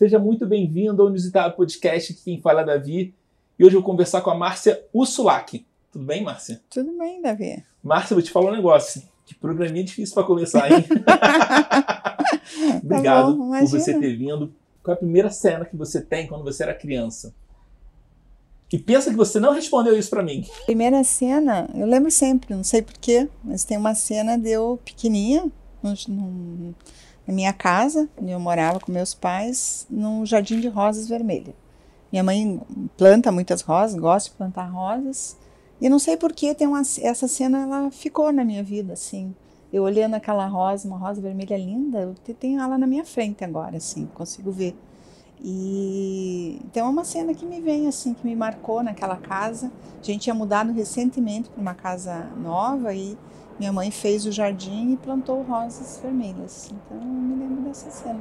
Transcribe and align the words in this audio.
Seja 0.00 0.18
muito 0.18 0.46
bem-vindo 0.46 1.02
ao 1.02 1.10
Inusitado 1.10 1.54
Podcast, 1.54 2.14
aqui 2.14 2.22
quem 2.24 2.40
fala 2.40 2.62
é 2.62 2.64
Davi. 2.64 3.14
E 3.58 3.62
hoje 3.62 3.76
eu 3.76 3.82
vou 3.82 3.90
conversar 3.90 4.22
com 4.22 4.30
a 4.30 4.34
Márcia 4.34 4.82
Ursulac. 4.94 5.62
Tudo 5.92 6.06
bem, 6.06 6.24
Márcia? 6.24 6.58
Tudo 6.70 6.96
bem, 6.96 7.20
Davi. 7.20 7.62
Márcia, 7.84 8.14
vou 8.14 8.22
te 8.22 8.30
falar 8.30 8.50
um 8.50 8.56
negócio. 8.56 9.02
Que 9.26 9.34
programinha 9.34 9.84
difícil 9.84 10.14
para 10.14 10.24
começar, 10.24 10.72
hein? 10.72 10.86
Obrigado 12.82 13.32
Tá 13.32 13.38
bom, 13.38 13.50
por 13.50 13.66
você 13.66 14.00
ter 14.00 14.16
vindo. 14.16 14.50
Qual 14.82 14.94
é 14.94 14.96
a 14.96 14.98
primeira 14.98 15.28
cena 15.28 15.66
que 15.66 15.76
você 15.76 16.00
tem 16.00 16.26
quando 16.26 16.44
você 16.44 16.62
era 16.62 16.72
criança? 16.72 17.34
E 18.72 18.78
pensa 18.78 19.10
que 19.10 19.16
você 19.16 19.38
não 19.38 19.52
respondeu 19.52 19.94
isso 19.98 20.08
para 20.08 20.22
mim. 20.22 20.46
Primeira 20.64 21.04
cena, 21.04 21.68
eu 21.74 21.86
lembro 21.86 22.10
sempre, 22.10 22.54
não 22.54 22.64
sei 22.64 22.80
porquê, 22.80 23.28
mas 23.44 23.64
tem 23.64 23.76
uma 23.76 23.94
cena 23.94 24.38
de 24.38 24.48
eu 24.48 24.80
pequenininha, 24.82 25.52
na 25.82 25.94
minha 27.30 27.52
casa, 27.52 28.08
onde 28.20 28.30
eu 28.32 28.40
morava 28.40 28.80
com 28.80 28.92
meus 28.92 29.14
pais, 29.14 29.86
num 29.90 30.24
jardim 30.26 30.60
de 30.60 30.68
rosas 30.68 31.08
vermelhas. 31.08 31.54
Minha 32.12 32.24
mãe 32.24 32.60
planta 32.96 33.30
muitas 33.32 33.62
rosas, 33.62 33.98
gosta 33.98 34.30
de 34.30 34.36
plantar 34.36 34.64
rosas, 34.66 35.36
e 35.80 35.88
não 35.88 35.98
sei 35.98 36.16
porquê, 36.16 36.54
tem 36.54 36.66
uma, 36.66 36.80
essa 36.80 37.28
cena, 37.28 37.62
ela 37.62 37.90
ficou 37.90 38.32
na 38.32 38.44
minha 38.44 38.62
vida, 38.62 38.92
assim. 38.92 39.34
Eu 39.72 39.84
olhando 39.84 40.14
aquela 40.14 40.46
rosa, 40.46 40.88
uma 40.88 40.98
rosa 40.98 41.20
vermelha 41.20 41.56
linda, 41.56 42.00
eu 42.00 42.14
te- 42.14 42.34
tenho 42.34 42.60
ela 42.60 42.76
na 42.76 42.86
minha 42.86 43.04
frente 43.04 43.44
agora, 43.44 43.76
assim, 43.76 44.06
consigo 44.14 44.50
ver. 44.50 44.76
E 45.42 46.60
então 46.64 46.86
é 46.86 46.90
uma 46.90 47.04
cena 47.04 47.32
que 47.32 47.46
me 47.46 47.60
vem 47.60 47.86
assim, 47.88 48.12
que 48.12 48.26
me 48.26 48.36
marcou 48.36 48.82
naquela 48.82 49.16
casa. 49.16 49.72
A 50.00 50.04
gente 50.04 50.22
tinha 50.22 50.34
mudado 50.34 50.72
recentemente 50.72 51.48
para 51.48 51.60
uma 51.60 51.74
casa 51.74 52.26
nova 52.36 52.94
e 52.94 53.16
minha 53.60 53.72
mãe 53.74 53.90
fez 53.90 54.24
o 54.24 54.32
jardim 54.32 54.92
e 54.92 54.96
plantou 54.96 55.42
rosas 55.42 56.00
vermelhas. 56.02 56.72
Então 56.72 56.96
eu 56.96 57.04
me 57.04 57.36
lembro 57.36 57.62
dessa 57.62 57.90
cena. 57.90 58.18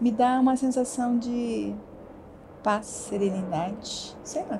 Me 0.00 0.10
dá 0.10 0.40
uma 0.40 0.56
sensação 0.56 1.16
de 1.16 1.72
paz, 2.64 2.86
serenidade, 2.86 4.16
sei 4.24 4.44
lá. 4.50 4.58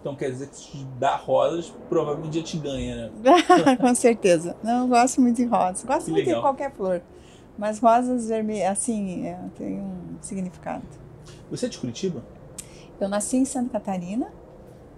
Então 0.00 0.14
quer 0.14 0.30
dizer 0.30 0.46
que 0.48 0.56
se 0.56 0.84
dar 1.00 1.16
rosas, 1.16 1.74
provavelmente 1.88 2.38
já 2.38 2.44
te 2.44 2.58
ganha, 2.58 2.94
né? 2.94 3.10
Com 3.80 3.92
certeza. 3.92 4.56
Não, 4.62 4.82
eu 4.82 4.86
gosto 4.88 5.20
muito 5.20 5.36
de 5.38 5.44
rosas. 5.46 5.84
Gosto 5.84 6.04
Que 6.04 6.12
muito 6.12 6.26
legal. 6.26 6.40
de 6.40 6.46
qualquer 6.46 6.70
flor. 6.70 7.02
Mas 7.58 7.80
rosas 7.80 8.28
vermelhas, 8.28 8.70
assim, 8.70 9.26
é, 9.26 9.36
tem 9.56 9.80
um 9.80 10.16
significado. 10.20 10.84
Você 11.50 11.66
é 11.66 11.68
de 11.68 11.76
Curitiba? 11.76 12.22
Eu 13.00 13.08
nasci 13.08 13.36
em 13.36 13.44
Santa 13.44 13.70
Catarina, 13.70 14.28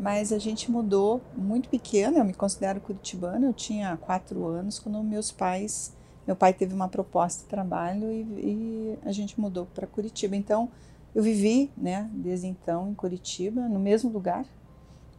mas 0.01 0.33
a 0.33 0.39
gente 0.39 0.71
mudou 0.71 1.21
muito 1.37 1.69
pequena. 1.69 2.19
Eu 2.19 2.25
me 2.25 2.33
considero 2.33 2.81
curitibana. 2.81 3.47
Eu 3.47 3.53
tinha 3.53 3.97
quatro 3.99 4.47
anos 4.47 4.79
quando 4.79 5.03
meus 5.03 5.31
pais, 5.31 5.95
meu 6.27 6.35
pai 6.35 6.55
teve 6.55 6.75
uma 6.75 6.89
proposta 6.89 7.43
de 7.43 7.49
trabalho 7.49 8.11
e, 8.11 8.23
e 8.23 8.99
a 9.05 9.13
gente 9.13 9.39
mudou 9.39 9.67
para 9.67 9.87
Curitiba. 9.87 10.35
Então 10.35 10.71
eu 11.15 11.23
vivi, 11.23 11.71
né, 11.77 12.09
desde 12.15 12.47
então 12.47 12.91
em 12.91 12.95
Curitiba, 12.95 13.69
no 13.69 13.79
mesmo 13.79 14.11
lugar. 14.11 14.47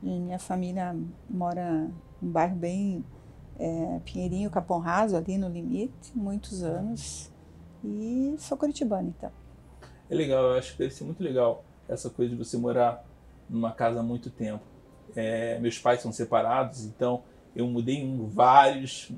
Minha 0.02 0.40
família 0.40 0.96
mora 1.30 1.88
num 2.20 2.32
bairro 2.32 2.56
bem 2.56 3.06
é, 3.60 4.00
Pinheirinho, 4.04 4.50
Capão 4.50 4.80
Raso, 4.80 5.16
ali 5.16 5.38
no 5.38 5.48
limite, 5.48 6.12
muitos 6.16 6.64
anos. 6.64 7.32
E 7.84 8.36
sou 8.40 8.58
curitibana, 8.58 9.10
então. 9.10 9.32
É 10.10 10.16
legal, 10.16 10.44
eu 10.44 10.58
acho 10.58 10.72
que 10.72 10.80
deve 10.80 10.94
ser 10.94 11.04
muito 11.04 11.24
legal 11.24 11.64
essa 11.88 12.10
coisa 12.10 12.36
de 12.36 12.38
você 12.38 12.58
morar 12.58 13.06
numa 13.48 13.72
casa 13.72 14.00
há 14.00 14.04
muito 14.04 14.32
tempo. 14.32 14.71
É, 15.16 15.60
meus 15.60 15.78
pais 15.78 16.02
são 16.02 16.12
separados, 16.12 16.86
então 16.86 17.24
eu 17.56 17.68
mudei 17.68 17.96
em 17.96 18.28
vários, 18.28 19.12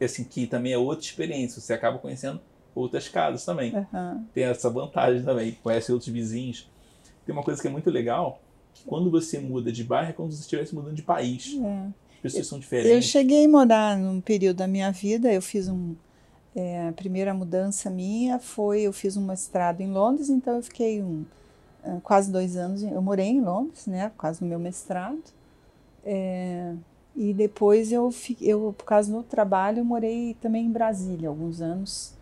assim, 0.00 0.24
que 0.24 0.46
também 0.46 0.72
é 0.72 0.78
outra 0.78 1.04
experiência. 1.04 1.60
Você 1.60 1.72
acaba 1.72 1.98
conhecendo 1.98 2.40
outras 2.74 3.08
casas 3.08 3.44
também. 3.44 3.74
Aham. 3.74 4.24
Tem 4.34 4.44
essa 4.44 4.68
vantagem 4.68 5.22
também, 5.22 5.56
conhece 5.62 5.92
outros 5.92 6.10
vizinhos. 6.10 6.68
Tem 7.24 7.32
uma 7.34 7.42
coisa 7.42 7.60
que 7.60 7.66
é 7.68 7.70
muito 7.70 7.90
legal, 7.90 8.40
que 8.74 8.84
quando 8.84 9.10
você 9.10 9.38
muda 9.38 9.72
de 9.72 9.82
bairro 9.82 10.10
é 10.10 10.12
como 10.12 10.30
se 10.30 10.38
você 10.38 10.42
estivesse 10.42 10.74
mudando 10.74 10.94
de 10.94 11.02
país. 11.02 11.56
É. 11.62 11.86
As 12.16 12.20
pessoas 12.32 12.46
são 12.48 12.58
Eu 12.58 12.62
diferentes. 12.62 13.04
cheguei 13.08 13.44
a 13.44 13.48
morar 13.48 13.96
num 13.96 14.20
período 14.20 14.56
da 14.58 14.66
minha 14.66 14.90
vida, 14.90 15.32
eu 15.32 15.40
fiz 15.42 15.68
um. 15.68 15.94
é, 16.54 16.88
a 16.88 16.92
primeira 16.92 17.32
mudança 17.34 17.88
minha 17.90 18.38
foi, 18.38 18.82
eu 18.82 18.92
fiz 18.92 19.16
um 19.16 19.24
mestrado 19.24 19.80
em 19.80 19.90
Londres, 19.92 20.28
então 20.28 20.56
eu 20.56 20.62
fiquei 20.62 21.02
um, 21.02 21.24
ah, 21.84 21.98
quase 22.02 22.32
dois 22.32 22.56
anos, 22.56 22.82
eu 22.82 23.00
morei 23.02 23.26
em 23.26 23.40
Londres, 23.40 23.86
né, 23.86 24.08
por 24.08 24.22
causa 24.22 24.40
do 24.40 24.46
meu 24.46 24.58
mestrado. 24.58 25.22
É, 26.06 26.74
e 27.16 27.34
depois 27.34 27.90
eu, 27.92 28.10
eu, 28.40 28.74
por 28.78 28.84
causa 28.84 29.12
do 29.12 29.22
trabalho, 29.24 29.84
morei 29.84 30.34
também 30.40 30.66
em 30.66 30.70
Brasília 30.70 31.28
alguns 31.28 31.60
anos. 31.60 32.14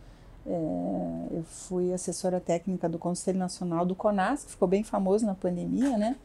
É, 0.46 1.36
eu 1.38 1.44
fui 1.44 1.92
assessora 1.92 2.40
técnica 2.40 2.88
do 2.88 2.98
Conselho 2.98 3.38
Nacional 3.38 3.86
do 3.86 3.94
CONAS, 3.94 4.44
que 4.44 4.52
ficou 4.52 4.68
bem 4.68 4.82
famoso 4.84 5.26
na 5.26 5.34
pandemia, 5.34 5.98
né? 5.98 6.16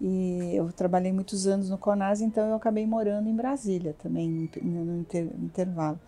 E 0.00 0.52
eu 0.54 0.72
trabalhei 0.72 1.12
muitos 1.12 1.46
anos 1.46 1.70
no 1.70 1.78
CONAS, 1.78 2.20
então 2.20 2.48
eu 2.48 2.56
acabei 2.56 2.86
morando 2.86 3.28
em 3.28 3.36
Brasília 3.36 3.94
também, 4.02 4.50
no 4.62 5.00
inter- 5.00 5.30
intervalo. 5.42 5.98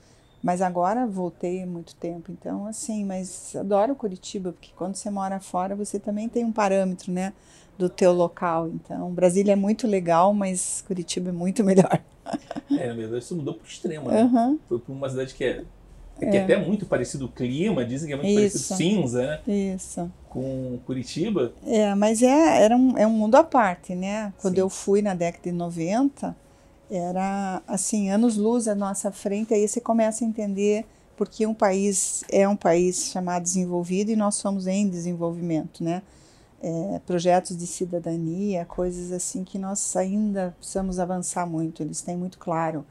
Mas 0.43 0.63
agora 0.63 1.07
voltei 1.07 1.63
há 1.63 1.67
muito 1.67 1.95
tempo, 1.97 2.31
então 2.33 2.67
assim, 2.67 3.05
mas 3.05 3.57
adoro 3.57 3.95
Curitiba, 3.97 4.53
porque 4.53 4.71
quando 4.77 4.95
você 4.97 5.11
mora 5.11 5.41
fora, 5.41 5.75
você 5.77 5.99
também 5.99 6.29
tem 6.29 6.45
um 6.45 6.53
parâmetro, 6.53 7.13
né, 7.13 7.33
do 7.79 7.89
teu 7.89 8.13
local. 8.13 8.69
Então, 8.69 9.11
Brasília 9.13 9.53
é 9.53 9.57
muito 9.57 9.87
legal, 9.87 10.35
mas 10.35 10.83
Curitiba 10.87 11.31
é 11.31 11.33
muito 11.33 11.63
melhor. 11.65 12.03
É, 12.77 12.89
na 12.89 12.95
verdade, 12.95 13.25
você 13.25 13.35
mudou 13.35 13.55
pro 13.55 13.67
extremo, 13.67 14.11
né? 14.11 14.23
Aham, 14.23 14.59
Foi 14.69 14.79
para 14.79 14.93
uma 14.93 15.09
cidade 15.09 15.33
que 15.33 15.45
é, 15.45 15.65
que 16.19 16.25
é 16.25 16.43
até 16.43 16.57
muito 16.57 16.85
parecido 16.85 17.27
o 17.27 17.29
clima, 17.29 17.85
dizem 17.85 18.09
que 18.09 18.13
é 18.13 18.17
muito 18.17 18.29
Isso. 18.29 18.69
parecido 18.69 18.77
cinza, 18.77 19.41
né? 19.47 19.73
isso. 19.75 20.11
Com 20.29 20.79
Curitiba. 20.85 21.53
É, 21.65 21.95
mas 21.95 22.21
é, 22.23 22.63
era 22.63 22.77
um, 22.77 22.99
é 22.99 23.07
um 23.07 23.11
mundo 23.11 23.37
à 23.37 23.45
parte, 23.45 23.95
né? 23.95 24.33
Quando 24.43 24.57
Sim. 24.57 24.61
eu 24.61 24.69
fui 24.69 25.01
na 25.01 25.15
década 25.15 25.45
de 25.45 25.53
90, 25.53 26.37
era 26.91 27.63
assim, 27.67 28.11
anos-luz 28.11 28.67
à 28.67 28.75
nossa 28.75 29.11
frente, 29.13 29.55
aí 29.55 29.67
você 29.67 29.81
começa 29.81 30.25
a 30.25 30.29
entender 30.29 30.85
porque 31.17 31.47
um 31.47 31.55
país 31.55 32.25
é 32.31 32.49
um 32.49 32.57
país 32.57 33.11
chamado 33.11 33.43
desenvolvido 33.43 34.11
e 34.11 34.17
nós 34.17 34.37
somos 34.37 34.67
em 34.67 34.89
desenvolvimento, 34.89 35.83
né? 35.83 36.03
É, 36.61 37.01
projetos 37.07 37.57
de 37.57 37.67
cidadania, 37.69 38.65
coisas 38.65 39.13
assim 39.13 39.45
que 39.45 39.59
nós 39.59 39.95
ainda 39.95 40.57
precisamos 40.59 40.99
avançar 40.99 41.47
muito, 41.47 41.83
eles 41.83 42.03
têm 42.03 42.17
muito 42.17 42.37
claro. 42.39 42.85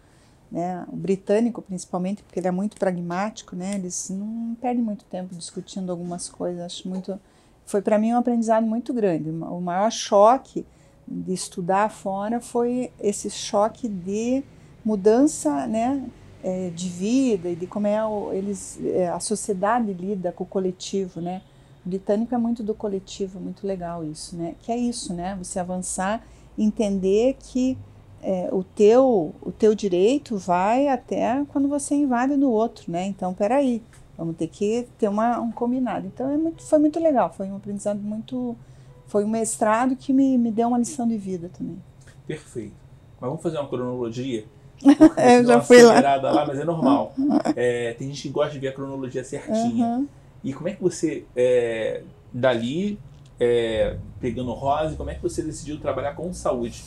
Né? 0.50 0.86
O 0.88 0.96
britânico, 0.96 1.62
principalmente, 1.62 2.24
porque 2.24 2.40
ele 2.40 2.48
é 2.48 2.52
muito 2.52 2.78
pragmático, 2.78 3.58
né? 3.58 3.76
eles 3.76 4.10
não 4.10 4.56
perdem 4.62 4.82
muito 4.82 5.04
tempo 5.06 5.36
discutindo 5.36 5.92
algumas 5.92 6.30
coisas, 6.30 6.62
acho 6.62 6.88
muito 6.88 7.20
foi 7.68 7.82
para 7.82 8.00
mim 8.00 8.14
um 8.14 8.18
aprendizado 8.18 8.66
muito 8.66 8.94
grande. 8.94 9.30
O 9.30 9.60
maior 9.60 9.92
choque 9.92 10.66
de 11.06 11.34
estudar 11.34 11.92
fora 11.92 12.40
foi 12.40 12.92
esse 13.00 13.30
choque 13.30 13.90
de 13.90 14.42
mudança, 14.84 15.68
né, 15.68 16.02
eh, 16.42 16.72
de 16.74 16.88
vida 16.88 17.50
e 17.50 17.56
de 17.56 17.68
como 17.68 17.86
é 17.86 18.04
o, 18.06 18.32
eles 18.32 18.80
eh, 18.82 19.10
a 19.10 19.20
sociedade 19.20 19.92
lida 19.92 20.32
com 20.32 20.46
o 20.46 20.48
coletivo, 20.48 21.20
né? 21.20 21.42
Britânico 21.88 22.34
é 22.34 22.38
muito 22.38 22.64
do 22.64 22.74
coletivo, 22.74 23.40
muito 23.40 23.66
legal 23.66 24.04
isso, 24.04 24.36
né? 24.36 24.56
Que 24.62 24.72
é 24.72 24.78
isso, 24.78 25.14
né? 25.14 25.36
Você 25.42 25.60
avançar, 25.60 26.26
entender 26.58 27.38
que 27.40 27.78
eh, 28.22 28.50
o 28.52 28.64
teu 28.64 29.34
o 29.42 29.52
teu 29.52 29.74
direito 29.76 30.38
vai 30.38 30.88
até 30.88 31.44
quando 31.50 31.68
você 31.68 31.96
invade 31.96 32.36
no 32.36 32.52
outro, 32.52 32.92
né? 32.92 33.06
Então, 33.06 33.34
peraí, 33.34 33.82
Vamos 34.18 34.36
ter 34.36 34.48
que 34.48 34.88
ter 34.98 35.08
uma, 35.08 35.40
um 35.40 35.52
combinado. 35.52 36.08
Então 36.08 36.30
é 36.30 36.38
muito, 36.38 36.64
foi 36.64 36.80
muito 36.80 37.00
legal, 37.00 37.32
foi 37.32 37.48
um 37.48 37.56
aprendizado 37.56 38.00
muito. 38.00 38.58
Foi 39.06 39.24
um 39.24 39.30
mestrado 39.30 39.96
que 39.96 40.12
me, 40.12 40.38
me 40.38 40.52
deu 40.52 40.68
uma 40.68 40.80
lição 40.80 41.08
de 41.08 41.18
vida 41.18 41.50
também. 41.56 41.78
Perfeito. 42.26 42.74
Mas 43.22 43.30
vamos 43.30 43.42
fazer 43.42 43.58
uma 43.58 43.70
cronologia? 43.70 44.46
Eu 44.84 45.46
já 45.46 45.62
fui 45.62 45.82
lá. 45.82 46.02
lá, 46.18 46.46
mas 46.46 46.60
é 46.60 46.66
normal. 46.66 47.14
É, 47.56 47.94
tem 47.94 48.10
gente 48.10 48.24
que 48.24 48.30
gosta 48.30 48.52
de 48.54 48.60
ver 48.60 48.68
a 48.68 48.74
cronologia 48.74 49.24
certinha. 49.24 49.86
Aham. 49.86 50.08
E 50.44 50.54
como 50.54 50.70
é 50.70 50.74
que 50.74 50.82
você, 50.82 51.26
é, 51.36 52.04
dali, 52.34 53.00
é, 53.40 53.98
pegando 54.20 54.52
rosa, 54.54 54.96
como 54.96 55.10
é 55.10 55.16
que 55.16 55.22
você 55.22 55.42
decidiu 55.42 55.80
trabalhar 55.80 56.16
com 56.16 56.32
saúde? 56.34 56.84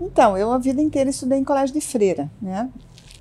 Então, 0.00 0.36
eu 0.36 0.52
a 0.52 0.58
vida 0.58 0.80
inteira 0.80 1.10
estudei 1.10 1.38
em 1.38 1.44
colégio 1.44 1.74
de 1.74 1.80
freira, 1.80 2.30
né? 2.40 2.70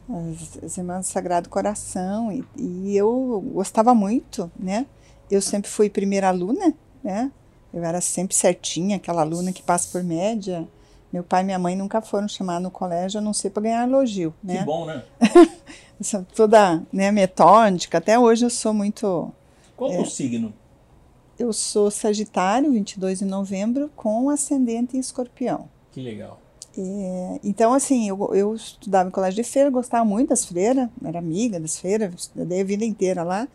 As, 0.10 0.64
as 0.64 0.78
Irmãs 0.78 1.08
do 1.08 1.12
Sagrado 1.12 1.50
Coração, 1.50 2.32
e, 2.32 2.44
e 2.58 2.98
eu 2.98 3.44
gostava 3.54 3.94
muito, 3.94 4.52
né? 4.60 4.86
Eu 5.30 5.42
sempre 5.42 5.70
fui 5.70 5.90
primeira 5.90 6.30
aluna, 6.30 6.74
né? 7.04 7.32
Eu 7.74 7.84
era 7.84 8.02
sempre 8.02 8.36
certinha, 8.36 8.98
aquela 8.98 9.22
aluna 9.22 9.54
que 9.54 9.64
passa 9.64 9.90
por 9.92 10.04
média. 10.04 10.68
Meu 11.12 11.24
pai 11.24 11.42
e 11.42 11.46
minha 11.46 11.60
mãe 11.60 11.76
nunca 11.76 12.02
foram 12.02 12.28
chamados 12.28 12.64
no 12.64 12.72
colégio, 12.72 13.20
a 13.20 13.22
não 13.22 13.34
ser 13.34 13.50
para 13.50 13.64
ganhar 13.64 13.88
elogio, 13.88 14.34
né? 14.44 14.60
Que 14.60 14.64
bom, 14.64 14.86
né? 14.86 15.04
Toda 16.36 16.82
né, 16.92 17.12
metódica, 17.12 17.98
até 17.98 18.18
hoje 18.18 18.46
eu 18.46 18.50
sou 18.50 18.74
muito. 18.74 19.32
Qual 19.76 19.92
é 19.92 20.00
o 20.00 20.06
signo? 20.06 20.54
Eu 21.38 21.52
sou 21.52 21.92
Sagitário, 21.92 22.72
22 22.72 23.20
de 23.20 23.26
novembro, 23.26 23.90
com 23.96 24.30
ascendente 24.30 24.96
em 24.96 25.00
escorpião. 25.00 25.68
Que 25.92 26.02
legal. 26.02 26.40
É, 26.78 27.40
então, 27.44 27.74
assim, 27.74 28.08
eu, 28.08 28.34
eu 28.34 28.56
estudava 28.56 29.10
em 29.10 29.12
colégio 29.12 29.44
de 29.44 29.50
freira, 29.50 29.70
gostava 29.70 30.06
muito 30.06 30.30
das 30.30 30.46
freiras, 30.46 30.88
era 31.04 31.20
amiga 31.20 31.60
das 31.60 31.78
freiras, 31.80 32.14
estudei 32.16 32.62
a 32.62 32.64
vida 32.64 32.86
inteira 32.86 33.24
lá. 33.24 33.48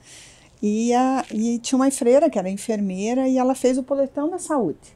E, 0.63 0.93
a, 0.95 1.25
e 1.31 1.59
tinha 1.59 1.77
uma 1.77 1.91
freira 1.91 2.29
que 2.29 2.39
era 2.39 2.49
enfermeira 2.49 3.29
e 3.29 3.39
ela 3.39 3.55
fez 3.55 3.79
o 3.79 3.83
poletão 3.83 4.29
da 4.29 4.39
saúde. 4.39 4.96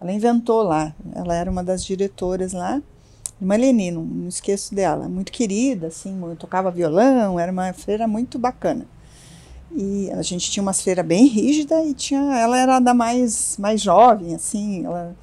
Ela 0.00 0.12
inventou 0.12 0.62
lá, 0.62 0.94
ela 1.14 1.34
era 1.34 1.50
uma 1.50 1.64
das 1.64 1.84
diretoras 1.84 2.52
lá, 2.52 2.82
uma 3.40 3.56
Leni, 3.56 3.90
não, 3.90 4.02
não 4.02 4.28
esqueço 4.28 4.74
dela, 4.74 5.08
muito 5.08 5.32
querida, 5.32 5.88
assim, 5.88 6.18
tocava 6.38 6.70
violão, 6.70 7.38
era 7.38 7.50
uma 7.50 7.72
freira 7.72 8.06
muito 8.06 8.38
bacana. 8.38 8.86
E 9.74 10.10
a 10.12 10.22
gente 10.22 10.50
tinha 10.50 10.62
uma 10.62 10.72
freira 10.72 11.02
bem 11.02 11.26
rígida 11.26 11.82
e 11.84 11.92
tinha, 11.92 12.20
ela 12.38 12.58
era 12.58 12.78
da 12.78 12.94
mais, 12.94 13.56
mais 13.58 13.80
jovem, 13.80 14.34
assim, 14.34 14.84
ela 14.84 15.14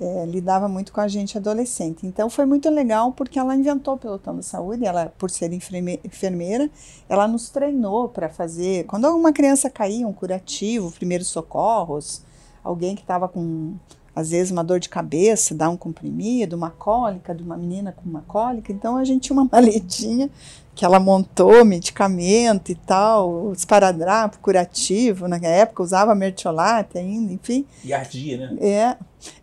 é, 0.00 0.26
lidava 0.26 0.68
muito 0.68 0.92
com 0.92 1.00
a 1.00 1.08
gente 1.08 1.36
adolescente. 1.36 2.06
Então 2.06 2.28
foi 2.28 2.44
muito 2.46 2.68
legal 2.70 3.12
porque 3.12 3.38
ela 3.38 3.54
inventou 3.56 3.94
o 3.94 3.98
pelotão 3.98 4.36
da 4.36 4.42
saúde, 4.42 4.84
ela 4.84 5.12
por 5.18 5.30
ser 5.30 5.50
enfermeira, 5.52 6.70
ela 7.08 7.26
nos 7.26 7.48
treinou 7.48 8.08
para 8.08 8.28
fazer, 8.28 8.84
quando 8.84 9.06
alguma 9.06 9.32
criança 9.32 9.70
caía, 9.70 10.06
um 10.06 10.12
curativo, 10.12 10.90
primeiros 10.92 11.28
socorros, 11.28 12.22
alguém 12.62 12.94
que 12.94 13.02
estava 13.02 13.28
com 13.28 13.74
às 14.16 14.30
vezes 14.30 14.50
uma 14.50 14.64
dor 14.64 14.80
de 14.80 14.88
cabeça, 14.88 15.54
dar 15.54 15.68
um 15.68 15.76
comprimido, 15.76 16.56
uma 16.56 16.70
cólica 16.70 17.34
de 17.34 17.42
uma 17.42 17.54
menina 17.54 17.92
com 17.92 18.08
uma 18.08 18.22
cólica. 18.22 18.72
Então 18.72 18.96
a 18.96 19.04
gente 19.04 19.24
tinha 19.24 19.38
uma 19.38 19.46
maletinha 19.52 20.30
que 20.74 20.84
ela 20.84 20.98
montou 20.98 21.64
medicamento 21.64 22.72
e 22.72 22.74
tal, 22.74 23.52
esparadrapo 23.52 24.38
curativo, 24.38 25.28
na 25.28 25.36
época 25.36 25.82
usava 25.82 26.14
mertiolate 26.14 26.98
ainda, 26.98 27.32
enfim. 27.32 27.66
E 27.84 27.92
ardia, 27.92 28.38
né? 28.38 28.56
É. 28.60 28.96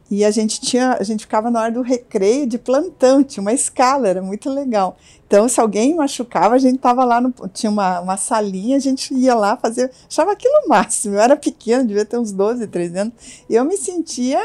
E 0.10 0.24
a 0.24 0.30
gente 0.30 0.62
tinha, 0.62 0.96
a 1.00 1.04
gente 1.04 1.22
ficava 1.22 1.50
na 1.50 1.62
hora 1.62 1.72
do 1.72 1.82
recreio 1.82 2.46
de 2.46 2.60
plantão, 2.60 3.24
tinha 3.24 3.42
uma 3.42 3.54
escala, 3.54 4.08
era 4.08 4.22
muito 4.22 4.48
legal. 4.50 4.96
Então, 5.26 5.48
se 5.50 5.60
alguém 5.60 5.96
machucava, 5.96 6.54
a 6.54 6.60
gente 6.60 6.78
tava 6.78 7.04
lá, 7.04 7.20
no, 7.20 7.34
tinha 7.52 7.72
uma, 7.72 8.00
uma 8.00 8.18
salinha, 8.18 8.78
a 8.78 8.80
gente 8.80 9.12
ia 9.14 9.34
lá 9.34 9.58
fazer, 9.58 9.90
achava 10.08 10.32
aquilo 10.32 10.68
máximo. 10.68 11.16
Eu 11.16 11.20
era 11.20 11.36
pequena, 11.36 11.84
devia 11.84 12.06
ter 12.06 12.20
uns 12.20 12.32
12, 12.32 12.68
13 12.68 13.00
anos, 13.00 13.14
e 13.50 13.56
eu 13.56 13.66
me 13.66 13.76
sentia 13.76 14.40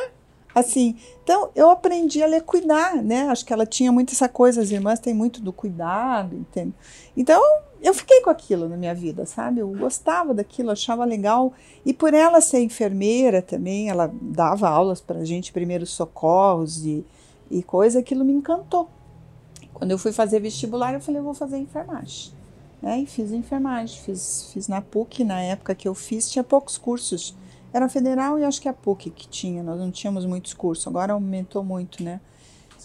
Assim, 0.59 0.97
então 1.23 1.51
eu 1.55 1.71
aprendi 1.71 2.23
a 2.23 2.27
ler 2.27 2.43
cuidar, 2.43 2.97
né? 2.97 3.29
Acho 3.29 3.45
que 3.45 3.53
ela 3.53 3.65
tinha 3.65 3.93
muito 3.93 4.13
essa 4.13 4.29
coisa, 4.29 4.61
as 4.61 4.71
irmãs 4.71 4.99
têm 4.99 5.15
muito 5.15 5.41
do 5.41 5.53
cuidado, 5.53 6.35
entende? 6.35 6.75
Então 7.17 7.41
eu 7.81 7.95
fiquei 7.95 8.21
com 8.23 8.31
aquilo 8.31 8.69
na 8.69 8.77
minha 8.77 8.95
vida, 8.95 9.25
sabe? 9.25 9.61
Eu 9.61 9.69
gostava 9.69 10.35
daquilo, 10.35 10.71
achava 10.71 11.05
legal. 11.05 11.53
E 11.87 11.95
por 11.95 12.13
ela 12.13 12.41
ser 12.41 12.61
enfermeira 12.61 13.41
também, 13.41 13.89
ela 13.89 14.13
dava 14.21 14.69
aulas 14.69 15.01
para 15.01 15.25
gente, 15.25 15.53
primeiros 15.53 15.91
socorros 15.91 16.85
e, 16.85 17.05
e 17.51 17.63
coisa, 17.63 18.01
aquilo 18.01 18.25
me 18.25 18.33
encantou. 18.33 18.89
Quando 19.73 19.93
eu 19.93 19.99
fui 19.99 20.13
fazer 20.13 20.41
vestibular, 20.41 20.93
eu 20.93 21.01
falei, 21.01 21.21
eu 21.21 21.25
vou 21.25 21.35
fazer 21.35 21.57
enfermagem. 21.59 22.33
Né? 22.83 23.01
E 23.01 23.07
fiz 23.07 23.31
enfermagem, 23.31 24.01
fiz, 24.01 24.51
fiz 24.53 24.67
na 24.67 24.81
PUC, 24.81 25.23
na 25.23 25.41
época 25.41 25.75
que 25.75 25.87
eu 25.87 25.95
fiz, 25.95 26.29
tinha 26.29 26.43
poucos 26.43 26.77
cursos 26.77 27.35
era 27.73 27.87
a 27.87 27.89
federal 27.89 28.39
e 28.39 28.45
acho 28.45 28.61
que 28.61 28.69
a 28.69 28.73
PUC 28.73 29.11
que 29.11 29.29
tinha, 29.29 29.63
nós 29.63 29.79
não 29.79 29.91
tínhamos 29.91 30.25
muitos 30.25 30.55
cursos, 30.55 30.87
agora 30.87 31.13
aumentou 31.13 31.63
muito, 31.63 32.03
né? 32.03 32.21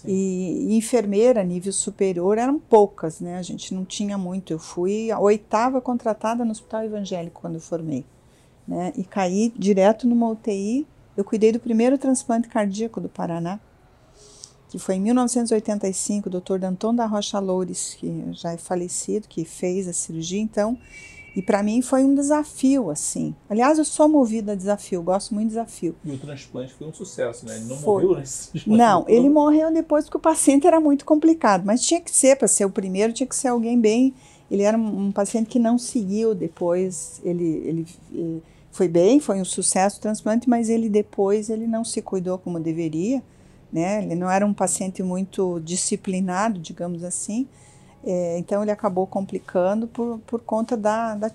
E, 0.05 0.67
e, 0.69 0.75
enfermeira, 0.75 1.43
nível 1.43 1.71
superior, 1.71 2.37
eram 2.37 2.59
poucas, 2.59 3.21
né? 3.21 3.37
A 3.37 3.41
gente 3.41 3.73
não 3.73 3.85
tinha 3.85 4.17
muito. 4.17 4.51
Eu 4.51 4.59
fui 4.59 5.09
a 5.11 5.19
oitava 5.19 5.79
contratada 5.79 6.43
no 6.43 6.51
Hospital 6.51 6.83
Evangélico 6.83 7.41
quando 7.41 7.55
eu 7.55 7.61
formei, 7.61 8.05
né? 8.67 8.91
E 8.97 9.03
caí 9.03 9.53
direto 9.55 10.07
numa 10.07 10.27
UTI. 10.29 10.85
Eu 11.15 11.23
cuidei 11.23 11.51
do 11.51 11.59
primeiro 11.59 11.97
transplante 11.97 12.49
cardíaco 12.49 12.99
do 12.99 13.07
Paraná, 13.07 13.59
que 14.67 14.79
foi 14.79 14.95
em 14.95 14.99
1985, 14.99 16.27
o 16.27 16.31
doutor 16.31 16.59
Danton 16.59 16.93
da 16.93 17.05
Rocha 17.05 17.39
Loures, 17.39 17.93
que 17.93 18.25
já 18.31 18.51
é 18.51 18.57
falecido, 18.57 19.27
que 19.27 19.45
fez 19.45 19.87
a 19.87 19.93
cirurgia. 19.93 20.41
Então, 20.41 20.77
e 21.35 21.41
para 21.41 21.63
mim 21.63 21.81
foi 21.81 22.03
um 22.03 22.13
desafio, 22.13 22.91
assim. 22.91 23.35
Aliás, 23.49 23.79
eu 23.79 23.85
sou 23.85 24.07
movida 24.07 24.51
a 24.51 24.55
desafio, 24.55 25.01
gosto 25.01 25.33
muito 25.33 25.49
de 25.49 25.55
desafio. 25.55 25.95
E 26.05 26.11
o 26.11 26.17
transplante 26.17 26.73
foi 26.73 26.87
um 26.87 26.93
sucesso, 26.93 27.45
né? 27.45 27.55
Ele 27.55 27.65
não 27.65 27.77
foi. 27.77 28.03
morreu 28.03 28.17
nesse 28.19 28.51
transplante. 28.51 28.77
Não, 28.77 29.05
ele 29.07 29.29
morreu 29.29 29.73
depois 29.73 30.05
porque 30.05 30.17
o 30.17 30.19
paciente 30.19 30.67
era 30.67 30.79
muito 30.79 31.03
complicado. 31.05 31.63
Mas 31.65 31.81
tinha 31.81 31.99
que 31.99 32.11
ser, 32.11 32.35
para 32.35 32.47
ser 32.47 32.65
o 32.65 32.69
primeiro, 32.69 33.11
tinha 33.11 33.25
que 33.25 33.35
ser 33.35 33.47
alguém 33.47 33.79
bem. 33.79 34.13
Ele 34.49 34.61
era 34.61 34.77
um, 34.77 35.07
um 35.07 35.11
paciente 35.11 35.47
que 35.49 35.57
não 35.57 35.79
seguiu 35.79 36.35
depois. 36.35 37.19
Ele, 37.23 37.43
ele, 37.43 37.87
ele 38.13 38.43
foi 38.71 38.87
bem, 38.87 39.19
foi 39.19 39.41
um 39.41 39.45
sucesso 39.45 39.97
o 39.97 40.01
transplante, 40.01 40.47
mas 40.47 40.69
ele 40.69 40.87
depois 40.87 41.49
ele 41.49 41.65
não 41.65 41.83
se 41.83 41.99
cuidou 41.99 42.37
como 42.37 42.59
deveria. 42.59 43.23
Né? 43.71 44.03
Ele 44.03 44.13
não 44.13 44.29
era 44.29 44.45
um 44.45 44.53
paciente 44.53 45.01
muito 45.01 45.59
disciplinado, 45.61 46.59
digamos 46.59 47.03
assim. 47.03 47.47
É, 48.05 48.37
então 48.37 48.61
ele 48.61 48.71
acabou 48.71 49.07
complicando 49.07 49.87
por, 49.87 50.19
por 50.27 50.41
conta 50.41 50.75
da, 50.75 51.15
da, 51.15 51.31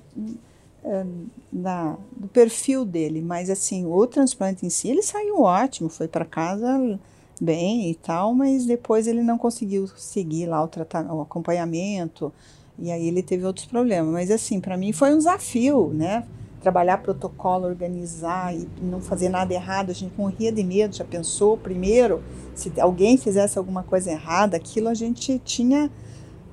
é, 0.84 1.06
da, 1.50 1.96
do 2.16 2.28
perfil 2.28 2.84
dele. 2.84 3.22
Mas 3.22 3.48
assim, 3.48 3.86
o 3.86 4.06
transplante 4.06 4.66
em 4.66 4.70
si, 4.70 4.88
ele 4.88 5.02
saiu 5.02 5.40
ótimo, 5.40 5.88
foi 5.88 6.08
para 6.08 6.24
casa 6.24 6.98
bem 7.40 7.90
e 7.90 7.94
tal, 7.94 8.34
mas 8.34 8.66
depois 8.66 9.06
ele 9.06 9.22
não 9.22 9.38
conseguiu 9.38 9.86
seguir 9.96 10.46
lá 10.46 10.62
o, 10.62 10.68
o 11.14 11.20
acompanhamento 11.20 12.32
e 12.78 12.90
aí 12.90 13.08
ele 13.08 13.22
teve 13.22 13.44
outros 13.44 13.66
problemas. 13.66 14.12
Mas 14.12 14.30
assim, 14.30 14.60
para 14.60 14.76
mim 14.76 14.92
foi 14.92 15.12
um 15.14 15.18
desafio, 15.18 15.90
né? 15.94 16.24
Trabalhar 16.60 16.98
protocolo, 16.98 17.66
organizar 17.66 18.54
e 18.54 18.68
não 18.82 19.00
fazer 19.00 19.28
nada 19.28 19.54
errado. 19.54 19.90
A 19.90 19.94
gente 19.94 20.12
morria 20.18 20.52
de 20.52 20.62
medo, 20.62 20.94
já 20.94 21.04
pensou 21.04 21.56
primeiro, 21.56 22.22
se 22.54 22.72
alguém 22.80 23.16
fizesse 23.16 23.58
alguma 23.58 23.82
coisa 23.82 24.10
errada, 24.10 24.56
aquilo 24.56 24.88
a 24.88 24.94
gente 24.94 25.40
tinha 25.44 25.90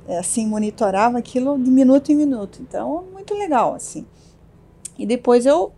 assim, 0.07 0.47
monitorava 0.47 1.17
aquilo 1.17 1.57
de 1.57 1.69
minuto 1.69 2.11
em 2.11 2.15
minuto. 2.15 2.61
Então, 2.61 3.05
muito 3.11 3.33
legal, 3.33 3.73
assim. 3.73 4.05
E 4.97 5.05
depois 5.05 5.45
eu, 5.45 5.71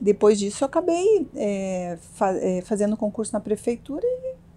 depois 0.00 0.38
disso, 0.38 0.64
eu 0.64 0.66
acabei 0.66 1.26
é, 1.36 1.98
fa 2.14 2.32
é, 2.36 2.62
fazendo 2.62 2.96
concurso 2.96 3.32
na 3.32 3.40
prefeitura 3.40 4.06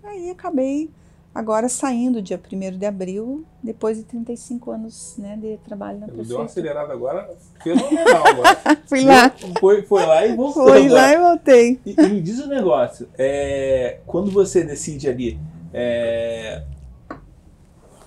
e 0.04 0.07
aí 0.07 0.30
acabei 0.30 0.89
agora 1.33 1.68
saindo 1.68 2.22
dia 2.22 2.39
1 2.39 2.77
de 2.77 2.86
abril, 2.86 3.44
depois 3.62 3.98
de 3.98 4.04
35 4.04 4.72
anos 4.72 5.16
né, 5.18 5.36
de 5.36 5.57
trabalho 5.57 6.00
na 6.00 6.06
prefeitura. 6.06 6.30
Deu 6.30 6.38
uma 6.38 6.45
acelerada 6.45 6.94
agora, 6.94 7.30
fenomenal 7.62 8.28
agora. 8.28 8.57
Fui 8.88 9.04
lá. 9.04 9.36
Foi, 9.60 9.81
foi 9.81 10.06
lá 10.06 10.25
e 10.25 10.36
voltou. 10.36 10.69
Fui 10.69 10.88
lá 10.88 11.12
e 11.12 11.18
voltei. 11.18 11.80
E, 11.86 11.92
e 11.92 12.07
me 12.07 12.21
diz 12.21 12.39
o 12.39 12.45
um 12.45 12.48
negócio, 12.48 13.10
é, 13.18 14.00
quando 14.07 14.31
você 14.31 14.63
decide 14.63 15.10
ali, 15.10 15.38
é, 15.74 16.63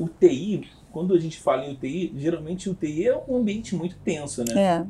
o 0.00 0.08
TI, 0.08 0.66
quando 0.98 1.14
a 1.14 1.20
gente 1.20 1.38
fala 1.38 1.64
em 1.64 1.74
UTI, 1.74 2.12
geralmente 2.16 2.68
UTI 2.68 3.06
é 3.06 3.22
um 3.28 3.36
ambiente 3.36 3.76
muito 3.76 3.96
tenso, 4.04 4.42
né? 4.42 4.60
É. 4.60 4.86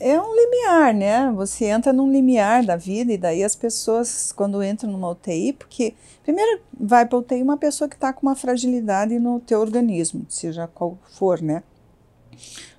É 0.00 0.20
um 0.20 0.32
limiar, 0.32 0.94
né? 0.94 1.32
Você 1.32 1.64
entra 1.64 1.92
num 1.92 2.08
limiar 2.12 2.64
da 2.64 2.76
vida 2.76 3.12
e 3.12 3.18
daí 3.18 3.42
as 3.42 3.56
pessoas, 3.56 4.30
quando 4.30 4.62
entram 4.62 4.92
numa 4.92 5.10
UTI, 5.10 5.54
porque 5.54 5.94
primeiro 6.22 6.60
vai 6.78 7.04
para 7.04 7.18
UTI 7.18 7.42
uma 7.42 7.56
pessoa 7.56 7.88
que 7.88 7.96
está 7.96 8.12
com 8.12 8.24
uma 8.24 8.36
fragilidade 8.36 9.18
no 9.18 9.40
teu 9.40 9.58
organismo, 9.60 10.24
seja 10.28 10.68
qual 10.68 10.96
for, 11.10 11.42
né? 11.42 11.64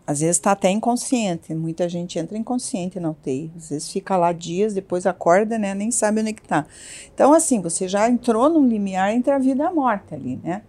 Às 0.07 0.21
vezes 0.21 0.37
está 0.37 0.53
até 0.53 0.69
inconsciente, 0.69 1.53
muita 1.53 1.89
gente 1.89 2.17
entra 2.17 2.37
inconsciente 2.37 2.97
na 2.97 3.09
UTI, 3.09 3.51
às 3.57 3.71
vezes 3.71 3.91
fica 3.91 4.15
lá 4.15 4.31
dias, 4.31 4.73
depois 4.73 5.05
acorda, 5.05 5.59
né? 5.59 5.75
Nem 5.75 5.91
sabe 5.91 6.21
onde 6.21 6.29
é 6.29 6.33
que 6.33 6.41
está. 6.41 6.65
Então, 7.13 7.33
assim, 7.33 7.59
você 7.59 7.89
já 7.89 8.09
entrou 8.09 8.49
num 8.49 8.65
limiar 8.65 9.13
entre 9.13 9.33
a 9.33 9.37
vida 9.37 9.65
e 9.65 9.67
a 9.67 9.73
morte 9.73 10.15
ali, 10.15 10.39
né? 10.41 10.61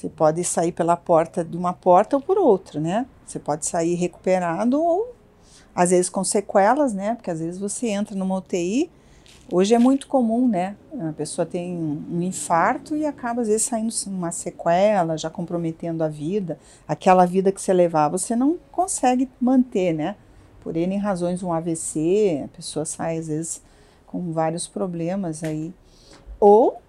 Você 0.00 0.08
pode 0.08 0.42
sair 0.44 0.72
pela 0.72 0.96
porta 0.96 1.44
de 1.44 1.54
uma 1.58 1.74
porta 1.74 2.16
ou 2.16 2.22
por 2.22 2.38
outra, 2.38 2.80
né? 2.80 3.04
Você 3.26 3.38
pode 3.38 3.66
sair 3.66 3.94
recuperado 3.96 4.82
ou 4.82 5.14
às 5.74 5.90
vezes 5.90 6.08
com 6.08 6.24
sequelas, 6.24 6.94
né? 6.94 7.16
Porque 7.16 7.30
às 7.30 7.38
vezes 7.38 7.60
você 7.60 7.88
entra 7.88 8.16
numa 8.16 8.38
UTI. 8.38 8.90
Hoje 9.52 9.74
é 9.74 9.78
muito 9.78 10.06
comum, 10.06 10.48
né? 10.48 10.74
A 11.10 11.12
pessoa 11.12 11.44
tem 11.44 11.76
um 11.76 12.22
infarto 12.22 12.96
e 12.96 13.04
acaba 13.04 13.42
às 13.42 13.48
vezes 13.48 13.64
saindo 13.64 13.92
uma 14.06 14.32
sequela, 14.32 15.18
já 15.18 15.28
comprometendo 15.28 16.02
a 16.02 16.08
vida. 16.08 16.58
Aquela 16.88 17.26
vida 17.26 17.52
que 17.52 17.60
você 17.60 17.74
levava, 17.74 18.16
você 18.16 18.34
não 18.34 18.56
consegue 18.72 19.28
manter, 19.38 19.92
né? 19.92 20.16
Por 20.62 20.78
N 20.78 20.96
razões, 20.96 21.42
um 21.42 21.52
AVC, 21.52 22.40
a 22.46 22.48
pessoa 22.56 22.86
sai 22.86 23.18
às 23.18 23.28
vezes 23.28 23.62
com 24.06 24.32
vários 24.32 24.66
problemas 24.66 25.44
aí. 25.44 25.74
Ou 26.40 26.80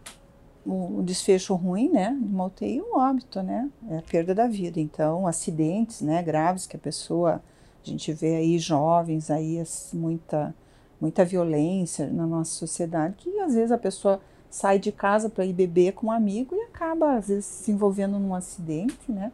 o, 0.66 1.02
desfecho 1.04 1.56
ruim, 1.56 1.90
né, 1.90 2.16
de 2.20 2.28
uma 2.28 2.46
UTI, 2.46 2.82
o 2.82 2.98
óbito, 2.98 3.42
né, 3.42 3.70
é 3.90 3.98
a 3.98 4.02
perda 4.02 4.34
da 4.34 4.48
vida. 4.48 4.80
Então, 4.80 5.28
acidentes, 5.28 6.02
né, 6.02 6.22
graves 6.22 6.68
que 6.68 6.76
a 6.76 6.80
pessoa, 6.80 7.42
a 7.84 7.90
gente 7.90 8.14
vê 8.14 8.36
aí 8.36 8.60
jovens 8.60 9.32
aí, 9.32 9.62
muita, 9.94 10.54
muita 11.00 11.26
violência 11.26 12.08
na 12.08 12.28
nossa 12.28 12.52
sociedade, 12.52 13.16
que 13.18 13.40
às 13.40 13.56
vezes 13.56 13.72
a 13.72 13.78
pessoa 13.78 14.22
sai 14.50 14.78
de 14.78 14.92
casa 14.92 15.30
para 15.30 15.46
ir 15.46 15.54
beber 15.54 15.94
com 15.94 16.08
um 16.08 16.12
amigo 16.12 16.56
e 16.56 16.62
acaba, 16.64 17.16
às 17.18 17.30
vezes, 17.30 17.46
se 17.46 17.72
envolvendo 17.72 18.20
num 18.20 18.36
acidente, 18.36 19.00
né. 19.10 19.32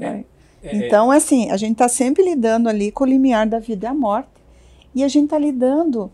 É, 0.00 0.06
é, 0.06 0.24
é. 0.62 0.86
então, 0.86 1.10
assim, 1.10 1.50
a 1.50 1.56
gente 1.56 1.72
está 1.72 1.88
sempre 1.88 2.22
lidando 2.22 2.68
ali 2.68 2.92
com 2.92 3.02
o 3.02 3.06
limiar 3.06 3.48
da 3.48 3.58
vida 3.58 3.86
e 3.86 3.88
a 3.88 3.94
morte, 3.94 4.28
e 4.94 5.02
a 5.02 5.08
gente 5.08 5.24
está 5.24 5.38
lidando 5.38 6.10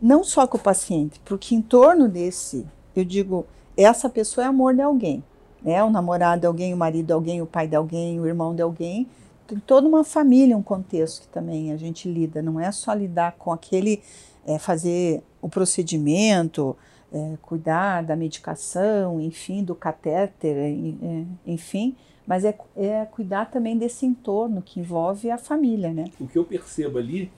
não 0.00 0.24
só 0.24 0.46
com 0.46 0.56
o 0.56 0.60
paciente, 0.60 1.20
porque 1.24 1.54
em 1.54 1.62
torno 1.62 2.08
desse 2.08 2.66
eu 3.00 3.04
digo, 3.04 3.46
essa 3.76 4.08
pessoa 4.08 4.44
é 4.44 4.48
amor 4.48 4.74
de 4.74 4.82
alguém, 4.82 5.22
né? 5.62 5.82
O 5.82 5.90
namorado 5.90 6.40
de 6.40 6.46
alguém, 6.46 6.74
o 6.74 6.76
marido 6.76 7.06
de 7.06 7.12
alguém, 7.12 7.42
o 7.42 7.46
pai 7.46 7.66
de 7.66 7.76
alguém, 7.76 8.20
o 8.20 8.26
irmão 8.26 8.54
de 8.54 8.62
alguém. 8.62 9.06
tem 9.46 9.58
toda 9.58 9.88
uma 9.88 10.04
família, 10.04 10.56
um 10.56 10.62
contexto 10.62 11.22
que 11.22 11.28
também 11.28 11.72
a 11.72 11.76
gente 11.76 12.08
lida. 12.08 12.42
Não 12.42 12.60
é 12.60 12.70
só 12.70 12.92
lidar 12.92 13.32
com 13.38 13.52
aquele, 13.52 14.02
é, 14.46 14.58
fazer 14.58 15.22
o 15.40 15.48
procedimento, 15.48 16.76
é, 17.12 17.36
cuidar 17.42 18.02
da 18.02 18.16
medicação, 18.16 19.20
enfim, 19.20 19.62
do 19.62 19.74
catéter, 19.74 20.56
é, 20.56 21.24
enfim, 21.46 21.94
mas 22.26 22.44
é, 22.44 22.56
é 22.76 23.04
cuidar 23.04 23.50
também 23.50 23.76
desse 23.76 24.06
entorno 24.06 24.62
que 24.62 24.80
envolve 24.80 25.30
a 25.30 25.36
família, 25.36 25.92
né? 25.92 26.04
O 26.18 26.26
que 26.26 26.38
eu 26.38 26.44
percebo 26.44 26.98
ali, 26.98 27.30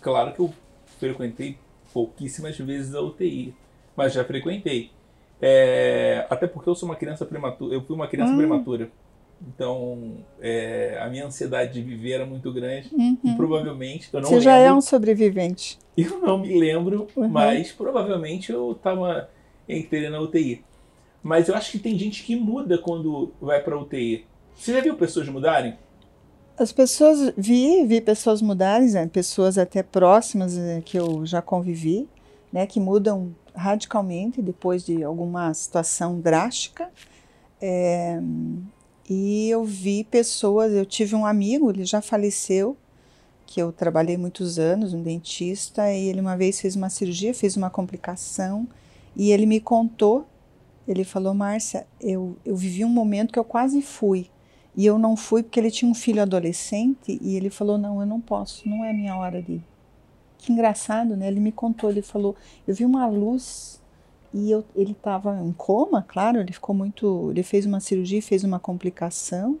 claro 0.00 0.32
que 0.32 0.40
eu 0.40 0.52
frequentei 0.98 1.56
pouquíssimas 1.92 2.56
vezes 2.58 2.94
a 2.94 3.00
UTI, 3.00 3.54
mas 4.00 4.14
já 4.14 4.24
frequentei. 4.24 4.90
É, 5.42 6.26
até 6.30 6.46
porque 6.46 6.70
eu 6.70 6.74
sou 6.74 6.88
uma 6.88 6.96
criança 6.96 7.26
prematura, 7.26 7.74
eu 7.74 7.82
fui 7.82 7.94
uma 7.94 8.08
criança 8.08 8.32
hum. 8.32 8.38
prematura. 8.38 8.90
Então, 9.46 10.16
é, 10.40 10.98
a 11.02 11.08
minha 11.08 11.26
ansiedade 11.26 11.74
de 11.74 11.82
viver 11.82 12.12
era 12.12 12.26
muito 12.26 12.50
grande 12.52 12.90
uhum. 12.92 13.16
e 13.24 13.34
provavelmente 13.34 14.08
eu 14.12 14.20
não 14.20 14.28
Você 14.28 14.34
lembro, 14.34 14.44
já 14.44 14.56
é 14.56 14.72
um 14.72 14.80
sobrevivente. 14.80 15.78
Eu 15.96 16.18
não 16.18 16.38
me 16.38 16.58
lembro, 16.58 17.08
uhum. 17.14 17.28
mas 17.28 17.72
provavelmente 17.72 18.50
eu 18.50 18.72
estava 18.72 19.28
entrei 19.68 20.08
na 20.08 20.20
UTI. 20.20 20.64
Mas 21.22 21.48
eu 21.48 21.54
acho 21.54 21.72
que 21.72 21.78
tem 21.78 21.98
gente 21.98 22.22
que 22.22 22.36
muda 22.36 22.78
quando 22.78 23.32
vai 23.40 23.62
para 23.62 23.78
UTI. 23.78 24.26
Você 24.54 24.72
já 24.72 24.80
viu 24.80 24.94
pessoas 24.94 25.28
mudarem? 25.28 25.78
As 26.58 26.72
pessoas 26.72 27.32
vi, 27.36 27.84
vi 27.86 28.00
pessoas 28.00 28.40
mudarem, 28.40 28.90
né? 28.90 29.06
pessoas 29.06 29.58
até 29.58 29.82
próximas 29.82 30.56
né, 30.56 30.82
que 30.84 30.98
eu 30.98 31.24
já 31.24 31.40
convivi, 31.40 32.08
né, 32.52 32.66
que 32.66 32.80
mudam 32.80 33.34
radicalmente 33.60 34.40
depois 34.40 34.84
de 34.84 35.04
alguma 35.04 35.52
situação 35.52 36.18
drástica. 36.18 36.90
É, 37.60 38.18
e 39.08 39.50
eu 39.50 39.64
vi 39.64 40.04
pessoas, 40.04 40.72
eu 40.72 40.86
tive 40.86 41.14
um 41.14 41.26
amigo, 41.26 41.70
ele 41.70 41.84
já 41.84 42.00
faleceu, 42.00 42.76
que 43.44 43.60
eu 43.60 43.72
trabalhei 43.72 44.16
muitos 44.16 44.58
anos, 44.58 44.94
um 44.94 45.02
dentista, 45.02 45.92
e 45.92 46.08
ele 46.08 46.20
uma 46.20 46.36
vez 46.36 46.60
fez 46.60 46.76
uma 46.76 46.88
cirurgia, 46.88 47.34
fez 47.34 47.56
uma 47.56 47.68
complicação, 47.68 48.66
e 49.16 49.32
ele 49.32 49.44
me 49.44 49.60
contou, 49.60 50.24
ele 50.86 51.02
falou, 51.04 51.34
Márcia, 51.34 51.86
eu, 52.00 52.36
eu 52.44 52.56
vivi 52.56 52.84
um 52.84 52.88
momento 52.88 53.32
que 53.32 53.38
eu 53.38 53.44
quase 53.44 53.82
fui, 53.82 54.30
e 54.76 54.86
eu 54.86 54.98
não 54.98 55.16
fui 55.16 55.42
porque 55.42 55.58
ele 55.58 55.70
tinha 55.70 55.90
um 55.90 55.94
filho 55.94 56.22
adolescente, 56.22 57.18
e 57.20 57.36
ele 57.36 57.50
falou, 57.50 57.76
não, 57.76 58.00
eu 58.00 58.06
não 58.06 58.20
posso, 58.20 58.68
não 58.68 58.84
é 58.84 58.92
minha 58.92 59.16
hora 59.16 59.42
de 59.42 59.54
ir. 59.54 59.69
Que 60.40 60.52
engraçado, 60.52 61.16
né? 61.16 61.28
Ele 61.28 61.38
me 61.38 61.52
contou, 61.52 61.90
ele 61.90 62.00
falou, 62.00 62.34
eu 62.66 62.74
vi 62.74 62.84
uma 62.84 63.06
luz 63.06 63.80
e 64.32 64.50
eu, 64.50 64.64
ele 64.74 64.92
estava 64.92 65.38
em 65.42 65.52
coma, 65.52 66.02
claro, 66.06 66.40
ele 66.40 66.52
ficou 66.52 66.74
muito. 66.74 67.30
Ele 67.30 67.42
fez 67.42 67.66
uma 67.66 67.80
cirurgia, 67.80 68.22
fez 68.22 68.42
uma 68.42 68.58
complicação, 68.58 69.58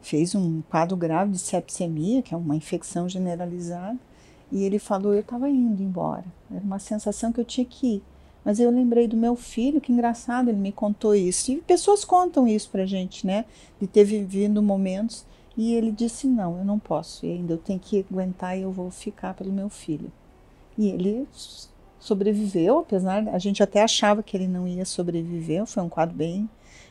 fez 0.00 0.34
um 0.34 0.62
quadro 0.62 0.96
grave 0.96 1.32
de 1.32 1.38
sepsemia, 1.38 2.22
que 2.22 2.32
é 2.32 2.36
uma 2.36 2.56
infecção 2.56 3.08
generalizada, 3.08 3.98
e 4.50 4.64
ele 4.64 4.78
falou: 4.78 5.12
Eu 5.12 5.20
estava 5.20 5.48
indo 5.50 5.82
embora. 5.82 6.24
Era 6.50 6.64
uma 6.64 6.78
sensação 6.78 7.32
que 7.32 7.40
eu 7.40 7.44
tinha 7.44 7.66
que 7.66 7.96
ir. 7.96 8.02
Mas 8.44 8.58
eu 8.60 8.70
lembrei 8.70 9.06
do 9.06 9.16
meu 9.16 9.36
filho, 9.36 9.80
que 9.80 9.92
engraçado, 9.92 10.48
ele 10.48 10.58
me 10.58 10.72
contou 10.72 11.14
isso. 11.14 11.52
E 11.52 11.56
pessoas 11.56 12.04
contam 12.04 12.48
isso 12.48 12.70
pra 12.70 12.86
gente, 12.86 13.26
né? 13.26 13.44
De 13.80 13.86
ter 13.86 14.04
vivido 14.04 14.62
momentos. 14.62 15.26
E 15.58 15.74
ele 15.74 15.90
disse: 15.90 16.28
Não, 16.28 16.56
eu 16.58 16.64
não 16.64 16.78
posso, 16.78 17.26
e 17.26 17.32
ainda 17.32 17.54
eu 17.54 17.58
tenho 17.58 17.80
que 17.80 18.06
aguentar 18.08 18.56
e 18.56 18.62
eu 18.62 18.70
vou 18.70 18.90
ficar 18.92 19.34
pelo 19.34 19.52
meu 19.52 19.68
filho. 19.68 20.10
E 20.78 20.88
ele 20.88 21.26
sobreviveu, 21.98 22.78
apesar 22.78 23.28
a 23.28 23.38
gente 23.38 23.60
até 23.60 23.82
achava 23.82 24.22
que 24.22 24.36
ele 24.36 24.46
não 24.46 24.68
ia 24.68 24.84
sobreviver, 24.84 25.66
foi 25.66 25.82
um 25.82 25.88
quadro 25.88 26.14
bem 26.14 26.48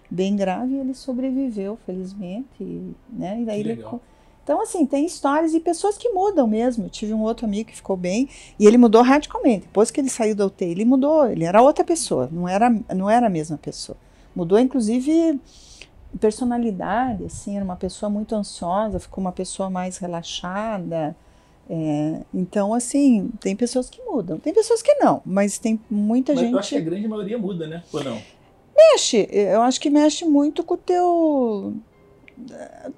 bem 0.10 0.36
grave 0.36 0.74
e 0.74 0.80
ele 0.80 0.94
sobreviveu, 0.94 1.78
felizmente, 1.86 2.62
e, 2.62 2.94
né? 3.10 3.42
E 3.42 3.46
daí 3.46 3.60
ele 3.62 3.84
então, 4.48 4.62
assim, 4.62 4.86
tem 4.86 5.06
histórias 5.06 5.54
e 5.54 5.60
pessoas 5.60 5.98
que 5.98 6.08
mudam 6.08 6.48
mesmo. 6.48 6.86
Eu 6.86 6.90
tive 6.90 7.14
um 7.14 7.22
outro 7.22 7.46
amigo 7.46 7.70
que 7.70 7.76
ficou 7.76 7.98
bem 7.98 8.30
e 8.58 8.66
ele 8.66 8.78
mudou 8.78 9.02
radicalmente. 9.02 9.66
Depois 9.66 9.92
que 9.92 10.00
ele 10.00 10.10
saiu 10.10 10.34
da 10.34 10.46
UTI, 10.46 10.68
ele 10.72 10.86
mudou. 10.86 11.30
Ele 11.30 11.44
era 11.44 11.62
outra 11.62 11.84
pessoa, 11.84 12.30
não 12.32 12.48
era, 12.48 12.70
não 12.96 13.10
era 13.10 13.28
a 13.28 13.30
mesma 13.30 13.58
pessoa. 13.58 13.98
Mudou, 14.34 14.58
inclusive, 14.58 15.38
personalidade, 16.20 17.26
assim, 17.26 17.56
era 17.56 17.66
uma 17.66 17.76
pessoa 17.76 18.10
muito 18.10 18.36
ansiosa, 18.36 19.00
ficou 19.00 19.22
uma 19.22 19.32
pessoa 19.32 19.70
mais 19.70 19.98
relaxada. 19.98 21.16
É, 21.70 22.22
então, 22.34 22.74
assim, 22.74 23.30
tem 23.40 23.56
pessoas 23.56 23.90
que 23.90 24.02
mudam, 24.02 24.40
tem 24.40 24.54
pessoas 24.54 24.82
que 24.82 24.94
não, 24.96 25.22
mas 25.26 25.58
tem 25.58 25.80
muita 25.90 26.34
mas 26.34 26.42
gente. 26.42 26.54
Eu 26.54 26.60
acho 26.60 26.70
que 26.70 26.78
a 26.78 26.82
grande 26.82 27.08
maioria 27.08 27.38
muda, 27.38 27.68
né? 27.68 27.84
Ou 27.92 28.04
não? 28.04 28.18
Mexe, 28.76 29.28
eu 29.32 29.62
acho 29.64 29.82
que 29.82 29.90
mexe 29.90 30.24
muito 30.24 30.64
com 30.64 30.76
o 30.76 30.78
teu 30.78 31.74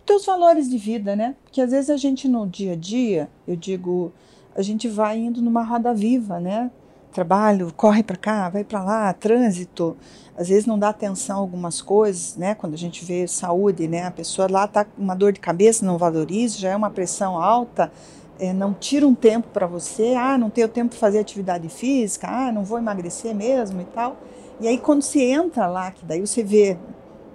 teus 0.06 0.26
valores 0.26 0.70
de 0.70 0.78
vida, 0.78 1.16
né? 1.16 1.36
Porque 1.44 1.62
às 1.62 1.72
vezes 1.72 1.90
a 1.90 1.98
gente 1.98 2.28
no 2.28 2.46
dia 2.46 2.74
a 2.74 2.76
dia, 2.76 3.30
eu 3.48 3.56
digo, 3.56 4.12
a 4.56 4.62
gente 4.62 4.88
vai 4.88 5.18
indo 5.18 5.42
numa 5.42 5.64
roda 5.64 5.94
viva, 5.94 6.40
né? 6.40 6.70
Trabalho, 7.12 7.74
corre 7.76 8.04
para 8.04 8.16
cá, 8.16 8.50
vai 8.50 8.64
para 8.64 8.84
lá, 8.84 9.14
trânsito. 9.14 9.98
Às 10.38 10.50
vezes 10.50 10.66
não 10.66 10.78
dá 10.78 10.90
atenção 10.90 11.38
a 11.38 11.40
algumas 11.40 11.82
coisas, 11.82 12.36
né? 12.36 12.56
Quando 12.56 12.74
a 12.74 12.78
gente 12.78 13.04
vê 13.04 13.28
saúde, 13.28 13.88
né? 13.88 14.06
A 14.06 14.12
pessoa 14.12 14.48
lá 14.50 14.68
tá 14.68 14.86
com 14.86 15.02
uma 15.02 15.16
dor 15.16 15.34
de 15.34 15.40
cabeça, 15.40 15.86
não 15.86 15.98
valoriza, 15.98 16.60
já 16.60 16.70
é 16.70 16.76
uma 16.76 16.90
pressão 16.90 17.38
alta 17.42 17.92
é, 18.40 18.54
não 18.54 18.74
tira 18.74 19.06
um 19.06 19.14
tempo 19.14 19.50
para 19.50 19.68
você, 19.68 20.16
ah, 20.18 20.38
não 20.38 20.50
tenho 20.50 20.70
tempo 20.70 20.92
para 20.92 21.00
fazer 21.00 21.20
atividade 21.20 21.68
física, 21.68 22.28
ah, 22.28 22.52
não 22.52 22.64
vou 22.64 22.78
emagrecer 22.78 23.36
mesmo 23.36 23.82
e 23.82 23.86
tal. 23.86 24.18
E 24.62 24.68
aí 24.68 24.78
quando 24.78 25.02
você 25.02 25.22
entra 25.24 25.68
lá, 25.68 25.92
que 25.92 26.06
daí 26.06 26.22
você 26.22 26.42
vê 26.42 26.78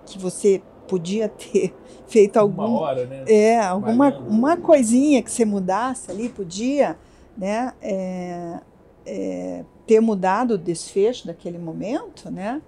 que 0.06 0.18
você 0.18 0.62
podia 0.88 1.28
ter 1.52 1.74
feito 2.06 2.38
alguma 2.38 2.80
hora, 2.80 3.04
né? 3.04 3.24
É, 3.26 3.60
alguma 3.60 4.16
uma 4.18 4.56
coisinha 4.56 5.22
que 5.22 5.30
você 5.30 5.44
mudasse 5.44 6.10
ali, 6.10 6.30
podia, 6.30 6.96
né? 7.36 7.72
É, 7.82 8.60
é, 9.06 9.64
ter 9.86 10.00
mudado 10.00 10.54
o 10.54 10.58
desfecho 10.58 11.26
daquele 11.26 11.58
momento, 11.58 12.30
né? 12.30 12.60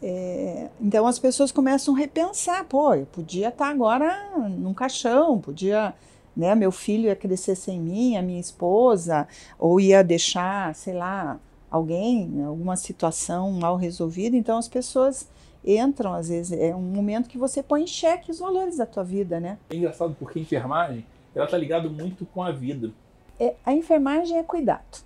É, 0.00 0.68
então 0.80 1.06
as 1.06 1.18
pessoas 1.18 1.50
começam 1.50 1.94
a 1.94 1.98
repensar, 1.98 2.64
pô, 2.64 2.94
eu 2.94 3.06
podia 3.06 3.48
estar 3.48 3.68
agora 3.68 4.30
num 4.48 4.72
caixão, 4.72 5.40
podia 5.40 5.92
né? 6.38 6.54
Meu 6.54 6.70
filho 6.70 7.06
ia 7.06 7.16
crescer 7.16 7.56
sem 7.56 7.80
mim, 7.80 8.16
a 8.16 8.22
minha 8.22 8.38
esposa, 8.38 9.26
ou 9.58 9.80
ia 9.80 10.04
deixar, 10.04 10.72
sei 10.76 10.94
lá, 10.94 11.40
alguém, 11.68 12.44
alguma 12.44 12.76
situação 12.76 13.50
mal 13.50 13.76
resolvida. 13.76 14.36
Então 14.36 14.56
as 14.56 14.68
pessoas 14.68 15.28
entram, 15.66 16.14
às 16.14 16.28
vezes, 16.28 16.56
é 16.56 16.72
um 16.74 16.80
momento 16.80 17.28
que 17.28 17.36
você 17.36 17.60
põe 17.60 17.82
em 17.82 17.86
xeque 17.88 18.30
os 18.30 18.38
valores 18.38 18.76
da 18.76 18.86
tua 18.86 19.02
vida, 19.02 19.40
né? 19.40 19.58
É 19.68 19.74
engraçado 19.74 20.14
porque 20.16 20.38
a 20.38 20.42
enfermagem, 20.42 21.04
ela 21.34 21.48
tá 21.48 21.58
ligada 21.58 21.88
muito 21.88 22.24
com 22.26 22.40
a 22.40 22.52
vida. 22.52 22.92
É, 23.40 23.56
a 23.66 23.72
enfermagem 23.72 24.38
é 24.38 24.42
cuidado, 24.44 24.98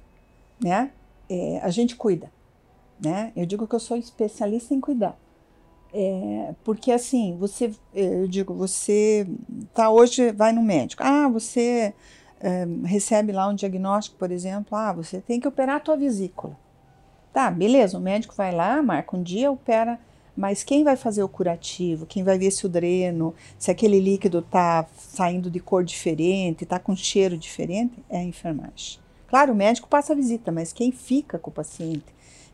né? 0.63 0.91
É, 1.29 1.61
a 1.63 1.71
gente 1.71 1.97
cuida, 1.97 2.31
né? 3.03 3.33
Eu 3.35 3.47
digo 3.47 3.67
que 3.67 3.75
eu 3.75 3.81
sou 3.81 3.97
especialista 3.97 4.75
em 4.75 4.81
cuidar. 4.81 5.19
É, 5.93 6.55
porque 6.65 6.91
assim, 6.91 7.37
você, 7.39 7.73
eu 7.95 8.27
digo, 8.27 8.55
você 8.55 9.27
tá 9.75 9.91
hoje, 9.91 10.33
vai 10.33 10.53
no 10.53 10.63
médico, 10.63 11.03
ah, 11.05 11.29
você 11.29 11.93
é, 12.41 12.67
recebe 12.85 13.31
lá 13.31 13.47
um 13.49 13.55
diagnóstico, 13.55 14.17
por 14.17 14.31
exemplo, 14.31 14.77
ah, 14.77 14.93
você 14.93 15.21
tem 15.21 15.39
que 15.39 15.47
operar 15.47 15.77
a 15.77 15.81
tua 15.81 15.97
vesícula. 15.97 16.57
Tá, 17.33 17.51
beleza, 17.51 17.99
o 17.99 18.01
médico 18.01 18.35
vai 18.35 18.53
lá, 18.53 18.83
marca 18.83 19.17
um 19.17 19.23
dia, 19.23 19.51
opera, 19.51 19.99
mas 20.37 20.65
quem 20.65 20.83
vai 20.83 20.97
fazer 20.97 21.23
o 21.23 21.29
curativo? 21.29 22.07
Quem 22.07 22.23
vai 22.25 22.39
ver 22.39 22.51
se 22.51 22.65
o 22.65 22.69
dreno, 22.69 23.35
se 23.59 23.71
aquele 23.71 24.01
líquido 24.01 24.41
tá 24.41 24.87
saindo 24.97 25.51
de 25.51 25.61
cor 25.61 25.85
diferente, 25.85 26.65
tá 26.65 26.79
com 26.79 26.97
cheiro 26.97 27.37
diferente, 27.37 28.03
é 28.09 28.19
a 28.19 28.25
enfermagem. 28.25 28.99
Claro, 29.33 29.55
o 29.55 29.57
médico 29.57 29.89
passa 29.89 30.13
a 30.13 30.17
visita, 30.17 30.53
mas 30.53 30.75
quem 30.75 30.93
fica 30.93 31.39
com 31.39 31.49
o 31.49 31.55
paciente? 31.55 32.05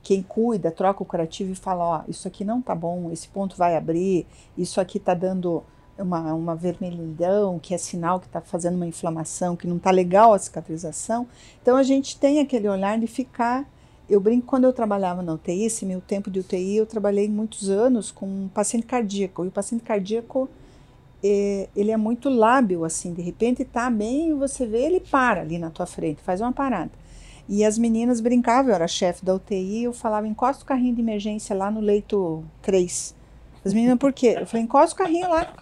quem 0.01 0.23
cuida 0.23 0.71
troca 0.71 1.03
o 1.03 1.05
curativo 1.05 1.51
e 1.51 1.57
fala, 1.57 1.85
ó, 1.85 2.03
isso 2.07 2.29
aqui 2.29 2.45
não 2.45 2.63
tá 2.63 2.73
bom, 2.73 3.11
esse 3.11 3.27
ponto 3.27 3.57
vai 3.57 3.77
abrir, 3.77 4.27
isso 4.57 4.81
aqui 4.81 4.99
tá 4.99 5.13
dando 5.13 5.65
uma, 5.99 6.33
uma 6.33 6.55
vermelhidão, 6.55 7.59
que 7.59 7.75
é 7.75 7.79
sinal 7.79 8.21
que 8.21 8.27
está 8.27 8.41
fazendo 8.41 8.77
uma 8.77 8.87
inflamação, 8.87 9.57
que 9.57 9.67
não 9.67 9.77
está 9.77 9.91
legal 9.91 10.33
a 10.33 10.39
cicatrização. 10.39 11.27
Então 11.61 11.77
a 11.77 11.83
gente 11.83 12.17
tem 12.17 12.39
aquele 12.39 12.69
olhar 12.69 12.97
de 12.97 13.09
ficar. 13.09 13.69
Eu 14.09 14.21
brinco 14.21 14.47
quando 14.47 14.65
eu 14.65 14.73
trabalhava 14.73 15.21
na 15.21 15.35
UTI, 15.35 15.65
esse 15.65 15.85
meu 15.85 16.01
tempo 16.01 16.31
de 16.31 16.39
UTI, 16.39 16.77
eu 16.77 16.87
trabalhei 16.87 17.29
muitos 17.29 17.69
anos 17.69 18.13
com 18.13 18.25
um 18.25 18.49
paciente 18.49 18.87
cardíaco. 18.87 19.45
E 19.45 19.49
o 19.49 19.51
paciente 19.51 19.83
cardíaco, 19.83 20.49
é, 21.23 21.69
ele 21.75 21.91
é 21.91 21.97
muito 21.97 22.29
lábil, 22.29 22.85
assim, 22.85 23.13
de 23.13 23.23
repente 23.23 23.63
está 23.63 23.91
bem 23.91 24.31
e 24.31 24.35
você 24.35 24.67
vê, 24.67 24.83
ele 24.83 25.01
para 25.01 25.41
ali 25.41 25.59
na 25.59 25.71
tua 25.71 25.87
frente, 25.87 26.23
faz 26.23 26.41
uma 26.41 26.53
parada. 26.53 26.91
E 27.49 27.65
as 27.65 27.79
meninas 27.79 28.21
brincavam, 28.21 28.71
eu 28.71 28.75
era 28.75 28.87
chefe 28.87 29.25
da 29.25 29.35
UTI, 29.35 29.85
eu 29.85 29.93
falava, 29.93 30.27
encosta 30.27 30.63
o 30.63 30.67
carrinho 30.67 30.95
de 30.95 31.01
emergência 31.01 31.57
lá 31.57 31.71
no 31.71 31.81
leito 31.81 32.45
3. 32.61 33.15
As 33.65 33.73
meninas, 33.73 33.99
por 33.99 34.13
quê? 34.13 34.37
Eu 34.39 34.47
falei, 34.47 34.65
encosta 34.65 34.95
o 34.95 34.99
carrinho 34.99 35.29
lá. 35.31 35.55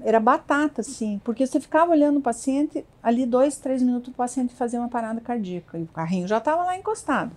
Era 0.00 0.20
batata, 0.20 0.80
assim, 0.80 1.20
porque 1.24 1.44
você 1.44 1.58
ficava 1.58 1.90
olhando 1.90 2.18
o 2.18 2.22
paciente, 2.22 2.84
ali 3.02 3.26
dois, 3.26 3.58
três 3.58 3.82
minutos 3.82 4.12
o 4.12 4.16
paciente 4.16 4.54
fazia 4.54 4.78
uma 4.78 4.88
parada 4.88 5.20
cardíaca, 5.20 5.76
e 5.76 5.82
o 5.82 5.88
carrinho 5.88 6.28
já 6.28 6.38
estava 6.38 6.62
lá 6.62 6.76
encostado. 6.76 7.32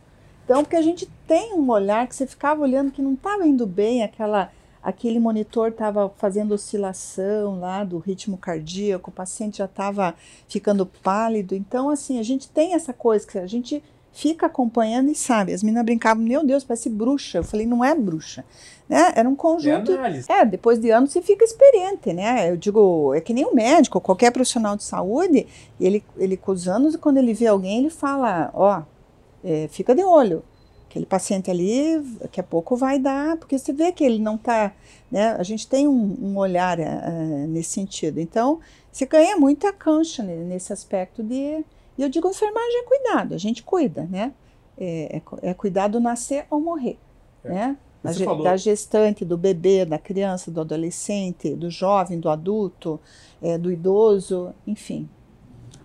Então, 0.46 0.64
porque 0.64 0.76
a 0.76 0.82
gente 0.82 1.08
tem 1.28 1.54
um 1.56 1.70
olhar 1.72 2.06
que 2.08 2.16
você 2.16 2.28
ficava 2.28 2.62
olhando 2.62 2.92
que 2.92 3.02
não 3.02 3.14
estava 3.14 3.48
indo 3.48 3.66
bem, 3.66 4.04
aquela 4.04 4.52
aquele 4.82 5.20
monitor 5.20 5.70
estava 5.70 6.10
fazendo 6.18 6.54
oscilação 6.54 7.60
lá 7.60 7.84
do 7.84 7.98
ritmo 7.98 8.38
cardíaco, 8.38 9.10
o 9.10 9.14
paciente 9.14 9.60
já 9.60 9.66
estava 9.66 10.16
ficando 10.48 10.86
pálido. 10.86 11.56
Então, 11.56 11.90
assim, 11.90 12.20
a 12.20 12.24
gente 12.24 12.50
tem 12.50 12.74
essa 12.74 12.94
coisa 12.94 13.26
que 13.26 13.38
a 13.38 13.48
gente 13.48 13.84
fica 14.12 14.46
acompanhando 14.46 15.10
e 15.10 15.16
sabe. 15.16 15.54
As 15.54 15.64
meninas 15.64 15.86
brincavam, 15.86 16.24
meu 16.24 16.46
Deus, 16.46 16.64
parece 16.64 16.90
bruxa. 16.90 17.40
Eu 17.40 17.44
falei, 17.44 17.66
não 17.66 17.84
é 17.84 17.96
bruxa. 17.96 18.44
Né? 18.90 19.14
Era 19.16 19.28
um 19.28 19.36
conjunto. 19.36 19.92
É, 20.30 20.46
depois 20.46 20.80
de 20.80 20.90
anos 20.90 21.12
você 21.12 21.22
fica 21.22 21.46
experiente, 21.46 22.12
né? 22.12 22.50
Eu 22.50 22.58
digo, 22.58 23.14
é 23.14 23.22
que 23.22 23.34
nem 23.34 23.46
um 23.46 23.54
médico, 23.54 24.02
qualquer 24.02 24.32
profissional 24.32 24.76
de 24.76 24.84
saúde, 24.84 25.48
ele, 25.80 26.04
ele 26.18 26.36
com 26.36 26.52
os 26.52 26.68
anos, 26.68 26.96
quando 26.98 27.18
ele 27.18 27.34
vê 27.34 27.48
alguém, 27.48 27.80
ele 27.80 27.90
fala, 27.90 28.52
ó, 28.54 28.82
é, 29.44 29.68
fica 29.70 29.96
de 29.96 30.04
olho. 30.04 30.44
Aquele 30.92 31.06
paciente 31.06 31.50
ali, 31.50 32.00
daqui 32.20 32.42
a 32.42 32.44
pouco 32.44 32.76
vai 32.76 33.00
dar, 33.00 33.38
porque 33.38 33.58
você 33.58 33.72
vê 33.72 33.94
que 33.94 34.04
ele 34.04 34.20
não 34.20 34.36
está, 34.36 34.74
né? 35.10 35.38
A 35.40 35.44
gente 35.44 35.66
tem 35.66 35.88
um, 35.88 36.18
um 36.22 36.38
olhar 36.38 36.78
uh, 36.78 37.48
nesse 37.48 37.70
sentido. 37.70 38.20
Então, 38.20 38.60
você 38.92 39.06
ganha 39.06 39.38
muita 39.38 39.72
cancha 39.72 40.22
nesse 40.22 40.74
aspecto 40.74 41.24
de 41.24 41.64
e 41.98 42.04
eu 42.04 42.10
digo, 42.10 42.28
enfermagem 42.28 42.80
é 42.80 42.84
cuidado, 42.84 43.36
a 43.36 43.38
gente 43.38 43.64
cuida, 43.64 44.08
né? 44.10 44.34
É, 44.78 45.18
é, 45.18 45.52
é 45.52 45.54
cuidado 45.54 46.00
nascer 46.00 46.46
ou 46.50 46.60
morrer, 46.60 46.98
é. 47.44 47.50
né? 47.50 47.78
Da, 48.04 48.14
falou... 48.14 48.44
da, 48.44 48.58
gestante, 48.58 49.24
do 49.24 49.38
bebê, 49.38 49.86
da 49.86 50.00
criança, 50.00 50.50
do 50.50 50.60
adolescente, 50.60 51.54
do 51.54 51.70
jovem, 51.70 52.20
do 52.20 52.30
adulto, 52.30 53.00
é, 53.40 53.58
do 53.58 53.72
idoso, 53.72 54.54
enfim. 54.66 55.08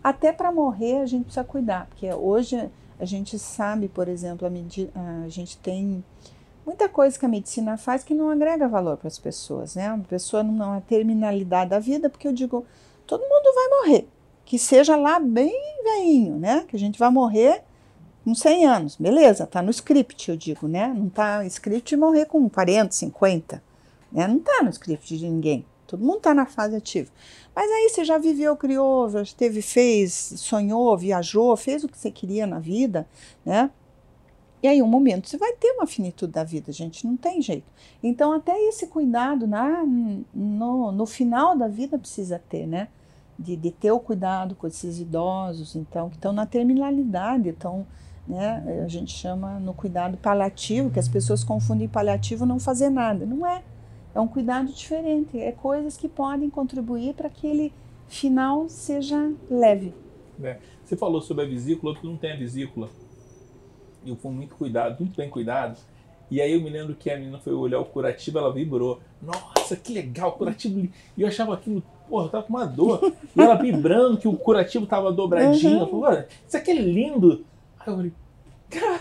Até 0.02 0.32
para 0.32 0.50
morrer 0.50 1.02
a 1.02 1.06
gente 1.06 1.24
precisa 1.24 1.44
cuidar, 1.44 1.86
porque 1.88 2.10
hoje 2.10 2.70
a 2.98 3.04
gente 3.04 3.38
sabe, 3.38 3.88
por 3.88 4.08
exemplo, 4.08 4.46
a, 4.46 5.24
a 5.24 5.28
gente 5.28 5.58
tem 5.58 6.04
muita 6.64 6.88
coisa 6.88 7.18
que 7.18 7.26
a 7.26 7.28
medicina 7.28 7.76
faz 7.76 8.02
que 8.02 8.14
não 8.14 8.30
agrega 8.30 8.68
valor 8.68 8.96
para 8.96 9.08
as 9.08 9.18
pessoas, 9.18 9.74
né? 9.74 9.88
A 9.88 9.98
pessoa 9.98 10.42
não 10.42 10.74
é 10.74 10.80
terminalidade 10.80 11.70
da 11.70 11.78
vida, 11.78 12.10
porque 12.10 12.26
eu 12.26 12.32
digo, 12.32 12.64
todo 13.06 13.20
mundo 13.20 13.54
vai 13.54 13.68
morrer 13.68 14.08
que 14.46 14.58
seja 14.58 14.96
lá 14.96 15.18
bem 15.18 15.52
veinho, 15.82 16.36
né? 16.38 16.64
Que 16.68 16.76
a 16.76 16.78
gente 16.78 16.98
vai 16.98 17.10
morrer 17.10 17.62
com 18.24 18.34
100 18.34 18.64
anos. 18.64 18.96
Beleza, 18.96 19.44
tá 19.44 19.60
no 19.60 19.70
script, 19.70 20.30
eu 20.30 20.36
digo, 20.36 20.68
né? 20.68 20.86
Não 20.96 21.08
tá 21.08 21.40
no 21.40 21.46
script 21.46 21.90
de 21.90 21.96
morrer 21.96 22.26
com 22.26 22.48
40, 22.48 22.92
50. 22.92 23.62
Né? 24.10 24.26
Não 24.26 24.38
tá 24.38 24.62
no 24.62 24.70
script 24.70 25.18
de 25.18 25.28
ninguém. 25.28 25.66
Todo 25.86 26.04
mundo 26.04 26.20
tá 26.20 26.34
na 26.34 26.46
fase 26.46 26.76
ativa. 26.76 27.10
Mas 27.54 27.70
aí 27.70 27.88
você 27.88 28.04
já 28.04 28.18
viveu, 28.18 28.56
criou, 28.56 29.08
já 29.08 29.24
teve, 29.36 29.62
fez, 29.62 30.12
sonhou, 30.36 30.96
viajou, 30.96 31.56
fez 31.56 31.84
o 31.84 31.88
que 31.88 31.98
você 31.98 32.10
queria 32.10 32.46
na 32.46 32.58
vida, 32.58 33.06
né? 33.44 33.70
E 34.62 34.68
aí, 34.68 34.82
um 34.82 34.88
momento, 34.88 35.28
você 35.28 35.36
vai 35.36 35.52
ter 35.52 35.70
uma 35.72 35.86
finitude 35.86 36.32
da 36.32 36.42
vida, 36.42 36.72
gente, 36.72 37.06
não 37.06 37.16
tem 37.16 37.40
jeito. 37.40 37.70
Então, 38.02 38.32
até 38.32 38.58
esse 38.68 38.86
cuidado 38.86 39.46
na, 39.46 39.84
no, 40.34 40.90
no 40.90 41.06
final 41.06 41.56
da 41.56 41.68
vida 41.68 41.98
precisa 41.98 42.42
ter, 42.48 42.66
né? 42.66 42.88
de, 43.38 43.56
de 43.56 43.70
ter 43.70 43.92
o 43.92 44.00
cuidado 44.00 44.54
com 44.54 44.66
esses 44.66 44.98
idosos, 44.98 45.76
então, 45.76 46.08
que 46.08 46.16
estão 46.16 46.32
na 46.32 46.46
terminalidade, 46.46 47.50
estão, 47.50 47.86
né, 48.26 48.82
a 48.84 48.88
gente 48.88 49.12
chama 49.12 49.58
no 49.60 49.74
cuidado 49.74 50.16
paliativo, 50.16 50.90
que 50.90 50.98
as 50.98 51.08
pessoas 51.08 51.44
confundem 51.44 51.88
paliativo 51.88 52.46
não 52.46 52.58
fazer 52.58 52.90
nada. 52.90 53.26
Não 53.26 53.46
é. 53.46 53.62
É 54.16 54.20
um 54.20 54.26
cuidado 54.26 54.72
diferente, 54.72 55.38
é 55.38 55.52
coisas 55.52 55.94
que 55.94 56.08
podem 56.08 56.48
contribuir 56.48 57.12
para 57.12 57.28
que 57.28 57.46
ele 57.46 57.70
final 58.08 58.66
seja 58.66 59.30
leve. 59.50 59.92
É. 60.42 60.56
Você 60.82 60.96
falou 60.96 61.20
sobre 61.20 61.44
a 61.44 61.46
vesícula, 61.46 61.92
outro 61.92 62.08
não 62.08 62.16
tem 62.16 62.32
a 62.32 62.36
vesícula. 62.36 62.88
Eu 64.06 64.16
fui 64.16 64.32
muito 64.32 64.54
cuidado, 64.54 65.00
muito 65.00 65.14
bem 65.18 65.28
cuidado. 65.28 65.78
E 66.30 66.40
aí 66.40 66.50
eu 66.50 66.62
me 66.62 66.70
lembro 66.70 66.94
que 66.94 67.10
a 67.10 67.18
menina 67.18 67.38
foi 67.38 67.52
olhar 67.52 67.78
o 67.78 67.84
curativo, 67.84 68.38
ela 68.38 68.50
vibrou. 68.50 69.00
Nossa, 69.20 69.76
que 69.76 69.92
legal, 69.92 70.32
curativo. 70.32 70.88
E 71.14 71.20
eu 71.20 71.28
achava 71.28 71.52
aquilo 71.52 71.82
porra, 72.08 72.24
eu 72.24 72.30
tava 72.30 72.44
com 72.44 72.54
uma 72.54 72.64
dor. 72.64 73.12
e 73.36 73.40
ela 73.42 73.54
vibrando 73.56 74.16
que 74.16 74.26
o 74.26 74.34
curativo 74.34 74.86
tava 74.86 75.12
dobradinho. 75.12 75.80
Uhum. 75.80 76.00
Falei, 76.00 76.24
isso 76.48 76.56
aqui 76.56 76.70
é 76.70 76.74
lindo. 76.74 77.44
Aí 77.78 77.92
eu 77.92 77.96
falei, 77.96 78.12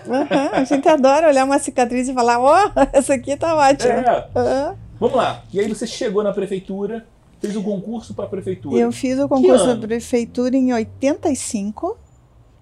uhum. 0.07 0.49
A 0.51 0.63
gente 0.65 0.89
adora 0.89 1.29
olhar 1.29 1.45
uma 1.45 1.57
cicatriz 1.57 2.09
e 2.09 2.13
falar, 2.13 2.37
ó, 2.37 2.65
oh, 2.65 2.71
essa 2.91 3.13
aqui 3.13 3.37
tá 3.37 3.55
ótima. 3.55 3.93
É. 3.93 4.29
Uhum. 4.35 4.84
Vamos 4.99 5.15
lá. 5.15 5.43
E 5.51 5.59
aí 5.59 5.67
você 5.67 5.85
chegou 5.85 6.23
na 6.23 6.31
prefeitura, 6.31 7.05
fez 7.39 7.55
o 7.55 7.63
concurso 7.63 8.13
para 8.13 8.25
a 8.25 8.27
prefeitura. 8.27 8.77
Eu 8.77 8.91
fiz 8.91 9.19
o 9.19 9.27
concurso 9.27 9.65
da 9.65 9.75
prefeitura 9.75 10.55
em 10.55 10.73
85. 10.73 11.97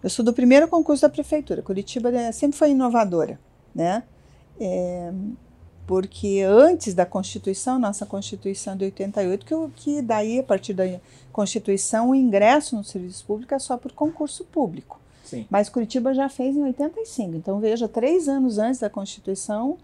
Eu 0.04 0.10
sou 0.10 0.26
do 0.26 0.34
primeiro 0.34 0.68
concurso 0.68 1.02
da 1.04 1.10
prefeitura. 1.10 1.62
Curitiba 1.62 2.10
é, 2.10 2.32
sempre 2.32 2.58
foi 2.58 2.72
inovadora, 2.72 3.40
né? 3.74 4.04
É, 4.60 5.12
porque 5.86 6.42
antes 6.42 6.94
da 6.94 7.06
Constituição, 7.06 7.78
nossa 7.78 8.06
Constituição 8.06 8.76
de 8.76 8.86
88, 8.86 9.46
que, 9.46 9.56
que 9.76 10.02
daí, 10.02 10.40
a 10.40 10.44
partir 10.44 10.74
da 10.74 10.84
Constituição, 11.32 12.12
o 12.12 12.16
ingresso 12.16 12.76
no 12.76 12.84
serviço 12.84 13.26
público 13.26 13.54
é 13.54 13.60
só 13.60 13.78
por 13.78 13.92
concurso 13.92 14.46
público. 14.46 15.00
Sim. 15.24 15.46
Mas 15.50 15.70
Curitiba 15.70 16.14
já 16.14 16.30
fez 16.30 16.56
em 16.56 16.64
85. 16.64 17.36
Então, 17.36 17.60
veja, 17.60 17.88
três 17.88 18.28
anos 18.28 18.58
antes 18.58 18.80
da 18.80 18.90
Constituição, 18.90 19.78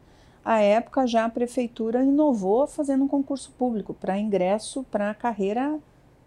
a 0.44 0.60
época 0.60 1.06
já 1.06 1.26
a 1.26 1.30
prefeitura 1.30 2.04
inovou 2.04 2.66
fazendo 2.68 3.04
um 3.04 3.08
concurso 3.08 3.52
público 3.58 3.94
para 3.94 4.18
ingresso 4.18 4.84
para 4.90 5.12
a 5.12 5.16
carreira 5.16 5.78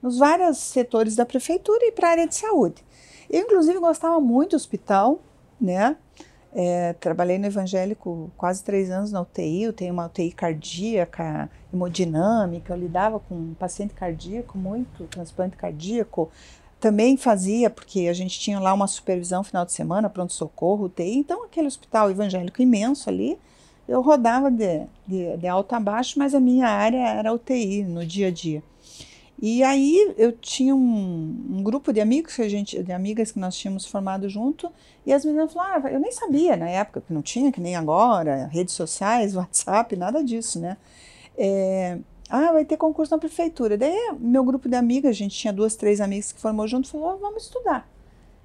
nos 0.03 0.19
vários 0.19 0.59
setores 0.59 1.17
da 1.17 1.25
prefeitura 1.25 1.85
e 1.87 1.93
para 1.93 2.09
a 2.09 2.11
área 2.11 2.27
de 2.27 2.35
saúde. 2.35 2.85
Eu, 3.31 3.43
inclusive, 3.43 3.79
gostava 3.79 4.21
muito 4.21 4.51
do 4.51 4.57
hospital, 4.57 5.21
né? 5.61 5.97
É, 6.55 6.93
trabalhei 6.95 7.39
no 7.39 7.47
evangélico 7.47 8.31
quase 8.37 8.63
três 8.63 8.91
anos 8.91 9.11
na 9.11 9.23
UTI, 9.23 9.63
eu 9.63 9.73
tenho 9.73 9.95
uma 9.95 10.05
UTI 10.05 10.33
cardíaca, 10.33 11.49
hemodinâmica, 11.73 12.75
eu 12.75 12.79
lidava 12.79 13.19
com 13.19 13.55
paciente 13.55 13.95
cardíaco, 13.95 14.59
muito 14.59 15.05
transplante 15.05 15.57
cardíaco. 15.57 16.31
Também 16.79 17.17
fazia, 17.17 17.71
porque 17.71 18.09
a 18.09 18.13
gente 18.13 18.39
tinha 18.39 18.61
lá 18.61 18.75
uma 18.75 18.87
supervisão 18.87 19.43
final 19.43 19.65
de 19.65 19.73
semana, 19.73 20.11
pronto-socorro, 20.11 20.87
UTI, 20.87 21.17
então 21.17 21.45
aquele 21.45 21.69
hospital 21.69 22.11
evangélico 22.11 22.61
imenso 22.61 23.09
ali, 23.09 23.39
eu 23.89 24.01
rodava 24.01 24.51
de, 24.51 24.87
de, 25.07 25.37
de 25.37 25.47
alto 25.47 25.75
a 25.75 25.81
baixo, 25.81 26.19
mas 26.19 26.35
a 26.35 26.41
minha 26.41 26.69
área 26.69 27.09
era 27.09 27.33
UTI 27.33 27.85
no 27.85 28.05
dia 28.07 28.29
a 28.29 28.31
dia. 28.31 28.63
E 29.41 29.65
aí 29.65 30.15
eu 30.17 30.31
tinha 30.31 30.73
um, 30.73 31.37
um, 31.51 31.63
grupo 31.65 31.93
de 31.93 32.01
amigos 32.01 32.37
que 32.37 32.43
a 32.43 32.49
gente, 32.49 32.81
de 32.81 32.93
amigas 32.93 33.33
que 33.33 33.41
nós 33.41 33.57
tínhamos 33.57 33.85
formado 33.85 34.29
junto, 34.29 34.71
e 35.05 35.13
as 35.13 35.25
meninas 35.25 35.53
falaram, 35.53 35.85
ah, 35.85 35.91
eu 35.91 35.99
nem 35.99 36.13
sabia 36.13 36.57
na 36.57 36.69
época 36.69 37.01
que 37.01 37.13
não 37.13 37.23
tinha, 37.23 37.51
que 37.51 37.61
nem 37.61 37.75
agora, 37.75 38.49
redes 38.53 38.73
sociais, 38.75 39.35
WhatsApp, 39.37 39.97
nada 39.97 40.23
disso, 40.23 40.61
né? 40.61 40.77
É, 41.37 41.99
ah, 42.31 42.53
vai 42.53 42.65
ter 42.65 42.77
concurso 42.77 43.13
na 43.13 43.19
prefeitura. 43.19 43.77
Daí 43.77 44.13
meu 44.21 44.45
grupo 44.45 44.69
de 44.69 44.77
amigas, 44.77 45.11
a 45.11 45.15
gente 45.15 45.37
tinha 45.37 45.53
duas, 45.53 45.75
três 45.75 46.01
amigas 46.01 46.31
que 46.31 46.41
formou 46.41 46.69
junto, 46.69 46.89
falou, 46.89 47.15
oh, 47.15 47.19
vamos 47.19 47.43
estudar. 47.43 47.89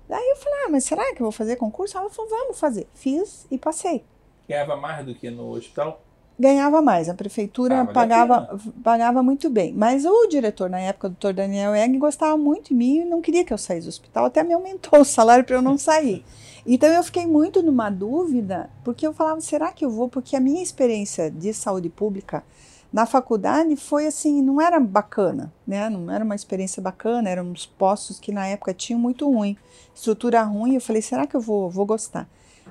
Daí 0.09 0.29
eu 0.29 0.37
falei, 0.37 0.59
ah, 0.65 0.69
mas 0.71 0.83
será 0.83 1.03
que 1.13 1.21
eu 1.21 1.25
vou 1.25 1.31
fazer 1.31 1.57
concurso? 1.57 1.95
Ela 1.95 2.09
falou, 2.09 2.31
vamos 2.31 2.59
fazer. 2.59 2.87
Fiz 2.95 3.45
e 3.51 3.57
passei. 3.59 4.03
Ganhava 4.47 4.75
mais 4.77 5.05
do 5.05 5.13
que 5.13 5.29
no 5.29 5.51
hospital? 5.51 6.01
ganhava 6.39 6.81
mais. 6.81 7.09
A 7.09 7.13
prefeitura 7.13 7.81
ah, 7.81 7.85
pagava, 7.85 8.59
pagava 8.83 9.23
muito 9.23 9.49
bem. 9.49 9.73
Mas 9.73 10.05
o 10.05 10.27
diretor, 10.27 10.69
na 10.69 10.79
época, 10.79 11.07
o 11.07 11.09
doutor 11.09 11.33
Daniel 11.33 11.73
Egg, 11.73 11.97
gostava 11.97 12.37
muito 12.37 12.69
de 12.69 12.75
mim 12.75 12.99
e 12.99 13.05
não 13.05 13.21
queria 13.21 13.43
que 13.43 13.51
eu 13.51 13.57
saísse 13.57 13.87
do 13.87 13.89
hospital. 13.89 14.25
Até 14.25 14.43
me 14.43 14.53
aumentou 14.53 14.99
o 15.01 15.05
salário 15.05 15.43
para 15.43 15.55
eu 15.55 15.61
não 15.61 15.77
sair. 15.77 16.23
Então 16.65 16.89
eu 16.89 17.03
fiquei 17.03 17.25
muito 17.25 17.63
numa 17.63 17.89
dúvida, 17.89 18.69
porque 18.83 19.07
eu 19.07 19.13
falava, 19.13 19.39
será 19.39 19.71
que 19.71 19.85
eu 19.85 19.89
vou? 19.89 20.09
Porque 20.09 20.35
a 20.35 20.39
minha 20.39 20.61
experiência 20.61 21.31
de 21.31 21.53
saúde 21.53 21.89
pública 21.89 22.43
na 22.91 23.05
faculdade 23.05 23.75
foi 23.75 24.05
assim, 24.05 24.41
não 24.41 24.61
era 24.61 24.79
bacana, 24.79 25.51
né? 25.65 25.89
Não 25.89 26.11
era 26.11 26.23
uma 26.23 26.35
experiência 26.35 26.81
bacana, 26.81 27.29
eram 27.29 27.45
uns 27.45 27.65
postos 27.65 28.19
que 28.19 28.33
na 28.33 28.47
época 28.47 28.73
tinham 28.73 28.99
muito 28.99 29.29
ruim, 29.31 29.57
estrutura 29.95 30.41
ruim. 30.43 30.75
Eu 30.75 30.81
falei, 30.81 31.01
será 31.01 31.25
que 31.25 31.35
eu 31.35 31.41
vou, 31.41 31.69
vou 31.69 31.85
gostar? 31.85 32.27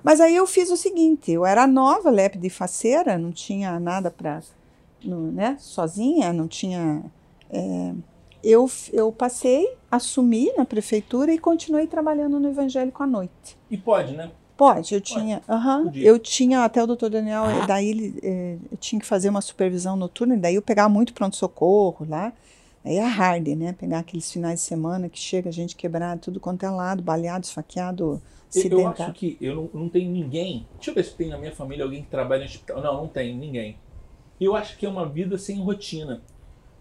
Mas 0.06 0.20
aí 0.20 0.36
eu 0.36 0.46
fiz 0.46 0.70
o 0.70 0.76
seguinte: 0.76 1.32
eu 1.32 1.44
era 1.44 1.66
nova, 1.66 2.10
lépida 2.10 2.46
e 2.46 2.50
faceira, 2.50 3.18
não 3.18 3.32
tinha 3.32 3.80
nada 3.80 4.08
para. 4.08 4.40
Né, 5.04 5.56
sozinha, 5.58 6.32
não 6.32 6.46
tinha. 6.46 7.02
É, 7.50 7.92
eu, 8.42 8.70
eu 8.92 9.10
passei, 9.10 9.68
assumi 9.90 10.52
na 10.56 10.64
prefeitura 10.64 11.32
e 11.32 11.38
continuei 11.38 11.88
trabalhando 11.88 12.38
no 12.38 12.48
evangélico 12.48 13.02
à 13.02 13.06
noite. 13.06 13.58
E 13.68 13.76
pode, 13.76 14.14
né? 14.14 14.30
Pode, 14.56 14.94
eu 14.94 15.00
tinha. 15.00 15.42
Uhum, 15.48 15.90
eu 15.96 16.18
tinha 16.20 16.64
até 16.64 16.82
o 16.82 16.86
doutor 16.86 17.10
Daniel, 17.10 17.42
ah. 17.44 17.66
daí 17.66 17.88
ele 17.88 18.20
eu 18.70 18.76
tinha 18.78 19.00
que 19.00 19.06
fazer 19.06 19.28
uma 19.28 19.40
supervisão 19.40 19.96
noturna, 19.96 20.36
daí 20.36 20.54
eu 20.54 20.62
pegava 20.62 20.88
muito 20.88 21.12
pronto-socorro 21.14 22.06
lá. 22.08 22.32
Aí 22.84 22.96
é 22.96 23.04
hard, 23.04 23.48
né? 23.48 23.72
Pegar 23.72 23.98
aqueles 23.98 24.30
finais 24.30 24.60
de 24.60 24.66
semana 24.66 25.08
que 25.08 25.18
chega 25.18 25.50
gente 25.50 25.74
quebrada, 25.74 26.20
tudo 26.20 26.38
quanto 26.38 26.64
é 26.64 26.70
lado, 26.70 27.02
baleado, 27.02 27.44
esfaqueado, 27.44 28.22
eu, 28.54 28.80
eu 28.80 28.88
acho 28.88 29.12
que 29.12 29.36
eu 29.40 29.54
não, 29.54 29.70
não 29.82 29.88
tenho 29.88 30.10
ninguém. 30.10 30.66
Deixa 30.74 30.90
eu 30.90 30.94
ver 30.94 31.04
se 31.04 31.14
tem 31.14 31.28
na 31.28 31.38
minha 31.38 31.52
família 31.52 31.84
alguém 31.84 32.02
que 32.02 32.10
trabalha 32.10 32.42
em 32.42 32.46
hospital. 32.46 32.80
Não, 32.80 32.94
não 32.94 33.08
tem 33.08 33.36
ninguém. 33.36 33.78
Eu 34.40 34.54
acho 34.54 34.76
que 34.76 34.86
é 34.86 34.88
uma 34.88 35.06
vida 35.06 35.36
sem 35.38 35.60
rotina. 35.60 36.22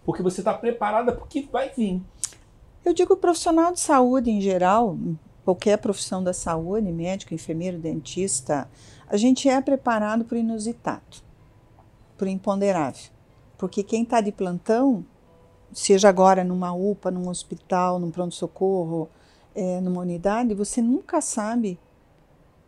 Porque 0.04 0.22
você 0.22 0.40
está 0.40 0.54
preparada 0.54 1.12
porque 1.12 1.48
vai 1.50 1.70
vir. 1.70 2.00
Eu 2.84 2.94
digo 2.94 3.16
profissional 3.16 3.72
de 3.72 3.80
saúde 3.80 4.30
em 4.30 4.40
geral, 4.40 4.96
qualquer 5.44 5.78
profissão 5.78 6.22
da 6.22 6.32
saúde, 6.32 6.92
médico, 6.92 7.34
enfermeiro, 7.34 7.78
dentista, 7.78 8.68
a 9.08 9.16
gente 9.16 9.48
é 9.48 9.60
preparado 9.60 10.24
para 10.24 10.36
o 10.36 10.38
inusitado, 10.38 11.16
para 12.16 12.26
o 12.26 12.28
imponderável. 12.28 13.10
Porque 13.58 13.82
quem 13.82 14.04
está 14.04 14.20
de 14.20 14.30
plantão, 14.30 15.04
seja 15.72 16.08
agora 16.08 16.44
numa 16.44 16.72
UPA, 16.72 17.10
num 17.10 17.28
hospital, 17.28 17.98
num 17.98 18.10
pronto-socorro, 18.10 19.08
é, 19.56 19.80
numa 19.80 20.02
unidade, 20.02 20.54
você 20.54 20.82
nunca 20.82 21.20
sabe 21.20 21.78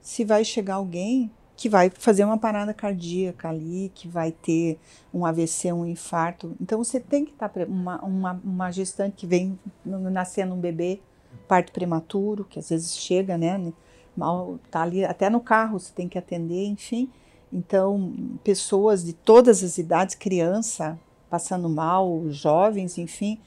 se 0.01 0.25
vai 0.25 0.45
chegar 0.45 0.77
alguém 0.77 1.31
que 1.55 1.69
vai 1.69 1.91
fazer 1.91 2.25
uma 2.25 2.39
parada 2.39 2.73
cardíaca 2.73 3.49
ali, 3.49 3.91
que 3.95 4.09
vai 4.09 4.33
ter 4.33 4.79
um 5.13 5.27
AVC, 5.27 5.73
um 5.73 5.85
infarto. 5.85 6.57
Então 6.61 6.83
você 6.83 6.99
tem 6.99 7.25
que 7.25 7.33
estar 7.33 7.51
uma, 7.69 8.01
uma, 8.03 8.41
uma 8.45 8.71
gestante 8.71 9.17
que 9.17 9.27
vem 9.27 9.59
nascendo 9.85 10.55
um 10.55 10.61
bebê, 10.61 11.01
parto 11.47 11.73
prematuro, 11.73 12.45
que 12.45 12.59
às 12.59 12.69
vezes 12.71 12.97
chega, 12.97 13.37
né? 13.37 13.73
Mal 14.17 14.59
tá 14.71 14.83
ali 14.83 15.05
até 15.05 15.29
no 15.29 15.41
carro 15.41 15.79
você 15.79 15.93
tem 15.93 16.09
que 16.09 16.17
atender, 16.17 16.65
enfim. 16.67 17.11
Então, 17.53 18.15
pessoas 18.45 19.05
de 19.05 19.13
todas 19.13 19.65
as 19.65 19.79
idades, 19.79 20.15
criança 20.15 20.99
passando 21.29 21.69
mal, 21.69 22.29
jovens, 22.31 22.99
enfim, 22.99 23.39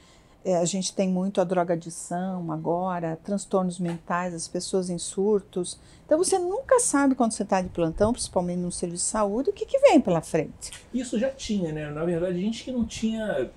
é, 0.43 0.57
a 0.57 0.65
gente 0.65 0.93
tem 0.93 1.07
muito 1.07 1.39
a 1.39 1.43
drogadição 1.43 2.51
agora, 2.51 3.19
transtornos 3.23 3.79
mentais, 3.79 4.33
as 4.33 4.47
pessoas 4.47 4.89
em 4.89 4.97
surtos. 4.97 5.77
Então 6.05 6.17
você 6.17 6.39
nunca 6.39 6.79
sabe 6.79 7.13
quando 7.13 7.31
você 7.31 7.43
está 7.43 7.61
de 7.61 7.69
plantão, 7.69 8.11
principalmente 8.11 8.59
no 8.59 8.71
serviço 8.71 9.05
de 9.05 9.09
saúde, 9.09 9.49
o 9.51 9.53
que, 9.53 9.65
que 9.65 9.77
vem 9.79 10.01
pela 10.01 10.21
frente. 10.21 10.71
Isso 10.93 11.19
já 11.19 11.29
tinha, 11.29 11.71
né? 11.71 11.89
Na 11.91 12.03
verdade, 12.03 12.39
a 12.39 12.41
gente 12.41 12.63
que 12.63 12.71
não 12.71 12.85
tinha. 12.85 13.49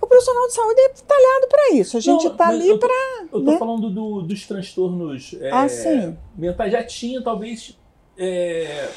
O 0.00 0.06
profissional 0.06 0.46
de 0.46 0.54
saúde 0.54 0.80
é 0.80 0.88
talhado 1.06 1.48
para 1.48 1.74
isso. 1.74 1.96
A 1.96 2.00
gente 2.00 2.26
está 2.26 2.48
ali 2.48 2.78
para. 2.78 3.26
Eu 3.32 3.38
estou 3.38 3.42
né? 3.42 3.58
falando 3.58 3.90
do, 3.90 4.22
dos 4.22 4.46
transtornos 4.46 5.34
é, 5.40 5.50
ah, 5.50 5.66
mentais. 6.36 6.72
Já 6.72 6.84
tinha, 6.84 7.22
talvez. 7.22 7.76
É, 8.16 8.88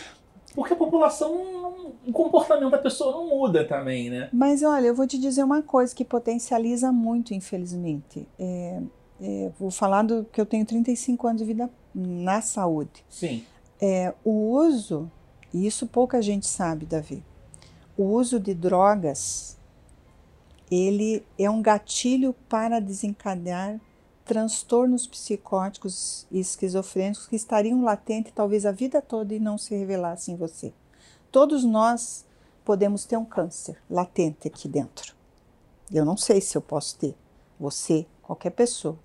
porque 0.56 0.74
a 0.74 0.78
população, 0.78 1.94
o 2.08 2.12
comportamento 2.13 2.72
da 2.72 2.78
pessoa 2.78 3.12
não 3.12 3.28
muda 3.28 3.65
também, 3.68 4.10
né? 4.10 4.30
Mas 4.32 4.63
olha, 4.63 4.88
eu 4.88 4.96
vou 4.96 5.06
te 5.06 5.18
dizer 5.18 5.44
uma 5.44 5.62
coisa 5.62 5.94
que 5.94 6.06
potencializa 6.06 6.91
muito, 6.91 7.34
infelizmente. 7.34 8.26
É, 8.39 8.82
é, 9.22 9.52
vou 9.60 9.70
falar 9.70 10.04
do 10.04 10.26
que 10.32 10.39
eu 10.39 10.46
tenho 10.46 10.65
35 10.65 11.28
anos 11.28 11.41
de 11.41 11.46
vida 11.46 11.70
na 11.94 12.41
saúde. 12.41 13.04
Sim. 13.10 13.44
É, 13.82 14.13
o 14.24 14.52
uso, 14.52 15.12
e 15.54 15.68
isso 15.68 15.86
pouca 15.88 16.22
gente 16.22 16.48
sabe, 16.48 16.86
Davi, 16.86 17.22
o 17.98 18.04
uso 18.04 18.39
de 18.39 18.54
drogas, 18.54 19.58
ele 20.72 21.24
é 21.38 21.50
um 21.50 21.62
gatilho 21.62 22.34
para 22.48 22.80
desencadear 22.80 23.80
transtornos 24.25 25.05
psicóticos 25.05 26.25
e 26.31 26.39
esquizofrênicos 26.39 27.27
que 27.27 27.35
estariam 27.35 27.83
latentes 27.83 28.33
talvez 28.35 28.65
a 28.65 28.71
vida 28.71 29.01
toda 29.01 29.33
e 29.33 29.39
não 29.39 29.57
se 29.57 29.75
revelassem 29.75 30.33
em 30.33 30.38
você. 30.38 30.73
Todos 31.31 31.63
nós 31.63 32.25
podemos 32.63 33.05
ter 33.05 33.17
um 33.17 33.25
câncer 33.25 33.77
latente 33.89 34.47
aqui 34.47 34.67
dentro. 34.67 35.13
Eu 35.93 36.03
não 36.03 36.17
sei 36.17 36.41
se 36.41 36.57
eu 36.57 36.61
posso 36.61 36.97
ter, 36.97 37.15
você, 37.59 38.07
qualquer 38.23 38.49
pessoa. 38.49 38.97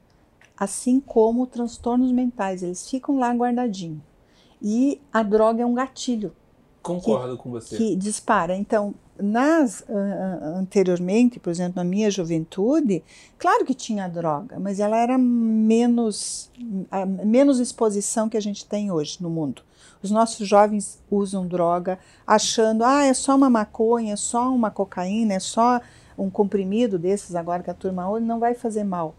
Assim 0.56 0.98
como 0.98 1.46
transtornos 1.46 2.10
mentais, 2.12 2.62
eles 2.62 2.88
ficam 2.88 3.18
lá 3.18 3.30
guardadinhos. 3.32 4.02
E 4.62 5.00
a 5.12 5.22
droga 5.22 5.62
é 5.62 5.66
um 5.66 5.74
gatilho. 5.74 6.34
Concordo 6.82 7.36
que, 7.36 7.42
com 7.42 7.50
você. 7.50 7.76
Que 7.76 7.96
dispara. 7.96 8.56
Então, 8.56 8.94
nas, 9.22 9.80
uh, 9.80 10.56
anteriormente, 10.56 11.38
por 11.38 11.50
exemplo, 11.50 11.74
na 11.76 11.84
minha 11.84 12.10
juventude, 12.10 13.02
claro 13.38 13.64
que 13.64 13.74
tinha 13.74 14.08
droga, 14.08 14.58
mas 14.58 14.80
ela 14.80 14.96
era 14.96 15.16
menos, 15.18 16.50
a 16.90 17.04
menos 17.06 17.60
exposição 17.60 18.28
que 18.28 18.36
a 18.36 18.42
gente 18.42 18.66
tem 18.66 18.90
hoje 18.90 19.18
no 19.20 19.30
mundo. 19.30 19.62
Os 20.02 20.10
nossos 20.10 20.48
jovens 20.48 20.98
usam 21.10 21.46
droga 21.46 21.98
achando, 22.26 22.84
ah, 22.84 23.04
é 23.04 23.12
só 23.12 23.36
uma 23.36 23.50
maconha, 23.50 24.14
é 24.14 24.16
só 24.16 24.52
uma 24.52 24.70
cocaína, 24.70 25.34
é 25.34 25.40
só 25.40 25.80
um 26.16 26.30
comprimido 26.30 26.98
desses 26.98 27.34
agora 27.34 27.62
que 27.62 27.70
a 27.70 27.74
turma 27.74 28.10
hoje 28.10 28.24
não 28.24 28.38
vai 28.38 28.54
fazer 28.54 28.84
mal. 28.84 29.14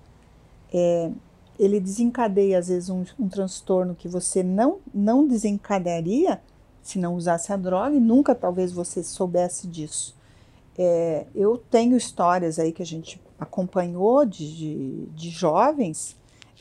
É, 0.73 1.11
ele 1.59 1.79
desencadeia, 1.79 2.57
às 2.57 2.69
vezes, 2.69 2.89
um, 2.89 3.03
um 3.19 3.27
transtorno 3.27 3.93
que 3.93 4.07
você 4.07 4.41
não, 4.41 4.79
não 4.93 5.27
desencadearia 5.27 6.41
se 6.81 6.99
não 6.99 7.15
usasse 7.15 7.51
a 7.53 7.57
droga 7.57 7.95
e 7.95 7.99
nunca 7.99 8.33
talvez 8.33 8.71
você 8.71 9.03
soubesse 9.03 9.67
disso. 9.67 10.15
É, 10.77 11.25
eu 11.35 11.57
tenho 11.57 11.97
histórias 11.97 12.57
aí 12.57 12.71
que 12.71 12.81
a 12.81 12.85
gente 12.85 13.21
acompanhou 13.39 14.25
de, 14.25 14.55
de, 14.55 15.05
de 15.07 15.29
jovens 15.29 16.15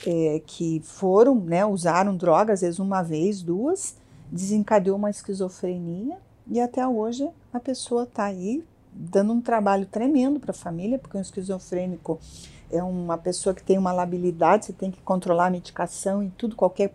é, 0.07 0.43
que 0.45 0.81
foram, 0.85 1.35
né, 1.35 1.65
usaram 1.65 2.17
droga, 2.17 2.53
às 2.53 2.61
vezes 2.61 2.79
uma 2.79 3.03
vez, 3.03 3.43
duas, 3.43 3.97
desencadeou 4.31 4.97
uma 4.97 5.11
esquizofrenia 5.11 6.19
e 6.47 6.61
até 6.61 6.87
hoje 6.87 7.29
a 7.53 7.61
pessoa 7.61 8.05
está 8.05 8.25
aí 8.25 8.65
dando 8.93 9.33
um 9.33 9.41
trabalho 9.41 9.87
tremendo 9.87 10.41
para 10.41 10.51
a 10.51 10.55
família, 10.55 10.99
porque 10.99 11.17
um 11.17 11.21
esquizofrênico 11.21 12.19
é 12.71 12.83
uma 12.83 13.19
pessoa 13.19 13.55
que 13.55 13.63
tem 13.63 13.79
uma 13.79 13.93
labilidade, 13.93 14.67
você 14.67 14.73
tem 14.73 14.91
que 14.91 15.01
controlar 15.03 15.47
a 15.47 15.51
medicação 15.51 16.23
e 16.23 16.31
tudo, 16.31 16.57
qualquer 16.57 16.93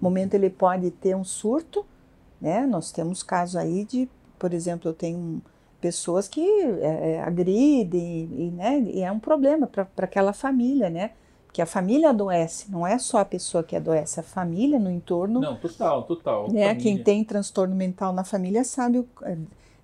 momento 0.00 0.34
ele 0.34 0.50
pode 0.50 0.90
ter 0.90 1.14
um 1.14 1.24
surto, 1.24 1.84
né? 2.40 2.66
Nós 2.66 2.92
temos 2.92 3.22
casos 3.22 3.56
aí 3.56 3.84
de, 3.84 4.08
por 4.38 4.52
exemplo, 4.52 4.90
eu 4.90 4.94
tenho 4.94 5.42
pessoas 5.80 6.26
que 6.28 6.40
é, 6.40 7.12
é 7.12 7.22
agridem, 7.22 8.28
e, 8.32 8.50
né? 8.50 8.80
e 8.80 9.02
é 9.02 9.12
um 9.12 9.18
problema 9.18 9.66
para 9.66 9.86
aquela 9.98 10.32
família, 10.32 10.90
né? 10.90 11.12
que 11.56 11.62
a 11.62 11.66
família 11.66 12.10
adoece, 12.10 12.70
não 12.70 12.86
é 12.86 12.98
só 12.98 13.16
a 13.16 13.24
pessoa 13.24 13.64
que 13.64 13.74
adoece, 13.74 14.20
a 14.20 14.22
família 14.22 14.78
no 14.78 14.90
entorno. 14.90 15.40
Não, 15.40 15.56
total, 15.56 16.02
total. 16.02 16.52
Né? 16.52 16.74
Quem 16.74 17.02
tem 17.02 17.24
transtorno 17.24 17.74
mental 17.74 18.12
na 18.12 18.24
família 18.24 18.62
sabe, 18.62 19.08
é, 19.22 19.38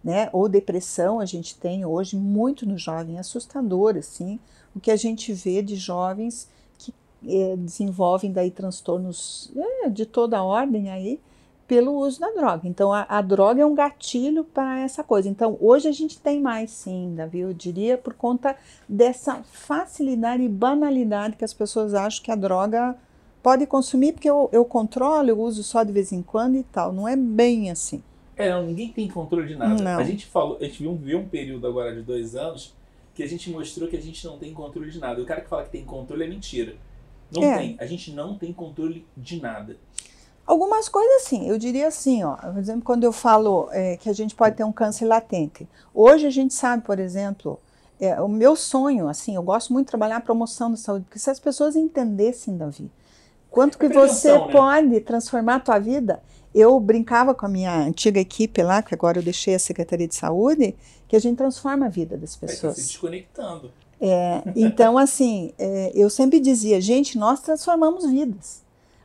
né? 0.05 0.29
Ou 0.35 0.51
depressão, 0.51 1.19
a 1.19 1.25
gente 1.25 1.57
tem 1.57 1.83
hoje 1.87 2.15
muito 2.15 2.69
no 2.69 2.77
jovem, 2.77 3.19
assustador, 3.19 3.97
assim, 3.97 4.39
o 4.77 4.81
que 4.81 4.91
a 4.91 4.97
gente 4.97 5.33
vê 5.33 5.63
de 5.63 5.75
jovens 5.77 6.47
que 6.77 6.93
é, 7.27 7.57
desenvolvem 7.57 8.31
daí 8.31 8.51
transtornos 8.51 9.51
é, 9.57 9.89
de 9.89 10.05
toda 10.05 10.37
a 10.37 10.45
ordem 10.45 10.91
aí, 10.91 11.19
pelo 11.67 11.93
uso 11.93 12.21
da 12.21 12.31
droga. 12.31 12.67
Então, 12.69 12.93
a, 12.93 13.07
a 13.09 13.23
droga 13.23 13.63
é 13.63 13.67
um 13.67 13.75
gatilho 13.75 14.45
para 14.45 14.81
essa 14.81 15.03
coisa. 15.03 15.29
Então, 15.29 15.57
hoje 15.61 15.89
a 15.89 15.93
gente 15.93 16.19
tem 16.19 16.41
mais, 16.41 16.71
sim, 16.71 17.15
Davi, 17.17 17.41
eu 17.41 17.53
diria, 17.53 17.97
por 17.97 18.15
conta 18.15 18.57
dessa 18.89 19.43
facilidade 19.45 20.43
e 20.43 20.49
banalidade 20.49 21.37
que 21.37 21.45
as 21.45 21.55
pessoas 21.55 21.95
acham 21.95 22.23
que 22.23 22.31
a 22.31 22.37
droga 22.37 22.97
pode 23.43 23.67
consumir, 23.67 24.13
porque 24.13 24.31
eu, 24.31 24.49
eu 24.53 24.65
controlo, 24.65 25.29
eu 25.29 25.41
uso 25.41 25.63
só 25.63 25.83
de 25.83 25.93
vez 25.93 26.13
em 26.13 26.23
quando 26.23 26.57
e 26.57 26.63
tal. 26.63 26.93
Não 26.93 27.09
é 27.09 27.17
bem 27.17 27.71
assim. 27.71 28.03
É, 28.37 28.61
ninguém 28.63 28.89
tem 28.89 29.09
controle 29.09 29.49
de 29.49 29.57
nada. 29.57 29.83
Não. 29.83 29.99
A 29.99 30.05
gente 30.05 30.27
falou, 30.27 30.59
a 30.61 30.65
gente 30.65 30.83
viu, 30.83 30.95
viu 30.97 31.19
um 31.19 31.29
período 31.29 31.67
agora 31.67 31.95
de 31.95 32.03
dois 32.03 32.35
anos 32.35 32.75
que 33.15 33.23
a 33.23 33.27
gente 33.27 33.51
mostrou 33.51 33.89
que 33.89 33.97
a 33.97 34.01
gente 34.01 34.25
não 34.25 34.39
tem 34.39 34.53
controle 34.55 34.91
de 34.91 34.99
nada. 34.99 35.21
O 35.21 35.27
cara 35.27 35.41
que 35.43 35.49
fala 35.49 35.65
que 35.65 35.71
tem 35.71 35.85
controle 35.85 36.25
é 36.25 36.27
mentira. 36.27 36.75
Não 37.31 37.43
é. 37.43 37.59
tem. 37.59 37.77
A 37.79 37.87
gente 37.87 38.13
não 38.13 38.37
tem 38.37 38.53
controle 38.53 39.07
de 39.17 39.41
nada. 39.41 39.77
Algumas 40.47 40.89
coisas 40.89 41.23
sim, 41.23 41.49
eu 41.49 41.57
diria 41.57 41.89
assim, 41.89 42.25
ó, 42.25 42.35
por 42.35 42.59
exemplo, 42.59 42.83
quando 42.83 43.05
eu 43.05 43.13
falo 43.13 43.69
é, 43.71 43.97
que 43.97 44.09
a 44.09 44.13
gente 44.13 44.35
pode 44.35 44.57
ter 44.57 44.65
um 44.65 44.73
câncer 44.73 45.07
latente. 45.07 45.69
Hoje 45.95 46.27
a 46.27 46.31
gente 46.31 46.53
sabe, 46.53 46.83
por 46.83 46.99
exemplo, 46.99 47.61
é, 48.01 48.21
o 48.21 48.29
meu 48.29 48.57
sonho, 48.57 49.09
assim, 49.09 49.37
eu 49.37 49.43
gosto 49.43 49.73
muito 49.73 49.87
de 49.87 49.91
trabalhar 49.91 50.17
a 50.17 50.21
promoção 50.21 50.71
da 50.71 50.77
saúde, 50.77 51.05
porque 51.05 51.21
se 51.21 51.31
as 51.31 51.39
pessoas 51.39 51.77
entendessem, 51.77 52.57
Davi, 52.57 52.91
quanto 53.49 53.79
que 53.79 53.89
você 53.89 54.37
né? 54.37 54.49
pode 54.51 55.01
transformar 55.01 55.57
a 55.57 55.61
tua 55.61 55.79
vida. 55.79 56.21
Eu 56.55 56.79
brincava 56.79 57.35
com 57.35 57.47
a 57.47 57.49
minha 57.49 57.75
antiga 57.75 58.21
equipe 58.21 58.63
lá, 58.63 58.83
que 58.83 58.93
agora 58.93 59.19
eu 59.19 59.23
deixei 59.23 59.55
a 59.55 59.59
Secretaria 59.59 60.07
de 60.07 60.15
Saúde, 60.15 60.75
que 61.09 61.17
a 61.17 61.19
gente 61.19 61.39
transforma 61.39 61.87
a 61.87 61.89
vida 61.89 62.17
das 62.17 62.37
pessoas. 62.37 62.77
Se 62.77 62.83
desconectando. 62.89 63.71
É, 63.99 64.43
então, 64.57 64.99
assim, 64.99 65.53
é, 65.57 65.93
eu 65.95 66.11
sempre 66.11 66.41
dizia, 66.41 66.81
gente, 66.81 67.17
nós 67.17 67.41
transformamos 67.41 68.05
vidas. 68.11 68.62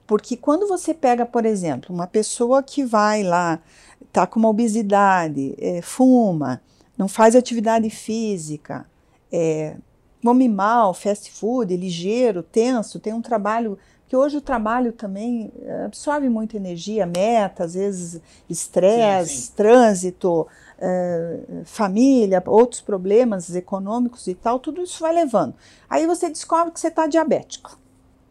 Porque 0.07 0.37
quando 0.37 0.67
você 0.67 0.93
pega, 0.93 1.25
por 1.25 1.45
exemplo, 1.45 1.93
uma 1.93 2.07
pessoa 2.07 2.63
que 2.63 2.85
vai 2.85 3.23
lá, 3.23 3.59
está 4.01 4.25
com 4.25 4.39
uma 4.39 4.49
obesidade, 4.49 5.53
é, 5.59 5.81
fuma, 5.81 6.61
não 6.97 7.09
faz 7.09 7.35
atividade 7.35 7.89
física, 7.89 8.89
é, 9.31 9.75
come 10.23 10.47
mal, 10.47 10.93
fast 10.93 11.29
food, 11.31 11.75
ligeiro, 11.75 12.41
tenso, 12.41 12.99
tem 12.99 13.13
um 13.13 13.21
trabalho 13.21 13.77
que 14.07 14.15
hoje 14.15 14.37
o 14.37 14.41
trabalho 14.41 14.93
também 14.93 15.51
é, 15.61 15.83
absorve 15.83 16.29
muita 16.29 16.55
energia, 16.55 17.05
meta, 17.05 17.65
às 17.65 17.73
vezes 17.73 18.21
estresse, 18.49 19.51
trânsito, 19.51 20.47
é, 20.79 21.39
família, 21.65 22.41
outros 22.45 22.79
problemas 22.79 23.53
econômicos 23.53 24.25
e 24.27 24.33
tal, 24.33 24.59
tudo 24.59 24.81
isso 24.81 25.01
vai 25.01 25.13
levando. 25.13 25.53
Aí 25.89 26.07
você 26.07 26.29
descobre 26.29 26.71
que 26.71 26.79
você 26.79 26.87
está 26.87 27.05
diabético. 27.07 27.77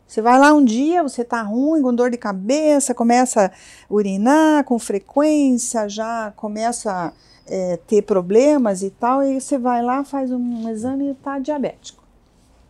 Você 0.07 0.23
vai 0.23 0.39
lá 0.39 0.53
um 0.53 0.65
dia, 0.65 1.03
você 1.03 1.23
está 1.23 1.43
ruim, 1.43 1.83
com 1.83 1.93
dor 1.93 2.11
de 2.11 2.17
cabeça, 2.17 2.95
começa 2.95 3.47
a 3.47 3.51
urinar 3.93 4.65
com 4.65 4.79
frequência, 4.79 5.89
já 5.89 6.33
começa 6.37 6.93
a 6.93 7.13
é, 7.47 7.77
ter 7.87 8.03
problemas 8.03 8.83
e 8.83 8.91
tal, 8.91 9.23
e 9.23 9.41
você 9.41 9.59
vai 9.59 9.83
lá, 9.83 10.05
faz 10.05 10.31
um 10.31 10.71
exame 10.71 11.09
e 11.09 11.11
está 11.11 11.39
diabético. 11.39 12.05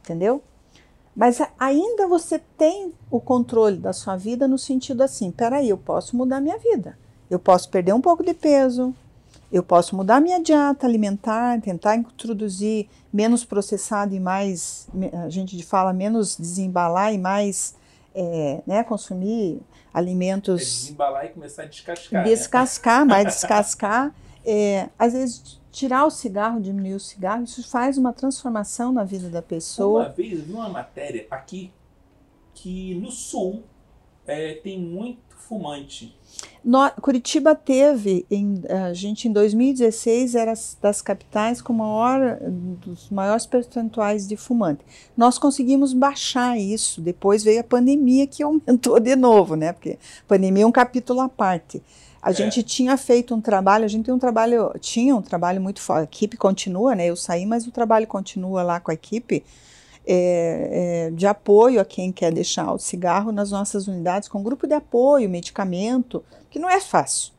Entendeu? 0.03 0.42
Mas 1.14 1.40
ainda 1.59 2.07
você 2.07 2.38
tem 2.38 2.92
o 3.11 3.18
controle 3.18 3.79
da 3.79 3.92
sua 3.92 4.16
vida 4.16 4.46
no 4.46 4.59
sentido 4.59 5.03
assim: 5.03 5.31
peraí, 5.31 5.70
eu 5.70 5.79
posso 5.79 6.16
mudar 6.16 6.40
minha 6.40 6.59
vida. 6.59 6.99
Eu 7.31 7.38
posso 7.38 7.70
perder 7.70 7.94
um 7.94 8.01
pouco 8.01 8.22
de 8.22 8.35
peso, 8.35 8.94
Eu 9.57 9.62
posso 9.62 9.97
mudar 9.97 10.21
minha 10.21 10.38
dieta 10.38 10.87
alimentar, 10.87 11.59
tentar 11.62 11.97
introduzir 11.97 12.90
menos 13.11 13.42
processado 13.42 14.14
e 14.14 14.21
mais, 14.21 14.87
a 15.25 15.31
gente 15.31 15.62
fala 15.64 15.95
menos 15.95 16.37
desembalar 16.37 17.14
e 17.14 17.16
mais 17.16 17.75
é, 18.14 18.61
né, 18.66 18.85
consumir 18.85 19.62
alimentos. 19.95 20.61
É 20.61 20.64
desembalar 20.64 21.25
e 21.25 21.29
começar 21.31 21.62
a 21.62 21.64
descascar. 21.64 22.23
Né? 22.23 22.29
Descascar, 22.29 23.07
né? 23.07 23.14
mais 23.14 23.25
descascar. 23.33 24.14
É, 24.45 24.90
às 24.99 25.14
vezes 25.14 25.59
tirar 25.73 26.05
o 26.05 26.11
cigarro, 26.11 26.61
diminuir 26.61 26.92
o 26.92 27.01
cigarro, 27.01 27.42
isso 27.45 27.66
faz 27.66 27.97
uma 27.97 28.12
transformação 28.12 28.92
na 28.92 29.05
vida 29.05 29.31
da 29.31 29.40
pessoa. 29.40 30.03
Uma 30.03 30.11
vez 30.11 30.33
eu 30.33 30.45
vi 30.45 30.53
uma 30.53 30.69
matéria 30.69 31.27
aqui 31.31 31.73
que 32.53 32.95
no 32.97 33.11
sul 33.11 33.64
é, 34.27 34.55
tem 34.55 34.79
muito 34.79 35.37
fumante. 35.37 36.15
No, 36.65 36.91
Curitiba 37.01 37.55
teve, 37.55 38.27
em, 38.31 38.61
a 38.69 38.93
gente 38.93 39.29
em 39.29 39.33
2016 39.33 40.35
era 40.35 40.53
das 40.83 41.01
capitais 41.01 41.62
com 41.62 41.73
maior, 41.73 42.39
dos 42.85 43.09
maiores 43.09 43.47
percentuais 43.47 44.27
de 44.27 44.37
fumante. 44.37 44.85
Nós 45.17 45.39
conseguimos 45.39 45.93
baixar 45.93 46.59
isso, 46.59 47.01
depois 47.01 47.45
veio 47.45 47.61
a 47.61 47.65
pandemia 47.65 48.27
que 48.27 48.43
aumentou 48.43 48.99
de 48.99 49.15
novo, 49.15 49.55
né? 49.55 49.73
Porque 49.73 49.99
pandemia 50.27 50.65
é 50.65 50.67
um 50.67 50.73
capítulo 50.73 51.21
à 51.21 51.29
parte. 51.29 51.83
A 52.21 52.31
é. 52.31 52.35
gente 52.35 52.65
tinha 52.65 52.97
feito 52.97 53.33
um 53.33 53.41
trabalho, 53.41 53.85
a 53.85 53.89
gente 53.89 54.07
tem 54.07 54.12
um 54.12 54.19
trabalho, 54.19 54.73
tinha 54.81 55.15
um 55.15 55.23
trabalho 55.23 55.61
muito 55.61 55.81
forte. 55.81 56.01
A 56.01 56.05
equipe 56.05 56.37
continua, 56.37 56.97
né? 56.97 57.07
Eu 57.07 57.15
saí, 57.15 57.47
mas 57.47 57.69
o 57.69 57.71
trabalho 57.71 58.09
continua 58.09 58.65
lá 58.65 58.81
com 58.81 58.91
a 58.91 58.95
equipe 58.95 59.45
é, 60.07 61.09
é, 61.09 61.11
de 61.11 61.27
apoio 61.27 61.81
a 61.81 61.85
quem 61.85 62.12
quer 62.12 62.33
deixar 62.33 62.73
o 62.73 62.79
cigarro 62.79 63.33
nas 63.33 63.51
nossas 63.51 63.88
unidades, 63.88 64.29
com 64.29 64.42
grupo 64.42 64.66
de 64.66 64.75
apoio, 64.75 65.29
medicamento, 65.29 66.25
que 66.49 66.59
não 66.59 66.71
é 66.71 66.81
fácil. 66.81 67.33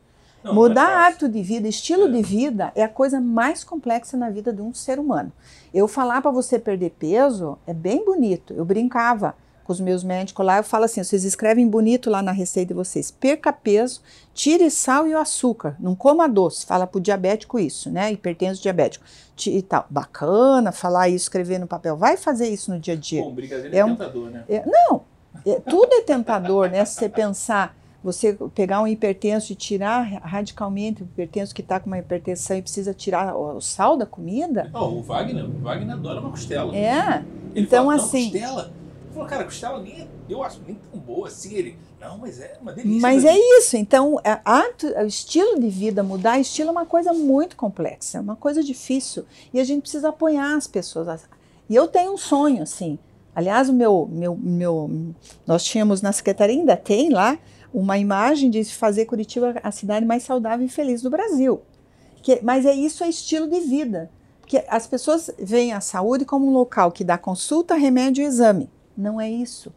Não, 0.44 0.54
Mudar 0.54 0.74
não 0.74 0.82
é 0.82 0.84
fácil. 0.84 1.06
hábito 1.06 1.28
de 1.28 1.42
vida, 1.42 1.66
estilo 1.66 2.06
é. 2.06 2.10
de 2.10 2.22
vida, 2.22 2.72
é 2.74 2.82
a 2.82 2.88
coisa 2.88 3.20
mais 3.20 3.64
complexa 3.64 4.16
na 4.16 4.30
vida 4.30 4.52
de 4.52 4.62
um 4.62 4.72
ser 4.74 4.98
humano. 4.98 5.32
Eu 5.72 5.88
falar 5.88 6.20
para 6.20 6.30
você 6.30 6.58
perder 6.58 6.90
peso 6.98 7.58
é 7.66 7.74
bem 7.74 8.04
bonito. 8.04 8.52
Eu 8.54 8.64
brincava 8.64 9.34
com 9.68 9.72
os 9.74 9.80
meus 9.80 10.02
médicos 10.02 10.46
lá, 10.46 10.56
eu 10.56 10.64
falo 10.64 10.86
assim: 10.86 11.04
vocês 11.04 11.24
escrevem 11.24 11.68
bonito 11.68 12.08
lá 12.08 12.22
na 12.22 12.32
receita 12.32 12.68
de 12.68 12.74
vocês, 12.74 13.10
perca 13.10 13.52
peso, 13.52 14.00
tire 14.32 14.70
sal 14.70 15.06
e 15.06 15.14
o 15.14 15.18
açúcar, 15.18 15.76
não 15.78 15.94
coma 15.94 16.26
doce. 16.26 16.64
Fala 16.64 16.86
para 16.86 16.96
o 16.96 17.00
diabético 17.02 17.58
isso, 17.58 17.90
né? 17.90 18.10
Hipertenso 18.10 18.62
diabético. 18.62 19.04
E 19.46 19.60
tal. 19.60 19.86
Bacana 19.90 20.72
falar 20.72 21.10
isso, 21.10 21.26
escrever 21.26 21.58
no 21.58 21.66
papel. 21.66 21.98
Vai 21.98 22.16
fazer 22.16 22.48
isso 22.48 22.72
no 22.72 22.80
dia 22.80 22.94
a 22.94 22.96
dia. 22.96 23.22
Bom, 23.22 23.34
brigadeiro 23.34 23.76
é, 23.76 23.78
é 23.78 23.84
um, 23.84 23.90
tentador, 23.90 24.30
né? 24.30 24.44
É, 24.48 24.64
não, 24.66 25.02
é, 25.44 25.60
tudo 25.60 25.92
é 25.92 26.00
tentador, 26.00 26.70
né? 26.70 26.82
Se 26.86 26.94
você 26.94 27.08
pensar, 27.10 27.76
você 28.02 28.38
pegar 28.54 28.80
um 28.80 28.88
hipertenso 28.88 29.52
e 29.52 29.54
tirar 29.54 30.02
radicalmente 30.22 31.02
o 31.02 31.04
hipertenso 31.04 31.54
que 31.54 31.60
está 31.60 31.78
com 31.78 31.88
uma 31.88 31.98
hipertensão 31.98 32.56
e 32.56 32.62
precisa 32.62 32.94
tirar 32.94 33.36
o, 33.36 33.58
o 33.58 33.60
sal 33.60 33.98
da 33.98 34.06
comida. 34.06 34.70
Oh, 34.72 34.86
o 34.86 35.02
Wagner, 35.02 35.44
o 35.44 35.58
Wagner 35.58 35.94
adora 35.94 36.20
uma 36.20 36.30
costela. 36.30 36.74
É. 36.74 37.22
Ele 37.54 37.66
então, 37.66 37.84
fala, 37.84 37.96
assim. 37.96 38.30
Costela? 38.30 38.78
Falou, 39.18 39.26
cara, 39.26 39.44
costela 39.44 39.80
nem, 39.80 40.02
é, 40.02 40.08
eu 40.28 40.42
acho 40.42 40.60
nem 40.64 40.76
tão 40.76 41.00
boa 41.00 41.28
assim. 41.28 41.54
Ele, 41.54 41.78
não, 42.00 42.18
mas 42.18 42.40
é 42.40 42.56
uma 42.60 42.72
delícia. 42.72 43.00
Mas 43.00 43.24
é 43.24 43.36
isso. 43.36 43.76
Então, 43.76 44.18
a, 44.24 45.02
o 45.02 45.06
estilo 45.06 45.58
de 45.58 45.68
vida, 45.68 46.02
mudar 46.02 46.38
estilo 46.38 46.68
é 46.68 46.72
uma 46.72 46.86
coisa 46.86 47.12
muito 47.12 47.56
complexa, 47.56 48.18
é 48.18 48.20
uma 48.20 48.36
coisa 48.36 48.62
difícil. 48.62 49.24
E 49.52 49.60
a 49.60 49.64
gente 49.64 49.82
precisa 49.82 50.10
apoiar 50.10 50.56
as 50.56 50.66
pessoas. 50.66 51.28
E 51.68 51.74
eu 51.74 51.88
tenho 51.88 52.12
um 52.12 52.16
sonho, 52.16 52.62
assim. 52.62 52.98
Aliás, 53.34 53.68
o 53.68 53.72
meu, 53.72 54.08
meu, 54.10 54.36
meu, 54.36 54.90
nós 55.46 55.64
tínhamos 55.64 56.00
na 56.00 56.12
secretaria, 56.12 56.56
ainda 56.56 56.76
tem 56.76 57.10
lá, 57.10 57.38
uma 57.72 57.98
imagem 57.98 58.50
de 58.50 58.64
fazer 58.64 59.04
Curitiba 59.04 59.54
a 59.62 59.70
cidade 59.70 60.06
mais 60.06 60.22
saudável 60.22 60.64
e 60.64 60.68
feliz 60.68 61.02
do 61.02 61.10
Brasil. 61.10 61.60
Que, 62.22 62.40
mas 62.42 62.66
é 62.66 62.74
isso, 62.74 63.04
é 63.04 63.08
estilo 63.08 63.46
de 63.46 63.60
vida. 63.60 64.10
Porque 64.40 64.64
as 64.66 64.86
pessoas 64.86 65.30
veem 65.38 65.72
a 65.72 65.80
saúde 65.80 66.24
como 66.24 66.46
um 66.46 66.52
local 66.52 66.90
que 66.90 67.04
dá 67.04 67.18
consulta, 67.18 67.74
remédio 67.74 68.24
e 68.24 68.26
exame. 68.26 68.70
Não 68.98 69.20
é 69.20 69.30
isso. 69.30 69.72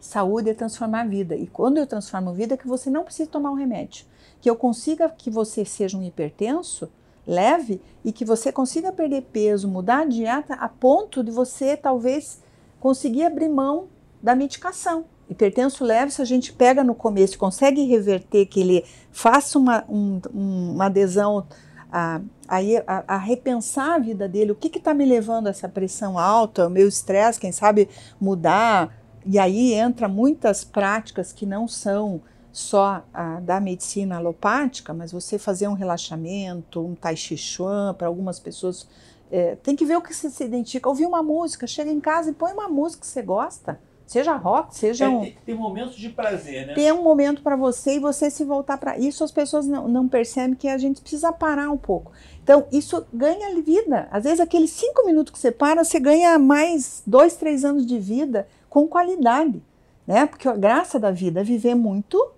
Saúde 0.00 0.50
é 0.50 0.54
transformar 0.54 1.02
a 1.02 1.06
vida. 1.06 1.36
E 1.36 1.46
quando 1.46 1.78
eu 1.78 1.86
transformo 1.86 2.30
a 2.30 2.32
vida, 2.32 2.54
é 2.54 2.56
que 2.56 2.66
você 2.66 2.90
não 2.90 3.04
precisa 3.04 3.30
tomar 3.30 3.52
um 3.52 3.54
remédio. 3.54 4.04
Que 4.40 4.50
eu 4.50 4.56
consiga 4.56 5.08
que 5.08 5.30
você 5.30 5.64
seja 5.64 5.96
um 5.96 6.02
hipertenso 6.02 6.90
leve 7.24 7.80
e 8.04 8.10
que 8.10 8.24
você 8.24 8.50
consiga 8.50 8.90
perder 8.90 9.22
peso, 9.32 9.68
mudar 9.68 10.00
a 10.00 10.04
dieta 10.06 10.54
a 10.54 10.68
ponto 10.68 11.22
de 11.22 11.30
você 11.30 11.76
talvez 11.76 12.42
conseguir 12.80 13.24
abrir 13.24 13.48
mão 13.48 13.86
da 14.20 14.34
medicação. 14.34 15.04
Hipertenso 15.30 15.84
leve, 15.84 16.10
se 16.10 16.22
a 16.22 16.24
gente 16.24 16.52
pega 16.52 16.82
no 16.82 16.94
começo 16.94 17.38
consegue 17.38 17.84
reverter, 17.84 18.46
que 18.46 18.60
ele 18.60 18.84
faça 19.12 19.58
uma, 19.58 19.84
um, 19.88 20.20
uma 20.32 20.86
adesão 20.86 21.46
a, 21.90 22.20
a, 22.48 23.14
a, 23.14 23.16
repensar 23.16 23.94
a 23.94 23.98
vida 23.98 24.28
dele, 24.28 24.52
o 24.52 24.54
que 24.54 24.76
está 24.76 24.92
me 24.92 25.04
levando 25.04 25.46
a 25.46 25.50
essa 25.50 25.68
pressão 25.68 26.18
alta, 26.18 26.66
o 26.66 26.70
meu 26.70 26.88
estresse, 26.88 27.40
quem 27.40 27.52
sabe 27.52 27.88
mudar. 28.20 28.94
E 29.24 29.38
aí 29.38 29.72
entra 29.74 30.08
muitas 30.08 30.64
práticas 30.64 31.32
que 31.32 31.46
não 31.46 31.66
são 31.66 32.20
só 32.52 33.04
a, 33.12 33.40
da 33.40 33.60
medicina 33.60 34.16
alopática, 34.16 34.92
mas 34.92 35.12
você 35.12 35.38
fazer 35.38 35.68
um 35.68 35.74
relaxamento, 35.74 36.84
um 36.84 36.94
tai 36.94 37.16
chi 37.16 37.36
chuan, 37.36 37.94
para 37.94 38.06
algumas 38.06 38.38
pessoas, 38.38 38.88
é, 39.30 39.56
tem 39.56 39.76
que 39.76 39.84
ver 39.84 39.96
o 39.96 40.02
que 40.02 40.14
você 40.14 40.30
se 40.30 40.44
identifica. 40.44 40.88
Ouvir 40.88 41.06
uma 41.06 41.22
música, 41.22 41.66
chega 41.66 41.90
em 41.90 42.00
casa 42.00 42.30
e 42.30 42.34
põe 42.34 42.52
uma 42.52 42.68
música 42.68 43.02
que 43.02 43.06
você 43.06 43.22
gosta. 43.22 43.78
Seja 44.08 44.34
rock, 44.36 44.74
seja 44.74 45.04
é, 45.04 45.08
um. 45.08 45.20
Tem, 45.20 45.36
tem 45.44 45.54
momentos 45.54 45.94
de 45.94 46.08
prazer, 46.08 46.66
né? 46.66 46.72
Tem 46.72 46.90
um 46.90 47.02
momento 47.02 47.42
para 47.42 47.56
você 47.56 47.96
e 47.96 47.98
você 47.98 48.30
se 48.30 48.42
voltar 48.42 48.78
para 48.78 48.98
isso. 48.98 49.22
As 49.22 49.30
pessoas 49.30 49.66
não, 49.66 49.86
não 49.86 50.08
percebem 50.08 50.54
que 50.54 50.66
a 50.66 50.78
gente 50.78 51.02
precisa 51.02 51.30
parar 51.30 51.70
um 51.70 51.76
pouco. 51.76 52.10
Então, 52.42 52.66
isso 52.72 53.06
ganha 53.12 53.54
vida. 53.60 54.08
Às 54.10 54.24
vezes, 54.24 54.40
aqueles 54.40 54.70
cinco 54.70 55.04
minutos 55.04 55.30
que 55.30 55.38
você 55.38 55.52
para, 55.52 55.84
você 55.84 56.00
ganha 56.00 56.38
mais 56.38 57.02
dois, 57.06 57.36
três 57.36 57.66
anos 57.66 57.84
de 57.84 57.98
vida 57.98 58.48
com 58.70 58.88
qualidade. 58.88 59.62
Né? 60.06 60.24
Porque 60.24 60.48
a 60.48 60.56
graça 60.56 60.98
da 60.98 61.10
vida 61.10 61.40
é 61.40 61.44
viver 61.44 61.74
muito. 61.74 62.32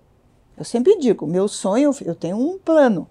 Eu 0.57 0.65
sempre 0.65 0.97
digo, 0.99 1.25
meu 1.25 1.47
sonho, 1.47 1.91
eu 2.03 2.13
tenho 2.13 2.35
um 2.35 2.59
plano 2.59 3.07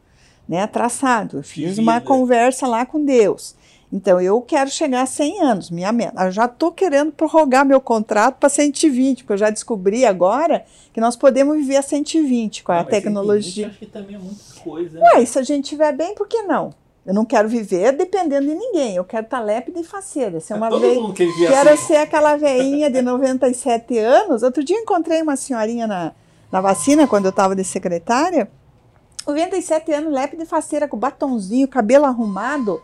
né, 0.47 0.67
traçado. 0.67 1.39
Eu 1.39 1.43
fiz 1.43 1.79
uma 1.79 1.99
conversa 1.99 2.67
lá 2.67 2.85
com 2.85 3.03
Deus. 3.03 3.57
Então, 3.93 4.21
eu 4.21 4.41
quero 4.41 4.71
chegar 4.71 5.03
a 5.03 5.07
100 5.07 5.43
anos, 5.43 5.71
minha 5.71 5.91
meta. 5.91 6.23
Eu 6.25 6.31
já 6.31 6.45
estou 6.45 6.71
querendo 6.71 7.11
prorrogar 7.11 7.67
meu 7.67 7.81
contrato 7.81 8.37
para 8.37 8.49
120, 8.49 9.25
porque 9.25 9.33
eu 9.33 9.37
já 9.37 9.51
descobri 9.51 10.07
agora 10.07 10.65
que 10.93 11.01
nós 11.01 11.17
podemos 11.17 11.57
viver 11.57 11.77
a 11.77 11.83
120 11.83 12.63
com 12.63 12.71
a 12.71 12.85
tecnologia. 12.85 13.67
120 13.67 13.71
acho 13.71 13.79
que 13.79 13.87
também 13.87 14.15
é 14.15 14.19
muita 14.19 14.61
coisa. 14.63 15.01
Né? 15.01 15.11
Ué, 15.15 15.25
se 15.25 15.39
a 15.39 15.43
gente 15.43 15.65
estiver 15.65 15.93
bem, 15.93 16.15
por 16.15 16.29
que 16.29 16.43
não? 16.43 16.73
Eu 17.05 17.15
não 17.15 17.25
quero 17.25 17.49
viver 17.49 17.93
dependendo 17.93 18.47
de 18.47 18.55
ninguém. 18.55 18.95
Eu 18.95 19.05
quero 19.05 19.25
estar 19.25 19.41
lépida 19.41 19.81
e 19.81 19.85
faceira. 19.85 20.39
Ser 20.39 20.55
uma 20.55 20.69
Todo 20.69 20.81
ve... 21.13 21.25
Quero 21.49 21.71
assim. 21.71 21.87
ser 21.87 21.97
aquela 21.97 22.37
veinha 22.37 22.89
de 22.89 23.03
97 23.03 23.99
anos. 23.99 24.45
Outro 24.45 24.63
dia 24.63 24.77
encontrei 24.77 25.21
uma 25.21 25.35
senhorinha 25.35 25.89
na, 25.89 26.13
na 26.53 26.61
vacina, 26.61 27.09
quando 27.09 27.25
eu 27.25 27.31
estava 27.31 27.57
de 27.57 27.65
secretária. 27.65 28.49
97 29.27 29.93
anos, 29.93 30.13
lépida 30.13 30.45
e 30.45 30.47
faceira, 30.47 30.87
com 30.87 30.97
batonzinho, 30.97 31.67
cabelo 31.67 32.05
arrumado. 32.05 32.81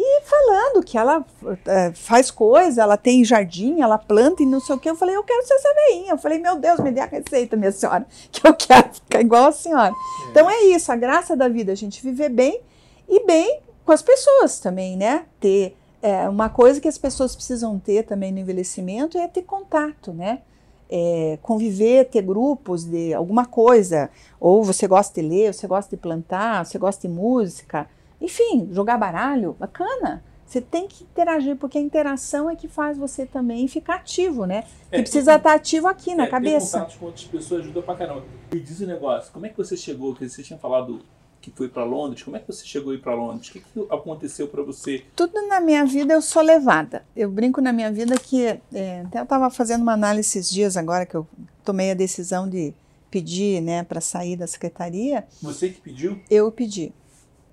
E 0.00 0.20
falando 0.22 0.84
que 0.84 0.96
ela 0.96 1.26
é, 1.66 1.92
faz 1.92 2.30
coisa, 2.30 2.82
ela 2.82 2.96
tem 2.96 3.24
jardim, 3.24 3.80
ela 3.80 3.98
planta 3.98 4.44
e 4.44 4.46
não 4.46 4.60
sei 4.60 4.76
o 4.76 4.78
que. 4.78 4.88
Eu 4.88 4.94
falei, 4.94 5.16
eu 5.16 5.24
quero 5.24 5.44
ser 5.44 5.54
essa 5.54 5.74
veinha. 5.74 6.12
Eu 6.12 6.18
falei, 6.18 6.38
meu 6.38 6.54
Deus, 6.54 6.78
me 6.78 6.92
dê 6.92 7.00
a 7.00 7.06
receita, 7.06 7.56
minha 7.56 7.72
senhora, 7.72 8.06
que 8.30 8.46
eu 8.46 8.54
quero 8.54 8.94
ficar 8.94 9.20
igual 9.20 9.46
a 9.46 9.52
senhora. 9.52 9.92
É. 9.92 10.30
Então 10.30 10.48
é 10.48 10.66
isso, 10.66 10.92
a 10.92 10.94
graça 10.94 11.34
da 11.34 11.48
vida, 11.48 11.72
a 11.72 11.74
gente 11.74 12.00
viver 12.00 12.28
bem 12.28 12.60
e 13.08 13.26
bem 13.26 13.58
com 13.84 13.90
as 13.90 14.00
pessoas 14.00 14.60
também, 14.60 14.96
né? 14.96 15.24
Ter 15.40 15.76
é, 16.00 16.28
uma 16.28 16.48
coisa 16.48 16.80
que 16.80 16.86
as 16.86 16.96
pessoas 16.96 17.34
precisam 17.34 17.76
ter 17.76 18.04
também 18.04 18.30
no 18.30 18.38
envelhecimento 18.38 19.18
é 19.18 19.26
ter 19.26 19.42
contato, 19.42 20.12
né? 20.12 20.42
É, 20.88 21.40
conviver, 21.42 22.04
ter 22.04 22.22
grupos 22.22 22.84
de 22.84 23.12
alguma 23.12 23.46
coisa. 23.46 24.10
Ou 24.38 24.62
você 24.62 24.86
gosta 24.86 25.20
de 25.20 25.26
ler, 25.26 25.52
você 25.52 25.66
gosta 25.66 25.96
de 25.96 26.00
plantar, 26.00 26.64
você 26.64 26.78
gosta 26.78 27.08
de 27.08 27.12
música 27.12 27.88
enfim, 28.20 28.68
jogar 28.72 28.96
baralho, 28.98 29.56
bacana. 29.58 30.22
Você 30.48 30.62
tem 30.62 30.88
que 30.88 31.04
interagir, 31.04 31.56
porque 31.56 31.76
a 31.76 31.80
interação 31.80 32.48
é 32.48 32.56
que 32.56 32.66
faz 32.66 32.96
você 32.96 33.26
também 33.26 33.68
ficar 33.68 33.96
ativo, 33.96 34.46
né? 34.46 34.64
É, 34.90 34.96
que 34.96 35.02
precisa 35.02 35.34
estar 35.34 35.54
ativo 35.54 35.86
aqui 35.86 36.14
na 36.14 36.24
é, 36.24 36.26
cabeça. 36.26 36.86
Ter 36.86 36.96
com 36.96 37.06
outras 37.06 37.24
pessoas 37.24 37.60
ajuda 37.60 37.82
pra 37.82 37.94
caramba. 37.94 38.24
E 38.50 38.58
diz 38.58 38.80
o 38.80 38.86
negócio, 38.86 39.30
como 39.30 39.44
é 39.44 39.50
que 39.50 39.56
você 39.58 39.76
chegou, 39.76 40.14
que 40.14 40.26
você 40.26 40.42
tinha 40.42 40.58
falado 40.58 41.02
que 41.40 41.50
foi 41.50 41.68
para 41.68 41.84
Londres, 41.84 42.22
como 42.22 42.36
é 42.36 42.40
que 42.40 42.46
você 42.46 42.64
chegou 42.64 42.92
aí 42.92 42.98
para 42.98 43.14
Londres? 43.14 43.48
O 43.48 43.52
que, 43.52 43.60
que 43.60 43.86
aconteceu 43.90 44.48
para 44.48 44.62
você? 44.62 45.04
Tudo 45.14 45.34
na 45.48 45.60
minha 45.60 45.84
vida 45.84 46.14
eu 46.14 46.22
sou 46.22 46.42
levada. 46.42 47.04
Eu 47.14 47.30
brinco 47.30 47.60
na 47.60 47.72
minha 47.72 47.92
vida 47.92 48.18
que, 48.18 48.46
é, 48.46 49.02
até 49.06 49.18
eu 49.18 49.24
estava 49.24 49.50
fazendo 49.50 49.82
uma 49.82 49.92
análise 49.92 50.28
esses 50.28 50.50
dias 50.50 50.76
agora, 50.76 51.06
que 51.06 51.14
eu 51.14 51.26
tomei 51.62 51.90
a 51.90 51.94
decisão 51.94 52.48
de 52.48 52.74
pedir, 53.10 53.60
né, 53.60 53.84
para 53.84 54.00
sair 54.00 54.36
da 54.36 54.46
secretaria. 54.46 55.26
Você 55.42 55.68
que 55.68 55.80
pediu? 55.80 56.18
Eu 56.30 56.50
pedi. 56.50 56.92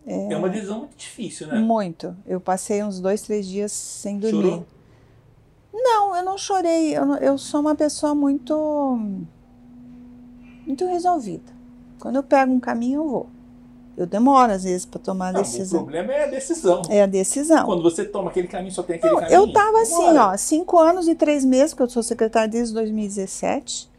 É, 0.08 0.34
é 0.34 0.38
uma 0.38 0.50
decisão 0.50 0.80
muito 0.80 0.96
difícil, 0.96 1.48
né? 1.48 1.58
Muito. 1.60 2.16
Eu 2.28 2.40
passei 2.40 2.84
uns 2.84 3.00
dois, 3.00 3.22
três 3.22 3.48
dias 3.48 3.72
sem 3.72 4.20
dormir. 4.20 4.42
Chorou? 4.44 4.66
Não, 5.74 6.16
eu 6.16 6.24
não 6.24 6.38
chorei. 6.38 6.96
Eu, 6.96 7.16
eu 7.16 7.38
sou 7.38 7.60
uma 7.62 7.76
pessoa 7.76 8.14
muito. 8.14 9.00
muito 10.66 10.86
resolvida. 10.86 11.52
Quando 12.00 12.18
eu 12.18 12.24
pego 12.24 12.52
um 12.54 12.60
caminho, 12.60 13.02
eu 13.02 13.10
vou. 13.10 13.30
Eu 13.98 14.06
demoro, 14.06 14.52
às 14.52 14.64
vezes, 14.66 14.86
para 14.86 15.00
tomar 15.00 15.30
a 15.30 15.32
Não, 15.32 15.42
decisão. 15.42 15.80
O 15.80 15.84
problema 15.84 16.14
é 16.14 16.26
a 16.26 16.28
decisão. 16.28 16.82
É 16.90 17.02
a 17.02 17.06
decisão. 17.06 17.66
Quando 17.66 17.82
você 17.82 18.04
toma 18.04 18.30
aquele 18.30 18.48
caminho, 18.48 18.72
só 18.74 18.84
tem 18.84 18.98
aquele 18.98 19.14
Não, 19.14 19.20
caminho. 19.22 19.38
eu 19.40 19.54
tava 19.54 19.82
assim, 19.82 20.18
ó, 20.18 20.36
cinco 20.36 20.78
anos 20.78 21.08
e 21.08 21.16
três 21.16 21.46
meses, 21.46 21.74
que 21.74 21.82
eu 21.82 21.90
sou 21.90 22.04
secretária 22.04 22.50
desde 22.50 22.74
2017. 22.74 23.90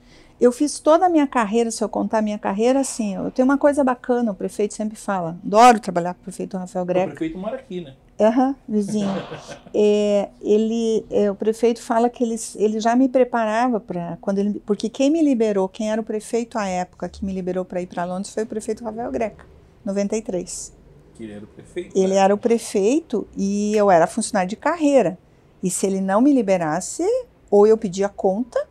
Eu 0.40 0.52
fiz 0.52 0.78
toda 0.78 1.06
a 1.06 1.08
minha 1.08 1.26
carreira, 1.26 1.70
se 1.70 1.82
eu 1.82 1.88
contar 1.88 2.18
a 2.18 2.22
minha 2.22 2.38
carreira, 2.38 2.80
assim, 2.80 3.14
eu 3.14 3.30
tenho 3.30 3.46
uma 3.46 3.56
coisa 3.56 3.82
bacana, 3.82 4.32
o 4.32 4.34
prefeito 4.34 4.74
sempre 4.74 4.96
fala. 4.96 5.38
Adoro 5.44 5.80
trabalhar 5.80 6.12
com 6.12 6.20
o 6.20 6.24
prefeito 6.24 6.58
Rafael 6.58 6.82
O 6.82 6.86
Greco. 6.86 7.08
prefeito 7.10 7.38
mora 7.38 7.56
aqui, 7.56 7.80
né? 7.80 7.94
Aham, 8.20 8.54
vizinho. 8.68 9.08
É, 9.78 10.30
ele, 10.40 11.04
é, 11.10 11.30
o 11.30 11.34
prefeito 11.34 11.82
fala 11.82 12.08
que 12.08 12.24
ele, 12.24 12.36
ele 12.54 12.80
já 12.80 12.96
me 12.96 13.10
preparava 13.10 13.78
para 13.78 14.16
quando 14.22 14.38
ele, 14.38 14.58
porque 14.64 14.88
quem 14.88 15.10
me 15.10 15.22
liberou, 15.22 15.68
quem 15.68 15.90
era 15.90 16.00
o 16.00 16.04
prefeito 16.04 16.56
à 16.56 16.66
época 16.66 17.10
que 17.10 17.22
me 17.22 17.30
liberou 17.30 17.62
para 17.62 17.82
ir 17.82 17.86
para 17.86 18.06
Londres 18.06 18.32
foi 18.32 18.44
o 18.44 18.46
prefeito 18.46 18.82
Rafael 18.82 19.12
Greca, 19.12 19.44
93. 19.84 20.72
Que 21.14 21.24
ele 21.24 21.32
era 21.34 21.44
o 21.44 21.46
prefeito. 21.46 21.98
Ele 21.98 22.14
né? 22.14 22.20
era 22.20 22.34
o 22.34 22.38
prefeito 22.38 23.28
e 23.36 23.76
eu 23.76 23.90
era 23.90 24.06
funcionário 24.06 24.48
de 24.48 24.56
carreira. 24.56 25.18
E 25.62 25.68
se 25.68 25.86
ele 25.86 26.00
não 26.00 26.22
me 26.22 26.32
liberasse, 26.32 27.04
ou 27.50 27.66
eu 27.66 27.76
pedia 27.76 28.08
conta, 28.08 28.66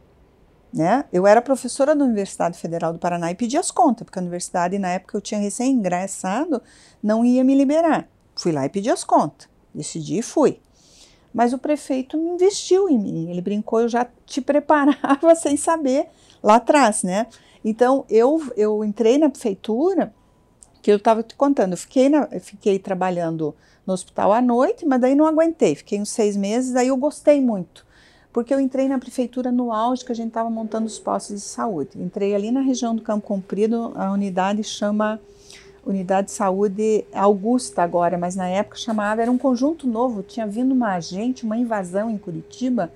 né? 0.75 1.05
Eu 1.13 1.25
era 1.25 1.41
professora 1.41 1.95
da 1.95 2.03
Universidade 2.03 2.59
Federal 2.59 2.91
do 2.91 2.99
Paraná 2.99 3.31
e 3.31 3.35
pedia 3.35 3.61
as 3.61 3.71
contas, 3.71 4.03
porque 4.03 4.19
a 4.19 4.21
universidade, 4.21 4.77
na 4.77 4.89
época 4.89 5.15
eu 5.15 5.21
tinha 5.21 5.39
recém-ingressado, 5.39 6.61
não 7.01 7.23
ia 7.23 7.45
me 7.45 7.55
liberar. 7.55 8.09
Fui 8.35 8.51
lá 8.51 8.65
e 8.65 8.69
pedi 8.69 8.89
as 8.89 9.05
contas. 9.05 9.47
Decidi 9.73 10.17
e 10.17 10.21
fui. 10.21 10.59
Mas 11.33 11.53
o 11.53 11.57
prefeito 11.57 12.17
investiu 12.17 12.89
em 12.89 12.99
mim. 12.99 13.31
Ele 13.31 13.39
brincou, 13.39 13.79
eu 13.79 13.87
já 13.87 14.05
te 14.25 14.39
preparava 14.43 15.33
sem 15.33 15.55
saber 15.55 16.07
lá 16.43 16.55
atrás, 16.55 17.03
né? 17.03 17.27
Então, 17.63 18.03
eu, 18.09 18.41
eu 18.57 18.83
entrei 18.83 19.17
na 19.17 19.29
prefeitura, 19.29 20.13
que 20.81 20.91
eu 20.91 20.97
estava 20.97 21.23
te 21.23 21.35
contando, 21.35 21.71
eu 21.71 21.77
fiquei, 21.77 22.09
na, 22.09 22.27
eu 22.31 22.41
fiquei 22.41 22.77
trabalhando 22.77 23.55
no 23.87 23.93
hospital 23.93 24.33
à 24.33 24.41
noite, 24.41 24.85
mas 24.85 24.99
daí 24.99 25.15
não 25.15 25.25
aguentei. 25.25 25.73
Fiquei 25.73 26.01
uns 26.01 26.09
seis 26.09 26.35
meses, 26.35 26.73
daí 26.73 26.89
eu 26.89 26.97
gostei 26.97 27.39
muito. 27.39 27.84
Porque 28.35 28.53
eu 28.53 28.59
entrei 28.59 28.89
na 28.89 28.99
prefeitura 28.99 29.49
no 29.49 29.71
auge 29.71 30.03
que 30.03 30.11
a 30.11 30.15
gente 30.15 30.27
estava 30.27 30.49
montando 30.49 30.87
os 30.87 30.99
postos 30.99 31.37
de 31.37 31.41
saúde. 31.47 31.91
Entrei 31.95 32.35
ali 32.35 32.51
na 32.51 32.59
região 32.59 32.93
do 32.93 33.01
Campo 33.01 33.25
Comprido, 33.25 33.93
a 33.95 34.11
unidade 34.11 34.61
chama 34.61 35.21
Unidade 35.85 36.27
de 36.27 36.33
Saúde 36.33 37.05
Augusta 37.13 37.81
agora, 37.81 38.17
mas 38.17 38.35
na 38.35 38.45
época 38.45 38.75
chamava, 38.75 39.21
era 39.21 39.31
um 39.31 39.37
conjunto 39.37 39.87
novo, 39.87 40.21
tinha 40.21 40.45
vindo 40.45 40.73
uma 40.73 40.99
gente, 40.99 41.45
uma 41.45 41.55
invasão 41.55 42.09
em 42.09 42.17
Curitiba. 42.17 42.91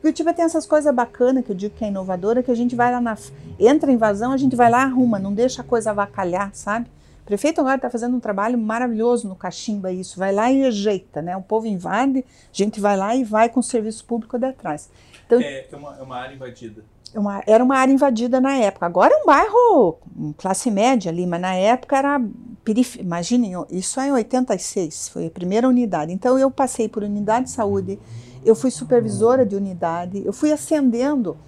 Curitiba 0.00 0.32
tem 0.32 0.44
essas 0.44 0.64
coisas 0.64 0.94
bacanas 0.94 1.44
que 1.44 1.50
eu 1.50 1.56
digo 1.56 1.74
que 1.74 1.84
é 1.84 1.88
inovadora, 1.88 2.40
que 2.40 2.52
a 2.52 2.54
gente 2.54 2.76
vai 2.76 2.92
lá 2.92 3.00
na. 3.00 3.18
Entra 3.58 3.90
a 3.90 3.92
invasão, 3.92 4.30
a 4.30 4.36
gente 4.36 4.54
vai 4.54 4.70
lá 4.70 4.84
arruma, 4.84 5.18
não 5.18 5.34
deixa 5.34 5.62
a 5.62 5.64
coisa 5.64 5.90
avacalhar, 5.90 6.54
sabe? 6.54 6.86
O 7.24 7.26
prefeito 7.26 7.58
agora 7.62 7.76
está 7.76 7.88
fazendo 7.88 8.14
um 8.14 8.20
trabalho 8.20 8.58
maravilhoso 8.58 9.26
no 9.26 9.34
Caximba, 9.34 9.90
isso. 9.90 10.18
Vai 10.18 10.30
lá 10.30 10.52
e 10.52 10.62
ajeita, 10.66 11.22
né? 11.22 11.34
O 11.34 11.40
povo 11.40 11.66
invade, 11.66 12.18
a 12.18 12.22
gente 12.52 12.78
vai 12.80 12.98
lá 12.98 13.16
e 13.16 13.24
vai 13.24 13.48
com 13.48 13.60
o 13.60 13.62
serviço 13.62 14.04
público 14.04 14.38
de 14.38 14.52
trás. 14.52 14.90
Então, 15.26 15.40
É, 15.40 15.64
é 15.72 15.76
uma, 15.76 15.96
é 15.98 16.02
uma 16.02 16.16
área 16.18 16.34
invadida. 16.34 16.84
uma- 17.14 17.42
era 17.46 17.64
uma 17.64 17.76
área 17.78 17.90
invadida 17.92 18.42
na 18.42 18.54
época. 18.56 18.84
Agora 18.84 19.14
é 19.14 19.22
um 19.22 19.24
bairro 19.24 19.96
classe 20.36 20.70
média 20.70 21.10
ali, 21.10 21.26
mas 21.26 21.40
na 21.40 21.54
época 21.54 21.96
era 21.96 22.20
periferia. 22.62 23.06
Imaginem, 23.06 23.52
isso 23.70 23.98
é 24.00 24.08
em 24.08 24.12
86, 24.12 25.08
foi 25.08 25.26
a 25.28 25.30
primeira 25.30 25.66
unidade. 25.66 26.12
Então 26.12 26.38
eu 26.38 26.50
passei 26.50 26.90
por 26.90 27.02
unidade 27.04 27.46
de 27.46 27.52
saúde, 27.52 27.98
eu 28.44 28.54
fui 28.54 28.70
supervisora 28.70 29.46
de 29.46 29.56
unidade, 29.56 30.22
eu 30.26 30.32
fui 30.34 30.52
ascendendo. 30.52 31.38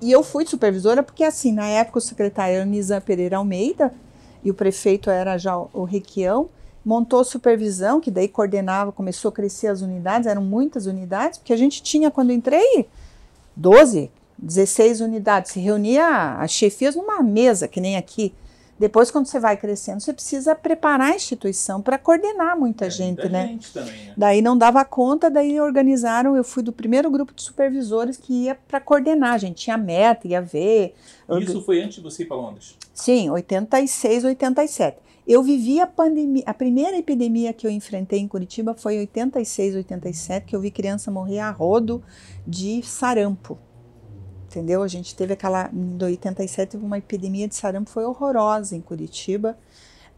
E 0.00 0.10
eu 0.10 0.22
fui 0.22 0.46
supervisora 0.46 1.02
porque, 1.02 1.24
assim, 1.24 1.52
na 1.52 1.66
época 1.66 1.98
o 1.98 2.00
secretário 2.00 2.56
era 2.56 2.64
o 2.64 2.68
Nizam 2.68 3.00
Pereira 3.02 3.36
Almeida 3.36 3.92
e 4.44 4.50
o 4.50 4.54
prefeito 4.54 5.08
era 5.08 5.38
já 5.38 5.56
o 5.56 5.84
Requião. 5.84 6.48
Montou 6.84 7.24
supervisão, 7.24 8.00
que 8.00 8.10
daí 8.10 8.28
coordenava, 8.28 8.92
começou 8.92 9.30
a 9.30 9.32
crescer 9.32 9.68
as 9.68 9.80
unidades, 9.80 10.26
eram 10.26 10.42
muitas 10.42 10.84
unidades, 10.84 11.38
porque 11.38 11.52
a 11.52 11.56
gente 11.56 11.82
tinha, 11.82 12.10
quando 12.10 12.30
entrei, 12.30 12.86
12, 13.56 14.10
16 14.36 15.00
unidades. 15.00 15.52
Se 15.52 15.60
reunia 15.60 16.36
as 16.38 16.50
chefias 16.50 16.94
numa 16.94 17.22
mesa, 17.22 17.66
que 17.66 17.80
nem 17.80 17.96
aqui. 17.96 18.34
Depois, 18.78 19.10
quando 19.10 19.26
você 19.26 19.38
vai 19.38 19.56
crescendo, 19.56 20.00
você 20.00 20.12
precisa 20.12 20.54
preparar 20.54 21.12
a 21.12 21.16
instituição 21.16 21.80
para 21.80 21.96
coordenar 21.96 22.58
muita 22.58 22.86
É, 22.86 22.90
gente, 22.90 23.18
muita 23.18 23.28
né? 23.28 23.46
gente 23.46 23.72
também, 23.72 24.06
né? 24.06 24.14
Daí 24.16 24.42
não 24.42 24.58
dava 24.58 24.84
conta, 24.84 25.30
daí 25.30 25.60
organizaram. 25.60 26.36
Eu 26.36 26.42
fui 26.42 26.62
do 26.62 26.72
primeiro 26.72 27.10
grupo 27.10 27.32
de 27.32 27.42
supervisores 27.42 28.16
que 28.16 28.44
ia 28.44 28.54
para 28.54 28.80
coordenar. 28.80 29.34
A 29.34 29.38
gente 29.38 29.62
tinha 29.64 29.78
meta, 29.78 30.26
ia 30.26 30.42
ver. 30.42 30.94
Isso 31.40 31.62
foi 31.62 31.80
antes 31.80 31.96
de 31.96 32.02
você 32.02 32.24
ir 32.24 32.26
para 32.26 32.36
Londres. 32.36 32.76
Sim, 32.92 33.30
86, 33.30 34.24
87. 34.24 34.98
Eu 35.26 35.42
vivi 35.42 35.80
a 35.80 35.86
pandemia, 35.86 36.42
a 36.44 36.52
primeira 36.52 36.98
epidemia 36.98 37.52
que 37.52 37.66
eu 37.66 37.70
enfrentei 37.70 38.18
em 38.18 38.28
Curitiba 38.28 38.74
foi 38.74 38.96
em 38.96 39.00
86, 39.00 39.76
87, 39.76 40.44
que 40.44 40.54
eu 40.54 40.60
vi 40.60 40.70
criança 40.70 41.10
morrer 41.10 41.38
a 41.38 41.50
rodo 41.50 42.02
de 42.46 42.82
sarampo. 42.82 43.58
Entendeu? 44.54 44.82
A 44.82 44.88
gente 44.88 45.14
teve 45.16 45.32
aquela, 45.32 45.68
em 45.72 45.98
87, 46.00 46.70
teve 46.70 46.84
uma 46.84 46.98
epidemia 46.98 47.48
de 47.48 47.56
sarampo, 47.56 47.90
foi 47.90 48.04
horrorosa 48.04 48.76
em 48.76 48.80
Curitiba, 48.80 49.58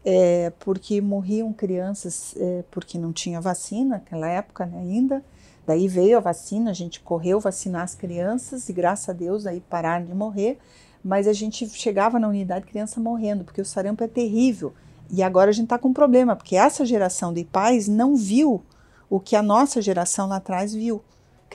é, 0.05 0.51
porque 0.59 1.01
morriam 1.01 1.51
crianças 1.51 2.35
é, 2.37 2.63
porque 2.69 2.99
não 2.99 3.11
tinha 3.11 3.41
vacina 3.41 3.95
naquela 3.95 4.27
época 4.27 4.65
né, 4.65 4.77
ainda. 4.79 5.23
Daí 5.65 5.87
veio 5.87 6.17
a 6.17 6.21
vacina, 6.21 6.69
a 6.69 6.73
gente 6.73 6.99
correu 6.99 7.39
vacinar 7.39 7.81
as 7.81 7.95
crianças 7.95 8.69
e 8.69 8.73
graças 8.73 9.09
a 9.09 9.13
Deus 9.13 9.45
aí 9.45 9.59
pararam 9.59 10.05
de 10.05 10.13
morrer 10.13 10.59
mas 11.07 11.25
a 11.25 11.31
gente 11.31 11.67
chegava 11.69 12.19
na 12.19 12.27
unidade 12.27 12.65
criança 12.65 12.99
morrendo, 12.99 13.45
porque 13.45 13.61
o 13.61 13.65
sarampo 13.65 14.03
é 14.03 14.07
terrível. 14.07 14.73
E 15.09 15.23
agora 15.23 15.49
a 15.49 15.53
gente 15.53 15.65
está 15.65 15.77
com 15.77 15.87
um 15.87 15.93
problema, 15.93 16.35
porque 16.35 16.57
essa 16.57 16.85
geração 16.85 17.33
de 17.33 17.45
pais 17.45 17.87
não 17.87 18.15
viu 18.15 18.61
o 19.09 19.17
que 19.17 19.35
a 19.35 19.41
nossa 19.41 19.81
geração 19.81 20.27
lá 20.27 20.35
atrás 20.35 20.73
viu. 20.73 21.01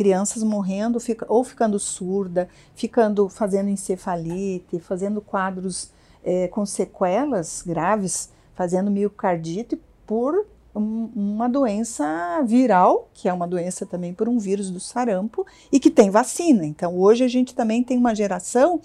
Crianças 0.03 0.43
morrendo, 0.43 0.99
fica, 0.99 1.25
ou 1.29 1.45
ficando 1.45 1.79
surda, 1.79 2.49
ficando 2.75 3.29
fazendo 3.29 3.69
encefalite, 3.69 4.81
fazendo 4.81 5.21
quadros 5.21 5.91
eh, 6.25 6.49
com 6.49 6.67
sequelas 6.67 7.63
graves, 7.65 8.31
fazendo 8.55 8.91
miocardite 8.91 9.81
por 10.05 10.45
um- 10.75 11.09
uma 11.15 11.49
doença 11.49 12.43
viral, 12.45 13.09
que 13.15 13.29
é 13.29 13.33
uma 13.33 13.47
doença 13.47 13.87
também 13.87 14.13
por 14.13 14.29
um 14.29 14.39
vírus 14.41 14.71
do 14.71 14.81
sarampo, 14.81 15.47
e 15.71 15.79
que 15.79 15.91
tem 15.91 16.11
vacina. 16.11 16.65
Então 16.67 16.99
hoje 16.99 17.23
a 17.23 17.29
gente 17.29 17.55
também 17.55 17.85
tem 17.85 17.97
uma 17.97 18.13
geração 18.15 18.81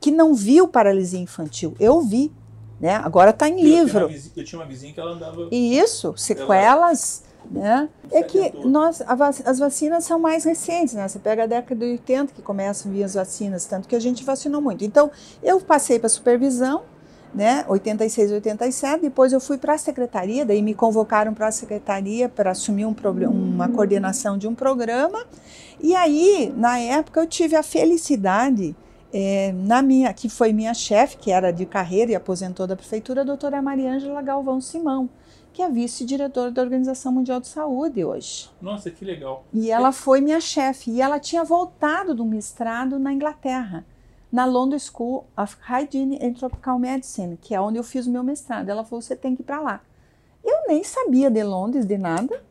que 0.00 0.10
não 0.10 0.32
viu 0.34 0.66
paralisia 0.68 1.20
infantil. 1.20 1.74
Eu 1.80 2.00
vi, 2.00 2.30
né? 2.80 2.94
Agora 2.96 3.30
está 3.30 3.48
em 3.48 3.52
Eu 3.52 3.58
tinha 3.58 3.82
livro. 3.82 4.08
vizi- 4.08 4.32
Eu 4.36 4.44
tinha 4.44 4.58
uma 4.60 4.66
vizinha 4.66 4.92
que 4.94 5.00
ela 5.00 5.12
andava. 5.12 5.48
E 5.50 5.76
isso, 5.78 6.14
sequelas, 6.16 7.23
né? 7.50 7.88
É 8.10 8.22
que 8.22 8.52
nós, 8.66 9.02
vac- 9.16 9.42
as 9.46 9.58
vacinas 9.58 10.04
são 10.04 10.18
mais 10.18 10.44
recentes, 10.44 10.94
né? 10.94 11.06
Você 11.06 11.18
pega 11.18 11.44
a 11.44 11.46
década 11.46 11.84
de 11.84 11.92
80 11.92 12.32
que 12.32 12.42
começam 12.42 12.90
a 12.90 12.94
vir 12.94 13.04
as 13.04 13.14
vacinas, 13.14 13.64
tanto 13.66 13.88
que 13.88 13.96
a 13.96 14.00
gente 14.00 14.24
vacinou 14.24 14.60
muito. 14.60 14.84
Então, 14.84 15.10
eu 15.42 15.60
passei 15.60 15.98
para 15.98 16.08
supervisão, 16.08 16.82
né? 17.34 17.64
86, 17.68 18.30
87, 18.32 19.02
depois 19.02 19.32
eu 19.32 19.40
fui 19.40 19.58
para 19.58 19.74
a 19.74 19.78
secretaria, 19.78 20.44
daí 20.44 20.62
me 20.62 20.74
convocaram 20.74 21.34
para 21.34 21.48
a 21.48 21.52
secretaria 21.52 22.28
para 22.28 22.52
assumir 22.52 22.86
um 22.86 22.94
uma 23.28 23.68
coordenação 23.68 24.38
de 24.38 24.46
um 24.46 24.54
programa. 24.54 25.24
E 25.80 25.94
aí, 25.94 26.52
na 26.56 26.78
época, 26.78 27.20
eu 27.20 27.26
tive 27.26 27.56
a 27.56 27.62
felicidade 27.62 28.74
é, 29.12 29.52
na 29.52 29.82
minha, 29.82 30.12
que 30.12 30.28
foi 30.28 30.52
minha 30.52 30.74
chefe, 30.74 31.16
que 31.16 31.30
era 31.30 31.52
de 31.52 31.66
carreira 31.66 32.12
e 32.12 32.14
aposentou 32.14 32.66
da 32.66 32.74
prefeitura, 32.74 33.20
a 33.20 33.24
doutora 33.24 33.60
Mariângela 33.62 34.20
Galvão 34.22 34.60
Simão, 34.60 35.08
que 35.54 35.62
é 35.62 35.70
vice-diretora 35.70 36.50
da 36.50 36.60
Organização 36.60 37.12
Mundial 37.12 37.38
de 37.38 37.46
Saúde 37.46 38.04
hoje. 38.04 38.50
Nossa, 38.60 38.90
que 38.90 39.04
legal. 39.04 39.44
E 39.52 39.70
ela 39.70 39.92
foi 39.92 40.20
minha 40.20 40.40
chefe. 40.40 40.90
E 40.90 41.00
ela 41.00 41.20
tinha 41.20 41.44
voltado 41.44 42.12
do 42.12 42.24
mestrado 42.24 42.98
na 42.98 43.12
Inglaterra, 43.12 43.86
na 44.32 44.44
London 44.44 44.78
School 44.80 45.24
of 45.38 45.56
Hygiene 45.62 46.18
and 46.20 46.32
Tropical 46.32 46.76
Medicine, 46.76 47.38
que 47.40 47.54
é 47.54 47.60
onde 47.60 47.78
eu 47.78 47.84
fiz 47.84 48.04
o 48.08 48.10
meu 48.10 48.24
mestrado. 48.24 48.68
Ela 48.68 48.84
falou: 48.84 49.00
você 49.00 49.14
tem 49.14 49.36
que 49.36 49.42
ir 49.42 49.44
para 49.44 49.60
lá. 49.60 49.80
Eu 50.44 50.66
nem 50.66 50.82
sabia 50.82 51.30
de 51.30 51.42
Londres, 51.44 51.86
de 51.86 51.96
nada. 51.96 52.42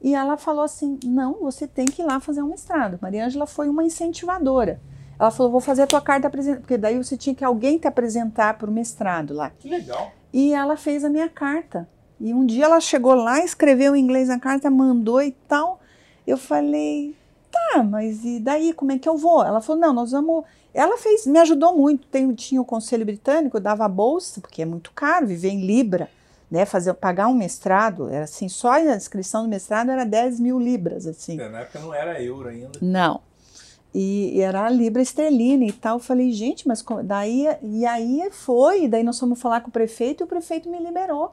E 0.00 0.14
ela 0.14 0.38
falou 0.38 0.64
assim: 0.64 0.98
não, 1.04 1.34
você 1.34 1.68
tem 1.68 1.84
que 1.84 2.00
ir 2.00 2.06
lá 2.06 2.18
fazer 2.20 2.42
um 2.42 2.48
mestrado. 2.48 2.98
Maria 3.02 3.26
Ângela 3.26 3.46
foi 3.46 3.68
uma 3.68 3.84
incentivadora. 3.84 4.80
Ela 5.18 5.30
falou: 5.30 5.52
vou 5.52 5.60
fazer 5.60 5.82
a 5.82 5.86
tua 5.86 6.00
carta 6.00 6.26
apresentação, 6.26 6.62
porque 6.62 6.78
daí 6.78 6.96
você 6.96 7.18
tinha 7.18 7.34
que 7.34 7.44
alguém 7.44 7.78
te 7.78 7.86
apresentar 7.86 8.56
para 8.56 8.70
o 8.70 8.72
mestrado 8.72 9.34
lá. 9.34 9.50
Que 9.50 9.68
legal. 9.68 10.10
E 10.32 10.54
ela 10.54 10.78
fez 10.78 11.04
a 11.04 11.10
minha 11.10 11.28
carta. 11.28 11.86
E 12.20 12.32
um 12.32 12.46
dia 12.46 12.64
ela 12.64 12.80
chegou 12.80 13.14
lá, 13.14 13.44
escreveu 13.44 13.94
em 13.94 14.00
inglês 14.00 14.30
a 14.30 14.38
carta, 14.38 14.70
mandou 14.70 15.22
e 15.22 15.32
tal. 15.46 15.80
Eu 16.26 16.36
falei, 16.36 17.14
tá, 17.50 17.82
mas 17.82 18.24
e 18.24 18.40
daí 18.40 18.72
como 18.72 18.92
é 18.92 18.98
que 18.98 19.08
eu 19.08 19.16
vou? 19.16 19.44
Ela 19.44 19.60
falou, 19.60 19.80
não, 19.80 19.92
nós 19.92 20.12
vamos. 20.12 20.44
Ela 20.72 20.98
fez, 20.98 21.26
me 21.26 21.38
ajudou 21.38 21.76
muito. 21.76 22.06
Tem, 22.06 22.32
tinha 22.34 22.60
o 22.60 22.64
conselho 22.64 23.04
britânico, 23.04 23.56
eu 23.56 23.60
dava 23.60 23.84
a 23.84 23.88
bolsa, 23.88 24.40
porque 24.40 24.62
é 24.62 24.66
muito 24.66 24.92
caro 24.92 25.26
viver 25.26 25.50
em 25.50 25.64
Libra, 25.64 26.10
né? 26.50 26.64
Fazer, 26.64 26.92
pagar 26.94 27.28
um 27.28 27.34
mestrado, 27.34 28.08
era 28.08 28.24
assim, 28.24 28.48
só 28.48 28.72
a 28.72 28.96
inscrição 28.96 29.42
do 29.42 29.48
mestrado 29.48 29.90
era 29.90 30.04
10 30.04 30.40
mil 30.40 30.58
libras, 30.58 31.06
assim. 31.06 31.40
É, 31.40 31.48
na 31.48 31.60
época 31.60 31.78
não 31.80 31.94
era 31.94 32.20
euro 32.22 32.48
ainda. 32.48 32.72
Não. 32.80 33.20
E, 33.94 34.36
e 34.36 34.40
era 34.40 34.66
a 34.66 34.68
libra 34.68 35.00
esterlina 35.00 35.64
e 35.64 35.72
tal. 35.72 35.96
Eu 35.96 36.02
falei, 36.02 36.30
gente, 36.32 36.68
mas 36.68 36.84
daí 37.04 37.46
e 37.62 37.86
aí 37.86 38.28
foi, 38.30 38.88
daí 38.88 39.02
nós 39.02 39.18
fomos 39.18 39.40
falar 39.40 39.62
com 39.62 39.68
o 39.68 39.72
prefeito 39.72 40.22
e 40.22 40.24
o 40.24 40.26
prefeito 40.26 40.68
me 40.68 40.78
liberou. 40.78 41.32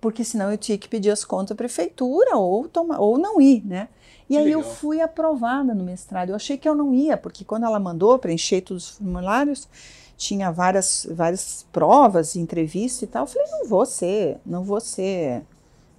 Porque 0.00 0.24
senão 0.24 0.50
eu 0.50 0.58
tinha 0.58 0.78
que 0.78 0.88
pedir 0.88 1.10
as 1.10 1.24
contas 1.24 1.52
à 1.52 1.54
prefeitura 1.54 2.36
ou, 2.36 2.68
toma, 2.68 2.98
ou 3.00 3.18
não 3.18 3.40
ir, 3.40 3.64
né? 3.64 3.88
E 4.28 4.34
Que 4.34 4.36
aí 4.36 4.44
legal. 4.46 4.60
eu 4.60 4.62
fui 4.62 5.00
aprovada 5.00 5.74
no 5.74 5.84
mestrado. 5.84 6.30
Eu 6.30 6.36
achei 6.36 6.56
que 6.58 6.68
eu 6.68 6.74
não 6.74 6.92
ia, 6.94 7.16
porque 7.16 7.44
quando 7.44 7.64
ela 7.64 7.78
mandou 7.78 8.18
preencher 8.18 8.60
todos 8.60 8.90
os 8.90 8.96
formulários, 8.98 9.68
tinha 10.16 10.50
várias, 10.50 11.06
várias 11.10 11.66
provas, 11.72 12.36
entrevista 12.36 13.04
e 13.04 13.08
tal. 13.08 13.24
Eu 13.24 13.26
falei, 13.28 13.48
não 13.50 13.68
vou 13.68 13.86
ser, 13.86 14.38
não 14.44 14.64
vou 14.64 14.80
ser, 14.80 15.42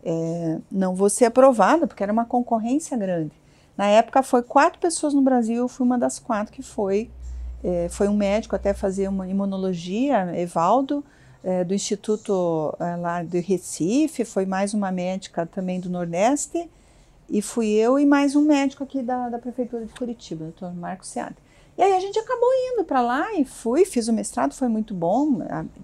é, 0.04 0.60
não 0.72 0.96
vou 0.96 1.10
ser 1.10 1.26
aprovada, 1.26 1.88
porque 1.88 2.04
era 2.04 2.12
uma 2.12 2.26
concorrência 2.26 2.98
grande. 2.98 3.32
Na 3.78 3.86
época 3.88 4.24
foi 4.24 4.42
quatro 4.42 4.80
pessoas 4.80 5.14
no 5.14 5.22
Brasil, 5.22 5.58
eu 5.58 5.68
fui 5.68 5.86
uma 5.86 5.98
das 5.98 6.20
quatro 6.20 6.52
que 6.54 6.62
foi. 6.64 7.10
É, 7.64 7.88
foi 7.90 8.08
um 8.08 8.16
médico 8.16 8.56
até 8.56 8.74
fazer 8.74 9.08
uma 9.08 9.28
imunologia, 9.28 10.32
Evaldo, 10.40 11.04
é, 11.44 11.64
do 11.64 11.74
Instituto 11.74 12.76
é, 12.80 12.96
lá 12.96 13.24
de 13.24 13.40
Recife, 13.40 14.26
foi 14.26 14.46
mais 14.46 14.74
uma 14.74 14.92
médica 14.92 15.46
também 15.46 15.80
do 15.80 15.90
Nordeste, 15.90 16.70
e 17.30 17.42
fui 17.42 17.68
eu 17.70 18.00
e 18.00 18.06
mais 18.06 18.36
um 18.36 18.42
médico 18.42 18.84
aqui 18.84 19.02
da, 19.02 19.30
da 19.30 19.38
Prefeitura 19.38 19.86
de 19.86 19.94
Curitiba, 19.94 20.46
o 20.46 20.48
doutor 20.48 20.74
Marcos 20.74 21.10
Seada. 21.10 21.36
E 21.78 21.82
aí 21.82 21.94
a 21.94 22.00
gente 22.00 22.18
acabou 22.18 22.50
indo 22.74 22.84
para 22.84 23.02
lá 23.02 23.36
e 23.36 23.46
fui, 23.46 23.86
fiz 23.86 24.08
o 24.08 24.14
mestrado, 24.14 24.56
foi 24.56 24.68
muito 24.68 24.96
bom. 24.96 25.42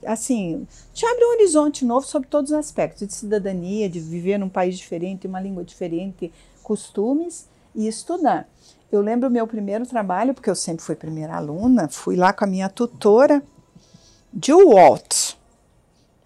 Assim, 0.08 0.68
te 0.92 1.06
abre 1.06 1.24
um 1.24 1.34
horizonte 1.34 1.86
novo 1.86 2.08
sobre 2.08 2.28
todos 2.28 2.50
os 2.50 2.58
aspectos, 2.58 3.08
de 3.08 3.14
cidadania, 3.14 3.88
de 3.88 4.00
viver 4.00 4.40
num 4.40 4.50
país 4.50 4.76
diferente, 4.76 5.28
uma 5.28 5.40
língua 5.40 5.64
diferente, 5.64 6.34
costumes 6.64 7.48
e 7.76 7.88
estudar. 7.88 8.50
Eu 8.92 9.02
lembro 9.02 9.30
o 9.30 9.32
meu 9.32 9.46
primeiro 9.46 9.86
trabalho, 9.86 10.34
porque 10.34 10.50
eu 10.50 10.56
sempre 10.56 10.84
fui 10.84 10.96
primeira 10.96 11.36
aluna, 11.36 11.88
fui 11.88 12.16
lá 12.16 12.34
com 12.34 12.44
a 12.44 12.48
minha 12.48 12.70
tutora, 12.70 13.44
Jill 14.42 14.70
Walt. 14.70 15.36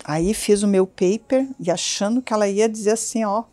Aí 0.08 0.34
fiz 0.34 0.64
o 0.64 0.68
meu 0.68 0.88
paper 0.88 1.46
e 1.60 1.70
achando 1.70 2.22
que 2.22 2.32
ela 2.32 2.48
ia 2.48 2.70
dizer 2.70 2.92
assim, 2.92 3.26
ó, 3.26 3.44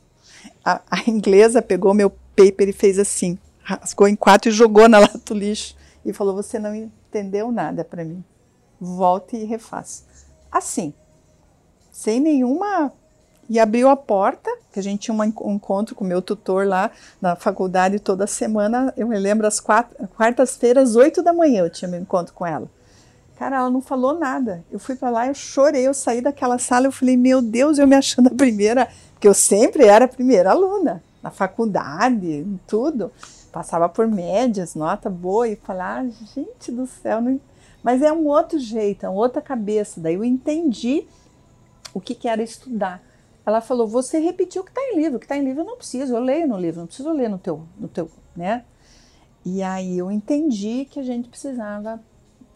a, 0.65 0.81
a 0.89 1.11
inglesa 1.11 1.61
pegou 1.61 1.93
meu 1.93 2.11
paper 2.37 2.69
e 2.69 2.73
fez 2.73 2.97
assim, 2.97 3.37
rasgou 3.61 4.07
em 4.07 4.15
quatro 4.15 4.49
e 4.49 4.53
jogou 4.53 4.89
na 4.89 5.01
lata 5.01 5.19
do 5.19 5.35
lixo 5.35 5.77
e 6.05 6.13
falou: 6.13 6.35
Você 6.37 6.59
não 6.59 6.75
entendeu 6.75 7.51
nada 7.51 7.83
para 7.85 8.05
mim. 8.05 8.23
Volte 8.81 9.37
e 9.37 9.45
refaça. 9.45 10.05
Assim, 10.53 10.95
sem 11.91 12.21
nenhuma. 12.21 12.93
E 13.49 13.59
abriu 13.59 13.91
a 13.91 13.97
porta, 13.97 14.51
que 14.73 14.81
a 14.81 14.83
gente 14.83 15.01
tinha 15.01 15.15
um 15.15 15.23
en- 15.23 15.35
encontro 15.55 15.95
com 15.95 16.03
o 16.03 16.07
meu 16.07 16.23
tutor 16.23 16.67
lá 16.67 16.91
na 17.21 17.37
faculdade 17.37 17.99
toda 17.99 18.27
semana. 18.27 18.93
Eu 18.97 19.07
me 19.07 19.19
lembro, 19.19 19.47
às 19.47 19.61
quartas-feiras, 19.61 20.97
oito 20.97 21.23
da 21.23 21.31
manhã, 21.31 21.61
eu 21.61 21.69
tinha 21.71 21.87
meu 21.87 22.01
encontro 22.01 22.33
com 22.33 22.47
ela. 22.47 22.71
Cara, 23.37 23.57
ela 23.57 23.71
não 23.71 23.81
falou 23.81 24.19
nada. 24.19 24.65
Eu 24.71 24.79
fui 24.79 24.95
para 24.95 25.11
lá, 25.11 25.27
eu 25.27 25.35
chorei, 25.35 25.87
eu 25.87 25.95
saí 25.95 26.21
daquela 26.21 26.59
sala, 26.59 26.87
eu 26.87 26.93
falei, 26.93 27.17
meu 27.17 27.43
Deus, 27.43 27.79
eu 27.79 27.87
me 27.87 27.97
achando 27.97 28.29
a 28.29 28.35
primeira, 28.35 28.89
porque 29.13 29.27
eu 29.27 29.35
sempre 29.35 29.85
era 29.85 30.05
a 30.05 30.09
primeira 30.09 30.51
aluna, 30.51 31.03
na 31.23 31.31
faculdade, 31.31 32.27
em 32.27 32.61
tudo. 32.67 33.11
Passava 33.51 33.89
por 33.89 34.07
médias, 34.07 34.75
nota 34.75 35.11
boa, 35.11 35.49
e 35.49 35.57
falar, 35.57 36.01
ah, 36.01 36.09
gente 36.35 36.71
do 36.71 36.87
céu, 36.87 37.21
não... 37.21 37.41
mas 37.83 38.03
é 38.03 38.13
um 38.13 38.27
outro 38.27 38.59
jeito, 38.59 39.05
é 39.05 39.09
uma 39.09 39.19
outra 39.19 39.43
cabeça. 39.43 40.01
Daí 40.01 40.15
eu 40.15 40.25
entendi 40.25 41.07
o 41.93 42.01
que, 42.01 42.15
que 42.15 42.29
era 42.29 42.43
estudar. 42.43 43.03
Ela 43.45 43.61
falou, 43.61 43.87
você 43.87 44.19
repetiu 44.19 44.63
o 44.63 44.65
que 44.65 44.71
está 44.71 44.81
em 44.81 44.97
livro, 44.97 45.17
o 45.17 45.21
que 45.21 45.27
está 45.27 45.37
em 45.37 45.45
livro 45.45 45.63
eu 45.63 45.67
não 45.67 45.77
preciso, 45.77 46.15
eu 46.15 46.21
leio 46.21 46.49
no 46.49 46.57
livro, 46.57 46.81
não 46.81 46.87
preciso 46.87 47.13
ler 47.13 47.29
no 47.29 47.39
teu, 47.39 47.63
no 47.79 47.89
teu, 47.89 48.11
né? 48.35 48.65
E 49.45 49.63
aí 49.63 49.99
eu 49.99 50.11
entendi 50.11 50.87
que 50.91 50.99
a 50.99 51.03
gente 51.03 51.29
precisava 51.29 52.01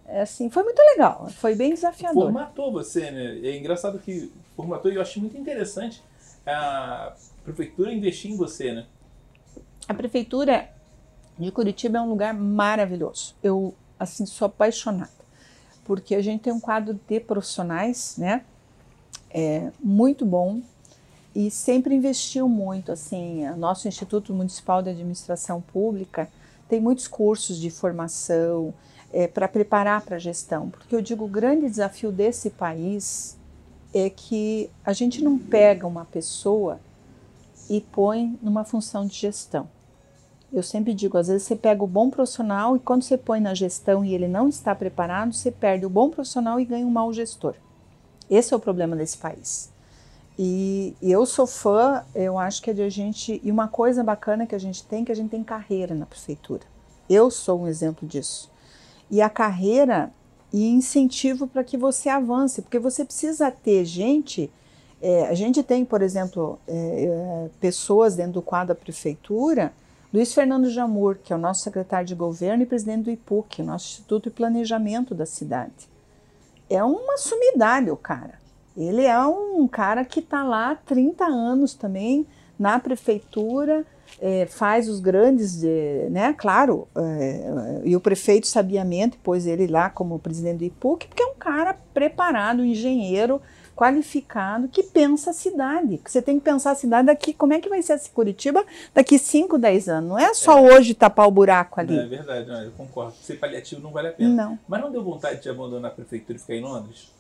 assim, 0.09 0.48
foi 0.50 0.62
muito 0.62 0.78
legal, 0.78 1.28
foi 1.30 1.54
bem 1.54 1.74
desafiador. 1.74 2.24
Formatou 2.24 2.72
você, 2.72 3.11
né? 3.11 3.38
É 3.42 3.56
engraçado 3.56 3.98
que 3.98 4.32
formatou 4.56 4.90
e 4.90 4.94
eu 4.94 5.02
acho 5.02 5.20
muito 5.20 5.36
interessante 5.36 6.02
a 6.46 7.14
prefeitura 7.44 7.92
investir 7.92 8.30
em 8.30 8.36
você, 8.36 8.72
né? 8.72 8.86
A 9.86 9.94
prefeitura 9.94 10.70
de 11.38 11.50
Curitiba 11.50 11.98
é 11.98 12.00
um 12.00 12.09
lugar 12.09 12.34
maravilhoso. 12.34 13.34
Eu 13.42 13.74
assim 13.98 14.24
sou 14.26 14.46
apaixonada, 14.46 15.11
porque 15.84 16.14
a 16.14 16.22
gente 16.22 16.42
tem 16.42 16.52
um 16.52 16.61
quadro 16.61 16.98
de 17.09 17.20
profissionais, 17.20 18.16
né? 18.16 18.44
É 19.30 19.70
muito 19.78 20.24
bom 20.24 20.62
e 21.34 21.50
sempre 21.50 21.94
investiu 21.94 22.48
muito, 22.48 22.90
assim, 22.90 23.46
o 23.48 23.56
nosso 23.56 23.86
Instituto 23.86 24.32
Municipal 24.32 24.82
de 24.82 24.90
Administração 24.90 25.61
Pública 25.61 26.28
tem 26.68 26.80
muitos 26.80 27.06
cursos 27.06 27.59
de 27.59 27.70
formação 27.70 28.74
é, 29.12 29.26
para 29.26 29.48
preparar 29.48 30.02
para 30.02 30.16
a 30.16 30.18
gestão, 30.18 30.68
porque 30.70 30.94
eu 30.94 31.00
digo 31.00 31.24
o 31.24 31.28
grande 31.28 31.68
desafio 31.68 32.12
desse 32.12 32.50
país 32.50 33.36
é 33.94 34.11
que 34.11 34.70
a 34.84 34.92
gente 34.92 35.22
não 35.22 35.38
pega 35.38 35.86
uma 35.86 36.04
pessoa 36.04 36.78
e 37.70 37.80
põe 37.80 38.38
numa 38.42 38.64
função 38.64 39.06
de 39.06 39.14
gestão. 39.14 39.68
Eu 40.52 40.62
sempre 40.62 40.94
digo, 40.94 41.18
às 41.18 41.28
vezes 41.28 41.42
você 41.42 41.54
pega 41.54 41.84
o 41.84 41.86
bom 41.86 42.09
profissional 42.09 42.76
e 42.76 42.80
quando 42.80 43.02
você 43.02 43.18
põe 43.18 43.38
na 43.38 43.54
gestão 43.54 44.04
e 44.04 44.14
ele 44.14 44.26
não 44.26 44.48
está 44.48 44.74
preparado, 44.74 45.34
você 45.34 45.50
perde 45.50 45.84
o 45.84 45.90
bom 45.90 46.09
profissional 46.09 46.59
e 46.59 46.64
ganha 46.64 46.86
um 46.86 46.90
mau 46.90 47.12
gestor. 47.12 47.54
Esse 48.30 48.54
é 48.54 48.56
o 48.56 48.61
problema 48.61 48.96
desse 48.96 49.18
país. 49.18 49.70
E, 50.38 50.94
e 51.02 51.11
eu 51.11 51.26
sou 51.26 51.46
fã, 51.46 52.04
eu 52.14 52.38
acho 52.38 52.62
que 52.62 52.70
é 52.70 52.72
de 52.72 52.82
a 52.82 52.88
gente. 52.88 53.40
E 53.42 53.50
uma 53.50 53.68
coisa 53.68 54.04
bacana 54.04 54.46
que 54.46 54.54
a 54.54 54.59
gente 54.59 54.84
tem, 54.84 55.04
que 55.04 55.11
a 55.11 55.14
gente 55.14 55.30
tem 55.30 55.42
carreira 55.42 55.94
na 55.94 56.06
prefeitura. 56.06 56.62
Eu 57.11 57.30
sou 57.30 57.62
um 57.62 57.66
exemplo 57.66 58.06
disso. 58.06 58.50
E 59.11 59.22
a 59.22 59.28
carreira 59.28 60.12
e 60.52 60.66
incentivo 60.68 61.46
para 61.46 61.64
que 61.64 61.76
você 61.76 62.09
avance, 62.09 62.62
porque 62.62 62.78
você 62.78 63.04
precisa 63.04 63.50
ter 63.50 63.84
gente. 63.84 64.50
É, 65.00 65.26
a 65.26 65.34
gente 65.34 65.62
tem, 65.62 65.84
por 65.84 66.02
exemplo, 66.02 66.59
é, 66.66 66.74
é, 66.74 67.50
pessoas 67.61 68.16
dentro 68.16 68.34
do 68.34 68.42
quadro 68.42 68.68
da 68.68 68.74
prefeitura. 68.74 69.72
Luiz 70.12 70.32
Fernando 70.32 70.70
Jamur, 70.70 71.16
que 71.22 71.32
é 71.32 71.36
o 71.36 71.38
nosso 71.38 71.62
secretário 71.62 72.06
de 72.06 72.14
governo 72.14 72.62
e 72.62 72.66
presidente 72.66 73.04
do 73.04 73.11
IPUC, 73.11 73.61
o 73.61 73.64
nosso 73.64 73.86
Instituto 73.86 74.24
de 74.24 74.30
Planejamento 74.30 75.14
da 75.14 75.26
cidade. 75.26 75.88
É 76.70 76.82
uma 76.82 77.18
sumidade 77.18 77.90
o 77.90 77.96
cara. 77.96 78.38
Ele 78.76 79.04
é 79.04 79.18
um 79.26 79.66
cara 79.68 80.04
que 80.04 80.20
está 80.20 80.44
lá 80.44 80.70
há 80.70 80.76
30 80.76 81.24
anos 81.24 81.74
também 81.74 82.26
na 82.59 82.78
prefeitura, 82.78 83.84
é, 84.20 84.46
faz 84.46 84.88
os 84.88 85.00
grandes, 85.00 85.62
é, 85.62 86.09
né? 86.11 86.34
Claro, 86.36 86.88
é, 86.96 87.82
e 87.84 87.94
o 87.96 88.00
prefeito 88.00 88.46
sabiamente 88.46 89.16
pôs 89.18 89.46
ele 89.46 89.66
lá 89.66 89.90
como 89.90 90.18
presidente 90.18 90.59
do 90.59 90.64
IPUC, 90.64 91.09
porque 91.09 91.22
é 91.22 91.26
um 91.26 91.34
cara 91.34 91.76
preparado, 91.92 92.61
um 92.61 92.64
engenheiro 92.64 93.40
qualificado 93.78 94.66
que 94.66 94.82
pensa 94.82 95.30
a 95.30 95.32
cidade. 95.32 96.00
Você 96.04 96.20
tem 96.20 96.36
que 96.40 96.44
pensar 96.44 96.72
a 96.72 96.74
cidade 96.74 97.06
daqui, 97.06 97.32
como 97.32 97.52
é 97.52 97.61
que 97.61 97.68
vai 97.68 97.80
ser 97.80 97.92
essa 97.92 98.11
Curitiba 98.11 98.64
daqui 98.92 99.16
5, 99.20 99.56
10 99.56 99.88
anos. 99.88 100.11
Não 100.11 100.18
é 100.18 100.34
só 100.34 100.59
É. 100.59 100.74
hoje 100.74 100.94
tapar 100.94 101.28
o 101.28 101.30
buraco 101.30 101.78
ali. 101.78 101.94
Não, 101.94 102.02
é 102.02 102.06
verdade, 102.06 102.48
não, 102.48 102.61
eu 102.61 102.72
concordo. 102.72 103.14
Ser 103.22 103.34
paliativo 103.38 103.80
não 103.80 103.92
vale 103.92 104.09
a 104.09 104.12
pena. 104.12 104.30
Não. 104.30 104.59
Mas 104.66 104.80
não 104.80 104.90
deu 104.90 105.04
vontade 105.04 105.40
de 105.40 105.48
abandonar 105.48 105.92
a 105.92 105.94
prefeitura 105.94 106.36
e 106.36 106.40
ficar 106.40 106.54
em 106.54 106.62
Londres? 106.62 107.12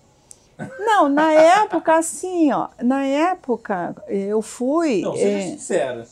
Não, 0.80 1.08
na 1.08 1.32
época, 1.32 1.96
assim, 1.96 2.50
ó, 2.50 2.66
na 2.82 3.04
época 3.04 3.94
eu 4.08 4.42
fui. 4.42 5.02
Não, 5.02 5.12
seja 5.12 5.38
é, 5.38 5.42
sincera. 5.42 6.06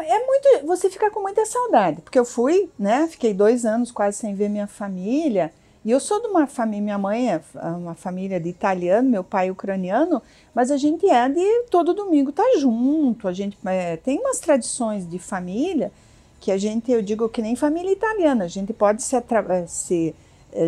É 0.00 0.26
muito. 0.26 0.66
Você 0.66 0.90
fica 0.90 1.10
com 1.10 1.20
muita 1.20 1.44
saudade, 1.46 2.02
porque 2.02 2.18
eu 2.18 2.24
fui, 2.24 2.70
né? 2.78 3.08
Fiquei 3.08 3.32
dois 3.34 3.64
anos 3.64 3.90
quase 3.90 4.18
sem 4.18 4.34
ver 4.34 4.48
minha 4.48 4.66
família. 4.66 5.52
E 5.84 5.90
eu 5.90 5.98
sou 5.98 6.20
de 6.20 6.28
uma 6.28 6.46
família, 6.46 6.82
minha 6.82 6.98
mãe 6.98 7.32
é 7.32 7.40
uma 7.74 7.94
família 7.94 8.38
de 8.38 8.50
italiano, 8.50 9.08
meu 9.08 9.24
pai 9.24 9.48
é 9.48 9.50
ucraniano, 9.50 10.20
mas 10.54 10.70
a 10.70 10.76
gente 10.76 11.08
é 11.08 11.26
de 11.26 11.62
todo 11.70 11.94
domingo 11.94 12.30
tá 12.32 12.44
junto. 12.58 13.26
A 13.26 13.32
gente 13.32 13.56
é, 13.64 13.96
tem 13.96 14.18
umas 14.18 14.38
tradições 14.38 15.08
de 15.08 15.18
família 15.18 15.90
que 16.38 16.52
a 16.52 16.58
gente, 16.58 16.90
eu 16.92 17.00
digo 17.00 17.28
que 17.30 17.40
nem 17.40 17.56
família 17.56 17.90
italiana, 17.92 18.44
a 18.44 18.48
gente 18.48 18.72
pode 18.74 19.02
se, 19.02 19.16
atra- 19.16 19.66
se 19.66 20.14
é, 20.52 20.64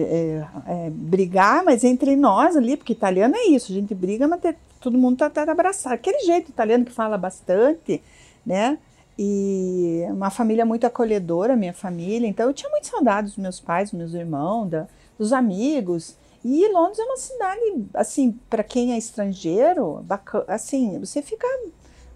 é, 0.66 0.86
é, 0.86 0.90
brigar, 0.90 1.62
mas 1.64 1.84
entre 1.84 2.16
nós 2.16 2.56
ali, 2.56 2.76
porque 2.76 2.92
italiano 2.92 3.34
é 3.36 3.48
isso, 3.48 3.70
a 3.72 3.74
gente 3.74 3.94
briga, 3.94 4.26
mas 4.26 4.40
todo 4.80 4.96
mundo 4.98 5.18
tá, 5.18 5.28
tá 5.28 5.42
abraçado. 5.50 5.92
Aquele 5.92 6.20
jeito 6.20 6.48
italiano 6.50 6.84
que 6.84 6.92
fala 6.92 7.18
bastante, 7.18 8.02
né? 8.46 8.78
E 9.18 10.04
uma 10.08 10.30
família 10.30 10.64
muito 10.64 10.86
acolhedora, 10.86 11.56
minha 11.56 11.74
família. 11.74 12.26
Então 12.26 12.46
eu 12.46 12.54
tinha 12.54 12.70
muita 12.70 12.88
saudade 12.88 13.28
dos 13.28 13.36
meus 13.36 13.60
pais, 13.60 13.90
dos 13.90 13.98
meus 13.98 14.14
irmãos, 14.14 14.68
da, 14.68 14.86
dos 15.18 15.32
amigos. 15.32 16.16
E 16.44 16.68
Londres 16.72 16.98
é 16.98 17.04
uma 17.04 17.16
cidade, 17.16 17.60
assim, 17.94 18.32
para 18.50 18.64
quem 18.64 18.92
é 18.92 18.98
estrangeiro, 18.98 20.02
bacana, 20.02 20.44
assim, 20.48 20.98
você 20.98 21.22
fica 21.22 21.46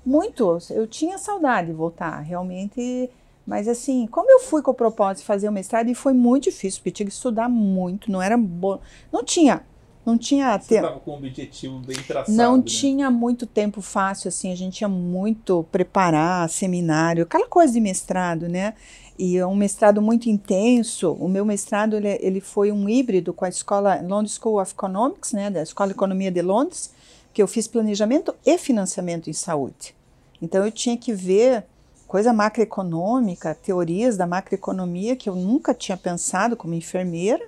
muito. 0.04 0.58
Eu 0.70 0.86
tinha 0.86 1.16
saudade 1.16 1.68
de 1.68 1.72
voltar, 1.72 2.20
realmente. 2.20 3.10
Mas 3.46 3.68
assim, 3.68 4.08
como 4.08 4.28
eu 4.28 4.40
fui 4.40 4.60
com 4.60 4.72
o 4.72 4.74
propósito 4.74 5.18
de 5.18 5.26
fazer 5.26 5.48
o 5.48 5.52
mestrado, 5.52 5.88
e 5.88 5.94
foi 5.94 6.12
muito 6.12 6.44
difícil, 6.44 6.80
porque 6.80 6.90
tinha 6.90 7.06
que 7.06 7.12
estudar 7.12 7.48
muito, 7.48 8.10
não 8.10 8.20
era 8.20 8.36
bom. 8.36 8.80
Não 9.12 9.22
tinha, 9.22 9.64
não 10.06 10.16
tinha 10.16 10.56
Você 10.56 10.68
tempo. 10.68 10.84
estava 10.86 11.00
com 11.00 11.10
um 11.10 11.16
objetivo 11.16 11.80
bem 11.80 11.96
traçado. 11.96 12.36
Não 12.36 12.58
né? 12.58 12.62
tinha 12.64 13.10
muito 13.10 13.44
tempo 13.44 13.82
fácil, 13.82 14.28
assim, 14.28 14.52
a 14.52 14.54
gente 14.54 14.78
tinha 14.78 14.88
muito 14.88 15.66
preparar 15.72 16.48
seminário, 16.48 17.24
aquela 17.24 17.48
coisa 17.48 17.72
de 17.72 17.80
mestrado, 17.80 18.48
né? 18.48 18.74
E 19.18 19.36
é 19.36 19.46
um 19.46 19.56
mestrado 19.56 20.00
muito 20.00 20.28
intenso. 20.28 21.12
O 21.12 21.28
meu 21.28 21.44
mestrado 21.44 21.96
ele, 21.96 22.18
ele 22.20 22.40
foi 22.40 22.70
um 22.70 22.88
híbrido 22.88 23.32
com 23.32 23.44
a 23.44 23.48
escola 23.48 24.00
London 24.00 24.28
School 24.28 24.60
of 24.60 24.72
Economics, 24.72 25.32
né, 25.32 25.50
da 25.50 25.62
Escola 25.62 25.88
de 25.88 25.94
Economia 25.94 26.30
de 26.30 26.42
Londres, 26.42 26.92
porque 27.26 27.42
eu 27.42 27.48
fiz 27.48 27.66
planejamento 27.66 28.34
e 28.44 28.56
financiamento 28.58 29.28
em 29.28 29.32
saúde. 29.32 29.94
Então 30.40 30.64
eu 30.64 30.70
tinha 30.70 30.96
que 30.96 31.12
ver 31.12 31.64
coisa 32.06 32.32
macroeconômica, 32.32 33.54
teorias 33.54 34.16
da 34.16 34.26
macroeconomia 34.26 35.16
que 35.16 35.28
eu 35.28 35.34
nunca 35.34 35.74
tinha 35.74 35.96
pensado 35.96 36.56
como 36.56 36.74
enfermeira, 36.74 37.44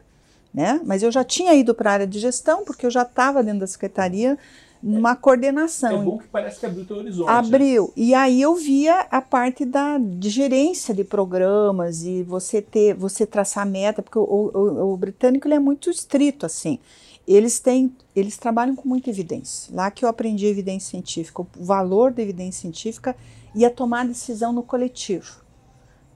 né? 0.58 0.80
Mas 0.84 1.04
eu 1.04 1.12
já 1.12 1.22
tinha 1.22 1.54
ido 1.54 1.72
para 1.72 1.88
a 1.88 1.92
área 1.92 2.06
de 2.06 2.18
gestão 2.18 2.64
porque 2.64 2.84
eu 2.84 2.90
já 2.90 3.02
estava 3.02 3.44
dentro 3.44 3.60
da 3.60 3.66
secretaria 3.68 4.36
numa 4.82 5.14
coordenação. 5.14 6.02
É 6.02 6.04
bom 6.04 6.18
que 6.18 6.26
parece 6.26 6.58
que 6.58 6.66
abriu 6.66 6.82
o 6.82 6.84
teu 6.84 6.96
horizonte. 6.96 7.28
né? 7.28 7.32
Abriu. 7.32 7.92
E 7.96 8.12
aí 8.12 8.42
eu 8.42 8.56
via 8.56 9.02
a 9.08 9.22
parte 9.22 9.64
da 9.64 9.98
de 9.98 10.28
gerência 10.28 10.92
de 10.92 11.04
programas 11.04 12.02
e 12.02 12.24
você 12.24 12.60
ter, 12.60 12.92
você 12.92 13.24
traçar 13.24 13.64
meta, 13.64 14.02
porque 14.02 14.18
o, 14.18 14.22
o, 14.22 14.92
o 14.92 14.96
britânico 14.96 15.46
ele 15.46 15.54
é 15.54 15.60
muito 15.60 15.90
estrito 15.90 16.44
assim. 16.44 16.80
Eles 17.24 17.60
têm, 17.60 17.94
eles 18.16 18.36
trabalham 18.36 18.74
com 18.74 18.88
muita 18.88 19.10
evidência. 19.10 19.72
Lá 19.72 19.92
que 19.92 20.04
eu 20.04 20.08
aprendi 20.08 20.44
evidência 20.46 20.90
científica, 20.90 21.40
o 21.42 21.46
valor 21.56 22.10
da 22.10 22.20
evidência 22.20 22.62
científica 22.62 23.14
e 23.54 23.64
a 23.64 23.70
tomar 23.70 24.06
decisão 24.08 24.52
no 24.52 24.64
coletivo. 24.64 25.36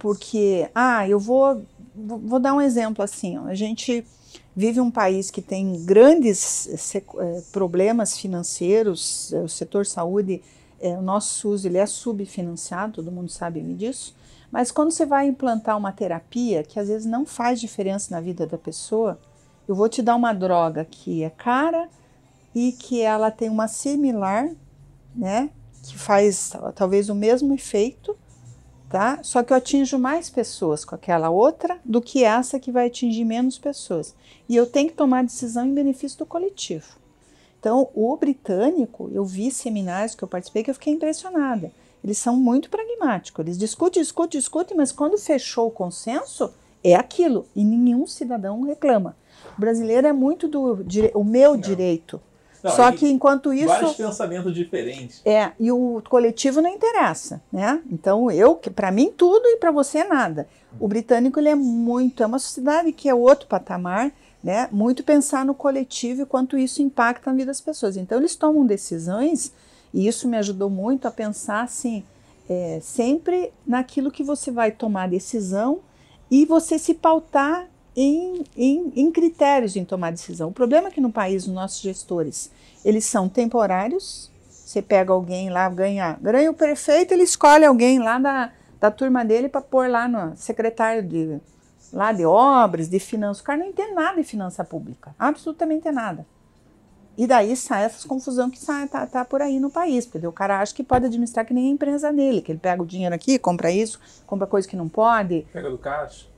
Porque, 0.01 0.69
ah, 0.75 1.09
eu 1.09 1.21
vou, 1.21 1.63
vou, 1.95 2.19
vou 2.19 2.41
dar 2.41 2.55
um 2.55 2.61
exemplo 2.61 3.05
assim, 3.05 3.39
ó, 3.39 3.45
a 3.47 3.55
gente 3.55 4.05
vive 4.55 4.81
um 4.81 4.91
país 4.91 5.31
que 5.31 5.41
tem 5.41 5.85
grandes 5.85 6.95
eh, 6.95 7.43
problemas 7.53 8.19
financeiros, 8.19 9.33
o 9.33 9.49
setor 9.49 9.87
saúde, 9.87 10.43
eh, 10.81 10.97
o 10.97 11.03
nosso 11.03 11.35
SUS 11.35 11.65
ele 11.65 11.79
é 11.79 11.87
subfinanciado, 11.87 12.95
todo 12.95 13.11
mundo 13.11 13.31
sabe 13.31 13.61
disso, 13.75 14.15
mas 14.51 14.71
quando 14.71 14.91
você 14.91 15.07
vai 15.07 15.27
implantar 15.27 15.79
uma 15.79 15.93
terapia 15.93 16.63
que 16.63 16.79
às 16.79 16.89
vezes 16.89 17.07
não 17.07 17.25
faz 17.25 17.61
diferença 17.61 18.15
na 18.15 18.21
vida 18.21 18.47
da 18.47 18.59
pessoa, 18.59 19.19
eu 19.67 19.75
vou 19.75 19.89
te 19.89 20.03
dar 20.03 20.15
uma 20.15 20.33
droga 20.33 20.85
que 20.85 21.23
é 21.23 21.31
cara 21.31 21.89
e 22.55 22.73
que 22.73 23.01
ela 23.01 23.31
tem 23.31 23.49
uma 23.49 23.67
similar, 23.67 24.51
né, 25.15 25.51
que 25.83 25.97
faz 25.97 26.53
talvez 26.75 27.09
o 27.09 27.15
mesmo 27.15 27.55
efeito, 27.55 28.15
tá? 28.93 29.19
Só 29.23 29.43
que 29.43 29.53
eu 29.53 29.57
atinjo 29.57 29.99
mais 29.99 30.29
pessoas 30.29 30.85
com 30.85 30.95
aquela 30.95 31.31
outra 31.31 31.79
do 31.83 32.01
que 32.01 32.23
essa 32.23 32.61
que 32.61 32.71
vai 32.71 32.87
atingir 32.87 33.25
menos 33.25 33.59
pessoas. 33.59 34.15
E 34.49 34.55
eu 34.55 34.67
tenho 34.67 34.91
que 34.91 34.95
tomar 34.95 35.25
decisão 35.25 35.65
em 35.65 35.75
benefício 35.75 36.19
do 36.19 36.27
coletivo. 36.27 37.01
Então, 37.59 37.89
o 37.95 38.17
britânico, 38.17 39.09
eu 39.13 39.25
vi 39.25 39.51
seminários 39.51 40.15
que 40.15 40.23
eu 40.23 40.29
participei 40.29 40.63
que 40.63 40.71
eu 40.71 40.75
fiquei 40.75 40.93
impressionada. 40.93 41.73
Eles 42.05 42.19
são 42.19 42.37
muito 42.37 42.69
pragmáticos. 42.69 43.45
Eles 43.45 43.57
discutem, 43.57 44.03
discutem, 44.03 44.39
discutem, 44.39 44.77
mas 44.77 44.93
quando 44.93 45.17
fechou 45.17 45.69
o 45.69 45.71
consenso, 45.71 46.53
é 46.85 46.95
aquilo. 46.95 47.47
E 47.55 47.65
nenhum 47.65 48.07
cidadão 48.07 48.63
reclama. 48.63 49.17
O 49.57 49.61
brasileiro 49.61 50.07
é 50.07 50.13
muito 50.13 50.49
do 50.49 50.85
o 51.15 51.25
meu 51.25 51.53
Não. 51.53 51.61
direito. 51.61 52.21
Não, 52.63 52.71
Só 52.71 52.93
que 52.93 53.09
enquanto 53.09 53.53
isso. 53.53 53.67
Vários 53.67 53.95
pensamentos 53.95 54.55
diferentes. 54.55 55.21
É, 55.25 55.51
e 55.59 55.73
o 55.73 56.01
coletivo 56.09 56.63
não 56.63 56.71
interessa, 56.71 57.43
né? 57.53 57.83
Então, 57.91 58.31
eu, 58.31 58.55
para 58.55 58.93
mim, 58.93 59.13
tudo 59.17 59.47
e 59.47 59.57
para 59.57 59.71
você 59.71 60.05
nada. 60.05 60.47
O 60.79 60.87
britânico, 60.87 61.41
ele 61.41 61.49
é 61.49 61.55
muito. 61.55 62.23
É 62.23 62.27
uma 62.27 62.39
sociedade 62.39 62.93
que 62.93 63.09
é 63.09 63.15
outro 63.15 63.49
patamar, 63.49 64.13
né? 64.43 64.69
Muito 64.71 65.03
pensar 65.03 65.45
no 65.45 65.55
coletivo 65.55 66.23
e 66.23 66.27
quanto 66.27 66.57
isso 66.57 66.81
impacta 66.81 67.31
na 67.31 67.37
vida 67.37 67.47
das 67.47 67.61
pessoas. 67.61 67.97
Então, 67.97 68.19
eles 68.19 68.37
tomam 68.37 68.65
decisões, 68.65 69.53
e 69.93 70.07
isso 70.07 70.29
me 70.29 70.37
ajudou 70.37 70.71
muito 70.71 71.09
a 71.09 71.11
pensar 71.11 71.63
assim, 71.63 72.05
é, 72.49 72.79
sempre 72.81 73.53
naquilo 73.67 74.11
que 74.11 74.23
você 74.23 74.51
vai 74.51 74.71
tomar 74.71 75.09
decisão 75.09 75.81
e 76.31 76.45
você 76.45 76.79
se 76.79 76.95
pautar 76.95 77.69
em, 77.97 78.45
em, 78.57 78.93
em, 78.97 79.11
critérios 79.11 79.77
em 79.77 79.85
tomar 79.85 80.11
decisão. 80.11 80.49
O 80.49 80.53
problema 80.53 80.89
é 80.89 80.91
que 80.91 81.01
no 81.01 81.13
país, 81.13 81.47
os 81.47 81.53
nossos 81.53 81.81
gestores, 81.81 82.51
eles 82.85 83.05
são 83.05 83.29
temporários. 83.29 84.31
Você 84.49 84.81
pega 84.81 85.13
alguém 85.13 85.51
lá, 85.51 85.69
ganha, 85.69 86.19
ganha 86.21 86.51
o 86.51 86.55
prefeito, 86.55 87.13
ele 87.13 87.25
escolhe 87.25 87.65
alguém 87.65 87.99
lá 87.99 88.19
da, 88.19 88.53
da 88.81 88.91
turma 88.91 89.25
dele 89.25 89.49
para 89.49 89.61
pôr 89.61 89.91
lá 89.91 90.09
no 90.09 90.35
secretário 90.35 91.03
de, 91.03 91.39
lá 91.93 92.13
de 92.13 92.25
obras, 92.25 92.89
de 92.89 92.99
finanças. 92.99 93.43
O 93.43 93.45
cara 93.45 93.59
não 93.59 93.67
entende 93.67 93.93
nada 93.93 94.17
de 94.17 94.25
finança 94.25 94.65
pública, 94.65 95.15
absolutamente 95.19 95.91
nada. 95.91 96.27
E 97.19 97.27
daí 97.27 97.55
sai 97.55 97.85
essas 97.85 98.07
confusão 98.07 98.49
que 98.49 98.59
sai, 98.59 98.89
tá, 98.89 99.07
tá 99.07 99.23
por 99.23 99.43
aí 99.43 99.61
no 99.61 99.69
país, 99.69 100.07
porque 100.07 100.27
o 100.27 100.33
cara 100.33 100.61
acha 100.61 100.75
que 100.75 100.83
pode 100.83 101.05
administrar 101.05 101.45
que 101.45 101.53
nem 101.53 101.67
a 101.67 101.71
empresa 101.71 102.11
dele, 102.11 102.41
que 102.41 102.51
ele 102.51 102.59
pega 102.59 102.83
o 102.83 102.87
dinheiro 102.87 103.15
aqui, 103.15 103.39
compra 103.39 103.71
isso, 103.71 104.01
compra 104.27 104.47
coisa 104.47 104.67
que 104.67 104.77
não 104.77 104.89
pode. 104.89 105.47
Pega 105.53 105.69
do 105.69 105.77
caixa 105.77 106.32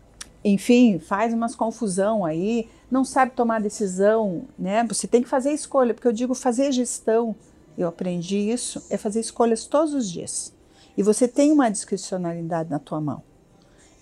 enfim, 0.45 0.99
faz 0.99 1.33
umas 1.33 1.55
confusão 1.57 2.25
aí, 2.25 2.69
não 2.91 3.05
sabe 3.05 3.33
tomar 3.33 3.61
decisão, 3.61 4.43
né? 4.59 4.85
Você 4.85 5.09
tem 5.09 5.23
que 5.23 5.29
fazer 5.29 5.53
escolha, 5.53 5.95
porque 5.95 6.07
eu 6.07 6.13
digo 6.13 6.35
fazer 6.35 6.71
gestão, 6.71 7.35
eu 7.79 7.89
aprendi 7.89 8.37
isso, 8.37 8.85
é 8.91 8.99
fazer 8.99 9.21
escolhas 9.21 9.65
todos 9.65 9.95
os 9.95 10.11
dias. 10.11 10.53
E 10.97 11.03
você 11.03 11.27
tem 11.27 11.51
uma 11.51 11.71
discricionalidade 11.71 12.71
na 12.71 12.79
tua 12.79 13.01
mão. 13.01 13.23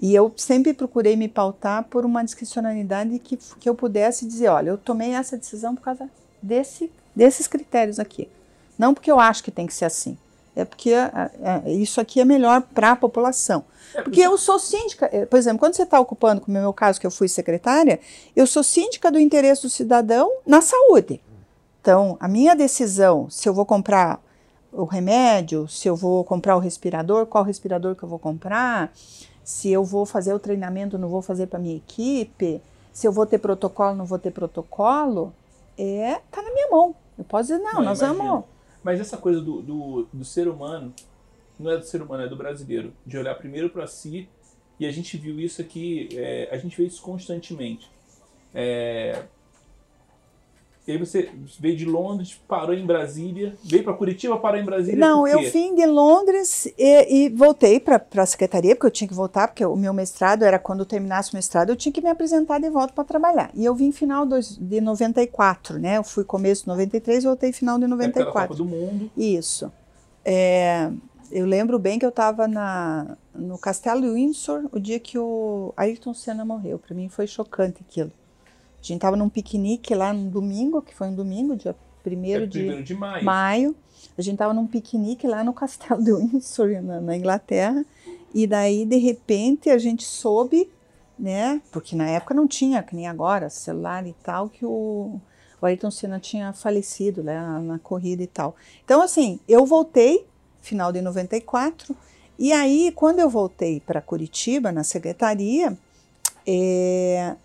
E 0.01 0.14
eu 0.14 0.32
sempre 0.36 0.74
procurei 0.74 1.14
me 1.14 1.28
pautar 1.28 1.84
por 1.84 2.05
uma 2.05 2.24
discricionalidade 2.24 3.18
que, 3.20 3.36
que 3.36 3.68
eu 3.68 3.74
pudesse 3.74 4.26
dizer, 4.26 4.49
olha, 4.49 4.70
eu 4.70 4.78
tomei 4.78 5.12
essa 5.12 5.38
decisão 5.38 5.76
por 5.76 5.82
causa 5.82 6.11
desse, 6.43 6.90
desses 7.14 7.47
critérios 7.47 8.01
aqui. 8.01 8.28
Não 8.76 8.93
porque 8.93 9.12
eu 9.12 9.20
acho 9.20 9.45
que 9.45 9.53
tem 9.53 9.64
que 9.64 9.72
ser 9.72 9.84
assim, 9.84 10.18
é 10.55 10.64
porque 10.64 10.92
a, 10.92 11.30
a, 11.42 11.70
isso 11.70 12.00
aqui 12.00 12.20
é 12.20 12.24
melhor 12.24 12.62
para 12.62 12.92
a 12.92 12.96
população. 12.96 13.64
Porque 13.92 14.20
eu 14.20 14.36
sou 14.38 14.59
síndica, 14.59 15.09
eh, 15.12 15.26
por 15.26 15.38
exemplo, 15.38 15.59
quando 15.59 15.74
você 15.74 15.82
está 15.82 16.00
ocupando, 16.00 16.40
como 16.40 16.57
é 16.57 16.61
o 16.61 16.64
meu 16.64 16.72
caso, 16.72 17.00
que 17.00 17.07
eu 17.07 17.11
fui 17.11 17.28
secretária, 17.28 18.00
eu 18.34 18.46
sou 18.46 18.62
síndica 18.62 19.11
do 19.11 19.18
interesse 19.18 19.62
do 19.62 19.70
cidadão 19.70 20.30
na 20.46 20.61
saúde. 20.61 21.20
Então, 21.80 22.16
a 22.20 22.28
minha 22.28 22.55
decisão, 22.55 23.28
se 23.28 23.48
eu 23.48 23.55
vou 23.55 23.66
comprar 23.66 24.20
o 24.72 24.84
remédio, 24.84 25.68
se 25.68 25.88
eu 25.88 25.96
vou 25.96 26.24
comprar 26.24 26.57
o 26.57 26.59
respirador, 26.59 27.26
qual 27.26 27.44
respirador 27.44 27.94
que 27.94 28.03
eu 28.03 28.09
vou 28.09 28.18
comprar, 28.18 28.92
se 29.44 29.70
eu 29.70 29.84
vou 29.84 30.07
fazer 30.07 30.32
o 30.32 30.38
treinamento, 30.38 30.96
não 30.96 31.09
vou 31.09 31.20
fazer 31.20 31.46
para 31.46 31.59
minha 31.59 31.76
equipe, 31.76 32.62
se 32.92 33.07
eu 33.07 33.12
vou 33.12 33.26
ter 33.26 33.38
protocolo, 33.38 33.94
não 33.94 34.05
vou 34.05 34.18
ter 34.18 34.30
protocolo, 34.30 35.34
é 35.76 36.20
tá 36.30 36.40
na 36.42 36.53
minha 36.53 36.70
mão. 36.70 36.94
Eu 37.18 37.24
posso 37.24 37.48
dizer, 37.48 37.59
não, 37.59 37.74
não 37.74 37.82
nós 37.82 38.00
imagino. 38.00 38.24
vamos. 38.24 38.44
Mas 38.83 39.01
essa 39.01 39.16
coisa 39.16 39.41
do, 39.41 39.62
do, 39.62 40.09
do 40.12 40.24
ser 40.24 40.49
humano 40.49 40.93
não 41.59 41.70
é 41.70 41.76
do 41.76 41.85
ser 41.85 42.03
humano, 42.03 42.24
é 42.24 42.28
do 42.28 42.37
brasileiro, 42.37 42.93
de 43.07 43.16
olhar 43.16 43.35
primeiro 43.35 43.70
para 43.70 43.87
si. 43.87 44.28
E 44.78 44.87
a 44.87 44.91
gente 44.91 45.16
viu 45.16 45.39
isso 45.39 45.61
aqui, 45.61 46.09
é, 46.14 46.49
a 46.51 46.57
gente 46.57 46.76
vê 46.76 46.85
isso 46.85 47.01
constantemente. 47.03 47.89
É, 48.55 49.22
e 50.87 50.93
aí 50.93 50.99
você 50.99 51.30
veio 51.61 51.76
de 51.76 51.85
Londres, 51.85 52.41
parou 52.49 52.74
em 52.74 52.85
Brasília, 52.85 53.55
veio 53.62 53.85
para 53.85 53.93
Curitiba, 53.93 54.37
parou 54.37 54.61
em 54.61 54.64
Brasília. 54.64 54.99
Não, 54.99 55.28
eu 55.28 55.49
vim 55.49 55.76
de 55.76 55.87
Londres 55.87 56.66
e, 56.76 57.26
e 57.26 57.28
voltei 57.28 57.78
para 57.78 58.05
a 58.16 58.26
secretaria, 58.26 58.74
porque 58.74 58.87
eu 58.87 58.91
tinha 58.91 59.07
que 59.07 59.14
voltar, 59.14 59.47
porque 59.47 59.64
o 59.64 59.76
meu 59.76 59.95
mestrado 59.95 60.43
era 60.43 60.59
quando 60.59 60.80
eu 60.80 60.87
terminasse 60.87 61.33
o 61.33 61.37
mestrado, 61.37 61.70
eu 61.70 61.76
tinha 61.76 61.93
que 61.93 62.01
me 62.01 62.09
apresentar 62.09 62.59
de 62.59 62.68
volta 62.68 62.93
para 62.93 63.05
trabalhar. 63.05 63.51
E 63.55 63.64
eu 63.64 63.76
vim 63.76 63.93
final 63.93 64.26
de 64.26 64.80
94, 64.80 65.78
né? 65.78 65.99
Eu 65.99 66.05
fui 66.05 66.24
começo 66.24 66.62
de 66.62 66.68
93 66.68 67.22
e 67.22 67.26
voltei 67.28 67.53
final 67.53 67.78
de 67.78 67.87
94. 67.87 68.33
Copa 68.33 68.55
do 68.55 68.64
Mundo. 68.64 69.09
Isso. 69.16 69.72
É, 70.24 70.91
eu 71.30 71.47
lembro 71.47 71.78
bem 71.78 71.97
que 71.97 72.05
eu 72.05 72.11
estava 72.11 72.49
no 73.33 73.57
Castelo 73.57 74.14
Windsor 74.14 74.68
o 74.72 74.80
dia 74.80 74.99
que 74.99 75.16
o 75.16 75.72
Ayrton 75.76 76.12
Senna 76.12 76.45
morreu. 76.45 76.76
Para 76.76 76.95
mim 76.97 77.09
foi 77.09 77.28
chocante 77.28 77.85
aquilo. 77.89 78.11
A 78.83 78.85
gente 78.85 78.97
estava 78.97 79.16
num 79.16 79.28
piquenique 79.28 79.95
lá 79.95 80.12
no 80.12 80.28
domingo, 80.28 80.83
que 80.83 80.93
foi 80.93 81.07
um 81.07 81.14
domingo, 81.14 81.55
dia 81.55 81.74
1 82.05 82.24
é 82.24 82.47
de, 82.47 82.83
de 82.83 82.95
maio. 82.95 83.24
maio. 83.24 83.76
A 84.18 84.22
gente 84.22 84.35
estava 84.35 84.53
num 84.53 84.66
piquenique 84.66 85.24
lá 85.24 85.45
no 85.45 85.53
Castelo 85.53 86.03
de 86.03 86.12
Windsor, 86.12 86.83
na, 86.83 87.01
na, 87.01 87.16
Inglaterra. 87.16 87.85
E 88.35 88.45
daí, 88.45 88.85
de 88.85 88.97
repente, 88.97 89.70
a 89.70 89.78
gente 89.78 90.03
soube, 90.03 90.68
né? 91.16 91.62
Porque 91.70 91.95
na 91.95 92.09
época 92.09 92.35
não 92.35 92.49
tinha, 92.49 92.83
que 92.83 92.97
nem 92.97 93.07
agora, 93.07 93.49
celular 93.49 94.05
e 94.05 94.14
tal, 94.20 94.49
que 94.49 94.66
o, 94.66 95.20
o 95.61 95.66
Ayrton 95.66 95.91
Senna 95.93 96.18
tinha 96.18 96.53
falecido 96.53 97.22
né, 97.22 97.41
na, 97.41 97.61
na 97.61 97.78
corrida 97.78 98.22
e 98.24 98.26
tal. 98.26 98.57
Então, 98.85 99.01
assim, 99.01 99.39
eu 99.49 99.64
voltei 99.64 100.26
final 100.61 100.91
de 100.91 101.01
94. 101.01 101.95
E 102.37 102.53
aí, 102.53 102.91
quando 102.97 103.20
eu 103.20 103.30
voltei 103.30 103.78
para 103.78 104.01
Curitiba, 104.01 104.72
na 104.72 104.83
secretaria, 104.83 105.78
é, 106.45 107.37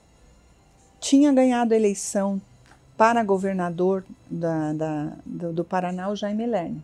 tinha 1.00 1.32
ganhado 1.32 1.74
a 1.74 1.78
eleição 1.78 2.42
para 2.98 3.24
governador 3.24 4.04
da, 4.30 4.74
da, 4.74 5.14
do, 5.26 5.54
do, 5.54 5.64
Paraná, 5.64 6.10
o 6.10 6.16
Jaime 6.16 6.46
Lerner. 6.46 6.82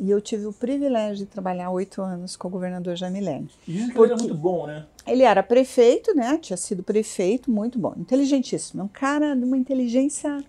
E 0.00 0.10
eu 0.10 0.20
tive 0.20 0.46
o 0.46 0.52
privilégio 0.52 1.24
de 1.24 1.26
trabalhar 1.26 1.70
oito 1.70 2.02
anos 2.02 2.34
com 2.34 2.48
o 2.48 2.50
governador 2.50 2.96
Jaime 2.96 3.20
Lerner. 3.20 3.50
Dizem 3.68 3.90
que 3.90 3.98
ele 3.98 4.12
era 4.12 4.16
muito 4.16 4.34
bom, 4.34 4.66
né? 4.66 4.86
Ele 5.06 5.22
era 5.22 5.42
prefeito, 5.42 6.14
né? 6.14 6.38
Tinha 6.38 6.56
sido 6.56 6.82
prefeito, 6.82 7.50
muito 7.50 7.78
bom, 7.78 7.94
inteligentíssimo. 7.96 8.82
Um 8.82 8.88
cara 8.88 9.36
de 9.36 9.44
uma 9.44 9.56
inteligência 9.56 10.42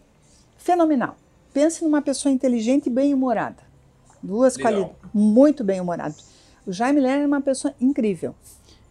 fenomenal. 0.58 1.16
Pense 1.54 1.84
numa 1.84 2.02
pessoa 2.02 2.34
inteligente 2.34 2.88
e 2.88 2.90
bem-humorada. 2.90 3.64
Duas 4.24 4.58
qualidades. 4.58 4.96
Muito 5.14 5.64
bem 5.64 5.80
humorado. 5.80 6.16
O 6.66 6.72
Jaime 6.72 7.00
Lerner 7.00 7.24
é 7.24 7.28
uma 7.28 7.42
pessoa 7.42 7.74
incrível. 7.80 8.34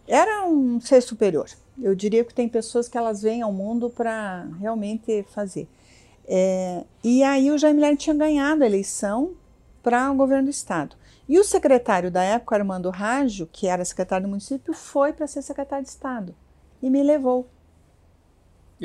Era 0.06 0.46
um 0.46 0.80
ser 0.80 1.00
superior. 1.00 1.48
Eu 1.80 1.94
diria 1.94 2.24
que 2.24 2.34
tem 2.34 2.48
pessoas 2.48 2.88
que 2.88 2.96
elas 2.96 3.22
vêm 3.22 3.42
ao 3.42 3.52
mundo 3.52 3.90
para 3.90 4.46
realmente 4.60 5.24
fazer. 5.30 5.68
É, 6.26 6.84
e 7.02 7.22
aí 7.22 7.50
o 7.50 7.58
Jaime 7.58 7.80
Lerner 7.80 7.98
tinha 7.98 8.14
ganhado 8.14 8.62
a 8.62 8.66
eleição 8.66 9.32
para 9.82 10.10
o 10.10 10.14
governo 10.14 10.44
do 10.44 10.50
estado. 10.50 10.96
E 11.28 11.38
o 11.38 11.44
secretário 11.44 12.10
da 12.10 12.22
época, 12.22 12.56
Armando 12.56 12.90
Rágio, 12.90 13.48
que 13.50 13.66
era 13.66 13.84
secretário 13.84 14.26
do 14.26 14.30
município, 14.30 14.72
foi 14.72 15.12
para 15.12 15.26
ser 15.26 15.42
secretário 15.42 15.84
de 15.84 15.90
estado 15.90 16.34
e 16.82 16.90
me 16.90 17.02
levou 17.02 17.46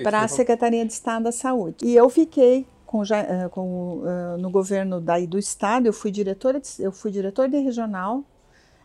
para 0.04 0.22
a 0.22 0.28
Secretaria 0.28 0.86
de 0.86 0.94
Estado 0.94 1.24
da 1.24 1.32
Saúde. 1.32 1.86
E 1.86 1.96
eu 1.96 2.10
fiquei 2.10 2.66
com, 2.86 3.04
eh, 3.04 3.50
com, 3.52 3.98
uh, 3.98 4.38
no 4.38 4.50
governo 4.50 5.02
daí 5.02 5.28
do 5.28 5.38
estado, 5.38 5.86
eu 5.86 5.94
fui 5.94 6.10
diretora, 6.10 6.60
de, 6.60 6.68
eu 6.80 6.92
fui 6.92 7.12
diretora 7.12 7.50
de 7.50 7.58
regional, 7.58 8.24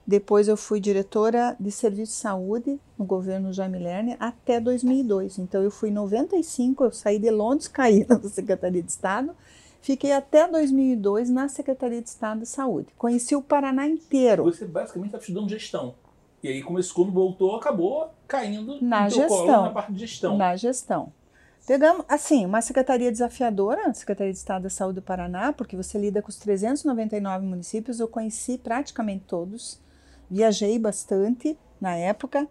depois 0.06 0.48
eu 0.48 0.56
fui 0.56 0.80
diretora 0.80 1.56
de 1.58 1.70
serviço 1.70 2.12
de 2.12 2.18
saúde 2.18 2.80
no 2.98 3.04
governo 3.04 3.52
Jaime 3.52 3.78
Lerner 3.78 4.16
até 4.20 4.60
2002. 4.60 5.38
Então 5.38 5.62
eu 5.62 5.70
fui 5.70 5.88
em 5.88 5.92
95, 5.92 6.84
eu 6.84 6.92
saí 6.92 7.18
de 7.18 7.30
Londres, 7.30 7.68
caí 7.68 8.06
na 8.08 8.20
Secretaria 8.20 8.82
de 8.82 8.90
Estado, 8.90 9.34
fiquei 9.80 10.12
até 10.12 10.46
2002 10.46 11.30
na 11.30 11.48
Secretaria 11.48 12.02
de 12.02 12.08
Estado 12.08 12.40
de 12.40 12.46
Saúde. 12.46 12.88
Conheci 12.98 13.34
o 13.34 13.42
Paraná 13.42 13.86
inteiro. 13.86 14.44
Você 14.44 14.66
basicamente 14.66 15.08
estava 15.08 15.22
estudando 15.22 15.48
gestão. 15.48 15.94
E 16.42 16.48
aí 16.48 16.62
começou, 16.62 16.96
quando 16.96 17.14
voltou, 17.14 17.56
acabou 17.56 18.10
caindo 18.28 18.78
na 18.82 19.08
gestão, 19.08 19.62
na 19.62 19.70
parte 19.70 19.92
de 19.92 20.00
gestão. 20.00 20.36
Na 20.36 20.54
gestão. 20.54 21.10
Pegamos, 21.66 22.04
assim, 22.06 22.44
uma 22.44 22.60
secretaria 22.60 23.10
desafiadora, 23.10 23.86
a 23.86 23.94
Secretaria 23.94 24.30
de 24.30 24.38
Estado 24.38 24.64
da 24.64 24.70
Saúde 24.70 24.96
do 24.96 25.02
Paraná, 25.02 25.54
porque 25.54 25.74
você 25.74 25.98
lida 25.98 26.20
com 26.20 26.28
os 26.28 26.36
399 26.36 27.46
municípios, 27.46 28.00
eu 28.00 28.06
conheci 28.06 28.58
praticamente 28.58 29.24
todos, 29.26 29.80
viajei 30.30 30.78
bastante 30.78 31.56
na 31.80 31.96
época. 31.96 32.48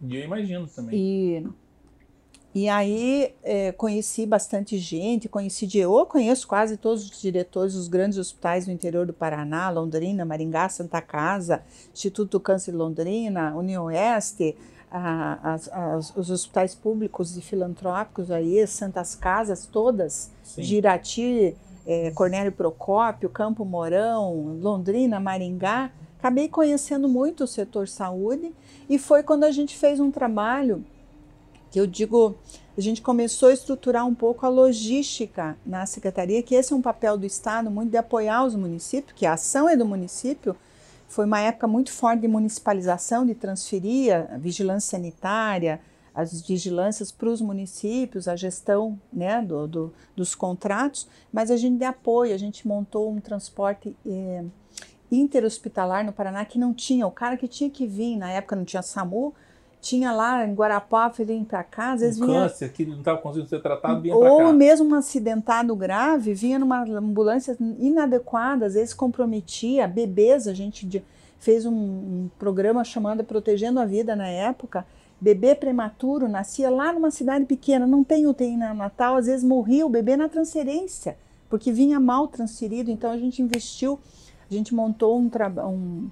E 0.00 0.16
eu 0.16 0.24
imagino 0.24 0.66
também. 0.66 0.98
E, 0.98 1.46
e 2.54 2.68
aí 2.68 3.34
é, 3.42 3.72
conheci 3.72 4.26
bastante 4.26 4.76
gente, 4.78 5.28
conheci 5.28 5.66
de 5.66 5.78
eu 5.78 6.04
conheço 6.06 6.46
quase 6.46 6.76
todos 6.76 7.04
os 7.08 7.20
diretores 7.20 7.74
dos 7.74 7.88
grandes 7.88 8.18
hospitais 8.18 8.66
do 8.66 8.72
interior 8.72 9.06
do 9.06 9.12
Paraná, 9.12 9.70
Londrina, 9.70 10.24
Maringá, 10.24 10.68
Santa 10.68 11.00
Casa, 11.00 11.62
Instituto 11.92 12.32
do 12.32 12.40
Câncer 12.40 12.72
de 12.72 12.76
Londrina, 12.76 13.54
União 13.56 13.84
Oeste, 13.84 14.56
a, 14.90 15.54
a, 15.54 15.96
os 15.96 16.30
hospitais 16.30 16.74
públicos 16.74 17.36
e 17.36 17.40
filantrópicos 17.40 18.30
aí, 18.30 18.66
Santas 18.66 19.14
Casas 19.14 19.64
todas, 19.64 20.30
Sim. 20.42 20.62
Girati, 20.62 21.56
é, 21.86 22.10
Cornélio 22.12 22.52
Procópio, 22.52 23.28
Campo 23.28 23.64
Mourão, 23.64 24.58
Londrina, 24.60 25.18
Maringá, 25.18 25.90
acabei 26.18 26.48
conhecendo 26.48 27.08
muito 27.08 27.44
o 27.44 27.48
setor 27.48 27.88
saúde 27.88 28.52
e 28.88 28.98
foi 28.98 29.22
quando 29.22 29.44
a 29.44 29.50
gente 29.50 29.76
fez 29.76 29.98
um 30.00 30.10
trabalho 30.10 30.84
que 31.72 31.80
eu 31.80 31.86
digo, 31.86 32.36
a 32.76 32.80
gente 32.82 33.00
começou 33.00 33.48
a 33.48 33.52
estruturar 33.52 34.06
um 34.06 34.14
pouco 34.14 34.44
a 34.44 34.48
logística 34.50 35.56
na 35.64 35.86
secretaria, 35.86 36.42
que 36.42 36.54
esse 36.54 36.72
é 36.72 36.76
um 36.76 36.82
papel 36.82 37.16
do 37.16 37.24
Estado 37.24 37.70
muito 37.70 37.90
de 37.90 37.96
apoiar 37.96 38.44
os 38.44 38.54
municípios, 38.54 39.14
que 39.16 39.24
a 39.24 39.32
ação 39.32 39.66
é 39.66 39.74
do 39.74 39.86
município, 39.86 40.54
foi 41.08 41.24
uma 41.24 41.40
época 41.40 41.66
muito 41.66 41.90
forte 41.90 42.20
de 42.20 42.28
municipalização, 42.28 43.24
de 43.24 43.34
transferir 43.34 44.14
a 44.14 44.36
vigilância 44.36 44.98
sanitária, 44.98 45.80
as 46.14 46.42
vigilâncias 46.46 47.10
para 47.10 47.28
os 47.28 47.40
municípios, 47.40 48.28
a 48.28 48.36
gestão 48.36 48.98
né, 49.12 49.40
do, 49.40 49.66
do, 49.66 49.92
dos 50.14 50.34
contratos, 50.34 51.08
mas 51.32 51.50
a 51.50 51.56
gente 51.56 51.78
deu 51.78 51.88
apoio, 51.88 52.34
a 52.34 52.38
gente 52.38 52.68
montou 52.68 53.10
um 53.10 53.20
transporte 53.20 53.96
eh, 54.06 54.44
interhospitalar 55.10 56.04
no 56.04 56.12
Paraná 56.12 56.44
que 56.44 56.58
não 56.58 56.74
tinha, 56.74 57.06
o 57.06 57.10
cara 57.10 57.36
que 57.36 57.48
tinha 57.48 57.70
que 57.70 57.86
vir, 57.86 58.16
na 58.16 58.30
época 58.30 58.56
não 58.56 58.64
tinha 58.64 58.82
SAMU, 58.82 59.34
tinha 59.80 60.12
lá 60.12 60.46
em 60.46 60.54
Guarapá, 60.54 61.08
vir 61.08 61.44
para 61.44 61.64
cá, 61.64 61.92
às 61.92 62.00
vezes 62.00 62.20
um 62.20 62.26
vinha... 62.26 62.42
câncer 62.42 62.70
que 62.72 62.86
não 62.86 62.98
estava 62.98 63.18
conseguindo 63.18 63.48
ser 63.48 63.60
tratado, 63.60 64.00
vinha 64.00 64.16
para 64.16 64.28
cá. 64.28 64.32
Ou 64.32 64.52
mesmo 64.52 64.88
um 64.88 64.94
acidentado 64.94 65.74
grave, 65.74 66.32
vinha 66.34 66.58
numa 66.58 66.82
ambulância 66.82 67.56
inadequada, 67.78 68.66
às 68.66 68.74
vezes 68.74 68.94
comprometia 68.94 69.88
bebês, 69.88 70.46
a 70.46 70.54
gente 70.54 71.02
fez 71.40 71.66
um, 71.66 71.72
um 71.72 72.30
programa 72.38 72.84
chamado 72.84 73.24
Protegendo 73.24 73.80
a 73.80 73.84
Vida 73.84 74.14
na 74.14 74.28
época, 74.28 74.86
bebê 75.22 75.54
prematuro, 75.54 76.28
nascia 76.28 76.68
lá 76.68 76.92
numa 76.92 77.12
cidade 77.12 77.44
pequena, 77.44 77.86
não 77.86 78.02
tem 78.02 78.26
UTI 78.26 78.56
na 78.56 78.74
Natal, 78.74 79.14
às 79.14 79.26
vezes 79.26 79.44
morria 79.44 79.86
o 79.86 79.88
bebê 79.88 80.16
na 80.16 80.28
transferência, 80.28 81.16
porque 81.48 81.70
vinha 81.70 82.00
mal 82.00 82.26
transferido, 82.26 82.90
então 82.90 83.10
a 83.12 83.16
gente 83.16 83.40
investiu, 83.40 84.00
a 84.50 84.52
gente 84.52 84.74
montou 84.74 85.16
um, 85.16 85.30
um 85.64 86.10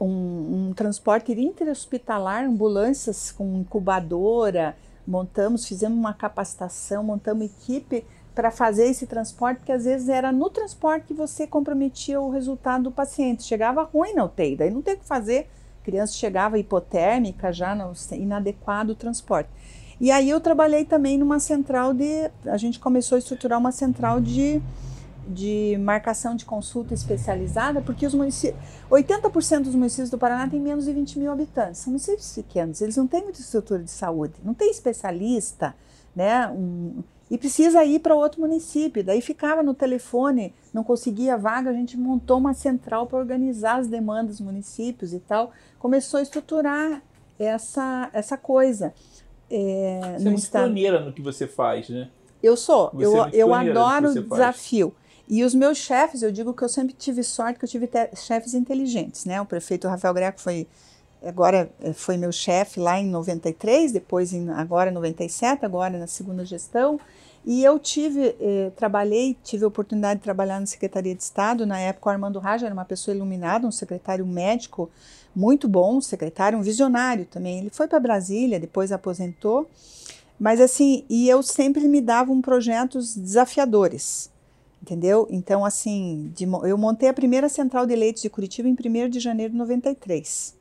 um, 0.00 0.68
um 0.68 0.74
transporte 0.74 1.32
interhospitalar, 1.32 2.44
ambulâncias 2.44 3.32
com 3.32 3.58
incubadora, 3.58 4.76
montamos, 5.06 5.66
fizemos 5.66 5.98
uma 5.98 6.14
capacitação, 6.14 7.02
montamos 7.02 7.46
equipe 7.46 8.04
para 8.34 8.52
fazer 8.52 8.84
esse 8.84 9.06
transporte, 9.06 9.58
porque 9.58 9.72
às 9.72 9.84
vezes 9.84 10.08
era 10.08 10.30
no 10.30 10.48
transporte 10.48 11.08
que 11.08 11.14
você 11.14 11.46
comprometia 11.46 12.20
o 12.20 12.30
resultado 12.30 12.84
do 12.84 12.92
paciente. 12.92 13.42
Chegava 13.42 13.82
ruim 13.82 14.14
na 14.14 14.24
UTI, 14.24 14.54
daí 14.54 14.70
não 14.70 14.82
tem 14.82 14.94
o 14.94 14.98
que 14.98 15.04
fazer, 15.04 15.48
criança 15.88 16.12
chegava 16.12 16.58
hipotérmica, 16.58 17.50
já 17.50 17.74
no, 17.74 17.92
inadequado 18.14 18.94
transporte. 18.94 19.48
E 19.98 20.10
aí 20.10 20.28
eu 20.28 20.38
trabalhei 20.38 20.84
também 20.84 21.16
numa 21.16 21.40
central 21.40 21.94
de. 21.94 22.30
A 22.46 22.58
gente 22.58 22.78
começou 22.78 23.16
a 23.16 23.18
estruturar 23.18 23.58
uma 23.58 23.72
central 23.72 24.20
de 24.20 24.60
de 25.30 25.76
marcação 25.78 26.34
de 26.34 26.46
consulta 26.46 26.94
especializada, 26.94 27.82
porque 27.82 28.06
os 28.06 28.14
municípios, 28.14 28.58
80% 28.90 29.64
dos 29.64 29.74
municípios 29.74 30.08
do 30.08 30.16
Paraná 30.16 30.48
têm 30.48 30.58
menos 30.58 30.86
de 30.86 30.92
20 30.94 31.18
mil 31.18 31.30
habitantes, 31.30 31.82
são 31.82 31.90
municípios 31.90 32.32
pequenos, 32.32 32.80
eles 32.80 32.96
não 32.96 33.06
têm 33.06 33.24
muita 33.24 33.38
estrutura 33.38 33.82
de 33.82 33.90
saúde, 33.90 34.32
não 34.42 34.54
tem 34.54 34.70
especialista, 34.70 35.74
né? 36.16 36.48
Um, 36.48 37.02
e 37.30 37.36
precisa 37.36 37.84
ir 37.84 38.00
para 38.00 38.14
outro 38.14 38.40
município. 38.40 39.04
Daí 39.04 39.20
ficava 39.20 39.62
no 39.62 39.74
telefone, 39.74 40.54
não 40.72 40.82
conseguia 40.82 41.36
vaga, 41.36 41.70
a 41.70 41.72
gente 41.72 41.96
montou 41.96 42.38
uma 42.38 42.54
central 42.54 43.06
para 43.06 43.18
organizar 43.18 43.80
as 43.80 43.86
demandas 43.86 44.38
dos 44.38 44.40
municípios 44.40 45.12
e 45.12 45.20
tal. 45.20 45.52
Começou 45.78 46.18
a 46.18 46.22
estruturar 46.22 47.02
essa, 47.38 48.10
essa 48.12 48.36
coisa. 48.36 48.94
É, 49.50 50.00
você 50.00 50.26
é 50.26 50.30
muito 50.30 50.38
estado. 50.38 50.64
pioneira 50.64 51.00
no 51.00 51.12
que 51.12 51.22
você 51.22 51.46
faz, 51.46 51.88
né? 51.88 52.08
Eu 52.42 52.56
sou, 52.56 52.90
você 52.92 53.06
eu, 53.06 53.24
é 53.24 53.30
eu 53.32 53.54
adoro 53.54 54.10
o 54.10 54.22
desafio. 54.22 54.90
Faz. 54.90 55.08
E 55.30 55.44
os 55.44 55.54
meus 55.54 55.76
chefes, 55.76 56.22
eu 56.22 56.32
digo 56.32 56.54
que 56.54 56.62
eu 56.62 56.68
sempre 56.68 56.94
tive 56.94 57.22
sorte 57.22 57.58
que 57.58 57.64
eu 57.64 57.68
tive 57.68 57.88
chefes 58.16 58.54
inteligentes, 58.54 59.26
né? 59.26 59.40
O 59.40 59.44
prefeito 59.44 59.86
Rafael 59.86 60.14
Greco 60.14 60.40
foi 60.40 60.66
agora 61.22 61.70
eh, 61.80 61.92
foi 61.92 62.16
meu 62.16 62.32
chefe 62.32 62.80
lá 62.80 62.98
em 62.98 63.06
93, 63.06 63.92
depois 63.92 64.32
em, 64.32 64.48
agora 64.50 64.90
em 64.90 64.92
97, 64.92 65.64
agora 65.64 65.98
na 65.98 66.06
segunda 66.06 66.44
gestão. 66.44 67.00
E 67.46 67.64
eu 67.64 67.78
tive, 67.78 68.36
eh, 68.40 68.70
trabalhei, 68.76 69.36
tive 69.42 69.64
a 69.64 69.68
oportunidade 69.68 70.20
de 70.20 70.24
trabalhar 70.24 70.60
na 70.60 70.66
Secretaria 70.66 71.14
de 71.14 71.22
Estado. 71.22 71.66
Na 71.66 71.78
época, 71.78 72.10
o 72.10 72.12
Armando 72.12 72.38
Raja 72.38 72.66
era 72.66 72.74
uma 72.74 72.84
pessoa 72.84 73.14
iluminada, 73.14 73.66
um 73.66 73.72
secretário 73.72 74.26
médico 74.26 74.90
muito 75.34 75.68
bom, 75.68 75.96
um 75.96 76.00
secretário, 76.00 76.58
um 76.58 76.62
visionário 76.62 77.24
também. 77.26 77.58
Ele 77.58 77.70
foi 77.70 77.88
para 77.88 78.00
Brasília, 78.00 78.60
depois 78.60 78.92
aposentou. 78.92 79.68
Mas 80.38 80.60
assim, 80.60 81.04
e 81.08 81.28
eu 81.28 81.42
sempre 81.42 81.88
me 81.88 82.00
dava 82.00 82.32
um 82.32 82.40
projetos 82.40 83.16
desafiadores 83.16 84.30
entendeu? 84.82 85.26
Então, 85.30 85.64
assim, 85.64 86.32
de, 86.34 86.44
eu 86.44 86.78
montei 86.78 87.08
a 87.08 87.12
primeira 87.12 87.48
central 87.48 87.86
de 87.86 87.94
leitos 87.94 88.22
de 88.22 88.30
Curitiba 88.30 88.68
em 88.68 88.72
1 88.72 89.08
de 89.10 89.20
janeiro 89.20 89.52
de 89.52 89.58
93. 89.58 90.57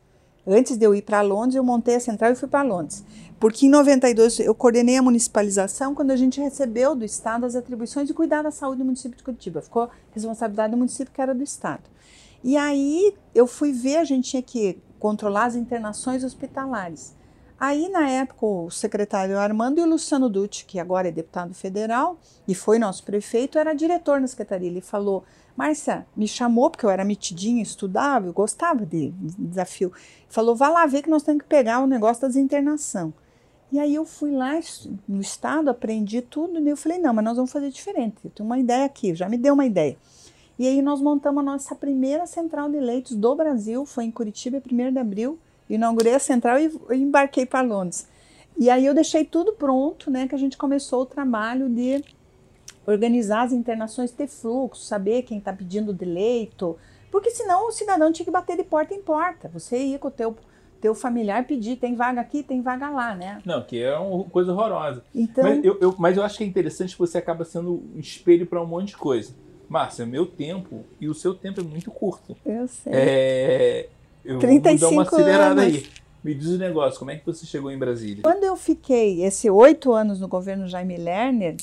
Antes 0.48 0.78
de 0.78 0.86
eu 0.86 0.96
ir 0.96 1.02
para 1.02 1.22
Londres, 1.22 1.56
eu 1.56 1.64
montei 1.64 1.96
a 1.96 2.00
central 2.00 2.32
e 2.32 2.36
fui 2.36 2.48
para 2.48 2.62
Londres. 2.64 3.04
Porque 3.38 3.66
em 3.66 3.70
92 3.70 4.40
eu 4.40 4.56
coordenei 4.56 4.96
a 4.96 5.02
municipalização 5.02 5.94
quando 5.94 6.12
a 6.12 6.16
gente 6.16 6.40
recebeu 6.40 6.96
do 6.96 7.04
Estado 7.04 7.46
as 7.46 7.54
atribuições 7.54 8.08
de 8.08 8.14
cuidar 8.14 8.42
da 8.42 8.50
saúde 8.50 8.80
do 8.80 8.86
município 8.86 9.18
de 9.18 9.24
Curitiba. 9.24 9.62
Ficou 9.62 9.90
responsabilidade 10.12 10.72
do 10.72 10.78
município 10.78 11.14
que 11.14 11.22
era 11.22 11.36
do 11.36 11.44
Estado. 11.44 11.84
E 12.44 12.56
aí 12.56 13.14
eu 13.36 13.46
fui 13.46 13.74
ver, 13.74 13.98
a 13.98 14.06
gente 14.06 14.30
tinha 14.30 14.42
que 14.42 14.80
controlar 14.98 15.46
as 15.46 15.56
internações 15.56 16.24
hospitalares. 16.24 17.14
Aí, 17.60 17.90
na 17.90 18.08
época, 18.08 18.46
o 18.46 18.70
secretário 18.70 19.38
Armando 19.38 19.80
e 19.80 19.84
o 19.84 19.88
Luciano 19.88 20.30
Dutti, 20.30 20.64
que 20.64 20.80
agora 20.80 21.08
é 21.08 21.12
deputado 21.12 21.56
federal 21.56 22.20
e 22.48 22.54
foi 22.54 22.78
nosso 22.78 23.04
prefeito, 23.04 23.58
era 23.58 23.74
diretor 23.74 24.22
na 24.22 24.28
secretaria. 24.28 24.70
Ele 24.70 24.80
falou: 24.80 25.24
Márcia, 25.58 26.06
me 26.16 26.28
chamou 26.28 26.70
porque 26.70 26.86
eu 26.86 26.90
era 26.90 27.04
mitidinha, 27.04 27.64
estudava, 27.64 28.28
eu 28.28 28.34
gostava 28.34 28.86
de, 28.86 29.10
de 29.10 29.36
desafio. 29.38 29.92
Falou: 30.30 30.56
vá 30.56 30.70
lá 30.70 30.86
ver 30.86 31.02
que 31.02 31.10
nós 31.10 31.24
temos 31.24 31.42
que 31.42 31.50
pegar 31.50 31.80
o 31.80 31.88
negócio 31.88 32.22
das 32.22 32.36
internação. 32.36 33.14
E 33.72 33.80
aí 33.80 33.94
eu 33.96 34.06
fui 34.06 34.32
lá 34.32 34.58
no 35.08 35.20
estado, 35.20 35.70
aprendi 35.70 36.22
tudo, 36.22 36.60
e 36.60 36.70
eu 36.70 36.78
falei: 36.78 37.00
não, 37.00 37.14
mas 37.14 37.26
nós 37.26 37.36
vamos 37.36 37.52
fazer 37.52 37.72
diferente. 37.72 38.18
Eu 38.24 38.30
tenho 38.30 38.48
uma 38.48 38.60
ideia 38.60 38.86
aqui, 38.86 39.16
já 39.16 39.28
me 39.28 39.38
deu 39.38 39.56
uma 39.56 39.66
ideia. 39.66 39.98
E 40.60 40.68
aí 40.68 40.82
nós 40.82 41.02
montamos 41.02 41.42
a 41.42 41.44
nossa 41.44 41.76
primeira 41.76 42.26
central 42.26 42.70
de 42.70 42.80
leitos 42.80 43.16
do 43.16 43.36
Brasil, 43.36 43.86
foi 43.86 44.06
em 44.06 44.12
Curitiba, 44.12 44.62
1 44.72 44.94
de 44.94 45.00
abril 45.00 45.40
inaugurei 45.70 46.16
a 46.16 46.20
central 46.20 46.58
e 46.60 46.72
embarquei 46.96 47.46
para 47.46 47.62
Londres. 47.62 48.08
E 48.58 48.70
aí 48.70 48.86
eu 48.86 48.94
deixei 48.94 49.24
tudo 49.24 49.54
pronto, 49.54 50.10
né, 50.10 50.28
que 50.28 50.34
a 50.34 50.38
gente 50.38 50.58
começou 50.58 51.02
o 51.02 51.06
trabalho 51.06 51.70
de 51.70 52.04
organizar 52.88 53.44
as 53.44 53.52
internações, 53.52 54.12
ter 54.12 54.28
fluxo, 54.28 54.84
saber 54.86 55.24
quem 55.24 55.38
está 55.38 55.52
pedindo 55.54 55.94
de 55.94 56.06
leito, 56.06 56.78
porque 57.12 57.30
senão 57.30 57.68
o 57.68 57.72
cidadão 57.72 58.12
tinha 58.12 58.26
que 58.26 58.32
bater 58.32 58.56
de 58.58 58.64
porta 58.64 58.94
em 58.94 59.02
porta. 59.02 59.50
Você 59.54 59.78
ia 59.78 60.00
com 60.00 60.08
o 60.08 60.12
teu 60.12 60.36
teu 60.80 60.94
familiar 60.94 61.44
pedir, 61.48 61.76
tem 61.78 61.96
vaga 61.96 62.22
aqui, 62.22 62.44
tem 62.44 62.62
vaga 62.62 62.88
lá, 62.92 63.16
né? 63.16 63.42
Não, 63.44 63.64
que 63.64 63.82
é 63.82 63.98
uma 63.98 64.26
coisa 64.26 64.52
horrorosa. 64.54 65.04
Então, 65.14 65.44
Mas 65.44 65.66
eu, 65.66 65.76
eu- 65.82 65.96
mas 65.98 66.16
eu 66.16 66.22
acho 66.24 66.38
que 66.38 66.44
é 66.44 66.48
interessante 66.48 66.94
que 66.94 67.00
você 67.00 67.18
acaba 67.18 67.44
sendo 67.44 67.82
um 67.96 68.00
espelho 68.00 68.46
para 68.46 68.62
um 68.62 68.66
monte 68.68 68.90
de 68.90 68.98
coisa. 68.98 69.34
Márcia, 69.68 70.06
meu 70.06 70.28
tempo 70.28 70.86
e 71.02 71.10
o 71.10 71.16
seu 71.16 71.34
tempo 71.34 71.60
é 71.62 71.64
muito 71.64 71.90
curto. 71.90 72.38
eu 72.46 72.68
sei. 72.68 72.94
É, 72.94 73.90
eu 74.24 74.34
vou 74.34 74.42
35 74.42 74.80
dar 74.80 74.90
uma 74.90 75.02
acelerada 75.02 75.62
anos. 75.62 75.76
aí. 75.78 75.86
Me 76.24 76.36
diz 76.36 76.50
o 76.50 76.58
negócio, 76.60 77.00
como 77.00 77.10
é 77.10 77.16
que 77.16 77.26
você 77.26 77.46
chegou 77.48 77.72
em 77.72 77.78
Brasília? 77.78 78.22
Quando 78.22 78.44
eu 78.44 78.56
fiquei 78.56 79.24
esses 79.24 79.50
oito 79.50 79.92
anos 79.94 80.20
no 80.20 80.28
governo 80.28 80.68
Jaime 80.68 80.96
Lerner, 80.98 81.56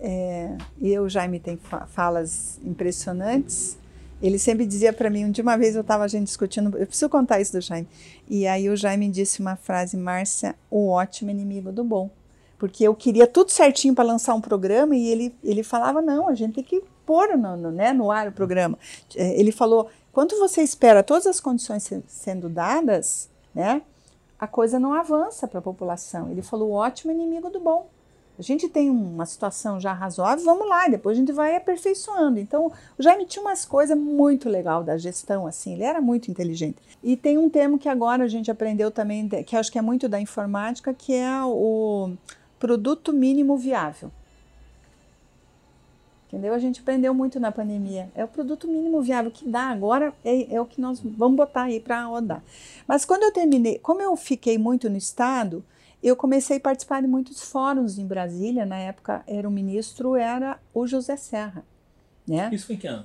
é, 0.00 0.56
e 0.80 0.90
eu, 0.92 1.08
Jaime, 1.08 1.38
tem 1.40 1.56
fa- 1.56 1.86
falas 1.86 2.58
impressionantes. 2.64 3.76
Ele 4.20 4.38
sempre 4.38 4.66
dizia 4.66 4.92
para 4.92 5.08
mim, 5.08 5.30
de 5.30 5.40
uma 5.40 5.56
vez 5.56 5.76
eu 5.76 5.82
estava 5.82 6.04
a 6.04 6.08
gente 6.08 6.24
discutindo, 6.24 6.76
eu 6.76 6.86
preciso 6.86 7.08
contar 7.08 7.40
isso 7.40 7.52
do 7.52 7.60
Jaime. 7.60 7.86
E 8.28 8.46
aí 8.46 8.68
o 8.68 8.76
Jaime 8.76 9.08
disse 9.08 9.40
uma 9.40 9.54
frase, 9.56 9.96
Márcia, 9.96 10.56
o 10.70 10.88
ótimo 10.88 11.30
inimigo 11.30 11.70
do 11.70 11.84
bom. 11.84 12.10
Porque 12.58 12.82
eu 12.82 12.94
queria 12.94 13.26
tudo 13.28 13.50
certinho 13.52 13.94
para 13.94 14.02
lançar 14.04 14.34
um 14.34 14.40
programa 14.40 14.96
e 14.96 15.06
ele, 15.08 15.34
ele 15.44 15.62
falava, 15.62 16.02
não, 16.02 16.28
a 16.28 16.34
gente 16.34 16.54
tem 16.56 16.64
que 16.64 16.82
pôr 17.06 17.36
no, 17.38 17.56
no, 17.56 17.70
né, 17.70 17.92
no 17.92 18.10
ar 18.10 18.26
o 18.26 18.32
programa. 18.32 18.76
É, 19.14 19.38
Ele 19.38 19.52
falou, 19.52 19.88
quando 20.12 20.36
você 20.38 20.62
espera 20.62 21.02
todas 21.04 21.26
as 21.28 21.38
condições 21.38 21.84
se- 21.84 22.02
sendo 22.08 22.48
dadas, 22.48 23.30
né, 23.54 23.82
a 24.36 24.48
coisa 24.48 24.78
não 24.80 24.92
avança 24.92 25.46
para 25.46 25.60
a 25.60 25.62
população. 25.62 26.30
Ele 26.32 26.42
falou, 26.42 26.70
o 26.70 26.72
ótimo 26.72 27.12
inimigo 27.12 27.48
do 27.50 27.60
bom. 27.60 27.88
A 28.38 28.42
gente 28.42 28.68
tem 28.68 28.88
uma 28.88 29.26
situação 29.26 29.80
já 29.80 29.92
razoável, 29.92 30.44
vamos 30.44 30.68
lá, 30.68 30.86
depois 30.86 31.16
a 31.16 31.20
gente 31.20 31.32
vai 31.32 31.56
aperfeiçoando. 31.56 32.38
Então, 32.38 32.70
o 32.96 33.02
Jaime 33.02 33.26
tinha 33.26 33.42
umas 33.42 33.64
coisas 33.64 33.98
muito 33.98 34.48
legal 34.48 34.84
da 34.84 34.96
gestão, 34.96 35.44
assim, 35.44 35.72
ele 35.72 35.82
era 35.82 36.00
muito 36.00 36.30
inteligente. 36.30 36.76
E 37.02 37.16
tem 37.16 37.36
um 37.36 37.50
termo 37.50 37.78
que 37.78 37.88
agora 37.88 38.22
a 38.22 38.28
gente 38.28 38.48
aprendeu 38.48 38.92
também, 38.92 39.28
que 39.44 39.56
acho 39.56 39.72
que 39.72 39.78
é 39.78 39.82
muito 39.82 40.08
da 40.08 40.20
informática, 40.20 40.94
que 40.94 41.12
é 41.12 41.42
o 41.42 42.12
produto 42.60 43.12
mínimo 43.12 43.56
viável. 43.56 44.10
Entendeu? 46.28 46.52
A 46.54 46.58
gente 46.58 46.80
aprendeu 46.80 47.14
muito 47.14 47.40
na 47.40 47.50
pandemia. 47.50 48.10
É 48.14 48.22
o 48.22 48.28
produto 48.28 48.68
mínimo 48.68 49.00
viável 49.00 49.30
que 49.30 49.48
dá 49.48 49.62
agora, 49.62 50.12
é, 50.24 50.54
é 50.54 50.60
o 50.60 50.66
que 50.66 50.80
nós 50.80 51.00
vamos 51.00 51.36
botar 51.36 51.62
aí 51.62 51.80
para 51.80 52.04
rodar. 52.04 52.42
Mas 52.86 53.04
quando 53.04 53.22
eu 53.22 53.32
terminei, 53.32 53.78
como 53.78 54.02
eu 54.02 54.14
fiquei 54.14 54.58
muito 54.58 54.90
no 54.90 54.96
Estado, 54.96 55.64
eu 56.02 56.14
comecei 56.16 56.58
a 56.58 56.60
participar 56.60 57.02
de 57.02 57.08
muitos 57.08 57.42
fóruns 57.42 57.98
em 57.98 58.06
Brasília. 58.06 58.64
Na 58.64 58.76
época, 58.78 59.22
era 59.26 59.48
o 59.48 59.50
ministro, 59.50 60.16
era 60.16 60.58
o 60.72 60.86
José 60.86 61.16
Serra. 61.16 61.64
Né? 62.26 62.50
Isso 62.52 62.66
foi 62.66 62.76
em 62.76 62.78
que 62.78 62.86
ano? 62.86 63.04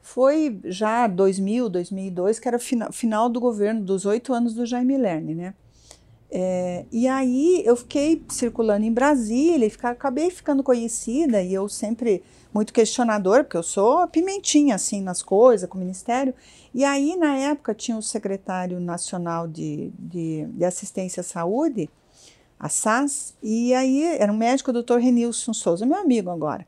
Foi 0.00 0.58
já 0.64 1.06
2000, 1.06 1.68
2002, 1.68 2.38
que 2.38 2.48
era 2.48 2.56
o 2.56 2.60
fina, 2.60 2.90
final 2.92 3.28
do 3.28 3.40
governo, 3.40 3.82
dos 3.82 4.06
oito 4.06 4.32
anos 4.32 4.54
do 4.54 4.64
Jaime 4.64 4.96
Lerner, 4.96 5.36
né? 5.36 5.54
É, 6.30 6.84
e 6.92 7.08
aí 7.08 7.62
eu 7.64 7.74
fiquei 7.74 8.22
circulando 8.28 8.84
em 8.84 8.92
Brasília 8.92 9.66
e 9.66 9.70
fica- 9.70 9.90
acabei 9.90 10.30
ficando 10.30 10.62
conhecida 10.62 11.42
e 11.42 11.54
eu 11.54 11.68
sempre 11.70 12.22
muito 12.52 12.72
questionador, 12.72 13.44
porque 13.44 13.56
eu 13.56 13.62
sou 13.62 14.06
pimentinha 14.08 14.74
assim 14.74 15.00
nas 15.00 15.22
coisas, 15.22 15.68
com 15.68 15.76
o 15.78 15.80
ministério. 15.80 16.34
E 16.74 16.84
aí 16.84 17.16
na 17.16 17.36
época 17.36 17.74
tinha 17.74 17.96
o 17.96 18.02
secretário 18.02 18.78
nacional 18.78 19.48
de, 19.48 19.90
de, 19.98 20.44
de 20.46 20.64
assistência 20.64 21.20
à 21.22 21.24
saúde, 21.24 21.88
a 22.58 22.68
SAS, 22.68 23.34
e 23.42 23.72
aí 23.74 24.02
era 24.04 24.32
um 24.32 24.36
médico, 24.36 24.70
o 24.70 24.72
doutor 24.72 25.00
Renilson 25.00 25.52
Souza, 25.52 25.86
meu 25.86 25.98
amigo 25.98 26.30
agora. 26.30 26.66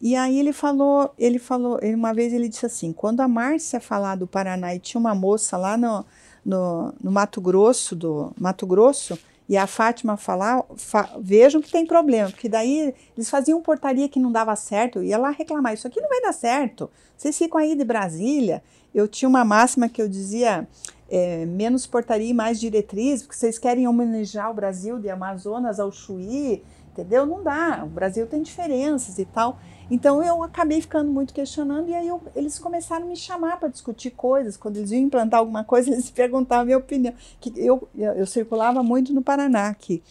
E 0.00 0.14
aí 0.16 0.38
ele 0.38 0.52
falou, 0.52 1.12
ele 1.18 1.38
falou, 1.38 1.78
ele- 1.80 1.94
uma 1.94 2.12
vez 2.12 2.32
ele 2.32 2.48
disse 2.48 2.66
assim, 2.66 2.92
quando 2.92 3.20
a 3.20 3.28
Márcia 3.28 3.80
falar 3.80 4.16
do 4.16 4.26
Paraná 4.26 4.74
e 4.74 4.78
tinha 4.78 5.00
uma 5.00 5.14
moça 5.14 5.56
lá 5.56 5.76
no, 5.76 6.04
no, 6.44 6.92
no 7.02 7.10
Mato 7.10 7.40
Grosso, 7.40 7.96
do 7.96 8.32
Mato 8.38 8.66
Grosso, 8.66 9.18
e 9.48 9.56
a 9.56 9.66
Fátima 9.66 10.16
falar, 10.16 10.62
fa- 10.76 11.10
vejam 11.20 11.60
que 11.60 11.70
tem 11.70 11.86
problema, 11.86 12.30
porque 12.30 12.48
daí 12.48 12.94
eles 13.16 13.28
faziam 13.30 13.60
portaria 13.60 14.08
que 14.08 14.20
não 14.20 14.30
dava 14.32 14.54
certo, 14.56 14.98
eu 14.98 15.04
ia 15.04 15.18
lá 15.18 15.30
reclamar, 15.30 15.74
isso 15.74 15.86
aqui 15.86 16.00
não 16.00 16.08
vai 16.08 16.20
dar 16.20 16.32
certo, 16.32 16.90
vocês 17.16 17.36
ficam 17.36 17.60
aí 17.60 17.74
de 17.74 17.84
Brasília. 17.84 18.62
Eu 18.94 19.08
tinha 19.08 19.28
uma 19.28 19.44
máxima 19.44 19.88
que 19.88 20.00
eu 20.00 20.08
dizia, 20.08 20.68
é, 21.10 21.44
menos 21.46 21.86
portaria 21.86 22.30
e 22.30 22.34
mais 22.34 22.60
diretriz, 22.60 23.22
porque 23.22 23.36
vocês 23.36 23.58
querem 23.58 23.88
homenagear 23.88 24.50
o 24.50 24.54
Brasil 24.54 24.98
de 24.98 25.10
Amazonas 25.10 25.80
ao 25.80 25.90
Chuí, 25.90 26.62
entendeu? 26.92 27.26
Não 27.26 27.42
dá, 27.42 27.82
o 27.84 27.88
Brasil 27.88 28.26
tem 28.26 28.40
diferenças 28.40 29.18
e 29.18 29.24
tal. 29.24 29.58
Então 29.90 30.22
eu 30.22 30.42
acabei 30.42 30.80
ficando 30.80 31.10
muito 31.10 31.34
questionando 31.34 31.88
e 31.88 31.94
aí 31.94 32.08
eu- 32.08 32.22
eles 32.34 32.58
começaram 32.58 33.04
a 33.04 33.08
me 33.08 33.16
chamar 33.16 33.58
para 33.58 33.68
discutir 33.68 34.10
coisas. 34.10 34.56
Quando 34.56 34.76
eles 34.76 34.90
iam 34.92 35.02
implantar 35.02 35.40
alguma 35.40 35.64
coisa, 35.64 35.90
eles 35.92 36.08
perguntavam 36.10 36.62
a 36.62 36.64
minha 36.64 36.78
opinião. 36.78 37.12
Que 37.40 37.52
eu, 37.56 37.86
eu, 37.94 38.26
circulava 38.26 38.82
muito 38.82 39.12
no 39.12 39.22
Paraná 39.22 39.68
aqui. 39.68 40.02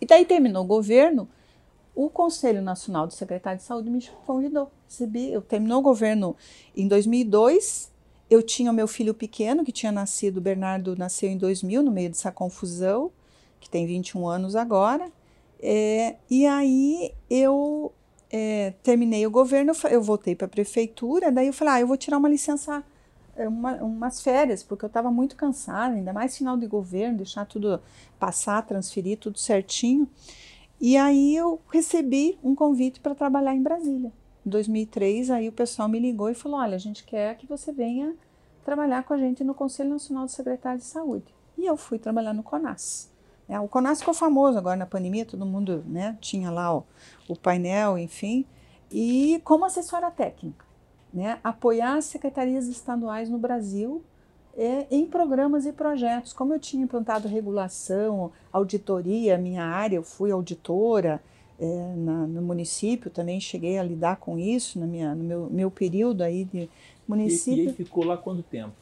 E 0.00 0.06
daí 0.06 0.24
terminou 0.24 0.62
o 0.64 0.66
governo, 0.66 1.28
o 1.94 2.08
Conselho 2.08 2.62
Nacional 2.62 3.06
do 3.06 3.12
Secretário 3.12 3.58
de 3.58 3.64
Saúde 3.64 3.90
me 3.90 4.02
convidou. 4.26 4.70
Recebi, 4.88 5.32
eu 5.32 5.42
terminou 5.42 5.80
o 5.80 5.82
governo 5.82 6.36
em 6.76 6.86
2002. 6.86 7.90
Eu 8.28 8.42
tinha 8.42 8.70
o 8.70 8.74
meu 8.74 8.88
filho 8.88 9.14
pequeno, 9.14 9.64
que 9.64 9.72
tinha 9.72 9.92
nascido, 9.92 10.38
o 10.38 10.40
Bernardo 10.40 10.96
nasceu 10.96 11.30
em 11.30 11.38
2000, 11.38 11.82
no 11.82 11.90
meio 11.92 12.08
dessa 12.08 12.32
confusão, 12.32 13.10
que 13.60 13.70
tem 13.70 13.86
21 13.86 14.26
anos 14.26 14.56
agora. 14.56 15.10
É, 15.60 16.16
e 16.28 16.46
aí 16.46 17.12
eu 17.30 17.92
é, 18.30 18.74
terminei 18.82 19.26
o 19.26 19.30
governo, 19.30 19.72
eu 19.90 20.02
voltei 20.02 20.34
para 20.34 20.46
a 20.46 20.50
prefeitura, 20.50 21.30
daí 21.30 21.46
eu 21.46 21.52
falei, 21.52 21.74
ah, 21.74 21.80
eu 21.80 21.86
vou 21.86 21.96
tirar 21.96 22.18
uma 22.18 22.28
licença, 22.28 22.84
é, 23.36 23.48
uma- 23.48 23.76
umas 23.76 24.20
férias, 24.20 24.62
porque 24.62 24.84
eu 24.84 24.88
estava 24.88 25.10
muito 25.10 25.36
cansada, 25.36 25.94
ainda 25.94 26.12
mais 26.12 26.36
final 26.36 26.56
de 26.56 26.66
governo, 26.66 27.18
deixar 27.18 27.46
tudo 27.46 27.80
passar, 28.18 28.62
transferir 28.66 29.18
tudo 29.18 29.38
certinho. 29.38 30.08
E 30.80 30.96
aí 30.96 31.36
eu 31.36 31.60
recebi 31.72 32.38
um 32.42 32.54
convite 32.54 33.00
para 33.00 33.14
trabalhar 33.14 33.54
em 33.54 33.62
Brasília. 33.62 34.12
Em 34.46 34.50
2003, 34.50 35.30
aí 35.32 35.48
o 35.48 35.52
pessoal 35.52 35.88
me 35.88 35.98
ligou 35.98 36.30
e 36.30 36.34
falou, 36.34 36.60
olha, 36.60 36.76
a 36.76 36.78
gente 36.78 37.02
quer 37.02 37.36
que 37.36 37.48
você 37.48 37.72
venha 37.72 38.14
trabalhar 38.64 39.02
com 39.02 39.12
a 39.12 39.18
gente 39.18 39.42
no 39.42 39.52
Conselho 39.52 39.90
Nacional 39.90 40.24
do 40.24 40.30
Secretário 40.30 40.78
de 40.78 40.84
Saúde. 40.84 41.34
E 41.58 41.66
eu 41.66 41.76
fui 41.76 41.98
trabalhar 41.98 42.32
no 42.32 42.44
CONAS. 42.44 43.10
É, 43.48 43.58
o 43.58 43.66
CONAS 43.66 43.98
ficou 43.98 44.14
famoso 44.14 44.56
agora 44.56 44.76
na 44.76 44.86
pandemia, 44.86 45.24
todo 45.26 45.44
mundo 45.44 45.84
né, 45.88 46.16
tinha 46.20 46.48
lá 46.48 46.76
o, 46.76 46.84
o 47.28 47.34
painel, 47.34 47.98
enfim, 47.98 48.44
e 48.90 49.40
como 49.44 49.64
assessora 49.64 50.12
técnica, 50.12 50.64
né, 51.12 51.40
apoiar 51.42 51.96
as 51.96 52.04
secretarias 52.04 52.68
estaduais 52.68 53.28
no 53.28 53.38
Brasil 53.38 54.04
é, 54.56 54.86
em 54.90 55.06
programas 55.06 55.66
e 55.66 55.72
projetos. 55.72 56.32
Como 56.32 56.54
eu 56.54 56.60
tinha 56.60 56.84
implantado 56.84 57.26
regulação, 57.26 58.30
auditoria, 58.52 59.38
minha 59.38 59.64
área, 59.64 59.96
eu 59.96 60.04
fui 60.04 60.30
auditora 60.30 61.20
é, 61.58 61.94
na, 61.96 62.26
no 62.26 62.42
município, 62.42 63.10
também 63.10 63.40
cheguei 63.40 63.78
a 63.78 63.82
lidar 63.82 64.16
com 64.16 64.38
isso 64.38 64.78
na 64.78 64.86
minha, 64.86 65.14
no 65.14 65.24
meu, 65.24 65.48
meu 65.50 65.70
período 65.70 66.22
aí 66.22 66.44
de 66.44 66.58
E, 66.58 66.70
município. 67.08 67.64
e 67.64 67.68
aí 67.68 67.74
ficou 67.74 68.04
lá 68.04 68.16
quanto 68.16 68.42
tempo? 68.42 68.72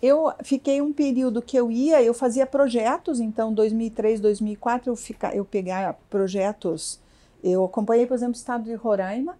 Eu 0.00 0.32
fiquei 0.44 0.80
um 0.80 0.92
período 0.92 1.42
que 1.42 1.56
eu 1.56 1.70
ia, 1.70 2.00
eu 2.02 2.14
fazia 2.14 2.46
projetos, 2.46 3.18
então 3.18 3.52
2003, 3.52 4.20
2004 4.20 4.90
eu 4.90 4.96
fica, 4.96 5.34
eu 5.34 5.44
pegar 5.44 5.94
projetos, 6.08 7.00
eu 7.42 7.64
acompanhei, 7.64 8.06
por 8.06 8.14
exemplo, 8.14 8.34
o 8.34 8.38
estado 8.38 8.64
de 8.64 8.74
Roraima, 8.74 9.36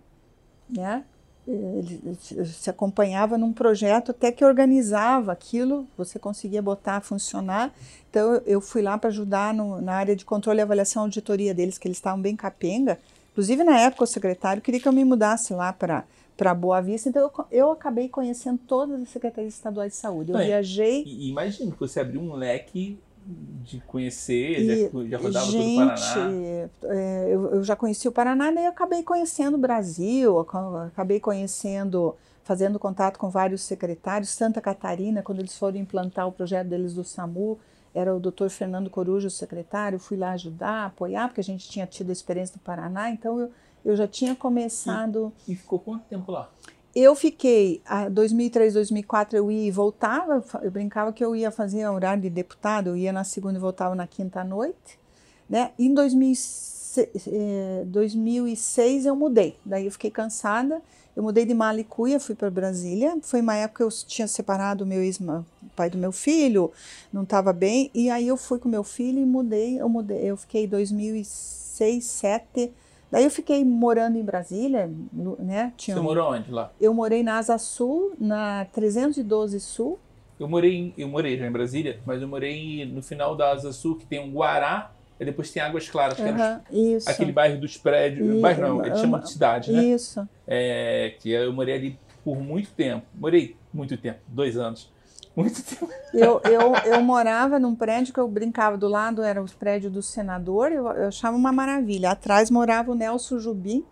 né? 0.68 1.04
Ele 1.50 2.44
se 2.44 2.68
acompanhava 2.68 3.38
num 3.38 3.52
projeto 3.52 4.10
até 4.10 4.30
que 4.30 4.44
organizava 4.44 5.32
aquilo, 5.32 5.86
você 5.96 6.18
conseguia 6.18 6.60
botar 6.60 6.96
a 6.96 7.00
funcionar. 7.00 7.72
Então 8.10 8.42
eu- 8.44 8.60
fui 8.60 8.82
lá 8.82 8.98
para 8.98 9.08
ajudar 9.08 9.54
no- 9.54 9.80
na 9.80 9.94
área 9.94 10.14
de 10.14 10.24
controle 10.26 10.58
e 10.58 10.62
avaliação 10.62 11.04
auditoria 11.04 11.54
deles, 11.54 11.78
que 11.78 11.88
eles 11.88 11.96
estavam 11.96 12.20
bem 12.20 12.36
capenga. 12.36 12.98
Inclusive 13.32 13.64
na 13.64 13.80
época 13.80 14.04
o 14.04 14.06
secretário 14.06 14.60
queria 14.60 14.78
que 14.80 14.86
eu 14.88 14.92
me 14.92 15.04
mudasse 15.04 15.52
lá 15.54 15.72
para 15.72 16.04
para 16.36 16.54
Boa 16.54 16.80
Vista, 16.80 17.08
então 17.08 17.22
eu, 17.22 17.46
eu 17.50 17.72
acabei 17.72 18.08
conhecendo 18.08 18.60
todas 18.64 19.02
as 19.02 19.08
secretarias 19.08 19.54
estaduais 19.54 19.90
de 19.90 19.98
saúde. 19.98 20.30
Eu 20.30 20.38
Bem, 20.38 20.46
viajei 20.46 21.02
imagina 21.04 21.72
que 21.72 21.80
você 21.80 21.98
abriu 21.98 22.20
um 22.20 22.32
leque 22.34 22.96
de 23.30 23.80
conhecer, 23.80 24.60
E, 24.60 24.90
já, 24.90 25.06
já 25.08 25.18
rodava 25.18 25.46
todo 25.46 25.60
o 25.60 25.62
gente, 25.62 25.76
Paraná. 25.76 26.30
é, 26.84 27.26
eu, 27.30 27.46
eu 27.54 27.64
já 27.64 27.76
conheci 27.76 28.08
o 28.08 28.12
Paraná, 28.12 28.50
daí 28.50 28.66
acabei 28.66 29.02
conhecendo 29.02 29.54
o 29.56 29.58
Brasil, 29.58 30.38
aca- 30.38 30.86
acabei 30.86 31.20
conhecendo, 31.20 32.16
fazendo 32.42 32.78
contato 32.78 33.18
com 33.18 33.28
vários 33.28 33.60
secretários. 33.62 34.30
Santa 34.30 34.60
Catarina, 34.60 35.22
quando 35.22 35.40
eles 35.40 35.56
foram 35.58 35.76
implantar 35.76 36.26
o 36.26 36.32
projeto 36.32 36.68
deles 36.68 36.94
do 36.94 37.04
SAMU, 37.04 37.58
era 37.94 38.14
o 38.14 38.20
doutor 38.20 38.48
Fernando 38.48 38.88
Coruja 38.88 39.28
o 39.28 39.30
secretário, 39.30 39.98
fui 39.98 40.16
lá 40.16 40.32
ajudar, 40.32 40.86
apoiar, 40.86 41.28
porque 41.28 41.40
a 41.40 41.44
gente 41.44 41.68
tinha 41.68 41.86
tido 41.86 42.10
a 42.10 42.12
experiência 42.12 42.56
do 42.56 42.60
Paraná, 42.60 43.10
então 43.10 43.38
eu, 43.38 43.50
eu 43.84 43.96
já 43.96 44.06
tinha 44.06 44.34
começado. 44.34 45.32
E 45.46 45.54
ficou 45.54 45.78
quanto 45.78 46.04
tempo 46.06 46.30
lá? 46.32 46.50
Eu 46.94 47.14
fiquei, 47.14 47.80
a 47.84 48.08
2003, 48.08 48.74
2004 48.74 49.36
eu 49.36 49.50
ia 49.50 49.68
e 49.68 49.70
voltava, 49.70 50.42
eu 50.62 50.70
brincava 50.70 51.12
que 51.12 51.24
eu 51.24 51.36
ia 51.36 51.50
fazer 51.50 51.86
horário 51.86 52.22
de 52.22 52.30
deputado, 52.30 52.88
eu 52.88 52.96
ia 52.96 53.12
na 53.12 53.24
segunda 53.24 53.58
e 53.58 53.60
voltava 53.60 53.94
na 53.94 54.06
quinta 54.06 54.42
noite, 54.42 54.98
né? 55.48 55.70
Em 55.78 55.92
2006, 55.92 57.08
eh, 57.26 57.84
2006 57.86 59.06
eu 59.06 59.14
mudei, 59.14 59.56
daí 59.64 59.84
eu 59.84 59.92
fiquei 59.92 60.10
cansada, 60.10 60.82
eu 61.14 61.22
mudei 61.22 61.44
de 61.44 61.54
Malicuia, 61.54 62.18
fui 62.18 62.34
para 62.34 62.50
Brasília, 62.50 63.16
foi 63.22 63.42
uma 63.42 63.54
época 63.54 63.78
que 63.78 63.82
eu 63.84 63.90
tinha 64.06 64.26
separado 64.26 64.84
o 64.84 64.86
meu 64.86 65.02
ex 65.02 65.20
pai 65.76 65.90
do 65.90 65.98
meu 65.98 66.10
filho 66.10 66.72
não 67.12 67.22
estava 67.22 67.52
bem, 67.52 67.90
e 67.94 68.10
aí 68.10 68.26
eu 68.26 68.36
fui 68.36 68.58
com 68.58 68.68
meu 68.68 68.82
filho 68.82 69.20
e 69.20 69.26
mudei, 69.26 69.80
eu 69.80 69.88
mudei, 69.88 70.22
eu 70.24 70.36
fiquei 70.36 70.66
2006, 70.66 71.58
2007, 71.78 72.72
daí 73.10 73.24
eu 73.24 73.30
fiquei 73.30 73.64
morando 73.64 74.16
em 74.16 74.24
Brasília, 74.24 74.90
né? 75.38 75.72
Tinha 75.76 75.96
Você 75.96 76.00
um, 76.00 76.04
morou 76.04 76.32
onde 76.32 76.50
lá? 76.50 76.70
Eu 76.80 76.92
morei 76.94 77.22
na 77.22 77.38
Asa 77.38 77.58
Sul, 77.58 78.14
na 78.18 78.66
312 78.72 79.60
Sul. 79.60 79.98
Eu 80.38 80.48
morei, 80.48 80.74
em, 80.74 80.94
eu 80.96 81.08
morei 81.08 81.36
já 81.36 81.46
em 81.46 81.50
Brasília, 81.50 82.00
mas 82.06 82.22
eu 82.22 82.28
morei 82.28 82.86
no 82.86 83.02
final 83.02 83.34
da 83.34 83.50
Asa 83.50 83.72
Sul, 83.72 83.96
que 83.96 84.06
tem 84.06 84.20
um 84.20 84.32
Guará, 84.32 84.92
e 85.18 85.24
depois 85.24 85.50
tem 85.50 85.60
Águas 85.60 85.88
Claras, 85.88 86.14
que 86.14 86.22
uhum, 86.22 86.94
isso. 86.96 87.10
aquele 87.10 87.32
bairro 87.32 87.60
dos 87.60 87.76
prédios. 87.76 88.36
E, 88.36 88.40
bairro 88.40 88.62
não, 88.62 88.86
eles 88.86 89.00
chamam 89.00 89.20
de 89.20 89.30
cidade, 89.30 89.72
né? 89.72 89.82
Isso. 89.82 90.28
É, 90.46 91.14
que 91.18 91.30
eu 91.30 91.52
morei 91.52 91.74
ali 91.74 91.98
por 92.24 92.36
muito 92.36 92.70
tempo. 92.70 93.04
Morei 93.14 93.56
muito 93.72 93.96
tempo, 93.96 94.20
dois 94.28 94.56
anos. 94.56 94.92
Muito 95.38 95.62
tempo. 95.62 95.88
Eu, 96.12 96.40
eu, 96.44 96.74
eu 96.84 97.00
morava 97.00 97.60
num 97.60 97.74
prédio 97.74 98.12
que 98.12 98.18
eu 98.18 98.26
brincava 98.26 98.76
do 98.76 98.88
lado, 98.88 99.22
era 99.22 99.40
o 99.40 99.48
prédio 99.48 99.88
do 99.88 100.02
senador, 100.02 100.72
eu, 100.72 100.88
eu 100.88 101.08
achava 101.08 101.36
uma 101.36 101.52
maravilha. 101.52 102.10
Atrás 102.10 102.50
morava 102.50 102.90
o 102.90 102.94
Nelson 102.94 103.38
Jubim, 103.38 103.84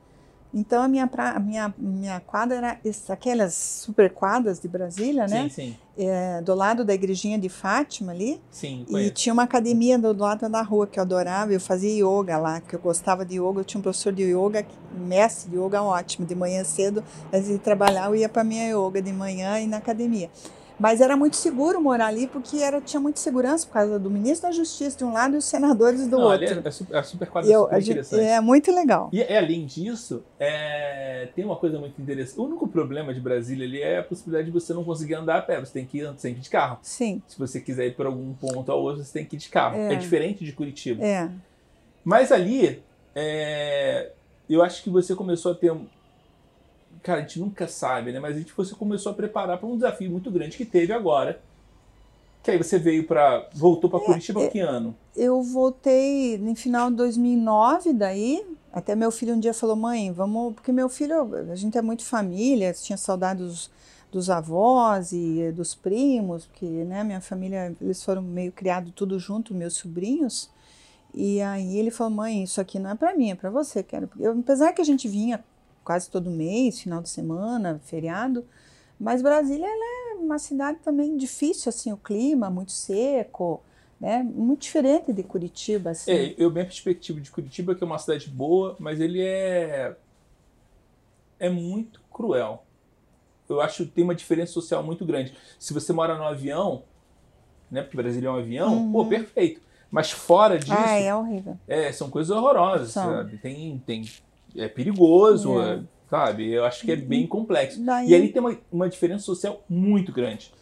então 0.52 0.82
a 0.82 0.88
minha, 0.88 1.06
pra, 1.06 1.32
a 1.32 1.38
minha, 1.38 1.72
minha 1.78 2.18
quadra 2.18 2.56
era 2.56 2.78
aquelas 3.10 3.54
super 3.54 4.10
quadras 4.10 4.58
de 4.58 4.66
Brasília, 4.66 5.26
né? 5.28 5.42
Sim, 5.42 5.48
sim. 5.50 5.76
É, 5.98 6.40
do 6.40 6.54
lado 6.54 6.84
da 6.84 6.94
igrejinha 6.94 7.38
de 7.38 7.48
Fátima 7.48 8.10
ali. 8.10 8.40
Sim, 8.50 8.84
conheço. 8.88 9.08
E 9.08 9.10
tinha 9.12 9.32
uma 9.32 9.42
academia 9.42 9.98
do, 9.98 10.12
do 10.12 10.22
lado 10.22 10.48
da 10.48 10.62
rua 10.62 10.86
que 10.86 10.98
eu 10.98 11.02
adorava. 11.02 11.52
Eu 11.52 11.60
fazia 11.60 11.90
yoga 11.90 12.38
lá, 12.38 12.60
que 12.60 12.74
eu 12.74 12.80
gostava 12.80 13.24
de 13.24 13.36
yoga. 13.36 13.60
Eu 13.60 13.64
tinha 13.64 13.78
um 13.78 13.82
professor 13.82 14.12
de 14.12 14.22
yoga, 14.22 14.66
mestre 14.94 15.50
de 15.50 15.56
yoga 15.56 15.82
ótimo. 15.82 16.26
De 16.26 16.34
manhã 16.34 16.64
cedo, 16.64 17.04
antes 17.32 17.48
de 17.48 17.58
trabalhar, 17.58 18.06
eu 18.06 18.16
ia 18.16 18.28
para 18.28 18.42
minha 18.42 18.68
yoga 18.70 19.00
de 19.00 19.12
manhã 19.12 19.60
e 19.60 19.66
na 19.66 19.76
academia. 19.76 20.30
Mas 20.78 21.00
era 21.00 21.16
muito 21.16 21.36
seguro 21.36 21.80
morar 21.80 22.08
ali, 22.08 22.26
porque 22.26 22.58
era, 22.58 22.80
tinha 22.80 23.00
muita 23.00 23.18
segurança 23.18 23.66
por 23.66 23.72
causa 23.72 23.98
do 23.98 24.10
ministro 24.10 24.48
da 24.48 24.54
Justiça 24.54 24.98
de 24.98 25.04
um 25.04 25.12
lado 25.12 25.34
e 25.34 25.38
os 25.38 25.44
senadores 25.44 26.06
do 26.06 26.18
Não, 26.18 26.26
outro. 26.26 26.44
É, 26.44 26.68
é, 26.68 26.70
super, 26.70 26.96
é 26.96 27.02
super 27.02 27.28
quadro 27.28 27.50
eu, 27.50 27.62
super 27.62 27.80
interessante. 27.80 28.24
É 28.24 28.40
muito 28.40 28.70
legal. 28.72 29.08
E 29.12 29.22
é, 29.22 29.38
além 29.38 29.64
disso, 29.64 30.22
é, 30.38 31.28
tem 31.34 31.44
uma 31.44 31.56
coisa 31.56 31.78
muito 31.78 32.00
interessante. 32.00 32.38
O 32.38 32.44
único 32.44 32.68
problema 32.68 33.14
de 33.14 33.20
Brasília 33.20 33.66
ali 33.66 33.80
é 33.80 33.98
a 33.98 34.02
possibilidade 34.02 34.46
de 34.46 34.52
você 34.52 34.74
não 34.74 34.84
conseguir 34.84 35.14
andar 35.14 35.38
a 35.38 35.42
pé. 35.42 35.58
Você 35.58 35.72
tem 35.72 35.86
que 35.86 35.98
ir, 35.98 36.14
tem 36.14 36.34
que 36.34 36.40
ir 36.40 36.42
de 36.42 36.50
carro. 36.50 36.78
Sim. 36.82 37.22
Se 37.26 37.38
você 37.38 37.58
quiser 37.58 37.86
ir 37.86 37.94
para 37.94 38.06
algum 38.08 38.34
ponto 38.34 38.70
ao 38.70 38.80
outro, 38.82 39.02
você 39.02 39.12
tem 39.12 39.24
que 39.24 39.36
ir 39.36 39.38
de 39.38 39.48
carro. 39.48 39.76
É, 39.76 39.94
é 39.94 39.96
diferente 39.96 40.44
de 40.44 40.52
Curitiba. 40.52 41.02
É. 41.02 41.30
Mas 42.04 42.30
ali, 42.30 42.82
é, 43.14 44.12
eu 44.48 44.62
acho 44.62 44.82
que 44.82 44.90
você 44.90 45.14
começou 45.14 45.52
a 45.52 45.54
ter 45.54 45.72
cara, 47.06 47.20
a 47.20 47.22
gente 47.22 47.38
nunca 47.38 47.68
sabe, 47.68 48.10
né? 48.10 48.18
Mas 48.18 48.34
a 48.34 48.38
gente 48.40 48.52
você 48.54 48.74
começou 48.74 49.12
a 49.12 49.14
preparar 49.14 49.58
para 49.58 49.68
um 49.68 49.76
desafio 49.76 50.10
muito 50.10 50.28
grande 50.28 50.56
que 50.56 50.64
teve 50.64 50.92
agora. 50.92 51.40
Que 52.42 52.50
aí 52.50 52.58
você 52.58 52.78
veio 52.80 53.06
para 53.06 53.48
voltou 53.54 53.88
para 53.88 54.00
é, 54.00 54.04
Curitiba 54.04 54.42
é, 54.42 54.48
que 54.48 54.58
ano? 54.58 54.94
Eu 55.16 55.40
voltei 55.40 56.36
no 56.36 56.54
final 56.56 56.90
de 56.90 56.96
2009 56.96 57.92
daí. 57.92 58.44
Até 58.72 58.96
meu 58.96 59.12
filho 59.12 59.34
um 59.34 59.40
dia 59.40 59.54
falou: 59.54 59.76
"Mãe, 59.76 60.10
vamos, 60.10 60.54
porque 60.54 60.72
meu 60.72 60.88
filho, 60.88 61.32
a 61.50 61.54
gente 61.54 61.78
é 61.78 61.82
muito 61.82 62.04
família, 62.04 62.72
tinha 62.72 62.96
saudade 62.96 63.40
dos, 63.40 63.70
dos 64.10 64.28
avós 64.28 65.12
e 65.12 65.52
dos 65.52 65.76
primos, 65.76 66.46
porque, 66.46 66.66
né, 66.66 67.04
minha 67.04 67.20
família, 67.20 67.74
eles 67.80 68.02
foram 68.02 68.20
meio 68.20 68.50
criados 68.50 68.92
tudo 68.96 69.16
junto, 69.18 69.54
meus 69.54 69.74
sobrinhos. 69.74 70.50
E 71.14 71.40
aí 71.40 71.78
ele 71.78 71.92
falou: 71.92 72.12
"Mãe, 72.12 72.42
isso 72.42 72.60
aqui 72.60 72.80
não 72.80 72.90
é 72.90 72.94
para 72.96 73.16
mim, 73.16 73.30
é 73.30 73.34
para 73.36 73.48
você, 73.48 73.82
quero". 73.82 74.10
Eu, 74.18 74.32
apesar 74.32 74.72
que 74.72 74.80
a 74.80 74.84
gente 74.84 75.06
vinha 75.06 75.42
quase 75.86 76.10
todo 76.10 76.28
mês, 76.28 76.80
final 76.80 77.00
de 77.00 77.08
semana, 77.08 77.80
feriado. 77.84 78.44
Mas 78.98 79.22
Brasília 79.22 79.68
é 79.68 80.14
uma 80.16 80.36
cidade 80.36 80.80
também 80.80 81.16
difícil, 81.16 81.68
assim, 81.68 81.92
o 81.92 81.96
clima 81.96 82.50
muito 82.50 82.72
seco, 82.72 83.62
né? 84.00 84.20
Muito 84.24 84.62
diferente 84.62 85.12
de 85.12 85.22
Curitiba, 85.22 85.90
assim. 85.90 86.10
É, 86.10 86.34
eu 86.36 86.50
bem 86.50 86.64
perspectiva 86.64 87.20
de 87.20 87.30
Curitiba 87.30 87.72
que 87.72 87.84
é 87.84 87.86
uma 87.86 88.00
cidade 88.00 88.28
boa, 88.28 88.74
mas 88.80 89.00
ele 89.00 89.22
é 89.22 89.96
é 91.38 91.48
muito 91.48 92.00
cruel. 92.12 92.64
Eu 93.48 93.60
acho 93.60 93.84
que 93.84 93.92
tem 93.92 94.02
uma 94.02 94.14
diferença 94.14 94.52
social 94.52 94.82
muito 94.82 95.06
grande. 95.06 95.34
Se 95.56 95.72
você 95.72 95.92
mora 95.92 96.18
no 96.18 96.24
avião, 96.24 96.82
né? 97.70 97.80
Porque 97.82 97.96
Brasília 97.96 98.26
é 98.26 98.30
um 98.32 98.38
avião, 98.38 98.74
uhum. 98.74 98.92
pô, 98.92 99.06
perfeito. 99.06 99.60
Mas 99.88 100.10
fora 100.10 100.58
disso. 100.58 100.74
Ah, 100.76 100.98
é 100.98 101.14
horrível. 101.14 101.56
É, 101.68 101.92
são 101.92 102.10
coisas 102.10 102.36
horrorosas, 102.36 102.90
são. 102.90 103.04
sabe? 103.04 103.38
Tem, 103.38 103.80
tem 103.86 104.04
é 104.56 104.68
perigoso, 104.68 105.60
é. 105.60 105.80
sabe? 106.08 106.52
Eu 106.52 106.64
acho 106.64 106.84
que 106.84 106.92
é 106.92 106.96
bem 106.96 107.26
complexo. 107.26 107.82
Daí... 107.82 108.10
E 108.10 108.14
ali 108.14 108.28
tem 108.28 108.40
uma, 108.40 108.58
uma 108.70 108.88
diferença 108.88 109.24
social 109.24 109.62
muito 109.68 110.12
grande, 110.12 110.52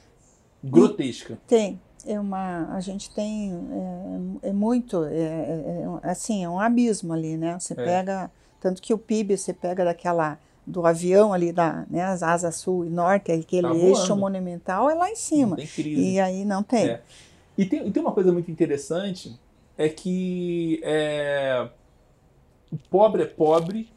grotesca. 0.63 1.39
Tem. 1.47 1.81
É 2.07 2.21
uma, 2.21 2.69
a 2.75 2.81
gente 2.81 3.15
tem 3.15 3.53
é, 4.43 4.49
é 4.51 4.53
muito, 4.53 5.05
é, 5.05 5.17
é, 5.17 5.85
é 6.03 6.11
assim, 6.11 6.45
é 6.45 6.49
um 6.49 6.61
abismo 6.61 7.15
ali, 7.15 7.37
né? 7.37 7.59
Você 7.59 7.73
é. 7.73 7.77
pega, 7.77 8.31
tanto 8.61 8.83
que 8.83 8.93
o 8.93 8.99
PIB 8.99 9.39
você 9.39 9.55
pega 9.55 9.87
daquela 9.87 10.39
do 10.67 10.87
avião 10.87 11.33
ali 11.33 11.53
da, 11.53 11.85
né, 11.91 12.03
as 12.03 12.23
asas 12.23 12.57
sul 12.57 12.85
e 12.85 12.89
norte, 12.89 13.31
aquele 13.31 13.69
tá 13.69 13.75
eixo 13.75 14.17
monumental 14.17 14.89
é 14.89 14.95
lá 14.95 15.11
em 15.11 15.17
cima. 15.17 15.57
E 15.79 16.19
aí 16.19 16.45
não 16.45 16.63
tem. 16.63 16.89
É. 16.89 17.03
E 17.57 17.65
tem, 17.65 17.87
e 17.87 17.91
tem 17.91 18.03
uma 18.03 18.13
coisa 18.13 18.33
muito 18.33 18.51
interessante 18.51 19.39
é 19.77 19.89
que 19.89 20.81
é, 20.83 21.69
o 22.75 22.79
pobre 22.91 23.23
é 23.23 23.27
pobre 23.27 23.89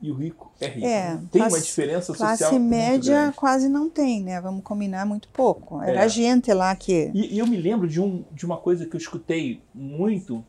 e 0.00 0.10
o 0.10 0.14
rico 0.14 0.52
é 0.60 0.68
rico. 0.68 0.86
É, 0.86 1.18
tem 1.32 1.40
classe, 1.40 1.56
uma 1.56 1.62
diferença 1.62 2.06
social. 2.06 2.36
Classe 2.36 2.58
média 2.58 3.32
quase 3.34 3.68
não 3.68 3.88
tem, 3.88 4.22
né? 4.22 4.40
Vamos 4.40 4.62
combinar 4.62 5.04
muito 5.06 5.28
pouco. 5.28 5.82
Era 5.82 6.04
é. 6.04 6.08
gente 6.08 6.52
lá 6.52 6.74
que. 6.76 7.10
E, 7.14 7.34
e, 7.34 7.38
eu 7.38 7.46
me 7.46 7.56
lembro 7.56 7.88
de, 7.88 8.00
um, 8.00 8.24
de 8.30 8.46
uma 8.46 8.58
coisa 8.58 8.86
que 8.86 8.94
eu 8.94 8.98
escutei 8.98 9.60
muito, 9.74 10.44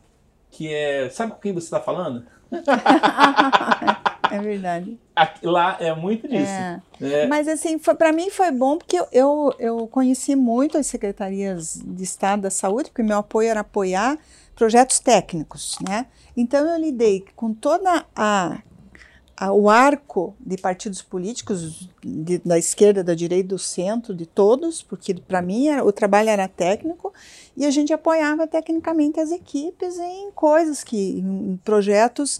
que 0.50 0.72
é. 0.72 1.08
Sabe 1.10 1.32
com 1.32 1.38
quem 1.40 1.52
você 1.52 1.66
está 1.66 1.80
falando? 1.80 2.24
é 4.30 4.38
verdade. 4.40 4.98
Aqui, 5.16 5.46
lá 5.46 5.76
é 5.80 5.94
muito 5.94 6.28
disso. 6.28 6.52
É. 6.52 6.82
É. 7.00 7.26
Mas 7.26 7.48
assim, 7.48 7.78
para 7.78 8.12
mim 8.12 8.30
foi 8.30 8.52
bom 8.52 8.78
porque 8.78 8.98
eu, 8.98 9.06
eu, 9.10 9.54
eu 9.58 9.86
conheci 9.88 10.36
muito 10.36 10.78
as 10.78 10.86
secretarias 10.86 11.80
de 11.84 12.04
Estado 12.04 12.42
da 12.42 12.50
Saúde, 12.50 12.90
porque 12.90 13.02
meu 13.02 13.18
apoio 13.18 13.48
era 13.48 13.60
apoiar 13.60 14.16
projetos 14.60 14.98
técnicos, 14.98 15.78
né? 15.88 16.04
Então 16.36 16.66
eu 16.68 16.78
lidei 16.78 17.24
com 17.34 17.54
toda 17.54 18.04
a, 18.14 18.60
a 19.34 19.50
o 19.50 19.70
arco 19.70 20.36
de 20.38 20.58
partidos 20.58 21.00
políticos 21.00 21.88
de, 22.04 22.36
da 22.44 22.58
esquerda, 22.58 23.02
da 23.02 23.14
direita, 23.14 23.48
do 23.48 23.58
centro, 23.58 24.14
de 24.14 24.26
todos, 24.26 24.82
porque 24.82 25.14
para 25.14 25.40
mim 25.40 25.68
era, 25.68 25.82
o 25.82 25.90
trabalho 25.90 26.28
era 26.28 26.46
técnico 26.46 27.10
e 27.56 27.64
a 27.64 27.70
gente 27.70 27.90
apoiava 27.90 28.46
tecnicamente 28.46 29.18
as 29.18 29.30
equipes 29.30 29.98
em 29.98 30.30
coisas 30.32 30.84
que, 30.84 31.20
em 31.20 31.58
projetos. 31.64 32.38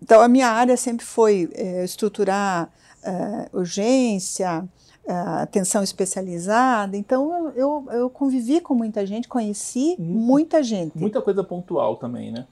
Então 0.00 0.22
a 0.22 0.28
minha 0.28 0.48
área 0.48 0.78
sempre 0.78 1.04
foi 1.04 1.50
é, 1.52 1.84
estruturar 1.84 2.72
é, 3.02 3.50
urgência, 3.52 4.66
atenção 5.08 5.82
especializada. 5.82 6.96
Então 6.96 7.52
eu, 7.54 7.86
eu 7.90 8.10
convivi 8.10 8.60
com 8.60 8.74
muita 8.74 9.06
gente, 9.06 9.28
conheci 9.28 9.96
muita 9.98 10.62
gente. 10.62 10.98
Muita 10.98 11.22
coisa 11.22 11.44
pontual 11.44 11.96
também, 11.96 12.32
né? 12.32 12.46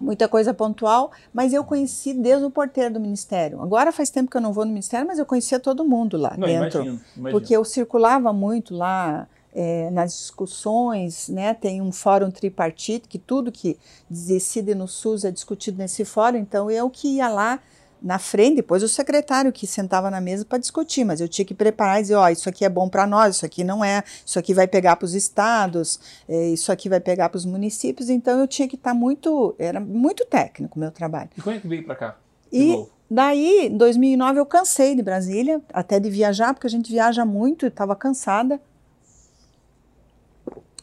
Muita 0.00 0.28
coisa 0.28 0.54
pontual, 0.54 1.10
mas 1.34 1.52
eu 1.52 1.64
conheci 1.64 2.14
desde 2.14 2.44
o 2.44 2.50
porteiro 2.50 2.94
do 2.94 3.00
ministério. 3.00 3.60
Agora 3.60 3.90
faz 3.90 4.10
tempo 4.10 4.30
que 4.30 4.36
eu 4.36 4.40
não 4.40 4.52
vou 4.52 4.64
no 4.64 4.70
ministério, 4.70 5.06
mas 5.06 5.18
eu 5.18 5.26
conhecia 5.26 5.58
todo 5.58 5.84
mundo 5.84 6.16
lá 6.16 6.34
não, 6.38 6.46
dentro. 6.46 6.82
Imagino, 6.82 7.00
imagino. 7.16 7.30
Porque 7.40 7.56
eu 7.56 7.64
circulava 7.64 8.32
muito 8.32 8.76
lá 8.76 9.26
é, 9.52 9.90
nas 9.90 10.12
discussões, 10.12 11.28
né? 11.28 11.52
Tem 11.52 11.82
um 11.82 11.90
fórum 11.90 12.30
tripartite 12.30 13.08
que 13.08 13.18
tudo 13.18 13.50
que 13.50 13.76
decide 14.08 14.72
no 14.72 14.86
SUS 14.86 15.24
é 15.24 15.32
discutido 15.32 15.78
nesse 15.78 16.04
fórum. 16.04 16.38
Então 16.38 16.70
eu 16.70 16.88
que 16.88 17.16
ia 17.16 17.28
lá 17.28 17.58
na 18.02 18.18
frente, 18.18 18.56
depois 18.56 18.82
o 18.82 18.88
secretário 18.88 19.52
que 19.52 19.66
sentava 19.66 20.10
na 20.10 20.20
mesa 20.20 20.44
para 20.44 20.58
discutir, 20.58 21.04
mas 21.04 21.20
eu 21.20 21.28
tinha 21.28 21.44
que 21.44 21.54
preparar 21.54 21.98
e 21.98 22.02
dizer, 22.02 22.14
ó, 22.14 22.24
oh, 22.24 22.28
isso 22.28 22.48
aqui 22.48 22.64
é 22.64 22.68
bom 22.68 22.88
para 22.88 23.06
nós, 23.06 23.36
isso 23.36 23.46
aqui 23.46 23.64
não 23.64 23.84
é, 23.84 24.02
isso 24.24 24.38
aqui 24.38 24.54
vai 24.54 24.66
pegar 24.66 24.96
para 24.96 25.06
os 25.06 25.14
estados, 25.14 26.00
é, 26.28 26.48
isso 26.48 26.70
aqui 26.70 26.88
vai 26.88 27.00
pegar 27.00 27.28
para 27.28 27.38
os 27.38 27.44
municípios, 27.44 28.08
então 28.08 28.38
eu 28.38 28.46
tinha 28.46 28.68
que 28.68 28.76
estar 28.76 28.90
tá 28.90 28.94
muito, 28.94 29.54
era 29.58 29.80
muito 29.80 30.24
técnico 30.24 30.76
o 30.76 30.80
meu 30.80 30.90
trabalho. 30.90 31.30
E 31.36 31.40
quando 31.40 31.56
é 31.56 31.60
que 31.60 31.68
veio 31.68 31.84
para 31.84 31.96
cá? 31.96 32.16
E 32.52 32.72
novo? 32.72 32.90
daí, 33.10 33.66
em 33.66 33.76
2009 33.76 34.40
eu 34.40 34.46
cansei 34.46 34.94
de 34.94 35.02
Brasília, 35.02 35.60
até 35.72 35.98
de 36.00 36.08
viajar, 36.08 36.54
porque 36.54 36.66
a 36.66 36.70
gente 36.70 36.90
viaja 36.90 37.24
muito 37.24 37.66
e 37.66 37.68
estava 37.68 37.94
cansada, 37.94 38.60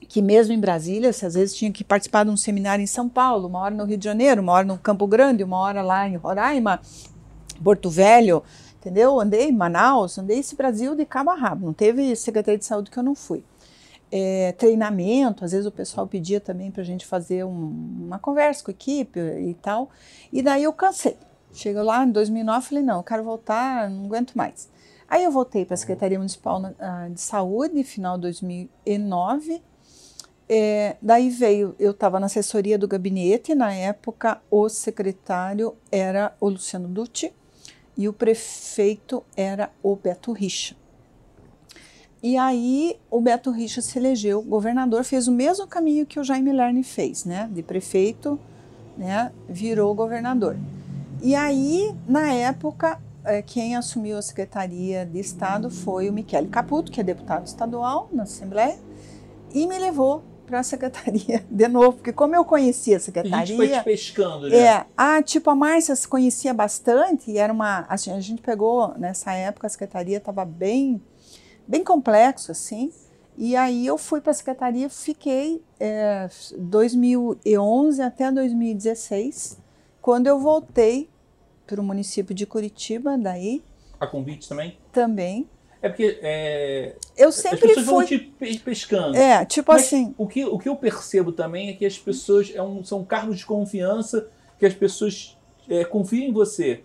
que 0.05 0.21
mesmo 0.21 0.53
em 0.53 0.59
Brasília, 0.59 1.11
se 1.11 1.25
às 1.25 1.33
vezes 1.33 1.55
tinha 1.55 1.71
que 1.71 1.83
participar 1.83 2.23
de 2.23 2.31
um 2.31 2.37
seminário 2.37 2.83
em 2.83 2.87
São 2.87 3.09
Paulo, 3.09 3.47
uma 3.47 3.59
hora 3.59 3.75
no 3.75 3.83
Rio 3.83 3.97
de 3.97 4.05
Janeiro, 4.05 4.41
uma 4.41 4.53
hora 4.53 4.65
no 4.65 4.77
Campo 4.77 5.05
Grande, 5.07 5.43
uma 5.43 5.57
hora 5.57 5.81
lá 5.81 6.07
em 6.07 6.15
Roraima, 6.15 6.79
Porto 7.63 7.89
Velho, 7.89 8.43
entendeu? 8.77 9.19
Andei 9.19 9.49
em 9.49 9.51
Manaus, 9.51 10.17
andei 10.17 10.39
esse 10.39 10.55
Brasil 10.55 10.95
de 10.95 11.05
cabo 11.05 11.31
a 11.31 11.35
rabo, 11.35 11.65
não 11.65 11.73
teve 11.73 12.15
Secretaria 12.15 12.57
de 12.57 12.65
Saúde 12.65 12.91
que 12.91 12.97
eu 12.97 13.03
não 13.03 13.15
fui. 13.15 13.43
É, 14.11 14.53
treinamento, 14.53 15.43
às 15.43 15.51
vezes 15.51 15.65
o 15.65 15.71
pessoal 15.71 16.07
pedia 16.07 16.39
também 16.39 16.71
para 16.71 16.81
a 16.81 16.85
gente 16.85 17.05
fazer 17.05 17.43
um, 17.43 18.05
uma 18.05 18.19
conversa 18.19 18.63
com 18.63 18.71
a 18.71 18.73
equipe 18.73 19.19
e 19.19 19.53
tal, 19.55 19.89
e 20.31 20.41
daí 20.41 20.63
eu 20.63 20.71
cansei. 20.71 21.17
Chegou 21.51 21.83
lá 21.83 22.03
em 22.03 22.11
2009, 22.11 22.67
falei, 22.67 22.83
não, 22.83 22.97
eu 22.97 23.03
quero 23.03 23.23
voltar, 23.23 23.89
não 23.89 24.05
aguento 24.05 24.33
mais. 24.35 24.69
Aí 25.07 25.23
eu 25.23 25.31
voltei 25.31 25.65
para 25.65 25.75
a 25.75 25.77
Secretaria 25.77 26.17
Municipal 26.17 26.61
ah, 26.79 27.07
de 27.09 27.21
Saúde, 27.21 27.83
final 27.83 28.17
de 28.17 28.23
2009. 28.23 29.61
É, 30.47 30.95
daí 31.01 31.29
veio, 31.29 31.75
eu 31.79 31.91
estava 31.91 32.19
na 32.19 32.27
assessoria 32.27 32.77
do 32.77 32.87
gabinete, 32.87 33.55
na 33.55 33.73
época 33.73 34.39
o 34.49 34.69
secretário 34.69 35.75
era 35.91 36.35
o 36.39 36.49
Luciano 36.49 36.87
Dutti 36.87 37.33
e 37.97 38.07
o 38.07 38.13
prefeito 38.13 39.23
era 39.35 39.71
o 39.81 39.95
Beto 39.95 40.31
Richa. 40.31 40.75
E 42.21 42.37
aí 42.37 42.99
o 43.09 43.19
Beto 43.21 43.51
Richa 43.51 43.81
se 43.81 43.97
elegeu 43.97 44.41
governador, 44.41 45.03
fez 45.03 45.27
o 45.27 45.31
mesmo 45.31 45.67
caminho 45.67 46.05
que 46.05 46.19
o 46.19 46.23
Jaime 46.23 46.51
Lerner 46.51 46.83
fez, 46.83 47.25
né? 47.25 47.49
De 47.51 47.61
prefeito, 47.61 48.39
né? 48.97 49.31
Virou 49.47 49.93
governador. 49.93 50.57
E 51.21 51.35
aí, 51.35 51.95
na 52.07 52.31
época, 52.31 52.99
é, 53.23 53.41
quem 53.41 53.75
assumiu 53.75 54.17
a 54.17 54.21
Secretaria 54.21 55.05
de 55.05 55.19
Estado 55.19 55.69
foi 55.69 56.09
o 56.09 56.13
Michele 56.13 56.47
Caputo, 56.47 56.91
que 56.91 56.99
é 56.99 57.03
deputado 57.03 57.47
estadual 57.47 58.09
na 58.11 58.23
Assembleia, 58.23 58.77
e 59.53 59.65
me 59.67 59.77
levou 59.77 60.23
para 60.45 60.59
a 60.59 60.63
secretaria 60.63 61.45
de 61.49 61.67
novo, 61.67 61.93
porque 61.93 62.13
como 62.13 62.35
eu 62.35 62.45
conhecia 62.45 62.97
a 62.97 62.99
secretaria. 62.99 63.37
A 63.37 63.45
gente 63.45 63.57
foi 63.57 63.69
te 63.69 63.83
pescando, 63.83 64.49
né? 64.49 64.57
É, 64.57 64.85
ah, 64.95 65.21
tipo, 65.21 65.49
a 65.49 65.55
Márcia 65.55 65.95
se 65.95 66.07
conhecia 66.07 66.53
bastante 66.53 67.31
e 67.31 67.37
era 67.37 67.51
uma. 67.51 67.85
Assim, 67.89 68.11
a 68.11 68.19
gente 68.19 68.41
pegou, 68.41 68.93
nessa 68.97 69.33
época, 69.33 69.67
a 69.67 69.69
secretaria 69.69 70.17
estava 70.17 70.45
bem 70.45 71.01
bem 71.67 71.83
complexo 71.83 72.51
assim. 72.51 72.91
E 73.37 73.55
aí 73.55 73.85
eu 73.85 73.97
fui 73.97 74.21
para 74.21 74.31
a 74.31 74.33
secretaria, 74.33 74.89
fiquei 74.89 75.61
é, 75.77 76.29
2011 76.57 78.01
até 78.01 78.31
2016, 78.31 79.59
quando 80.01 80.27
eu 80.27 80.39
voltei 80.39 81.09
para 81.67 81.81
o 81.81 81.83
município 81.83 82.33
de 82.33 82.45
Curitiba, 82.45 83.17
daí. 83.17 83.61
A 83.99 84.07
convite 84.07 84.47
também? 84.47 84.77
Também. 84.91 85.49
É 85.85 85.89
porque 85.89 86.19
é, 86.23 86.95
eu 87.15 87.31
sempre 87.31 87.69
as 87.69 87.75
pessoas 87.75 88.09
fui 88.09 88.17
vão 88.39 88.49
te 88.49 88.59
pescando. 88.59 89.15
É, 89.15 89.45
tipo 89.45 89.71
Mas 89.71 89.83
assim. 89.83 90.15
O 90.17 90.25
que, 90.25 90.43
o 90.43 90.57
que 90.57 90.67
eu 90.67 90.75
percebo 90.75 91.31
também 91.31 91.69
é 91.69 91.73
que 91.73 91.85
as 91.85 91.95
pessoas 91.95 92.51
é 92.55 92.59
um, 92.59 92.83
são 92.83 93.05
cargos 93.05 93.37
de 93.37 93.45
confiança 93.45 94.27
que 94.57 94.65
as 94.65 94.73
pessoas 94.73 95.37
é, 95.69 95.85
confiam 95.85 96.27
em 96.27 96.33
você. 96.33 96.83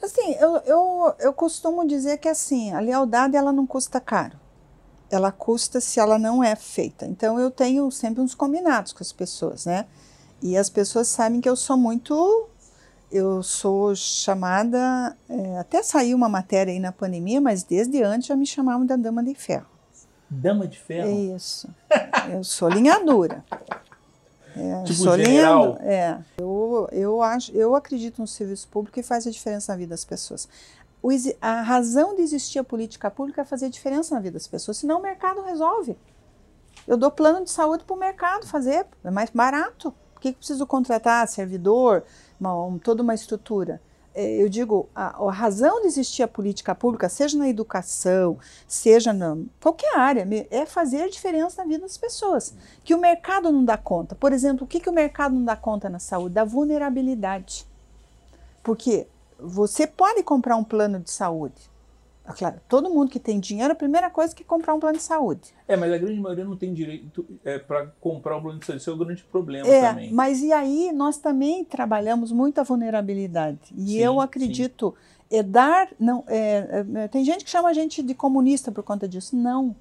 Assim, 0.00 0.36
eu, 0.38 0.58
eu, 0.58 1.14
eu 1.18 1.32
costumo 1.32 1.84
dizer 1.84 2.18
que 2.18 2.28
assim, 2.28 2.72
a 2.72 2.78
lealdade 2.78 3.36
ela 3.36 3.50
não 3.50 3.66
custa 3.66 4.00
caro. 4.00 4.38
Ela 5.10 5.32
custa 5.32 5.80
se 5.80 5.98
ela 5.98 6.16
não 6.16 6.44
é 6.44 6.54
feita. 6.54 7.06
Então 7.06 7.40
eu 7.40 7.50
tenho 7.50 7.90
sempre 7.90 8.22
uns 8.22 8.36
combinados 8.36 8.92
com 8.92 9.02
as 9.02 9.12
pessoas, 9.12 9.66
né? 9.66 9.86
E 10.40 10.56
as 10.56 10.70
pessoas 10.70 11.08
sabem 11.08 11.40
que 11.40 11.48
eu 11.48 11.56
sou 11.56 11.76
muito. 11.76 12.49
Eu 13.10 13.42
sou 13.42 13.94
chamada. 13.96 15.16
É, 15.28 15.58
até 15.58 15.82
saiu 15.82 16.16
uma 16.16 16.28
matéria 16.28 16.72
aí 16.72 16.78
na 16.78 16.92
pandemia, 16.92 17.40
mas 17.40 17.64
desde 17.64 18.02
antes 18.02 18.28
já 18.28 18.36
me 18.36 18.46
chamavam 18.46 18.86
da 18.86 18.96
Dama 18.96 19.22
de 19.22 19.34
Ferro. 19.34 19.66
Dama 20.28 20.68
de 20.68 20.78
Ferro? 20.78 21.10
Isso. 21.34 21.68
Eu 22.32 22.44
sou 22.44 22.68
linhadura. 22.68 23.44
É, 24.56 24.82
Tipo 24.86 24.94
sou 24.94 25.16
general. 25.16 25.64
linhadura. 25.64 25.92
É. 25.92 26.18
Eu, 26.38 26.88
eu, 26.92 27.22
acho, 27.22 27.50
eu 27.52 27.74
acredito 27.74 28.20
no 28.20 28.28
serviço 28.28 28.68
público 28.68 29.00
e 29.00 29.02
faz 29.02 29.26
a 29.26 29.30
diferença 29.30 29.72
na 29.72 29.78
vida 29.78 29.90
das 29.90 30.04
pessoas. 30.04 30.48
O 31.02 31.10
a 31.40 31.62
razão 31.62 32.14
de 32.14 32.22
existir 32.22 32.58
a 32.58 32.64
política 32.64 33.10
pública 33.10 33.40
é 33.40 33.44
fazer 33.44 33.70
diferença 33.70 34.14
na 34.14 34.20
vida 34.20 34.34
das 34.34 34.46
pessoas, 34.46 34.76
senão 34.76 34.98
o 34.98 35.02
mercado 35.02 35.42
resolve. 35.42 35.96
Eu 36.86 36.96
dou 36.96 37.10
plano 37.10 37.42
de 37.42 37.50
saúde 37.50 37.84
para 37.84 37.96
o 37.96 37.98
mercado 37.98 38.46
fazer, 38.46 38.86
é 39.02 39.10
mais 39.10 39.30
barato. 39.30 39.92
Por 40.14 40.20
que 40.20 40.32
que 40.32 40.36
eu 40.36 40.38
preciso 40.38 40.66
contratar 40.66 41.26
servidor, 41.26 42.04
uma, 42.40 42.64
um- 42.64 42.78
toda 42.78 43.02
uma 43.02 43.14
estrutura? 43.14 43.80
É, 44.12 44.42
Eu 44.42 44.48
digo, 44.48 44.88
a, 44.94 45.22
a 45.24 45.30
razão 45.30 45.82
de 45.82 45.86
existir 45.86 46.22
a 46.24 46.28
política 46.28 46.74
pública, 46.74 47.08
seja 47.08 47.38
na 47.38 47.48
educação, 47.48 48.38
seja 48.66 49.12
na 49.12 49.36
qualquer 49.60 49.96
área, 49.96 50.26
é 50.50 50.66
fazer 50.66 51.08
diferença 51.08 51.62
na 51.62 51.68
vida 51.68 51.82
das 51.82 51.96
pessoas. 51.96 52.52
Que 52.82 52.92
o 52.94 53.00
mercado 53.00 53.52
não 53.52 53.64
dá 53.64 53.76
conta. 53.76 54.16
Por 54.16 54.32
exemplo, 54.32 54.64
o 54.64 54.66
que, 54.66 54.80
que 54.80 54.90
o 54.90 54.92
mercado 54.92 55.34
não 55.36 55.44
dá 55.44 55.54
conta 55.54 55.88
na 55.88 56.00
saúde? 56.00 56.34
Da 56.34 56.42
vulnerabilidade. 56.44 57.64
Porque 58.64 59.06
você 59.38 59.86
pode 59.86 60.22
comprar 60.24 60.56
um 60.56 60.64
plano 60.64 60.98
de 60.98 61.10
saúde. 61.10 61.69
Claro, 62.36 62.60
todo 62.68 62.88
mundo 62.90 63.10
que 63.10 63.18
tem 63.18 63.40
dinheiro, 63.40 63.72
a 63.72 63.76
primeira 63.76 64.08
coisa 64.08 64.32
é 64.32 64.36
que 64.36 64.44
comprar 64.44 64.74
um 64.74 64.78
plano 64.78 64.96
de 64.96 65.02
saúde. 65.02 65.52
É, 65.66 65.76
mas 65.76 65.92
a 65.92 65.98
grande 65.98 66.20
maioria 66.20 66.44
não 66.44 66.56
tem 66.56 66.72
direito 66.72 67.26
é, 67.44 67.58
para 67.58 67.86
comprar 68.00 68.36
o 68.36 68.42
plano 68.42 68.58
de 68.60 68.66
saúde. 68.66 68.80
Isso 68.82 68.90
é 68.90 68.92
o 68.92 68.96
grande 68.96 69.24
problema 69.24 69.66
É, 69.66 69.88
também. 69.88 70.12
mas 70.12 70.40
e 70.40 70.52
aí 70.52 70.92
nós 70.92 71.16
também 71.16 71.64
trabalhamos 71.64 72.30
muito 72.30 72.60
a 72.60 72.62
vulnerabilidade. 72.62 73.58
E 73.76 73.86
Sim, 73.88 73.98
eu 73.98 74.12
sim. 74.14 74.20
acredito, 74.20 74.94
é 75.30 75.42
dar. 75.42 75.88
Não, 75.98 76.22
é, 76.28 76.84
é, 76.94 77.08
tem 77.08 77.24
gente 77.24 77.44
que 77.44 77.50
chama 77.50 77.68
a 77.68 77.72
gente 77.72 78.02
de 78.02 78.14
comunista 78.14 78.70
por 78.70 78.84
conta 78.84 79.08
disso. 79.08 79.34
Não. 79.36 79.74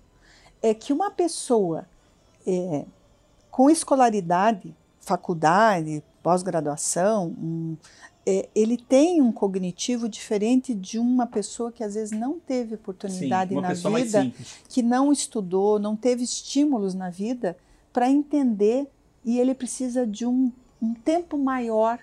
É 0.62 0.74
que 0.74 0.92
uma 0.92 1.12
pessoa 1.12 1.86
é, 2.48 2.86
com 3.52 3.70
escolaridade, 3.70 4.76
faculdade, 5.00 6.04
pós-graduação, 6.24 7.28
um, 7.42 7.78
é, 8.32 8.48
ele 8.54 8.78
tem 8.78 9.22
um 9.22 9.32
cognitivo 9.32 10.08
diferente 10.08 10.76
de 10.76 11.00
uma 11.00 11.26
pessoa 11.26 11.72
que 11.72 11.84
às 11.84 11.96
vezes 11.96 12.12
não 12.12 12.40
teve 12.40 12.70
Sim, 12.70 12.76
oportunidade 12.76 13.54
uma 13.54 13.62
na 13.62 13.74
vida 13.74 14.32
que 14.68 14.84
não 14.84 15.12
estudou, 15.12 15.80
não 15.80 15.96
teve 15.96 16.24
estímulos 16.24 16.94
na 16.94 17.10
vida 17.10 17.58
para 17.92 18.08
entender 18.08 18.88
e 19.26 19.40
ele 19.40 19.56
precisa 19.56 20.06
de 20.06 20.28
um, 20.28 20.52
um 20.80 20.94
tempo 20.94 21.40
maior 21.40 21.98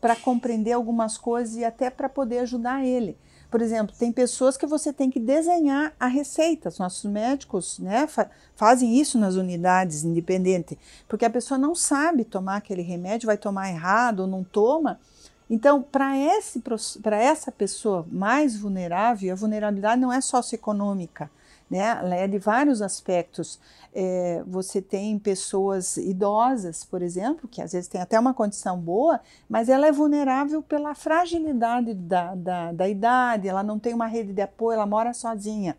para 0.00 0.14
compreender 0.14 0.70
algumas 0.72 1.18
coisas 1.18 1.56
e 1.56 1.64
até 1.64 1.90
para 1.90 2.08
poder 2.08 2.38
ajudar 2.38 2.84
ele. 2.86 3.16
Por 3.50 3.60
exemplo, 3.60 3.94
tem 3.98 4.12
pessoas 4.12 4.56
que 4.56 4.66
você 4.66 4.92
tem 4.92 5.10
que 5.10 5.18
desenhar 5.18 5.94
a 5.98 6.06
receita. 6.06 6.68
Os 6.68 6.78
nossos 6.78 7.10
médicos 7.10 7.78
né, 7.80 8.06
fa- 8.06 8.30
fazem 8.54 9.00
isso 9.00 9.18
nas 9.18 9.34
unidades 9.34 10.04
independentes, 10.04 10.76
porque 11.08 11.24
a 11.24 11.30
pessoa 11.30 11.58
não 11.58 11.74
sabe 11.74 12.24
tomar 12.24 12.56
aquele 12.56 12.82
remédio, 12.82 13.26
vai 13.26 13.38
tomar 13.38 13.68
errado 13.68 14.20
ou 14.20 14.26
não 14.26 14.44
toma. 14.44 15.00
Então, 15.48 15.80
para 15.80 16.16
essa 16.16 17.52
pessoa 17.52 18.04
mais 18.10 18.56
vulnerável, 18.56 19.32
a 19.32 19.36
vulnerabilidade 19.36 20.00
não 20.00 20.12
é 20.12 20.20
socioeconômica, 20.20 21.30
né? 21.70 21.98
Ela 22.00 22.16
é 22.16 22.26
de 22.26 22.38
vários 22.38 22.82
aspectos. 22.82 23.60
É, 23.94 24.42
você 24.46 24.82
tem 24.82 25.18
pessoas 25.18 25.96
idosas, 25.96 26.84
por 26.84 27.00
exemplo, 27.00 27.48
que 27.48 27.62
às 27.62 27.72
vezes 27.72 27.88
tem 27.88 28.00
até 28.00 28.18
uma 28.18 28.34
condição 28.34 28.78
boa, 28.78 29.20
mas 29.48 29.68
ela 29.68 29.86
é 29.86 29.92
vulnerável 29.92 30.62
pela 30.62 30.94
fragilidade 30.94 31.94
da, 31.94 32.34
da, 32.34 32.72
da 32.72 32.88
idade, 32.88 33.48
ela 33.48 33.62
não 33.62 33.78
tem 33.78 33.94
uma 33.94 34.06
rede 34.06 34.32
de 34.32 34.42
apoio, 34.42 34.74
ela 34.74 34.86
mora 34.86 35.14
sozinha. 35.14 35.76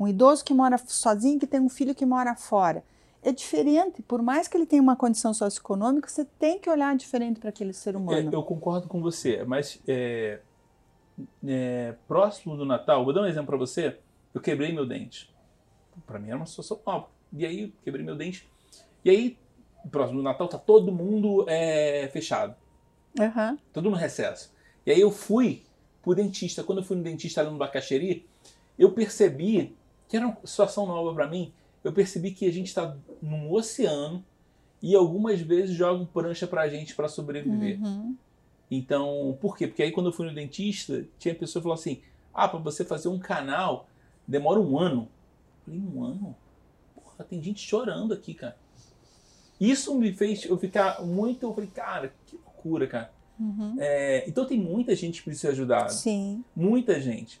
Um 0.00 0.08
idoso 0.08 0.44
que 0.44 0.54
mora 0.54 0.78
sozinho, 0.78 1.38
que 1.38 1.46
tem 1.46 1.60
um 1.60 1.68
filho 1.68 1.94
que 1.94 2.06
mora 2.06 2.34
fora. 2.34 2.82
É 3.24 3.32
diferente, 3.32 4.02
por 4.02 4.20
mais 4.20 4.46
que 4.46 4.56
ele 4.56 4.66
tenha 4.66 4.82
uma 4.82 4.94
condição 4.96 5.32
socioeconômica, 5.32 6.08
você 6.08 6.24
tem 6.24 6.58
que 6.58 6.68
olhar 6.68 6.94
diferente 6.94 7.40
para 7.40 7.48
aquele 7.48 7.72
ser 7.72 7.94
É, 7.94 7.96
humano. 7.98 8.30
eu 8.30 8.42
concordo 8.42 8.86
com 8.86 9.00
você, 9.00 9.42
mas 9.44 9.80
é, 9.88 10.40
é, 11.46 11.94
próximo 12.06 12.54
do 12.56 12.66
Natal, 12.66 13.02
vou 13.04 13.14
dar 13.14 13.22
um 13.22 13.26
exemplo 13.26 13.46
para 13.46 13.56
você. 13.56 13.98
Eu 14.34 14.40
quebrei 14.40 14.72
meu 14.72 14.84
dente. 14.86 15.32
Para 16.06 16.18
mim 16.18 16.28
era 16.28 16.36
uma 16.36 16.44
situação 16.46 16.78
nova. 16.86 17.08
E 17.32 17.46
aí, 17.46 17.72
quebrei 17.82 18.04
meu 18.04 18.14
dente. 18.14 18.46
E 19.04 19.08
aí, 19.10 19.38
próximo 19.90 20.18
do 20.18 20.22
Natal, 20.24 20.46
tá 20.46 20.58
todo 20.58 20.92
mundo 20.92 21.46
é, 21.48 22.08
fechado. 22.12 22.54
Aham. 23.18 23.56
todo 23.72 23.88
no 23.88 23.96
recesso. 23.96 24.52
E 24.84 24.90
aí 24.90 25.00
eu 25.00 25.10
fui 25.10 25.62
pro 26.02 26.14
dentista. 26.14 26.62
Quando 26.62 26.78
eu 26.78 26.84
fui 26.84 26.96
no 26.96 27.02
dentista 27.02 27.40
ali 27.40 27.50
no 27.50 27.56
Bacaxeri, 27.56 28.28
eu 28.78 28.90
percebi 28.92 29.74
que 30.08 30.16
era 30.16 30.26
uma 30.26 30.36
situação 30.44 30.84
nova 30.84 31.14
para 31.14 31.26
mim. 31.28 31.52
Eu 31.84 31.92
percebi 31.92 32.30
que 32.30 32.46
a 32.48 32.52
gente 32.52 32.68
está 32.68 32.96
num 33.22 33.52
oceano 33.52 34.24
e 34.82 34.94
algumas 34.94 35.40
vezes 35.40 35.76
jogam 35.76 36.06
prancha 36.06 36.46
pra 36.46 36.68
gente 36.68 36.94
para 36.94 37.08
sobreviver. 37.08 37.80
Uhum. 37.80 38.16
Então, 38.70 39.36
por 39.40 39.56
quê? 39.56 39.68
Porque 39.68 39.82
aí 39.82 39.92
quando 39.92 40.06
eu 40.06 40.12
fui 40.12 40.26
no 40.26 40.34
dentista, 40.34 41.06
tinha 41.18 41.34
pessoa 41.34 41.60
que 41.60 41.64
falou 41.64 41.78
assim: 41.78 42.00
"Ah, 42.32 42.48
para 42.48 42.58
você 42.58 42.84
fazer 42.84 43.08
um 43.08 43.18
canal 43.18 43.86
demora 44.26 44.58
um 44.58 44.78
ano". 44.78 45.08
Eu 45.66 45.74
falei: 45.74 45.80
"Um 45.80 46.04
ano? 46.04 46.36
Porra, 46.94 47.24
tem 47.24 47.42
gente 47.42 47.60
chorando 47.60 48.14
aqui, 48.14 48.32
cara". 48.34 48.56
Isso 49.60 49.94
me 49.94 50.12
fez 50.12 50.44
eu 50.44 50.58
ficar 50.58 51.02
muito, 51.02 51.44
eu 51.44 51.54
falei: 51.54 51.70
"Cara, 51.70 52.14
que 52.26 52.36
loucura, 52.36 52.86
cara". 52.86 53.12
Uhum. 53.38 53.76
É, 53.78 54.28
então 54.28 54.46
tem 54.46 54.58
muita 54.58 54.94
gente 54.94 55.18
que 55.18 55.24
precisa 55.24 55.48
ser 55.48 55.52
ajudada. 55.52 55.90
Sim. 55.90 56.42
Muita 56.56 57.00
gente. 57.00 57.40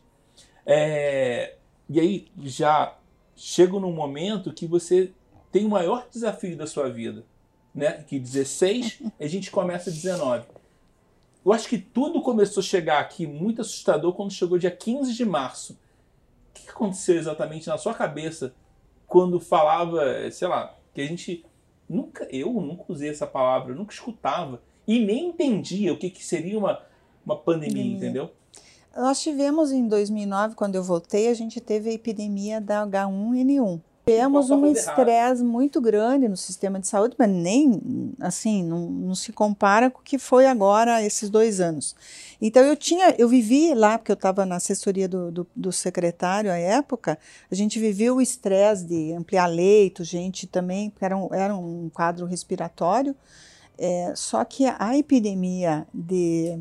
É, 0.66 1.56
e 1.88 2.00
aí 2.00 2.28
já 2.42 2.96
chega 3.36 3.78
num 3.78 3.92
momento 3.92 4.52
que 4.52 4.66
você 4.66 5.12
tem 5.50 5.64
o 5.64 5.70
maior 5.70 6.08
desafio 6.10 6.56
da 6.56 6.66
sua 6.66 6.88
vida. 6.88 7.24
Né? 7.74 8.04
Que 8.04 8.18
16, 8.18 9.02
a 9.20 9.26
gente 9.26 9.50
começa 9.50 9.90
19. 9.90 10.46
Eu 11.44 11.52
acho 11.52 11.68
que 11.68 11.78
tudo 11.78 12.22
começou 12.22 12.60
a 12.60 12.64
chegar 12.64 13.00
aqui 13.00 13.26
muito 13.26 13.60
assustador 13.60 14.12
quando 14.14 14.32
chegou 14.32 14.58
dia 14.58 14.70
15 14.70 15.12
de 15.12 15.24
março. 15.24 15.74
O 15.74 16.54
que 16.54 16.70
aconteceu 16.70 17.16
exatamente 17.16 17.66
na 17.66 17.76
sua 17.76 17.92
cabeça 17.92 18.54
quando 19.06 19.38
falava, 19.38 20.30
sei 20.30 20.48
lá, 20.48 20.74
que 20.94 21.00
a 21.00 21.06
gente 21.06 21.44
nunca, 21.88 22.26
eu 22.32 22.52
nunca 22.54 22.84
usei 22.88 23.10
essa 23.10 23.26
palavra, 23.26 23.72
eu 23.72 23.76
nunca 23.76 23.92
escutava 23.92 24.62
e 24.86 24.98
nem 24.98 25.28
entendia 25.28 25.92
o 25.92 25.98
que, 25.98 26.10
que 26.10 26.24
seria 26.24 26.58
uma, 26.58 26.82
uma 27.24 27.36
pandemia, 27.36 27.74
Pandemia. 27.76 27.96
entendeu? 27.96 28.30
Nós 28.96 29.20
tivemos 29.20 29.72
em 29.72 29.88
2009, 29.88 30.54
quando 30.54 30.76
eu 30.76 30.82
voltei, 30.82 31.28
a 31.28 31.34
gente 31.34 31.60
teve 31.60 31.90
a 31.90 31.92
epidemia 31.92 32.60
da 32.60 32.86
H1N1. 32.86 33.80
Tivemos 34.06 34.50
um 34.50 34.66
estresse 34.66 35.42
muito 35.42 35.80
grande 35.80 36.28
no 36.28 36.36
sistema 36.36 36.78
de 36.78 36.86
saúde, 36.86 37.16
mas 37.18 37.28
nem 37.28 38.12
assim, 38.20 38.62
não, 38.62 38.90
não, 38.90 39.14
se 39.14 39.32
compara 39.32 39.90
com 39.90 40.00
o 40.00 40.02
que 40.02 40.18
foi 40.18 40.46
agora 40.46 41.02
esses 41.02 41.30
dois 41.30 41.58
anos. 41.58 41.96
Então 42.40 42.62
eu 42.62 42.76
tinha, 42.76 43.14
eu 43.16 43.26
vivi 43.26 43.72
lá, 43.72 43.96
porque 43.96 44.12
eu 44.12 44.14
estava 44.14 44.44
na 44.44 44.56
assessoria 44.56 45.08
do, 45.08 45.32
do, 45.32 45.46
do, 45.56 45.72
secretário 45.72 46.52
à 46.52 46.56
época, 46.56 47.18
a 47.50 47.54
gente 47.54 47.80
viveu 47.80 48.16
o 48.16 48.20
estresse 48.20 48.84
de 48.84 49.14
ampliar 49.14 49.46
leito, 49.46 50.04
gente 50.04 50.46
também, 50.46 50.92
era 51.00 51.16
um, 51.16 51.34
era 51.34 51.56
um 51.56 51.88
quadro 51.88 52.26
respiratório, 52.26 53.16
é, 53.78 54.12
só 54.14 54.44
que 54.44 54.66
a 54.66 54.98
epidemia 54.98 55.86
de 55.94 56.58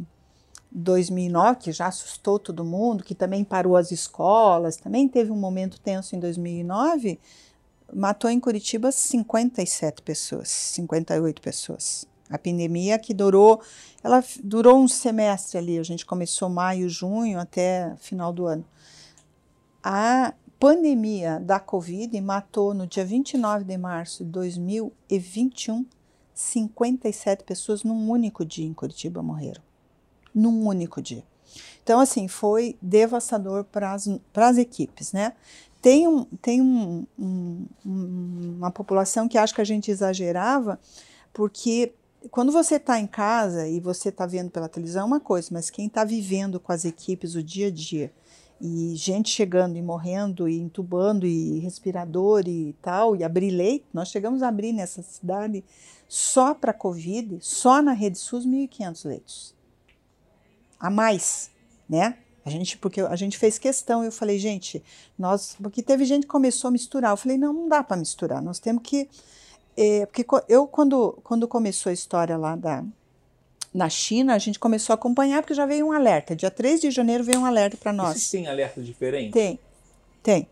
2009, 0.73 1.59
que 1.59 1.71
já 1.71 1.87
assustou 1.87 2.39
todo 2.39 2.65
mundo, 2.65 3.03
que 3.03 3.13
também 3.13 3.43
parou 3.43 3.75
as 3.75 3.91
escolas, 3.91 4.75
também 4.75 5.07
teve 5.07 5.31
um 5.31 5.35
momento 5.35 5.79
tenso 5.79 6.15
em 6.15 6.19
2009, 6.19 7.19
matou 7.93 8.29
em 8.29 8.39
Curitiba 8.39 8.91
57 8.91 10.01
pessoas, 10.01 10.49
58 10.49 11.41
pessoas. 11.41 12.07
A 12.29 12.39
pandemia 12.39 12.97
que 12.97 13.13
durou, 13.13 13.61
ela 14.03 14.23
durou 14.43 14.79
um 14.79 14.87
semestre 14.87 15.57
ali, 15.57 15.77
a 15.77 15.83
gente 15.83 16.05
começou 16.05 16.49
maio, 16.49 16.89
junho 16.89 17.39
até 17.39 17.95
final 17.97 18.33
do 18.33 18.47
ano. 18.47 18.65
A 19.83 20.33
pandemia 20.59 21.39
da 21.39 21.59
Covid 21.59 22.19
matou 22.21 22.73
no 22.73 22.87
dia 22.87 23.05
29 23.05 23.65
de 23.65 23.77
março 23.77 24.23
de 24.23 24.31
2021 24.31 25.85
57 26.33 27.43
pessoas 27.43 27.83
num 27.83 28.09
único 28.09 28.43
dia 28.43 28.65
em 28.65 28.73
Curitiba 28.73 29.21
morreram 29.21 29.61
num 30.33 30.67
único 30.67 31.01
dia. 31.01 31.23
Então, 31.83 31.99
assim, 31.99 32.27
foi 32.27 32.77
devastador 32.81 33.65
para 33.65 33.93
as 33.93 34.57
equipes, 34.57 35.11
né? 35.11 35.33
Tem, 35.81 36.07
um, 36.07 36.23
tem 36.41 36.61
um, 36.61 37.05
um, 37.19 37.67
uma 37.85 38.71
população 38.71 39.27
que 39.27 39.37
acha 39.37 39.53
que 39.53 39.59
a 39.59 39.65
gente 39.65 39.91
exagerava, 39.91 40.79
porque 41.33 41.93
quando 42.31 42.53
você 42.53 42.75
está 42.75 42.97
em 42.97 43.05
casa 43.05 43.67
e 43.67 43.81
você 43.81 44.07
está 44.07 44.25
vendo 44.25 44.49
pela 44.49 44.69
televisão 44.69 45.01
é 45.01 45.05
uma 45.05 45.19
coisa, 45.19 45.49
mas 45.51 45.69
quem 45.69 45.87
está 45.87 46.05
vivendo 46.05 46.57
com 46.57 46.71
as 46.71 46.85
equipes 46.85 47.35
o 47.35 47.43
dia 47.43 47.67
a 47.67 47.71
dia, 47.71 48.13
e 48.61 48.95
gente 48.95 49.29
chegando 49.29 49.75
e 49.75 49.81
morrendo, 49.81 50.47
e 50.47 50.57
entubando, 50.57 51.27
e 51.27 51.59
respirador 51.59 52.47
e 52.47 52.73
tal, 52.81 53.13
e 53.13 53.21
abrir 53.25 53.51
leito, 53.51 53.85
nós 53.93 54.07
chegamos 54.07 54.41
a 54.41 54.47
abrir 54.47 54.71
nessa 54.71 55.01
cidade 55.01 55.65
só 56.07 56.53
para 56.53 56.71
Covid, 56.71 57.39
só 57.41 57.81
na 57.81 57.91
Rede 57.91 58.17
SUS, 58.17 58.45
1.500 58.45 59.05
leitos 59.05 59.62
a 60.83 60.89
mais, 60.89 61.49
né? 61.87 62.17
A 62.45 62.49
gente, 62.49 62.77
porque 62.77 62.99
a 62.99 63.15
gente 63.15 63.37
fez 63.37 63.57
questão, 63.57 64.03
eu 64.03 64.11
falei, 64.11 64.37
gente, 64.37 64.83
nós, 65.17 65.55
porque 65.63 65.81
teve 65.81 66.03
gente 66.03 66.23
que 66.23 66.27
começou 66.27 66.67
a 66.67 66.71
misturar, 66.71 67.11
eu 67.11 67.17
falei, 67.17 67.37
não, 67.37 67.53
não 67.53 67.69
dá 67.69 67.81
para 67.81 67.95
misturar, 67.95 68.41
nós 68.41 68.59
temos 68.59 68.83
que, 68.83 69.07
é, 69.77 70.05
porque 70.05 70.25
eu, 70.49 70.67
quando, 70.67 71.17
quando 71.23 71.47
começou 71.47 71.89
a 71.89 71.93
história 71.93 72.35
lá 72.35 72.57
da, 72.57 72.83
na 73.73 73.87
China, 73.87 74.35
a 74.35 74.37
gente 74.37 74.59
começou 74.59 74.91
a 74.91 74.95
acompanhar, 74.95 75.41
porque 75.41 75.53
já 75.53 75.65
veio 75.65 75.87
um 75.87 75.93
alerta, 75.93 76.35
dia 76.35 76.51
3 76.51 76.81
de 76.81 76.91
janeiro 76.91 77.23
veio 77.23 77.39
um 77.39 77.45
alerta 77.45 77.77
para 77.77 77.93
nós. 77.93 78.17
Vocês 78.17 78.31
têm 78.31 78.47
alerta 78.47 78.81
diferente? 78.81 79.31
Tem, 79.31 79.57
tem. 80.21 80.49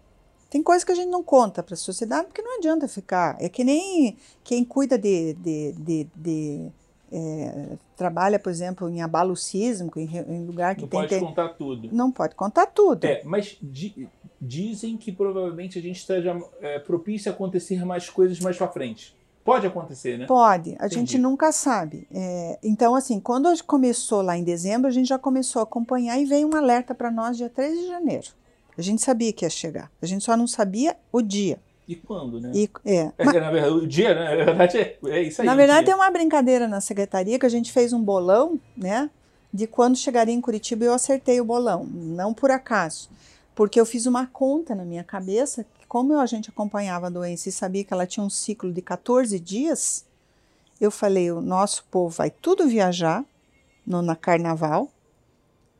Tem 0.49 0.63
coisa 0.63 0.85
que 0.85 0.93
a 0.93 0.95
gente 0.95 1.09
não 1.09 1.23
conta 1.23 1.61
para 1.61 1.73
a 1.73 1.77
sociedade, 1.77 2.27
porque 2.27 2.41
não 2.41 2.57
adianta 2.57 2.87
ficar, 2.87 3.35
é 3.37 3.49
que 3.49 3.65
nem 3.65 4.17
quem 4.45 4.63
cuida 4.63 4.97
de, 4.97 5.33
de, 5.33 5.73
de, 5.73 6.07
de 6.15 6.71
é, 7.11 7.77
trabalha, 7.95 8.39
por 8.39 8.49
exemplo, 8.49 8.89
em 8.89 9.01
abalo 9.01 9.35
sísmico, 9.35 9.99
em, 9.99 10.05
em 10.05 10.45
lugar 10.45 10.75
que 10.75 10.83
não 10.83 10.87
tem... 10.87 11.01
Não 11.01 11.07
pode 11.07 11.19
contar 11.19 11.49
tudo. 11.49 11.89
Não 11.91 12.11
pode 12.11 12.35
contar 12.35 12.65
tudo. 12.67 13.05
É, 13.05 13.21
mas 13.23 13.57
di, 13.61 14.07
dizem 14.39 14.97
que 14.97 15.11
provavelmente 15.11 15.77
a 15.77 15.81
gente 15.81 15.97
esteja 15.97 16.39
é, 16.61 16.79
propício 16.79 17.31
a 17.31 17.35
acontecer 17.35 17.83
mais 17.85 18.09
coisas 18.09 18.39
mais 18.39 18.57
para 18.57 18.67
frente. 18.69 19.15
Pode 19.43 19.65
acontecer, 19.65 20.17
né? 20.17 20.25
Pode, 20.25 20.71
a 20.71 20.85
Entendi. 20.85 20.95
gente 20.95 21.17
nunca 21.17 21.51
sabe. 21.51 22.07
É, 22.13 22.59
então, 22.63 22.95
assim, 22.95 23.19
quando 23.19 23.49
começou 23.65 24.21
lá 24.21 24.37
em 24.37 24.43
dezembro, 24.43 24.87
a 24.87 24.91
gente 24.91 25.07
já 25.07 25.17
começou 25.17 25.59
a 25.59 25.63
acompanhar 25.63 26.19
e 26.19 26.25
veio 26.25 26.47
um 26.47 26.55
alerta 26.55 26.93
para 26.93 27.09
nós 27.09 27.37
dia 27.37 27.49
3 27.49 27.79
de 27.79 27.87
janeiro. 27.87 28.27
A 28.77 28.81
gente 28.81 29.01
sabia 29.01 29.33
que 29.33 29.43
ia 29.43 29.49
chegar, 29.49 29.91
a 30.01 30.05
gente 30.05 30.23
só 30.23 30.37
não 30.37 30.47
sabia 30.47 30.95
o 31.11 31.21
dia. 31.21 31.59
E 31.91 31.95
quando, 31.97 32.39
né? 32.39 32.53
E, 32.55 32.69
é. 32.85 33.11
é 33.17 33.25
na 33.25 33.51
verdade, 33.51 33.73
o 33.73 33.85
dia, 33.85 34.15
né? 34.15 34.37
Na 34.37 34.45
verdade, 34.45 34.77
é, 34.77 34.97
é 35.07 35.23
isso 35.23 35.41
aí. 35.41 35.45
Na 35.45 35.55
verdade, 35.55 35.85
tem 35.85 35.93
uma 35.93 36.09
brincadeira 36.09 36.65
na 36.69 36.79
secretaria 36.79 37.37
que 37.37 37.45
a 37.45 37.49
gente 37.49 37.69
fez 37.69 37.91
um 37.91 38.01
bolão, 38.01 38.57
né? 38.77 39.09
De 39.53 39.67
quando 39.67 39.97
chegaria 39.97 40.33
em 40.33 40.39
Curitiba 40.39 40.85
eu 40.85 40.93
acertei 40.93 41.41
o 41.41 41.45
bolão. 41.45 41.83
Não 41.83 42.33
por 42.33 42.49
acaso. 42.49 43.09
Porque 43.53 43.77
eu 43.77 43.85
fiz 43.85 44.05
uma 44.05 44.25
conta 44.25 44.73
na 44.73 44.85
minha 44.85 45.03
cabeça, 45.03 45.65
que 45.65 45.85
como 45.85 46.17
a 46.17 46.25
gente 46.25 46.49
acompanhava 46.49 47.07
a 47.07 47.09
doença 47.09 47.49
e 47.49 47.51
sabia 47.51 47.83
que 47.83 47.93
ela 47.93 48.07
tinha 48.07 48.25
um 48.25 48.29
ciclo 48.29 48.71
de 48.71 48.81
14 48.81 49.37
dias, 49.37 50.05
eu 50.79 50.89
falei, 50.89 51.29
o 51.29 51.41
nosso 51.41 51.83
povo 51.91 52.15
vai 52.15 52.31
tudo 52.31 52.69
viajar 52.69 53.25
no, 53.85 54.01
na 54.01 54.15
carnaval, 54.15 54.89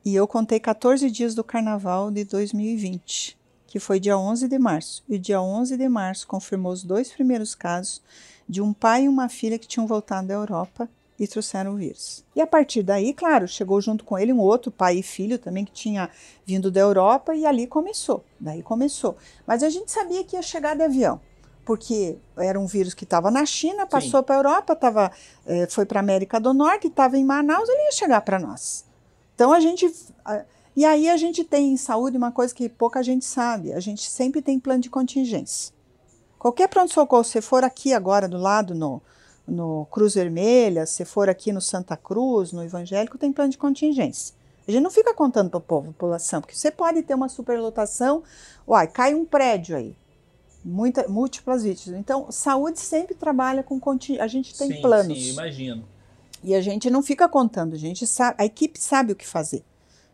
e 0.04 0.14
eu 0.14 0.28
contei 0.28 0.60
14 0.60 1.10
dias 1.10 1.34
do 1.34 1.44
carnaval 1.44 2.12
de 2.12 2.26
2020 2.26 3.40
que 3.72 3.80
foi 3.80 4.02
dia 4.02 4.18
11 4.18 4.50
de 4.50 4.60
março. 4.60 5.02
E 5.08 5.18
dia 5.18 5.42
11 5.42 5.78
de 5.78 5.88
março 5.88 6.28
confirmou 6.28 6.74
os 6.74 6.84
dois 6.84 7.10
primeiros 7.10 7.56
casos 7.56 8.02
de 8.48 8.62
um 8.62 8.74
pai 8.74 9.06
e 9.06 9.08
uma 9.08 9.30
filha 9.30 9.58
que 9.58 9.66
tinham 9.66 9.88
voltado 9.88 10.28
da 10.28 10.34
Europa 10.34 10.90
e 11.18 11.26
trouxeram 11.26 11.74
o 11.74 11.78
vírus. 11.78 12.22
E 12.36 12.42
a 12.42 12.46
partir 12.46 12.84
daí, 12.84 13.14
claro, 13.14 13.48
chegou 13.48 13.80
junto 13.80 14.04
com 14.04 14.20
ele 14.20 14.34
um 14.34 14.42
outro 14.42 14.72
pai 14.72 14.98
e 14.98 15.02
filho 15.02 15.40
também 15.40 15.64
que 15.64 15.72
tinha 15.72 16.10
vindo 16.46 16.70
da 16.70 16.82
Europa 16.82 17.34
e 17.34 17.46
ali 17.46 17.66
começou. 17.66 18.26
Daí 18.38 18.62
começou. 18.62 19.16
Mas 19.48 19.64
a 19.64 19.70
gente 19.70 19.90
sabia 19.90 20.22
que 20.26 20.36
ia 20.36 20.42
chegar 20.42 20.76
de 20.76 20.84
avião 20.84 21.22
porque 21.64 22.18
era 22.38 22.60
um 22.60 22.66
vírus 22.66 22.94
que 22.94 23.06
estava 23.06 23.32
na 23.32 23.46
China, 23.46 23.88
passou 23.88 24.22
para 24.22 24.36
a 24.36 24.40
Europa, 24.40 24.76
tava, 24.76 25.12
é, 25.46 25.66
foi 25.68 25.86
para 25.86 26.00
a 26.00 26.04
América 26.04 26.42
do 26.42 26.54
Norte, 26.54 26.88
estava 26.88 27.18
em 27.18 27.24
Manaus, 27.24 27.70
ele 27.70 27.86
ia 27.86 27.92
chegar 27.94 28.20
para 28.20 28.38
nós. 28.38 28.84
Então 29.34 29.54
a 29.54 29.62
gente. 29.62 29.90
E 30.76 30.86
aí 30.86 31.10
a 31.10 31.18
gente 31.18 31.44
tem 31.44 31.74
em 31.74 31.78
saúde 31.78 32.18
uma 32.18 32.32
coisa 32.32 32.54
que 32.54 32.70
pouca 32.70 33.04
gente 33.04 33.26
sabe, 33.26 33.74
a 33.74 33.80
gente 33.80 34.10
sempre 34.10 34.42
tem 34.42 34.60
plano 34.60 34.82
de 34.82 34.90
contingência. 34.90 35.74
Qualquer 36.40 36.68
pronto-socorro, 36.70 37.24
se 37.24 37.42
for 37.42 37.64
aqui 37.64 37.94
agora 37.94 38.28
do 38.28 38.38
lado 38.38 38.74
no, 38.74 39.02
no 39.48 39.86
Cruz 39.92 40.16
Vermelha, 40.16 40.86
se 40.86 41.06
for 41.06 41.30
aqui 41.30 41.52
no 41.52 41.62
Santa 41.62 41.98
Cruz, 41.98 42.52
no 42.52 42.64
Evangélico, 42.64 43.18
tem 43.18 43.34
plano 43.34 43.52
de 43.52 43.58
contingência. 43.58 44.34
A 44.68 44.72
gente 44.72 44.82
não 44.82 44.90
fica 44.90 45.14
contando 45.14 45.50
para 45.50 45.60
a 45.60 45.62
população, 45.62 46.40
porque 46.40 46.56
você 46.56 46.72
pode 46.72 47.04
ter 47.04 47.14
uma 47.14 47.28
superlotação, 47.28 48.24
uai, 48.68 48.88
cai 48.88 49.14
um 49.14 49.26
prédio 49.26 49.76
aí, 49.76 49.96
muita, 50.64 51.08
múltiplas 51.08 51.64
vítimas. 51.64 52.00
Então, 52.00 52.32
saúde 52.32 52.80
sempre 52.80 53.14
trabalha 53.14 53.62
com 53.62 53.80
contingência, 53.80 54.24
a 54.24 54.28
gente 54.28 54.58
tem 54.58 54.72
sim, 54.72 54.82
planos. 54.82 55.18
Sim, 55.18 55.32
imagino. 55.32 55.88
E 56.44 56.56
a 56.56 56.62
gente 56.62 56.90
não 56.90 57.04
fica 57.04 57.28
contando, 57.28 57.76
a 57.76 57.78
gente 57.78 58.08
sabe, 58.08 58.36
a 58.40 58.46
equipe 58.46 58.80
sabe 58.80 59.14
o 59.14 59.16
que 59.16 59.28
fazer. 59.28 59.64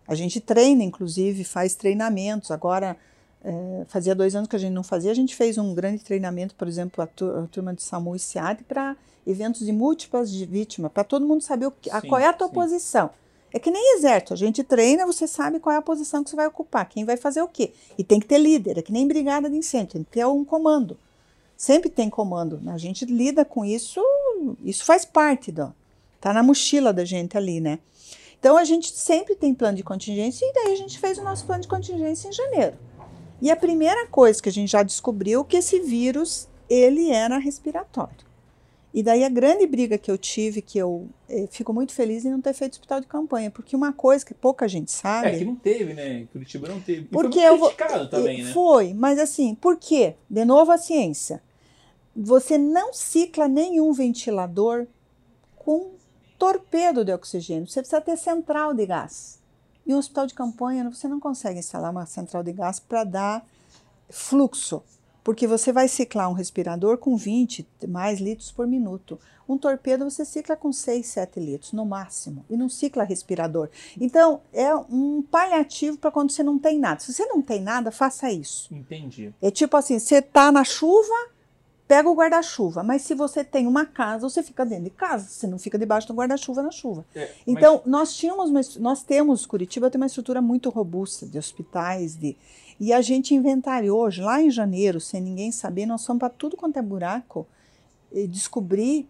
A 0.08 0.16
gente 0.16 0.40
treina, 0.40 0.84
inclusive, 0.84 1.44
faz 1.44 1.76
treinamentos. 1.76 2.52
Agora, 2.52 2.96
é, 3.44 3.86
fazia 3.88 4.16
dois 4.16 4.36
anos 4.36 4.48
que 4.48 4.56
a 4.56 4.60
gente 4.60 4.74
não 4.74 4.84
fazia, 4.84 5.12
a 5.12 5.16
gente 5.16 5.36
fez 5.36 5.58
um 5.58 5.74
grande 5.74 6.04
treinamento, 6.04 6.56
por 6.56 6.68
exemplo, 6.68 7.04
a, 7.04 7.06
a 7.44 7.48
turma 7.48 7.74
de 7.74 7.82
SAMU 7.84 8.16
e 8.16 8.20
SEAD, 8.20 8.64
para 8.64 8.96
eventos 9.26 9.66
de 9.66 9.72
múltiplas 9.72 10.32
de 10.32 10.46
vítimas, 10.46 10.92
para 10.92 11.04
todo 11.04 11.26
mundo 11.26 11.42
saber 11.42 11.68
o 11.68 11.72
que, 11.72 11.90
a, 11.90 12.02
qual 12.02 12.20
é 12.20 12.28
a 12.28 12.34
tua 12.34 12.48
sim. 12.48 12.54
posição. 12.54 13.10
É 13.54 13.60
que 13.60 13.72
nem 13.72 13.98
exército, 13.98 14.34
a 14.34 14.38
gente 14.38 14.64
treina, 14.64 15.06
você 15.06 15.28
sabe 15.28 15.60
qual 15.60 15.74
é 15.74 15.78
a 15.78 15.82
posição 15.82 16.24
que 16.24 16.30
você 16.30 16.36
vai 16.36 16.48
ocupar, 16.48 16.88
quem 16.88 17.06
vai 17.06 17.16
fazer 17.16 17.42
o 17.42 17.48
quê. 17.48 17.72
E 17.98 18.04
tem 18.04 18.20
que 18.20 18.28
ter 18.28 18.38
líder, 18.38 18.78
é 18.78 18.82
que 18.82 18.92
nem 18.92 19.08
brigada 19.08 19.50
de 19.50 19.56
incêndio, 19.56 19.94
tem 19.94 20.04
que 20.04 20.12
ter 20.12 20.26
um 20.26 20.44
comando. 20.44 20.98
Sempre 21.56 21.90
tem 21.90 22.10
comando. 22.10 22.62
A 22.68 22.78
gente 22.78 23.06
lida 23.06 23.44
com 23.44 23.66
isso, 23.66 24.02
isso 24.64 24.86
faz 24.86 25.06
parte 25.06 25.52
do. 25.52 25.74
Tá 26.20 26.34
na 26.34 26.44
mochila 26.44 26.92
da 26.92 27.06
gente 27.06 27.38
ali, 27.38 27.60
né? 27.60 27.80
Então 28.40 28.58
a 28.58 28.64
gente 28.64 28.92
sempre 28.92 29.36
tem 29.36 29.54
plano 29.54 29.78
de 29.78 29.84
contingência 29.84 30.46
e 30.46 30.54
daí 30.54 30.74
a 30.74 30.76
gente 30.76 31.00
fez 31.00 31.18
o 31.18 31.24
nosso 31.24 31.46
plano 31.46 31.62
de 31.62 31.68
contingência 31.68 32.30
em 32.30 32.34
janeiro. 32.34 32.78
E 33.42 33.52
a 33.52 33.56
primeira 33.56 34.08
coisa 34.08 34.42
que 34.42 34.50
a 34.50 34.52
gente 34.52 34.72
já 34.72 34.84
descobriu 34.84 35.42
é 35.42 35.44
que 35.44 35.58
esse 35.58 35.80
vírus 35.80 36.48
ele 36.70 37.12
era 37.12 37.38
respiratório. 37.38 38.28
E 38.94 39.04
daí 39.04 39.24
a 39.24 39.30
grande 39.30 39.68
briga 39.68 39.98
que 39.98 40.10
eu 40.10 40.18
tive, 40.18 40.62
que 40.62 40.80
eu 40.80 41.08
eh, 41.30 41.48
fico 41.52 41.72
muito 41.72 41.94
feliz 41.94 42.26
em 42.26 42.32
não 42.32 42.42
ter 42.42 42.54
feito 42.54 42.74
hospital 42.74 43.00
de 43.00 43.06
campanha, 43.06 43.52
porque 43.52 43.76
uma 43.76 43.94
coisa 43.94 44.26
que 44.26 44.34
pouca 44.34 44.68
gente 44.68 44.92
sabe. 44.92 45.28
É 45.28 45.38
que 45.38 45.46
não 45.46 45.56
teve, 45.56 45.94
né? 45.94 46.26
Curitiba 46.32 46.68
não 46.68 46.82
teve. 46.82 47.02
E 47.02 47.06
porque 47.06 47.40
foi 47.40 47.48
eu 47.48 47.58
vou, 47.58 47.72
também, 48.10 48.44
né? 48.44 48.52
Foi, 48.54 48.94
mas 48.94 49.20
assim, 49.20 49.54
por 49.54 49.78
quê? 49.78 50.16
De 50.30 50.44
novo 50.46 50.72
a 50.72 50.78
ciência. 50.78 51.44
Você 52.16 52.58
não 52.58 52.92
cicla 52.92 53.48
nenhum 53.48 53.94
ventilador 53.94 54.88
com 55.56 55.92
torpedo 56.38 57.04
de 57.04 57.14
oxigênio. 57.14 57.68
Você 57.68 57.82
precisa 57.82 58.02
ter 58.02 58.18
central 58.18 58.74
de 58.74 58.86
gás. 58.86 59.40
Em 59.86 59.94
um 59.94 59.98
hospital 59.98 60.28
de 60.28 60.34
campanha, 60.34 60.90
você 60.90 61.08
não 61.08 61.20
consegue 61.20 61.60
instalar 61.60 61.92
uma 61.92 62.06
central 62.06 62.44
de 62.44 62.52
gás 62.52 62.80
para 62.80 63.04
dar 63.04 63.46
fluxo, 64.10 64.84
Porque 65.24 65.46
você 65.46 65.74
vai 65.74 65.90
ciclar 65.90 66.30
um 66.30 66.34
respirador 66.34 66.98
com 66.98 67.18
20 67.18 67.68
mais 67.88 68.20
litros 68.20 68.50
por 68.50 68.66
minuto. 68.66 69.20
Um 69.48 69.58
torpedo 69.58 70.10
você 70.10 70.24
cicla 70.24 70.56
com 70.56 70.72
6, 70.72 71.06
7 71.06 71.40
litros 71.40 71.74
no 71.74 71.86
máximo. 71.86 72.46
E 72.50 72.56
não 72.56 72.70
cicla 72.70 73.04
respirador. 73.04 73.70
Então, 74.00 74.42
é 74.54 74.74
um 74.74 75.22
paliativo 75.22 75.98
para 75.98 76.12
quando 76.12 76.32
você 76.32 76.44
não 76.44 76.58
tem 76.58 76.80
nada. 76.80 77.02
Se 77.02 77.14
você 77.14 77.26
não 77.26 77.42
tem 77.42 77.62
nada, 77.62 77.92
faça 77.92 78.32
isso. 78.32 78.74
Entendi. 78.74 79.34
É 79.42 79.52
tipo 79.52 79.76
assim, 79.76 80.00
você 80.00 80.22
tá 80.22 80.50
na 80.50 80.64
chuva, 80.64 81.30
pega 81.88 82.10
o 82.10 82.16
guarda-chuva. 82.16 82.84
Mas 82.84 83.04
se 83.04 83.16
você 83.16 83.44
tem 83.44 83.66
uma 83.66 83.86
casa, 83.86 84.30
você 84.30 84.44
fica 84.44 84.66
dentro 84.66 84.86
de 84.86 84.90
casa. 84.90 85.28
Você 85.30 85.48
não 85.48 85.58
fica 85.58 85.78
debaixo 85.78 86.08
do 86.08 86.14
guarda-chuva 86.14 86.62
na 86.62 86.72
chuva. 86.72 87.06
É, 87.16 87.32
Então, 87.46 87.82
nós 87.86 88.16
tínhamos, 88.16 88.50
uma, 88.50 88.62
nós 88.80 89.04
temos, 89.04 89.46
Curitiba 89.46 89.90
tem 89.90 90.00
uma 90.00 90.08
estrutura 90.08 90.42
muito 90.42 90.70
robusta 90.70 91.26
de 91.26 91.38
hospitais, 91.38 92.16
de 92.16 92.36
e 92.80 92.94
a 92.94 93.02
gente 93.02 93.34
inventariou 93.34 94.02
hoje, 94.02 94.22
lá 94.22 94.40
em 94.40 94.52
janeiro, 94.52 95.02
sem 95.02 95.20
ninguém 95.20 95.52
saber, 95.52 95.88
nós 95.88 96.06
fomos 96.06 96.20
para 96.20 96.30
tudo 96.30 96.56
quanto 96.56 96.78
é 96.78 96.82
buraco 96.82 97.48
e 98.12 98.28
descobrir 98.28 99.10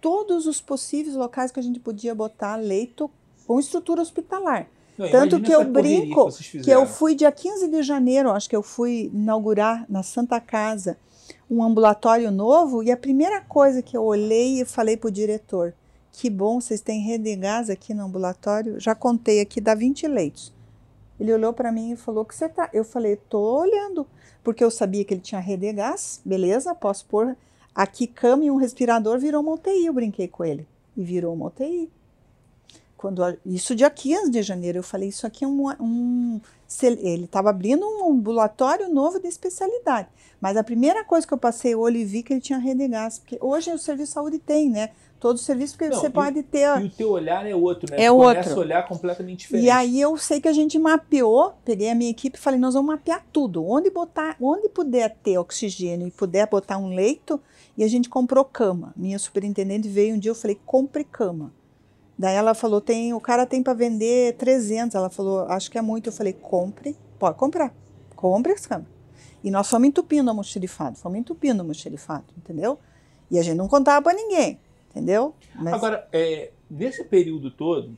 todos 0.00 0.46
os 0.46 0.60
possíveis 0.60 1.14
locais 1.14 1.50
que 1.50 1.60
a 1.60 1.62
gente 1.62 1.78
podia 1.80 2.14
botar 2.14 2.56
leito 2.56 3.10
com 3.46 3.60
estrutura 3.60 4.00
hospitalar. 4.00 4.68
Não, 4.96 5.10
Tanto 5.10 5.40
que 5.40 5.52
eu 5.52 5.64
brinco 5.64 6.30
vocês 6.30 6.64
que 6.64 6.70
eu 6.70 6.86
fui 6.86 7.14
dia 7.14 7.30
15 7.30 7.68
de 7.68 7.82
janeiro, 7.82 8.30
acho 8.30 8.48
que 8.48 8.56
eu 8.56 8.62
fui 8.62 9.10
inaugurar 9.12 9.84
na 9.88 10.02
Santa 10.02 10.40
Casa 10.40 10.96
um 11.54 11.62
ambulatório 11.62 12.30
novo 12.32 12.82
e 12.82 12.90
a 12.90 12.96
primeira 12.96 13.40
coisa 13.40 13.80
que 13.80 13.96
eu 13.96 14.02
olhei 14.02 14.60
e 14.60 14.64
falei 14.64 14.96
para 14.96 15.08
o 15.08 15.12
diretor, 15.12 15.72
que 16.10 16.28
bom, 16.28 16.60
vocês 16.60 16.80
têm 16.80 17.00
rede 17.00 17.24
de 17.24 17.36
gás 17.36 17.70
aqui 17.70 17.94
no 17.94 18.04
ambulatório, 18.04 18.80
já 18.80 18.94
contei 18.94 19.40
aqui, 19.40 19.60
dá 19.60 19.74
20 19.74 20.08
leitos. 20.08 20.52
Ele 21.18 21.32
olhou 21.32 21.52
para 21.52 21.70
mim 21.70 21.92
e 21.92 21.96
falou 21.96 22.24
que 22.24 22.34
você 22.34 22.48
tá. 22.48 22.68
Eu 22.72 22.84
falei, 22.84 23.16
tô 23.16 23.60
olhando, 23.60 24.04
porque 24.42 24.64
eu 24.64 24.70
sabia 24.70 25.04
que 25.04 25.14
ele 25.14 25.20
tinha 25.20 25.40
rede 25.40 25.66
de 25.68 25.72
gás, 25.72 26.20
beleza, 26.24 26.74
posso 26.74 27.06
pôr 27.06 27.36
aqui 27.72 28.06
cama 28.06 28.44
e 28.44 28.50
um 28.50 28.56
respirador, 28.56 29.18
virou 29.18 29.40
uma 29.40 29.52
UTI, 29.52 29.86
eu 29.86 29.92
brinquei 29.92 30.26
com 30.26 30.44
ele. 30.44 30.66
E 30.96 31.04
virou 31.04 31.34
uma 31.34 31.46
UTI. 31.46 31.90
Quando, 33.04 33.20
isso 33.44 33.74
dia 33.74 33.90
15 33.90 34.30
de 34.30 34.42
janeiro, 34.42 34.78
eu 34.78 34.82
falei, 34.82 35.10
isso 35.10 35.26
aqui 35.26 35.44
é 35.44 35.46
um. 35.46 35.68
um 35.78 36.40
ele- 36.82 37.24
estava 37.24 37.50
abrindo 37.50 37.84
um 37.86 38.10
ambulatório 38.10 38.88
novo 38.88 39.20
de 39.20 39.28
especialidade. 39.28 40.08
Mas 40.40 40.56
a 40.56 40.64
primeira 40.64 41.04
coisa 41.04 41.26
que 41.26 41.34
eu 41.34 41.36
passei 41.36 41.74
o 41.74 41.80
olho 41.80 41.98
e 41.98 42.04
vi 42.06 42.22
que 42.22 42.32
ele 42.32 42.40
tinha 42.40 42.58
gás. 42.88 43.18
Porque 43.18 43.36
hoje 43.42 43.70
o 43.70 43.78
serviço 43.78 44.08
de 44.08 44.14
saúde 44.14 44.38
tem, 44.38 44.70
né? 44.70 44.88
Todo 45.20 45.36
o 45.36 45.38
serviço, 45.38 45.76
Não, 45.78 45.90
você 46.00 46.08
pode 46.08 46.42
ter. 46.44 46.80
E 46.80 46.86
o 46.86 46.90
teu 46.90 47.10
olhar 47.10 47.44
é 47.46 47.54
outro, 47.54 47.90
né? 47.90 48.02
É 48.04 48.08
Tu 48.08 48.16
Começa 48.16 48.38
outro. 48.48 48.54
a 48.62 48.64
olhar 48.64 48.88
completamente 48.88 49.40
diferente. 49.40 49.66
E 49.66 49.70
aí 49.70 50.00
eu 50.00 50.16
sei 50.16 50.40
que 50.40 50.48
a 50.48 50.52
gente 50.54 50.78
mapeou, 50.78 51.52
peguei 51.62 51.90
a 51.90 51.94
minha 51.94 52.10
equipe 52.10 52.38
e 52.38 52.40
falei, 52.40 52.58
nós 52.58 52.72
vamos 52.72 52.88
mapear 52.88 53.22
tudo. 53.30 53.66
Onde 53.66 53.90
botar, 53.90 54.34
onde 54.40 54.66
puder 54.70 55.14
ter 55.22 55.36
oxigênio 55.36 56.08
e 56.08 56.10
puder 56.10 56.48
botar 56.48 56.78
um 56.78 56.88
leito, 56.94 57.38
e 57.76 57.84
a 57.84 57.88
gente 57.88 58.08
comprou 58.08 58.46
cama. 58.46 58.94
Minha 58.96 59.18
superintendente 59.18 59.88
veio 59.90 60.14
um 60.14 60.18
dia, 60.18 60.30
eu 60.30 60.34
falei, 60.34 60.58
compre 60.64 61.04
cama. 61.04 61.52
Daí 62.18 62.34
ela 62.36 62.54
falou, 62.54 62.80
tem, 62.80 63.12
o 63.12 63.20
cara 63.20 63.44
tem 63.44 63.62
para 63.62 63.74
vender 63.74 64.36
300. 64.36 64.94
Ela 64.94 65.10
falou, 65.10 65.40
acho 65.48 65.70
que 65.70 65.78
é 65.78 65.82
muito. 65.82 66.08
Eu 66.08 66.12
falei, 66.12 66.32
compre, 66.32 66.96
pode 67.18 67.36
comprar. 67.36 67.74
Compre 68.14 68.52
as 68.52 68.66
camas. 68.66 68.86
E 69.42 69.50
nós 69.50 69.68
fomos 69.68 69.88
entupindo 69.88 70.30
a 70.30 70.34
mochilifado, 70.34 70.96
fomos 70.96 71.18
entupindo 71.18 71.60
a 71.60 71.64
mochilifado, 71.64 72.24
entendeu? 72.38 72.78
E 73.30 73.38
a 73.38 73.42
gente 73.42 73.56
não 73.56 73.68
contava 73.68 74.00
para 74.02 74.16
ninguém, 74.16 74.58
entendeu? 74.90 75.34
Mas- 75.54 75.74
Agora, 75.74 76.08
é, 76.12 76.50
nesse 76.70 77.04
período 77.04 77.50
todo, 77.50 77.94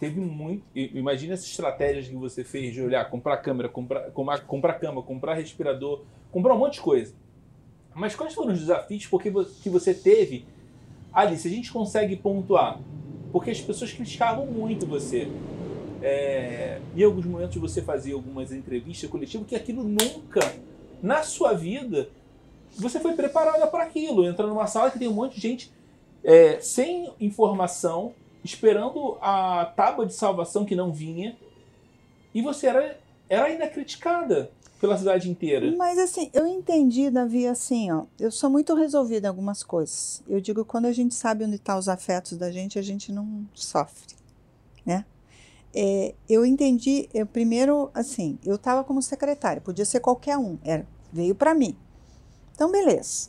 teve 0.00 0.18
muito. 0.18 0.64
Imagina 0.74 1.34
essas 1.34 1.46
estratégias 1.46 2.08
que 2.08 2.16
você 2.16 2.42
fez 2.42 2.72
de 2.74 2.82
olhar, 2.82 3.08
comprar 3.08 3.36
câmera, 3.36 3.68
comprar, 3.68 4.10
comprar, 4.10 4.40
comprar 4.40 4.74
cama, 4.80 5.02
comprar 5.02 5.34
respirador, 5.34 6.02
comprar 6.32 6.54
um 6.54 6.58
monte 6.58 6.74
de 6.74 6.80
coisa. 6.80 7.14
Mas 7.94 8.16
quais 8.16 8.34
foram 8.34 8.52
os 8.52 8.58
desafios 8.58 9.06
porque 9.06 9.30
que 9.62 9.70
você 9.70 9.94
teve 9.94 10.44
ali? 11.12 11.36
Se 11.38 11.46
a 11.46 11.50
gente 11.50 11.70
consegue 11.72 12.16
pontuar, 12.16 12.80
porque 13.32 13.50
as 13.50 13.60
pessoas 13.60 13.92
criticavam 13.92 14.46
muito 14.46 14.86
você. 14.86 15.28
É, 16.02 16.80
em 16.96 17.02
alguns 17.02 17.24
momentos 17.24 17.56
você 17.56 17.80
fazia 17.80 18.14
algumas 18.14 18.52
entrevistas 18.52 19.08
coletivas 19.08 19.46
que 19.46 19.54
aquilo 19.54 19.84
nunca, 19.84 20.40
na 21.02 21.22
sua 21.22 21.52
vida, 21.52 22.08
você 22.76 23.00
foi 23.00 23.14
preparada 23.14 23.66
para 23.66 23.84
aquilo. 23.84 24.24
Entra 24.24 24.46
numa 24.46 24.66
sala 24.66 24.90
que 24.90 24.98
tem 24.98 25.08
um 25.08 25.14
monte 25.14 25.36
de 25.36 25.40
gente 25.40 25.72
é, 26.22 26.60
sem 26.60 27.12
informação, 27.20 28.12
esperando 28.44 29.16
a 29.20 29.72
tábua 29.76 30.04
de 30.04 30.12
salvação 30.12 30.64
que 30.64 30.74
não 30.74 30.92
vinha, 30.92 31.36
e 32.34 32.42
você 32.42 32.66
era, 32.66 32.98
era 33.28 33.44
ainda 33.44 33.68
criticada 33.68 34.50
pela 34.82 34.98
cidade 34.98 35.30
inteira. 35.30 35.72
Mas 35.76 35.96
assim, 35.96 36.28
eu 36.32 36.44
entendi, 36.44 37.08
Davi, 37.08 37.46
assim, 37.46 37.92
ó, 37.92 38.02
eu 38.18 38.32
sou 38.32 38.50
muito 38.50 38.74
resolvida 38.74 39.28
em 39.28 39.30
algumas 39.30 39.62
coisas. 39.62 40.24
Eu 40.28 40.40
digo, 40.40 40.64
quando 40.64 40.86
a 40.86 40.92
gente 40.92 41.14
sabe 41.14 41.44
onde 41.44 41.54
estão 41.54 41.78
os 41.78 41.88
afetos 41.88 42.36
da 42.36 42.50
gente, 42.50 42.80
a 42.80 42.82
gente 42.82 43.12
não 43.12 43.46
sofre, 43.54 44.16
né? 44.84 45.04
É, 45.72 46.16
eu 46.28 46.44
entendi, 46.44 47.08
eu 47.14 47.24
primeiro, 47.24 47.92
assim, 47.94 48.40
eu 48.44 48.56
estava 48.56 48.82
como 48.82 49.00
secretária, 49.00 49.62
podia 49.62 49.84
ser 49.84 50.00
qualquer 50.00 50.36
um, 50.36 50.58
era, 50.64 50.84
veio 51.12 51.36
para 51.36 51.54
mim. 51.54 51.76
Então, 52.52 52.68
beleza. 52.72 53.28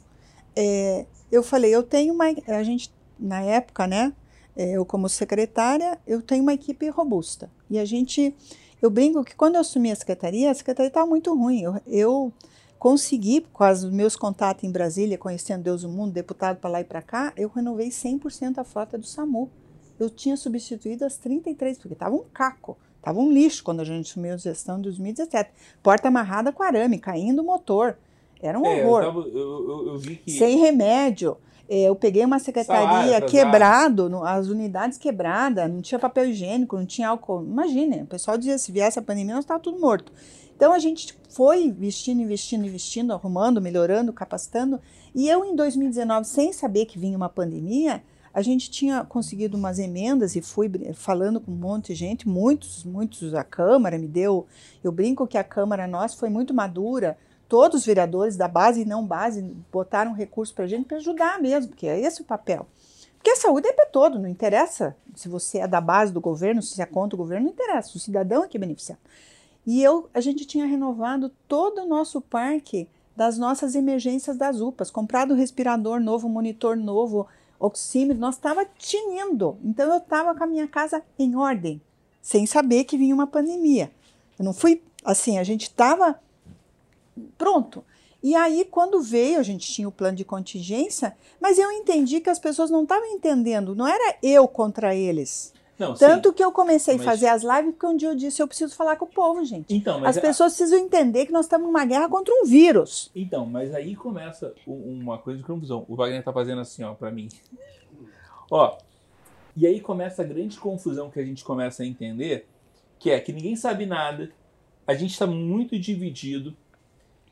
É, 0.56 1.06
eu 1.32 1.44
falei, 1.44 1.70
eu 1.74 1.84
tenho 1.84 2.16
uma, 2.16 2.26
a 2.48 2.64
gente, 2.64 2.92
na 3.20 3.42
época, 3.44 3.86
né, 3.86 4.12
é, 4.56 4.72
eu 4.72 4.84
como 4.84 5.08
secretária, 5.08 6.00
eu 6.08 6.20
tenho 6.20 6.42
uma 6.42 6.54
equipe 6.54 6.90
robusta. 6.90 7.48
E 7.70 7.78
a 7.78 7.86
gente, 7.86 8.36
eu 8.84 8.90
brinco 8.90 9.24
que 9.24 9.36
quando 9.36 9.56
eu 9.56 9.62
assumi 9.62 9.92
a 9.92 9.96
secretaria, 9.96 10.52
a 10.52 10.54
secretaria 10.54 10.90
estava 10.90 11.08
muito 11.08 11.34
ruim. 11.34 11.62
Eu, 11.62 11.76
eu 11.88 12.34
consegui, 12.78 13.46
com 13.54 13.64
os 13.70 13.86
meus 13.86 14.16
contatos 14.16 14.64
em 14.66 14.72
Brasília, 14.72 15.18
conhecendo 15.18 15.64
Deus 15.64 15.84
o 15.84 15.90
mundo, 15.90 16.12
deputado 16.12 16.58
para 16.58 16.70
lá 16.70 16.82
e 16.82 16.84
para 16.84 17.02
cá, 17.02 17.32
eu 17.38 17.50
renovei 17.50 17.88
100% 17.90 18.58
a 18.58 18.64
frota 18.64 18.98
do 18.98 19.06
SAMU. 19.06 19.50
Eu 20.00 20.10
tinha 20.10 20.36
substituído 20.36 21.06
as 21.06 21.16
33, 21.18 21.78
porque 21.78 21.94
estava 21.94 22.14
um 22.14 22.24
caco, 22.34 22.78
estava 22.98 23.20
um 23.20 23.32
lixo 23.32 23.64
quando 23.64 23.80
a 23.80 23.86
gente 23.86 24.10
assumiu 24.12 24.34
a 24.34 24.38
gestão 24.38 24.80
em 24.80 24.82
2017. 24.82 25.52
Porta 25.82 26.10
amarrada 26.10 26.52
com 26.52 26.62
arame, 26.62 27.00
caindo 27.00 27.42
o 27.42 27.46
motor. 27.46 27.98
Era 28.42 28.60
um 28.60 28.66
É, 28.66 28.82
eu, 28.84 28.88
horror 28.88 29.04
tava- 29.06 29.20
eu- 29.30 29.70
eu- 29.70 29.88
eu 29.94 29.98
vi 29.98 30.18
que. 30.18 30.32
sem 30.32 30.58
remédio. 30.58 31.38
É, 31.69 31.84
Eu 31.84 31.95
peguei 31.95 32.26
uma 32.26 32.40
secretaria 32.40 32.85
Salário 32.88 33.27
quebrado, 33.27 34.10
no- 34.10 34.23
as 34.26 34.48
unidades 34.48 34.98
quebradas, 34.98 35.69
não 35.72 35.81
tinha 35.81 35.98
papel 35.98 36.26
higiênico, 36.30 36.76
não 36.77 36.85
tinha 36.85 37.10
álcool. 37.10 37.44
Imagine, 37.44 38.02
o 38.03 38.06
pessoal 38.07 38.38
dizia 38.38 38.57
se 38.57 38.72
viesse 38.72 38.99
a 38.99 39.02
pandemia, 39.02 39.35
nós 39.35 39.44
estávamos 39.45 39.64
tudo 39.64 39.80
morto. 39.80 40.11
Então 40.56 40.72
a 40.73 40.80
gente 40.80 41.18
foi 41.30 41.64
investindo, 41.64 42.22
investindo, 42.22 42.65
investindo, 42.65 43.11
arrumando, 43.14 43.61
melhorando, 43.61 44.14
capacitando. 44.14 44.80
E 45.15 45.27
eu, 45.27 45.44
em 45.45 45.56
2019, 45.56 46.27
sem 46.27 46.53
saber 46.53 46.85
que 46.85 46.99
vinha 46.99 47.18
uma 47.18 47.30
pandemia, 47.30 48.03
a 48.34 48.41
gente 48.41 48.69
tinha 48.69 49.03
conseguido 49.03 49.56
umas 49.57 49.77
emendas 49.80 50.35
e 50.35 50.41
fui 50.41 50.69
falando 50.94 51.40
com 51.40 51.52
um 51.52 51.56
monte 51.56 51.88
de 51.88 51.95
gente, 51.95 52.27
muitos, 52.27 52.84
muitos, 52.84 53.34
a 53.34 53.44
Câmara 53.44 53.98
me 53.98 54.07
deu. 54.07 54.45
Eu 54.84 54.91
brinco 54.91 55.26
que 55.27 55.38
a 55.38 55.44
Câmara 55.44 55.88
nossa 55.88 56.18
foi 56.18 56.30
muito 56.30 56.53
madura, 56.53 57.18
todos 57.54 57.82
os 57.82 57.86
vereadores 57.86 58.36
da 58.36 58.48
base 58.48 58.82
e 58.82 58.86
não 58.86 59.06
base 59.06 59.44
botaram 59.72 60.12
recurso 60.12 60.52
para 60.56 60.64
a 60.64 60.68
gente 60.68 60.88
para 60.88 60.98
ajudar 60.98 61.40
mesmo, 61.40 61.70
porque 61.70 61.86
é 61.86 62.00
esse 62.00 62.20
o 62.20 62.26
papel. 62.26 62.66
Porque 63.16 63.30
a 63.30 63.36
saúde 63.36 63.68
é 63.68 63.74
para 63.74 63.86
todo, 63.86 64.18
não 64.18 64.28
interessa 64.28 64.98
se 65.16 65.30
você 65.30 65.60
é 65.60 65.68
da 65.68 65.80
base 65.80 66.12
do 66.12 66.20
governo, 66.20 66.64
se 66.64 66.82
é 66.82 66.86
contra 66.88 67.16
o 67.16 67.18
governo, 67.20 67.46
não 67.46 67.54
interessa, 67.54 67.96
o 67.96 68.00
cidadão 68.00 68.44
é 68.44 68.48
que 68.48 68.58
é 68.58 68.60
beneficiado. 68.60 68.98
E 69.68 69.84
eu, 69.84 70.10
a 70.16 70.20
gente 70.20 70.48
tinha 70.48 70.66
renovado 70.66 71.30
todo 71.48 71.84
o 71.84 71.88
nosso 71.88 72.20
parque 72.20 72.90
das 73.16 73.38
nossas 73.38 73.76
emergências 73.76 74.36
das 74.36 74.60
UPAs, 74.60 74.90
comprado 74.90 75.36
respirador 75.36 76.00
novo, 76.00 76.28
monitor 76.28 76.76
novo, 76.76 77.28
oxímetro, 77.60 78.20
nós 78.20 78.34
estava 78.34 78.66
tinindo. 78.66 79.60
Então 79.64 79.92
eu 79.92 79.98
estava 80.00 80.34
com 80.34 80.44
a 80.44 80.48
minha 80.48 80.68
casa 80.68 81.04
em 81.20 81.36
ordem, 81.36 81.80
sem 82.20 82.48
saber 82.48 82.86
que 82.86 82.98
vinha 82.98 83.14
uma 83.14 83.28
pandemia. 83.28 83.92
Eu 84.40 84.44
não 84.44 84.54
fui 84.54 84.82
assim, 85.06 85.38
a 85.38 85.44
gente 85.44 85.66
estava 85.66 86.20
pronto. 87.38 87.84
E 88.22 88.35
aí, 88.35 88.64
quando 88.69 89.02
veio, 89.02 89.38
a 89.40 89.44
gente 89.44 89.69
tinha 89.72 89.88
o 89.88 89.91
plano 89.91 90.15
de 90.15 90.23
contingência, 90.23 91.15
mas 91.41 91.60
eu 91.60 91.69
entendi 91.72 92.22
que 92.22 92.30
as 92.30 92.40
pessoas 92.40 92.69
não 92.69 92.84
estavam 92.84 93.06
entendendo, 93.07 93.76
não 93.76 93.85
era 93.88 94.15
eu 94.23 94.48
contra 94.48 94.95
eles. 94.95 95.53
Não, 95.77 95.95
Tanto 95.95 96.30
sim. 96.30 96.35
que 96.35 96.44
eu 96.44 96.52
comecei 96.52 96.94
Mas- 96.98 97.02
a 97.07 97.10
fazer 97.11 97.27
as 97.27 97.41
lives 97.44 97.72
porque 97.72 97.85
um 97.88 97.98
dia 97.98 98.07
eu 98.10 98.15
disse, 98.15 98.41
eu 98.41 98.48
preciso 98.48 98.76
falar 98.76 98.95
com 98.95 99.06
o 99.06 99.07
povo, 99.10 99.44
gente. 99.44 99.73
Então, 99.76 100.06
As 100.06 100.18
pessoas 100.19 100.53
precisam 100.56 100.80
entender 100.80 101.26
que 101.26 101.31
nós 101.34 101.45
estamos 101.48 101.65
numa 101.68 101.84
guerra 101.84 102.07
contra 102.07 102.34
um 102.34 102.45
vírus. 102.45 103.11
Então, 103.15 103.45
mas 103.45 103.73
aí 103.73 103.95
começa 103.95 104.53
uma 104.68 105.18
coisa 105.18 105.40
de 105.40 105.45
confusão. 105.45 105.84
O 105.90 105.95
Wagner 105.95 106.23
tá 106.23 106.31
fazendo 106.31 106.61
assim, 106.61 106.84
ó, 106.84 106.94
pra 106.94 107.11
mim. 107.11 107.27
Ó, 108.49 108.77
e 109.57 109.65
aí 109.68 109.80
começa 109.81 110.22
a 110.22 110.26
grande 110.26 110.57
confusão 110.60 111.10
que 111.10 111.19
a 111.19 111.26
gente 111.26 111.44
começa 111.44 111.84
a 111.84 111.85
entender, 111.85 112.48
que 112.99 113.10
é 113.10 113.19
que 113.19 113.34
ninguém 113.34 113.56
sabe 113.56 113.85
nada, 113.85 114.31
a 114.85 114.94
gente 114.94 115.18
tá 115.18 115.26
muito 115.27 115.77
dividido, 115.77 116.56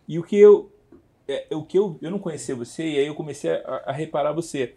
e 0.07 0.19
o 0.19 0.23
que 0.23 0.35
eu, 0.35 0.71
é, 1.27 1.47
o 1.51 1.63
que 1.63 1.77
eu, 1.77 1.97
eu 2.01 2.11
não 2.11 2.19
conhecia 2.19 2.55
você, 2.55 2.83
e 2.83 2.99
aí 2.99 3.07
eu 3.07 3.15
comecei 3.15 3.51
a, 3.51 3.83
a 3.87 3.91
reparar 3.91 4.31
você, 4.33 4.75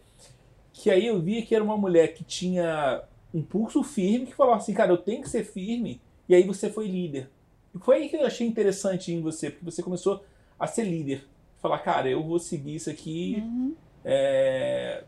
que 0.73 0.91
aí 0.91 1.07
eu 1.07 1.21
via 1.21 1.43
que 1.43 1.55
era 1.55 1.65
uma 1.65 1.77
mulher 1.77 2.15
que 2.15 2.25
tinha 2.25 3.03
um 3.33 3.43
pulso 3.43 3.83
firme, 3.83 4.27
que 4.27 4.35
falava 4.35 4.59
assim, 4.59 4.75
cara, 4.75 4.93
eu 4.93 4.99
tenho 4.99 5.23
que 5.23 5.29
ser 5.29 5.45
firme, 5.45 6.01
e 6.29 6.35
aí 6.35 6.45
você 6.45 6.71
foi 6.71 6.87
líder. 6.87 7.29
E 7.75 7.79
foi 7.79 7.97
aí 7.97 8.09
que 8.09 8.17
eu 8.17 8.27
achei 8.27 8.47
interessante 8.47 9.13
em 9.13 9.21
você, 9.21 9.51
porque 9.51 9.65
você 9.65 9.83
começou 9.83 10.25
a 10.59 10.67
ser 10.67 10.85
líder. 10.85 11.27
falar, 11.61 11.79
cara, 11.79 12.09
eu 12.09 12.23
vou 12.23 12.39
seguir 12.39 12.77
isso 12.77 12.91
aqui. 12.91 13.37
Uhum. 13.39 13.75
É... 14.05 15.03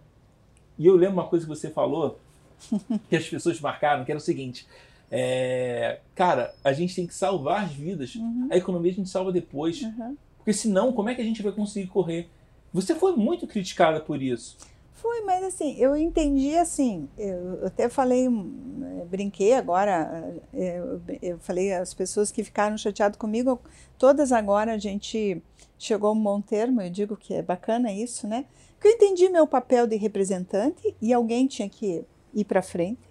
E 0.79 0.87
eu 0.87 0.97
lembro 0.97 1.15
uma 1.15 1.29
coisa 1.29 1.45
que 1.45 1.49
você 1.49 1.71
falou, 1.71 2.19
que 3.09 3.17
as 3.17 3.29
pessoas 3.29 3.61
marcaram, 3.61 4.05
que 4.05 4.11
era 4.11 4.19
o 4.19 4.23
seguinte. 4.23 4.67
É... 5.11 6.01
Cara, 6.15 6.55
a 6.65 6.73
gente 6.73 6.95
tem 6.95 7.07
que 7.07 7.15
salvar 7.15 7.65
as 7.65 7.73
vidas. 7.73 8.15
Uhum. 8.15 8.49
A 8.51 8.57
economia 8.57 8.93
a 8.93 8.95
gente 8.95 9.09
salva 9.09 9.33
depois. 9.33 9.83
Uhum. 9.83 10.17
Porque 10.39 10.53
senão, 10.53 10.93
como 10.93 11.09
é 11.09 11.15
que 11.15 11.21
a 11.21 11.25
gente 11.25 11.43
vai 11.43 11.53
conseguir 11.53 11.89
correr? 11.89 12.29
Você 12.73 12.95
foi 12.95 13.17
muito 13.17 13.47
criticada 13.47 14.01
por 14.01 14.23
isso. 14.23 14.57
Foi, 14.97 15.21
mas 15.23 15.45
assim, 15.45 15.77
eu 15.79 15.95
entendi 15.95 16.57
assim, 16.57 17.09
eu 17.19 17.67
até 17.67 17.89
falei, 17.89 18.27
eh, 18.27 19.05
brinquei 19.05 19.53
agora, 19.53 20.35
eh, 20.55 20.79
eu, 20.79 21.01
eu 21.23 21.39
falei 21.39 21.73
as 21.73 21.93
pessoas 21.93 22.33
que 22.33 22.43
ficaram 22.43 22.79
chateadas 22.79 23.19
comigo, 23.19 23.61
todas 23.99 24.33
agora 24.33 24.73
a 24.73 24.79
gente 24.79 25.43
chegou 25.79 26.11
a 26.11 26.13
um 26.13 26.23
bom 26.23 26.41
termo, 26.41 26.81
eu 26.81 26.91
digo 26.91 27.17
que 27.17 27.35
é 27.35 27.43
bacana 27.43 27.93
isso, 27.93 28.27
né? 28.27 28.47
Porque 28.75 28.89
eu 28.89 28.93
entendi 28.93 29.29
meu 29.29 29.47
papel 29.47 29.87
de 29.87 29.97
representante 29.97 30.95
e 31.01 31.13
alguém 31.13 31.47
tinha 31.47 31.69
que 31.69 32.03
ir 32.35 32.45
para 32.45 32.63
frente. 32.63 33.06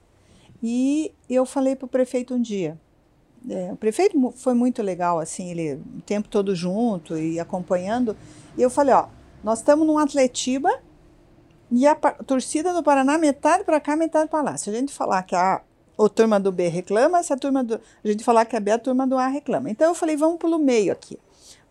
E 0.61 1.13
eu 1.29 1.45
falei 1.45 1.75
para 1.75 1.85
o 1.85 1.89
prefeito 1.89 2.33
um 2.33 2.41
dia, 2.41 2.79
é, 3.49 3.71
o 3.71 3.75
prefeito 3.75 4.33
foi 4.35 4.53
muito 4.53 4.81
legal, 4.81 5.19
assim, 5.19 5.51
ele 5.51 5.75
o 5.75 6.01
tempo 6.01 6.27
todo 6.27 6.55
junto 6.55 7.17
e 7.17 7.39
acompanhando. 7.39 8.17
E 8.57 8.61
eu 8.61 8.69
falei, 8.69 8.93
ó, 8.93 9.07
nós 9.43 9.59
estamos 9.59 9.85
num 9.85 9.97
Atletiba 9.97 10.69
e 11.71 11.85
a, 11.85 11.95
torcida 11.95 12.73
do 12.73 12.81
Paraná, 12.81 13.17
metade 13.17 13.63
para 13.63 13.79
cá, 13.79 13.95
metade 13.95 14.29
para 14.29 14.41
lá. 14.41 14.57
Se 14.57 14.69
a 14.69 14.73
gente 14.73 14.91
falar 14.91 15.23
que 15.23 15.35
a, 15.35 15.61
a 15.97 16.09
turma 16.09 16.39
do 16.39 16.51
B 16.51 16.67
reclama, 16.67 17.21
se 17.21 17.33
a 17.33 17.37
turma 17.37 17.63
do. 17.63 17.75
A 17.75 18.07
gente 18.07 18.23
falar 18.23 18.45
que 18.45 18.55
a 18.55 18.59
B, 18.59 18.71
a 18.71 18.79
turma 18.79 19.05
do 19.05 19.17
A 19.17 19.27
reclama. 19.27 19.69
Então 19.69 19.89
eu 19.89 19.95
falei, 19.95 20.17
vamos 20.17 20.39
pelo 20.39 20.57
meio 20.57 20.91
aqui. 20.91 21.19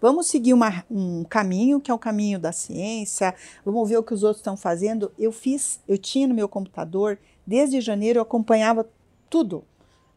Vamos 0.00 0.26
seguir 0.26 0.52
uma, 0.52 0.84
um 0.90 1.24
caminho, 1.24 1.80
que 1.80 1.90
é 1.90 1.94
o 1.94 1.98
caminho 1.98 2.38
da 2.38 2.52
ciência, 2.52 3.34
vamos 3.64 3.88
ver 3.88 3.96
o 3.96 4.02
que 4.02 4.12
os 4.12 4.22
outros 4.22 4.40
estão 4.40 4.56
fazendo. 4.56 5.10
Eu 5.18 5.32
fiz, 5.32 5.80
eu 5.88 5.96
tinha 5.96 6.28
no 6.28 6.34
meu 6.34 6.46
computador, 6.46 7.18
desde 7.46 7.80
janeiro 7.80 8.18
eu 8.18 8.22
acompanhava 8.22 8.86
tudo. 9.28 9.64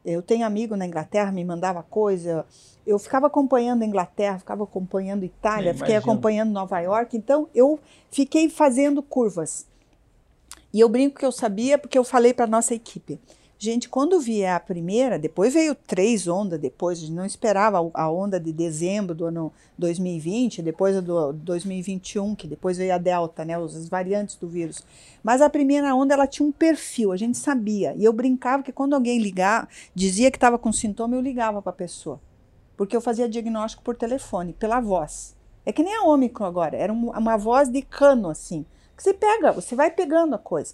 Eu 0.05 0.21
tenho 0.21 0.45
amigo 0.45 0.75
na 0.75 0.85
Inglaterra, 0.85 1.31
me 1.31 1.43
mandava 1.43 1.83
coisa. 1.83 2.45
Eu 2.85 2.97
ficava 2.97 3.27
acompanhando 3.27 3.81
a 3.81 3.85
Inglaterra, 3.85 4.39
ficava 4.39 4.63
acompanhando 4.63 5.25
Itália, 5.25 5.73
fiquei 5.73 5.95
acompanhando 5.97 6.51
Nova 6.51 6.79
York. 6.79 7.17
Então 7.17 7.49
eu 7.53 7.79
fiquei 8.09 8.49
fazendo 8.49 9.03
curvas. 9.03 9.67
E 10.73 10.79
eu 10.79 10.87
brinco 10.87 11.19
que 11.19 11.25
eu 11.25 11.31
sabia 11.31 11.77
porque 11.77 11.97
eu 11.97 12.03
falei 12.03 12.33
para 12.33 12.47
nossa 12.47 12.73
equipe. 12.73 13.19
Gente, 13.59 13.89
quando 13.89 14.19
vier 14.19 14.53
a 14.53 14.59
primeira, 14.59 15.17
depois 15.17 15.55
veio 15.55 15.73
três 15.73 16.27
ondas 16.27 16.59
depois, 16.59 16.99
a 16.99 17.01
gente 17.01 17.13
não 17.13 17.25
esperava 17.25 17.89
a 17.91 18.11
onda 18.11 18.39
de 18.39 18.53
dezembro 18.53 19.15
do 19.15 19.25
ano 19.25 19.51
2020, 19.79 20.61
depois 20.61 20.95
a 20.95 21.01
do 21.01 21.33
2021, 21.33 22.35
que 22.35 22.47
depois 22.47 22.77
veio 22.77 22.93
a 22.93 22.99
delta, 22.99 23.43
né, 23.43 23.55
as 23.55 23.89
variantes 23.89 24.35
do 24.35 24.47
vírus. 24.47 24.85
Mas 25.23 25.41
a 25.41 25.49
primeira 25.49 25.95
onda 25.95 26.13
ela 26.13 26.27
tinha 26.27 26.47
um 26.47 26.51
perfil, 26.51 27.11
a 27.11 27.17
gente 27.17 27.35
sabia. 27.35 27.95
E 27.97 28.03
eu 28.03 28.13
brincava 28.13 28.61
que 28.61 28.71
quando 28.71 28.93
alguém 28.93 29.17
ligar, 29.17 29.67
dizia 29.95 30.29
que 30.29 30.37
estava 30.37 30.59
com 30.59 30.71
sintoma, 30.71 31.15
eu 31.15 31.21
ligava 31.21 31.59
para 31.59 31.71
a 31.71 31.75
pessoa. 31.75 32.21
Porque 32.75 32.95
eu 32.95 33.01
fazia 33.01 33.27
diagnóstico 33.27 33.81
por 33.81 33.95
telefone, 33.95 34.53
pela 34.53 34.79
voz. 34.79 35.35
É 35.65 35.71
que 35.71 35.81
nem 35.81 35.95
a 35.95 36.03
Ômicron 36.03 36.45
agora, 36.45 36.77
era 36.77 36.93
uma 36.93 37.37
voz 37.37 37.69
de 37.69 37.81
cano 37.81 38.29
assim 38.29 38.63
que 38.97 39.03
você 39.03 39.13
pega, 39.13 39.51
você 39.51 39.75
vai 39.75 39.91
pegando 39.91 40.33
a 40.33 40.39
coisa. 40.39 40.73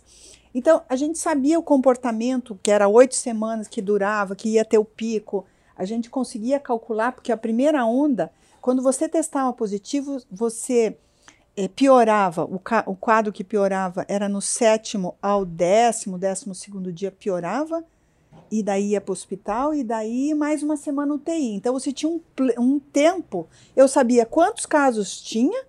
Então, 0.56 0.82
a 0.88 0.96
gente 0.96 1.18
sabia 1.18 1.60
o 1.60 1.64
comportamento, 1.64 2.58
que 2.64 2.72
era 2.72 2.88
oito 2.88 3.16
semanas 3.16 3.68
que 3.68 3.82
durava, 3.82 4.36
que 4.36 4.50
ia 4.50 4.64
ter 4.64 4.78
o 4.78 4.86
pico. 4.86 5.46
A 5.76 5.84
gente 5.84 6.10
conseguia 6.10 6.60
calcular, 6.60 7.12
porque 7.12 7.32
a 7.32 7.38
primeira 7.38 7.86
onda, 7.86 8.32
quando 8.62 8.82
você 8.82 9.10
testava 9.10 9.52
positivo, 9.52 10.22
você 10.32 10.96
é, 11.58 11.68
piorava, 11.68 12.46
o, 12.46 12.62
o, 12.86 12.96
quadro 12.96 13.34
que 13.34 13.44
piorava 13.44 14.06
era 14.08 14.30
no 14.30 14.42
sétimo 14.42 15.16
ao 15.22 15.44
décimo, 15.44 16.18
décimo 16.18 16.56
segundo 16.56 16.94
dia 16.94 17.12
piorava, 17.12 17.84
e 18.52 18.62
daí 18.62 18.92
ia 18.92 19.02
para 19.02 19.12
o 19.12 19.14
hospital, 19.14 19.74
e 19.74 19.84
daí 19.84 20.36
mais 20.36 20.62
uma 20.62 20.78
semana 20.78 21.16
UTI. 21.16 21.56
Então, 21.56 21.74
você 21.74 21.92
tinha 21.92 22.10
um, 22.10 22.22
um 22.60 22.80
tempo, 22.80 23.48
eu 23.76 23.88
sabia 23.88 24.26
quantos 24.26 24.68
casos 24.68 25.20
tinha, 25.20 25.66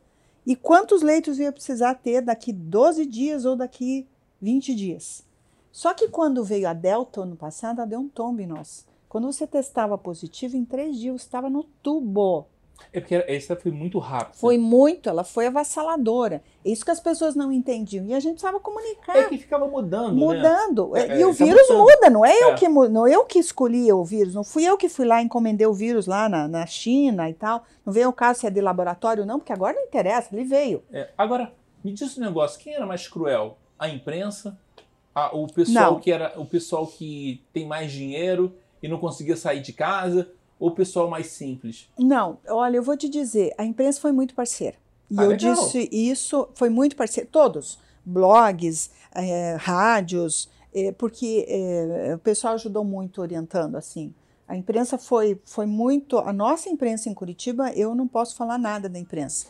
e 0.46 0.54
quantos 0.54 1.02
leitos 1.02 1.38
ia 1.38 1.52
precisar 1.52 1.94
ter 1.94 2.20
daqui 2.20 2.52
12 2.52 3.06
dias 3.06 3.44
ou 3.44 3.56
daqui 3.56 4.06
20 4.40 4.74
dias? 4.74 5.24
Só 5.72 5.94
que 5.94 6.08
quando 6.08 6.44
veio 6.44 6.68
a 6.68 6.72
Delta 6.72 7.22
ano 7.22 7.34
passado, 7.34 7.80
ela 7.80 7.86
deu 7.86 8.00
um 8.00 8.08
tombo 8.08 8.40
em 8.40 8.46
nós. 8.46 8.86
Quando 9.08 9.32
você 9.32 9.46
testava 9.46 9.96
positivo, 9.96 10.56
em 10.56 10.64
três 10.64 10.98
dias 10.98 11.22
você 11.22 11.26
estava 11.26 11.48
no 11.48 11.64
tubo. 11.82 12.46
É 12.92 13.00
porque 13.00 13.16
essa 13.26 13.56
foi 13.56 13.72
muito 13.72 13.98
rápida. 13.98 14.34
Foi 14.34 14.56
muito, 14.56 15.08
ela 15.08 15.24
foi 15.24 15.48
avassaladora. 15.48 16.40
É 16.64 16.70
isso 16.70 16.84
que 16.84 16.92
as 16.92 17.00
pessoas 17.00 17.34
não 17.34 17.50
entendiam. 17.50 18.06
E 18.06 18.14
a 18.14 18.20
gente 18.20 18.34
precisava 18.34 18.60
comunicar. 18.60 19.16
É 19.16 19.24
que 19.24 19.36
ficava 19.36 19.66
mudando. 19.66 20.14
Né? 20.14 20.20
Mudando. 20.20 20.90
Né? 20.92 21.08
É, 21.08 21.20
e 21.20 21.24
o 21.24 21.36
tá 21.36 21.44
vírus 21.44 21.68
muda, 21.70 22.08
não 22.08 22.24
é, 22.24 22.32
eu 22.42 22.50
é. 22.50 22.54
que 22.54 22.68
não 22.68 23.08
eu 23.08 23.24
que 23.24 23.40
escolhi 23.40 23.92
o 23.92 24.04
vírus, 24.04 24.34
não 24.34 24.44
fui 24.44 24.64
eu 24.64 24.76
que 24.76 24.88
fui 24.88 25.04
lá 25.04 25.20
encomendei 25.20 25.66
o 25.66 25.74
vírus 25.74 26.06
lá 26.06 26.28
na, 26.28 26.46
na 26.46 26.66
China 26.66 27.28
e 27.28 27.34
tal. 27.34 27.64
Não 27.84 27.92
veio 27.92 28.08
o 28.08 28.12
caso 28.12 28.40
se 28.40 28.46
é 28.46 28.50
de 28.50 28.60
laboratório, 28.60 29.26
não, 29.26 29.40
porque 29.40 29.52
agora 29.52 29.74
não 29.74 29.82
interessa, 29.82 30.28
ele 30.32 30.44
veio. 30.44 30.82
É, 30.92 31.10
agora, 31.18 31.52
me 31.82 31.92
diz 31.92 32.16
um 32.16 32.20
negócio, 32.20 32.60
quem 32.60 32.74
era 32.74 32.86
mais 32.86 33.08
cruel? 33.08 33.58
A 33.76 33.88
imprensa? 33.88 34.56
A, 35.12 35.34
o 35.36 35.46
pessoal 35.46 35.94
não. 35.94 36.00
que 36.00 36.12
era 36.12 36.32
o 36.36 36.46
pessoal 36.46 36.86
que 36.86 37.42
tem 37.52 37.66
mais 37.66 37.90
dinheiro 37.90 38.54
e 38.80 38.86
não 38.86 38.98
conseguia 38.98 39.36
sair 39.36 39.60
de 39.60 39.72
casa? 39.72 40.28
Ou 40.58 40.70
o 40.70 40.74
pessoal 40.74 41.08
mais 41.08 41.28
simples? 41.28 41.88
Não, 41.98 42.38
olha, 42.48 42.76
eu 42.76 42.82
vou 42.82 42.96
te 42.96 43.08
dizer, 43.08 43.52
a 43.58 43.64
imprensa 43.64 44.00
foi 44.00 44.12
muito 44.12 44.34
parceira. 44.34 44.76
E 45.10 45.18
ah, 45.18 45.24
eu 45.24 45.30
legal. 45.30 45.54
disse 45.54 45.88
isso, 45.92 46.48
foi 46.54 46.70
muito 46.70 46.96
parceiro, 46.96 47.28
todos, 47.30 47.78
blogs, 48.04 48.90
é, 49.14 49.56
rádios, 49.58 50.48
é, 50.74 50.92
porque 50.92 51.44
é, 51.48 52.14
o 52.14 52.18
pessoal 52.18 52.54
ajudou 52.54 52.84
muito 52.84 53.20
orientando, 53.20 53.76
assim. 53.76 54.14
A 54.46 54.56
imprensa 54.56 54.98
foi, 54.98 55.40
foi 55.44 55.66
muito, 55.66 56.18
a 56.18 56.32
nossa 56.32 56.68
imprensa 56.68 57.08
em 57.08 57.14
Curitiba, 57.14 57.70
eu 57.72 57.94
não 57.94 58.06
posso 58.06 58.36
falar 58.36 58.58
nada 58.58 58.88
da 58.88 58.98
imprensa. 58.98 59.46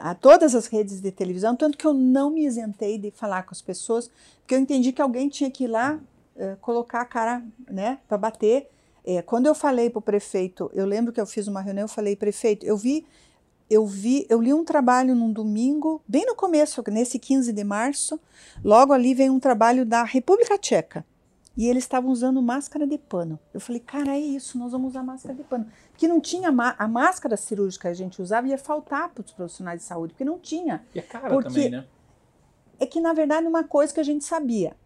A 0.00 0.14
todas 0.14 0.54
as 0.54 0.66
redes 0.66 1.00
de 1.00 1.10
televisão, 1.10 1.56
tanto 1.56 1.76
que 1.76 1.86
eu 1.86 1.92
não 1.92 2.30
me 2.30 2.46
isentei 2.46 2.96
de 2.96 3.10
falar 3.10 3.42
com 3.42 3.52
as 3.52 3.60
pessoas, 3.60 4.08
porque 4.40 4.54
eu 4.54 4.58
entendi 4.58 4.92
que 4.92 5.02
alguém 5.02 5.28
tinha 5.28 5.50
que 5.50 5.64
ir 5.64 5.68
lá 5.68 5.98
colocar 6.60 7.00
a 7.00 7.04
cara, 7.04 7.44
né, 7.70 7.98
para 8.08 8.18
bater 8.18 8.68
é, 9.04 9.20
quando 9.20 9.46
eu 9.46 9.54
falei 9.54 9.90
para 9.90 9.98
o 9.98 10.02
prefeito, 10.02 10.70
eu 10.72 10.86
lembro 10.86 11.12
que 11.12 11.20
eu 11.20 11.26
fiz 11.26 11.46
uma 11.46 11.60
reunião, 11.60 11.84
eu 11.84 11.88
falei, 11.88 12.16
prefeito, 12.16 12.64
eu 12.64 12.76
vi, 12.76 13.06
eu 13.68 13.86
vi, 13.86 14.26
eu 14.30 14.40
li 14.40 14.52
um 14.54 14.64
trabalho 14.64 15.14
num 15.14 15.30
domingo, 15.30 16.02
bem 16.08 16.24
no 16.24 16.34
começo, 16.34 16.82
nesse 16.88 17.18
15 17.18 17.52
de 17.52 17.64
março, 17.64 18.18
logo 18.64 18.92
ali 18.92 19.14
vem 19.14 19.28
um 19.28 19.38
trabalho 19.38 19.84
da 19.84 20.02
República 20.04 20.56
Tcheca. 20.56 21.04
E 21.56 21.68
eles 21.68 21.84
estavam 21.84 22.10
usando 22.10 22.42
máscara 22.42 22.84
de 22.84 22.98
pano. 22.98 23.38
Eu 23.52 23.60
falei, 23.60 23.80
cara, 23.80 24.16
é 24.16 24.18
isso, 24.18 24.58
nós 24.58 24.72
vamos 24.72 24.90
usar 24.90 25.04
máscara 25.04 25.34
de 25.34 25.44
pano. 25.44 25.66
Porque 25.90 26.08
não 26.08 26.20
tinha 26.20 26.48
a 26.48 26.88
máscara 26.88 27.36
cirúrgica 27.36 27.82
que 27.82 27.92
a 27.92 27.94
gente 27.94 28.20
usava 28.20 28.48
ia 28.48 28.58
faltar 28.58 29.10
para 29.10 29.22
os 29.22 29.30
profissionais 29.30 29.80
de 29.80 29.86
saúde, 29.86 30.14
porque 30.14 30.24
não 30.24 30.38
tinha. 30.38 30.84
E 30.92 30.98
é 30.98 31.02
cara 31.02 31.28
porque 31.28 31.48
também, 31.48 31.70
né? 31.70 31.86
É 32.80 32.86
que, 32.86 33.00
na 33.00 33.12
verdade, 33.12 33.46
uma 33.46 33.62
coisa 33.62 33.94
que 33.94 34.00
a 34.00 34.04
gente 34.04 34.24
sabia. 34.24 34.76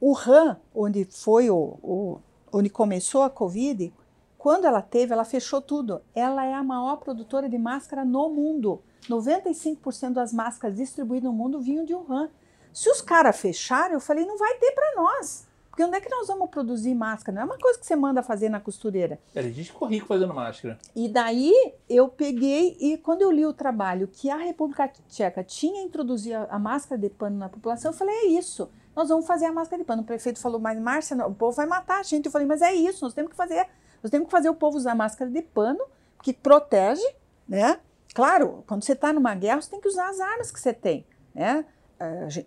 O 0.00 0.12
RAM, 0.12 0.58
onde 0.74 1.04
foi 1.04 1.50
o, 1.50 1.78
o 1.82 2.20
onde 2.52 2.70
começou 2.70 3.22
a 3.22 3.30
Covid, 3.30 3.92
quando 4.40 4.64
ela 4.64 4.80
teve, 4.80 5.12
ela 5.12 5.24
fechou 5.24 5.60
tudo. 5.60 6.00
Ela 6.14 6.46
é 6.46 6.54
a 6.54 6.62
maior 6.62 6.96
produtora 6.96 7.48
de 7.48 7.58
máscara 7.58 8.04
no 8.04 8.30
mundo. 8.30 8.82
95% 9.08 10.12
das 10.12 10.32
máscaras 10.32 10.76
distribuídas 10.76 11.30
no 11.30 11.36
mundo 11.36 11.60
vinham 11.60 11.84
de 11.84 11.94
Wuhan. 11.94 12.30
Se 12.72 12.88
os 12.88 13.02
caras 13.02 13.38
fecharam, 13.38 13.94
eu 13.94 14.00
falei, 14.00 14.24
não 14.24 14.38
vai 14.38 14.54
ter 14.54 14.72
para 14.72 14.94
nós. 14.96 15.46
Porque 15.68 15.84
onde 15.84 15.96
é 15.96 16.00
que 16.00 16.08
nós 16.08 16.26
vamos 16.26 16.48
produzir 16.50 16.94
máscara? 16.94 17.34
Não 17.34 17.42
é 17.42 17.44
uma 17.44 17.58
coisa 17.58 17.78
que 17.78 17.86
você 17.86 17.94
manda 17.94 18.22
fazer 18.22 18.48
na 18.48 18.60
costureira. 18.60 19.20
É, 19.34 19.40
a 19.40 19.42
gente 19.42 19.72
ficou 19.72 19.86
rico 19.86 20.06
fazendo 20.06 20.34
máscara. 20.34 20.78
E 20.96 21.08
daí 21.08 21.52
eu 21.88 22.08
peguei 22.08 22.76
e 22.80 22.98
quando 22.98 23.22
eu 23.22 23.30
li 23.30 23.46
o 23.46 23.52
trabalho 23.52 24.08
que 24.08 24.30
a 24.30 24.36
República 24.36 24.90
Tcheca 25.08 25.44
tinha 25.44 25.82
introduzido 25.82 26.46
a 26.48 26.58
máscara 26.58 27.00
de 27.00 27.08
pano 27.08 27.38
na 27.38 27.48
população, 27.48 27.92
eu 27.92 27.96
falei, 27.96 28.14
é 28.14 28.26
isso 28.26 28.70
nós 28.94 29.08
vamos 29.08 29.26
fazer 29.26 29.46
a 29.46 29.52
máscara 29.52 29.82
de 29.82 29.86
pano. 29.86 30.02
O 30.02 30.04
prefeito 30.04 30.40
falou, 30.40 30.60
mas 30.60 30.78
Márcia, 30.78 31.16
o 31.26 31.34
povo 31.34 31.56
vai 31.56 31.66
matar 31.66 32.00
a 32.00 32.02
gente. 32.02 32.26
Eu 32.26 32.32
falei, 32.32 32.46
mas 32.46 32.62
é 32.62 32.72
isso, 32.72 33.04
nós 33.04 33.14
temos 33.14 33.30
que 33.30 33.36
fazer. 33.36 33.66
Nós 34.02 34.10
temos 34.10 34.26
que 34.26 34.30
fazer 34.30 34.48
o 34.48 34.54
povo 34.54 34.76
usar 34.76 34.94
máscara 34.94 35.30
de 35.30 35.42
pano, 35.42 35.80
que 36.22 36.32
protege, 36.32 37.06
né? 37.48 37.78
Claro, 38.14 38.64
quando 38.66 38.84
você 38.84 38.92
está 38.92 39.12
numa 39.12 39.34
guerra, 39.34 39.60
você 39.60 39.70
tem 39.70 39.80
que 39.80 39.88
usar 39.88 40.08
as 40.08 40.20
armas 40.20 40.50
que 40.50 40.58
você 40.58 40.72
tem, 40.72 41.06
né? 41.34 41.64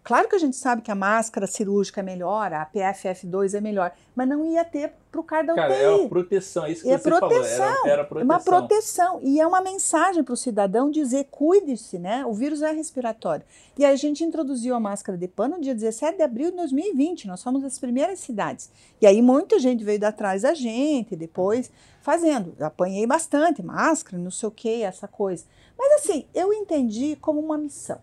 Claro 0.04 0.28
que 0.28 0.36
a 0.36 0.40
gente 0.40 0.56
sabe 0.56 0.82
que 0.82 0.90
a 0.92 0.96
máscara 0.96 1.46
cirúrgica 1.46 2.02
é 2.02 2.04
melhor, 2.04 2.52
a 2.54 2.66
PFF2 2.66 3.54
é 3.54 3.62
melhor, 3.62 3.92
mas 4.16 4.28
não 4.28 4.44
ia 4.46 4.66
ter 4.66 4.92
para 5.12 5.22
o 5.22 5.24
cara 5.24 5.44
da 5.46 5.54
Cara, 5.54 5.74
UTI. 5.74 5.84
é 5.84 5.90
uma 5.90 6.10
proteção, 6.10 6.66
é 6.66 6.72
isso 6.72 6.82
que 6.84 6.90
É 6.90 6.98
você 6.98 7.04
proteção, 7.10 7.58
falou. 7.68 7.86
Era, 7.86 7.92
era 7.94 8.02
É 8.02 8.06
proteção. 8.06 8.24
uma 8.26 8.40
proteção. 8.40 9.20
E 9.22 9.40
é 9.40 9.46
uma 9.46 9.62
mensagem 9.62 10.24
para 10.24 10.34
o 10.34 10.38
cidadão 10.38 10.90
dizer: 10.90 11.28
cuide-se, 11.30 12.00
né? 12.00 12.26
O 12.26 12.34
vírus 12.34 12.64
é 12.64 12.72
respiratório. 12.72 13.46
E 13.78 13.86
a 13.86 13.96
gente 13.96 14.24
introduziu 14.24 14.74
a 14.74 14.80
máscara 14.80 15.18
de 15.18 15.28
pano 15.28 15.56
no 15.58 15.62
dia 15.62 15.76
17 15.76 16.18
de 16.18 16.24
abril 16.24 16.50
de 16.50 16.58
2020. 16.58 17.28
Nós 17.28 17.44
fomos 17.44 17.62
das 17.62 17.78
primeiras 17.78 18.20
cidades. 18.20 18.72
E 19.00 19.06
aí 19.06 19.22
muita 19.22 19.60
gente 19.60 19.84
veio 19.84 20.04
atrás 20.06 20.42
da 20.42 20.54
gente, 20.56 21.16
depois 21.16 21.72
fazendo. 22.02 22.56
Eu 22.58 22.66
apanhei 22.66 23.06
bastante, 23.06 23.62
máscara, 23.62 24.18
não 24.18 24.32
sei 24.32 24.48
o 24.50 24.52
que, 24.52 24.82
essa 24.82 25.08
coisa. 25.08 25.46
Mas 25.78 26.02
assim, 26.02 26.26
eu 26.34 26.52
entendi 26.52 27.16
como 27.22 27.40
uma 27.40 27.58
missão. 27.58 28.00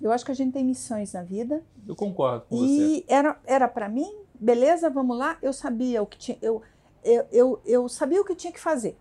Eu 0.00 0.12
acho 0.12 0.24
que 0.24 0.30
a 0.30 0.34
gente 0.34 0.52
tem 0.52 0.64
missões 0.64 1.12
na 1.12 1.22
vida. 1.22 1.62
Eu 1.86 1.96
concordo 1.96 2.46
com 2.48 2.56
você. 2.56 2.66
E 2.66 3.04
era 3.08 3.38
era 3.44 3.68
para 3.68 3.88
mim, 3.88 4.10
beleza, 4.38 4.88
vamos 4.88 5.16
lá. 5.16 5.38
Eu 5.42 5.52
sabia 5.52 6.02
o 6.02 6.06
que 6.06 6.18
tinha, 6.18 6.38
eu, 6.40 6.62
eu, 7.04 7.26
eu, 7.32 7.60
eu 7.64 7.88
sabia 7.88 8.20
o 8.20 8.24
que 8.24 8.34
tinha 8.34 8.52
que 8.52 8.60
fazer. 8.60 8.96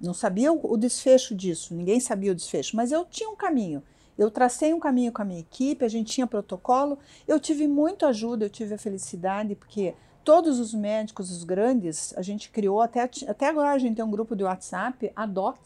Não 0.00 0.14
sabia 0.14 0.52
o, 0.52 0.72
o 0.72 0.76
desfecho 0.76 1.34
disso, 1.34 1.74
ninguém 1.74 1.98
sabia 1.98 2.30
o 2.30 2.34
desfecho, 2.34 2.76
mas 2.76 2.92
eu 2.92 3.04
tinha 3.04 3.28
um 3.28 3.36
caminho. 3.36 3.82
Eu 4.16 4.30
tracei 4.30 4.74
um 4.74 4.80
caminho 4.80 5.12
com 5.12 5.22
a 5.22 5.24
minha 5.24 5.40
equipe, 5.40 5.84
a 5.84 5.88
gente 5.88 6.12
tinha 6.12 6.26
protocolo. 6.26 6.98
Eu 7.26 7.38
tive 7.38 7.68
muita 7.68 8.08
ajuda, 8.08 8.44
eu 8.44 8.50
tive 8.50 8.74
a 8.74 8.78
felicidade, 8.78 9.54
porque 9.54 9.94
todos 10.24 10.58
os 10.58 10.74
médicos, 10.74 11.30
os 11.30 11.44
grandes, 11.44 12.12
a 12.16 12.22
gente 12.22 12.50
criou, 12.50 12.80
até, 12.80 13.08
até 13.28 13.48
agora 13.48 13.70
a 13.70 13.78
gente 13.78 13.96
tem 13.96 14.04
um 14.04 14.10
grupo 14.10 14.34
de 14.34 14.42
WhatsApp, 14.42 15.12
a 15.14 15.24
DOC, 15.24 15.58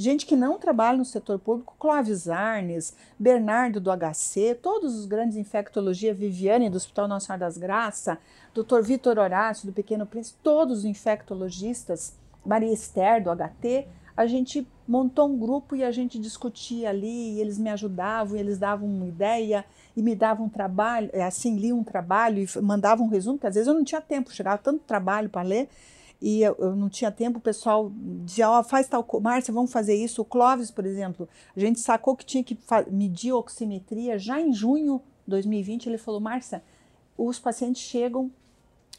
gente 0.00 0.24
que 0.24 0.34
não 0.34 0.58
trabalha 0.58 0.96
no 0.96 1.04
setor 1.04 1.38
público, 1.38 1.74
Clóvis 1.78 2.26
Arnes, 2.26 2.94
Bernardo 3.18 3.78
do 3.78 3.90
HC, 3.90 4.54
todos 4.62 4.96
os 4.96 5.04
grandes 5.04 5.36
infectologia, 5.36 6.14
Viviane 6.14 6.70
do 6.70 6.76
Hospital 6.76 7.06
Nossa 7.06 7.26
Senhora 7.26 7.40
das 7.40 7.58
Graças, 7.58 8.16
Dr. 8.54 8.80
Vitor 8.82 9.18
Horácio 9.18 9.66
do 9.66 9.74
Pequeno 9.74 10.06
Príncipe, 10.06 10.38
todos 10.42 10.78
os 10.78 10.84
infectologistas, 10.86 12.16
Maria 12.44 12.72
Esther 12.72 13.22
do 13.22 13.30
HT, 13.30 13.86
a 14.16 14.26
gente 14.26 14.66
montou 14.88 15.28
um 15.28 15.38
grupo 15.38 15.76
e 15.76 15.84
a 15.84 15.90
gente 15.90 16.18
discutia 16.18 16.88
ali, 16.88 17.34
e 17.34 17.40
eles 17.40 17.58
me 17.58 17.68
ajudavam, 17.68 18.38
eles 18.38 18.58
davam 18.58 18.88
uma 18.88 19.06
ideia 19.06 19.64
e 19.94 20.02
me 20.02 20.14
davam 20.14 20.46
um 20.46 20.48
trabalho, 20.48 21.10
assim, 21.26 21.56
liam 21.56 21.78
um 21.78 21.84
trabalho 21.84 22.42
e 22.42 22.62
mandavam 22.62 23.06
um 23.06 23.10
resumo, 23.10 23.36
porque 23.36 23.48
às 23.48 23.54
vezes 23.54 23.68
eu 23.68 23.74
não 23.74 23.84
tinha 23.84 24.00
tempo, 24.00 24.32
chegava 24.32 24.56
tanto 24.56 24.80
trabalho 24.80 25.28
para 25.28 25.42
ler, 25.42 25.68
e 26.20 26.42
eu, 26.42 26.54
eu, 26.58 26.76
não 26.76 26.90
tinha 26.90 27.10
tempo, 27.10 27.38
o 27.38 27.40
pessoal 27.40 27.90
dizia, 28.24 28.50
ó, 28.50 28.60
oh, 28.60 28.64
faz 28.64 28.86
tal 28.86 29.02
coisa, 29.02 29.24
Márcia, 29.24 29.54
vamos 29.54 29.72
fazer 29.72 29.94
isso. 29.94 30.20
O 30.20 30.24
Clóvis, 30.24 30.70
por 30.70 30.84
exemplo, 30.84 31.26
a 31.56 31.60
gente 31.60 31.80
sacou 31.80 32.14
que 32.14 32.26
tinha 32.26 32.44
que 32.44 32.58
medir 32.90 33.32
oximetria 33.32 34.18
já 34.18 34.38
em 34.38 34.52
junho 34.52 35.00
de 35.24 35.30
2020, 35.30 35.86
ele 35.86 35.96
falou, 35.96 36.20
Márcia, 36.20 36.62
os 37.16 37.38
pacientes 37.38 37.82
chegam 37.82 38.30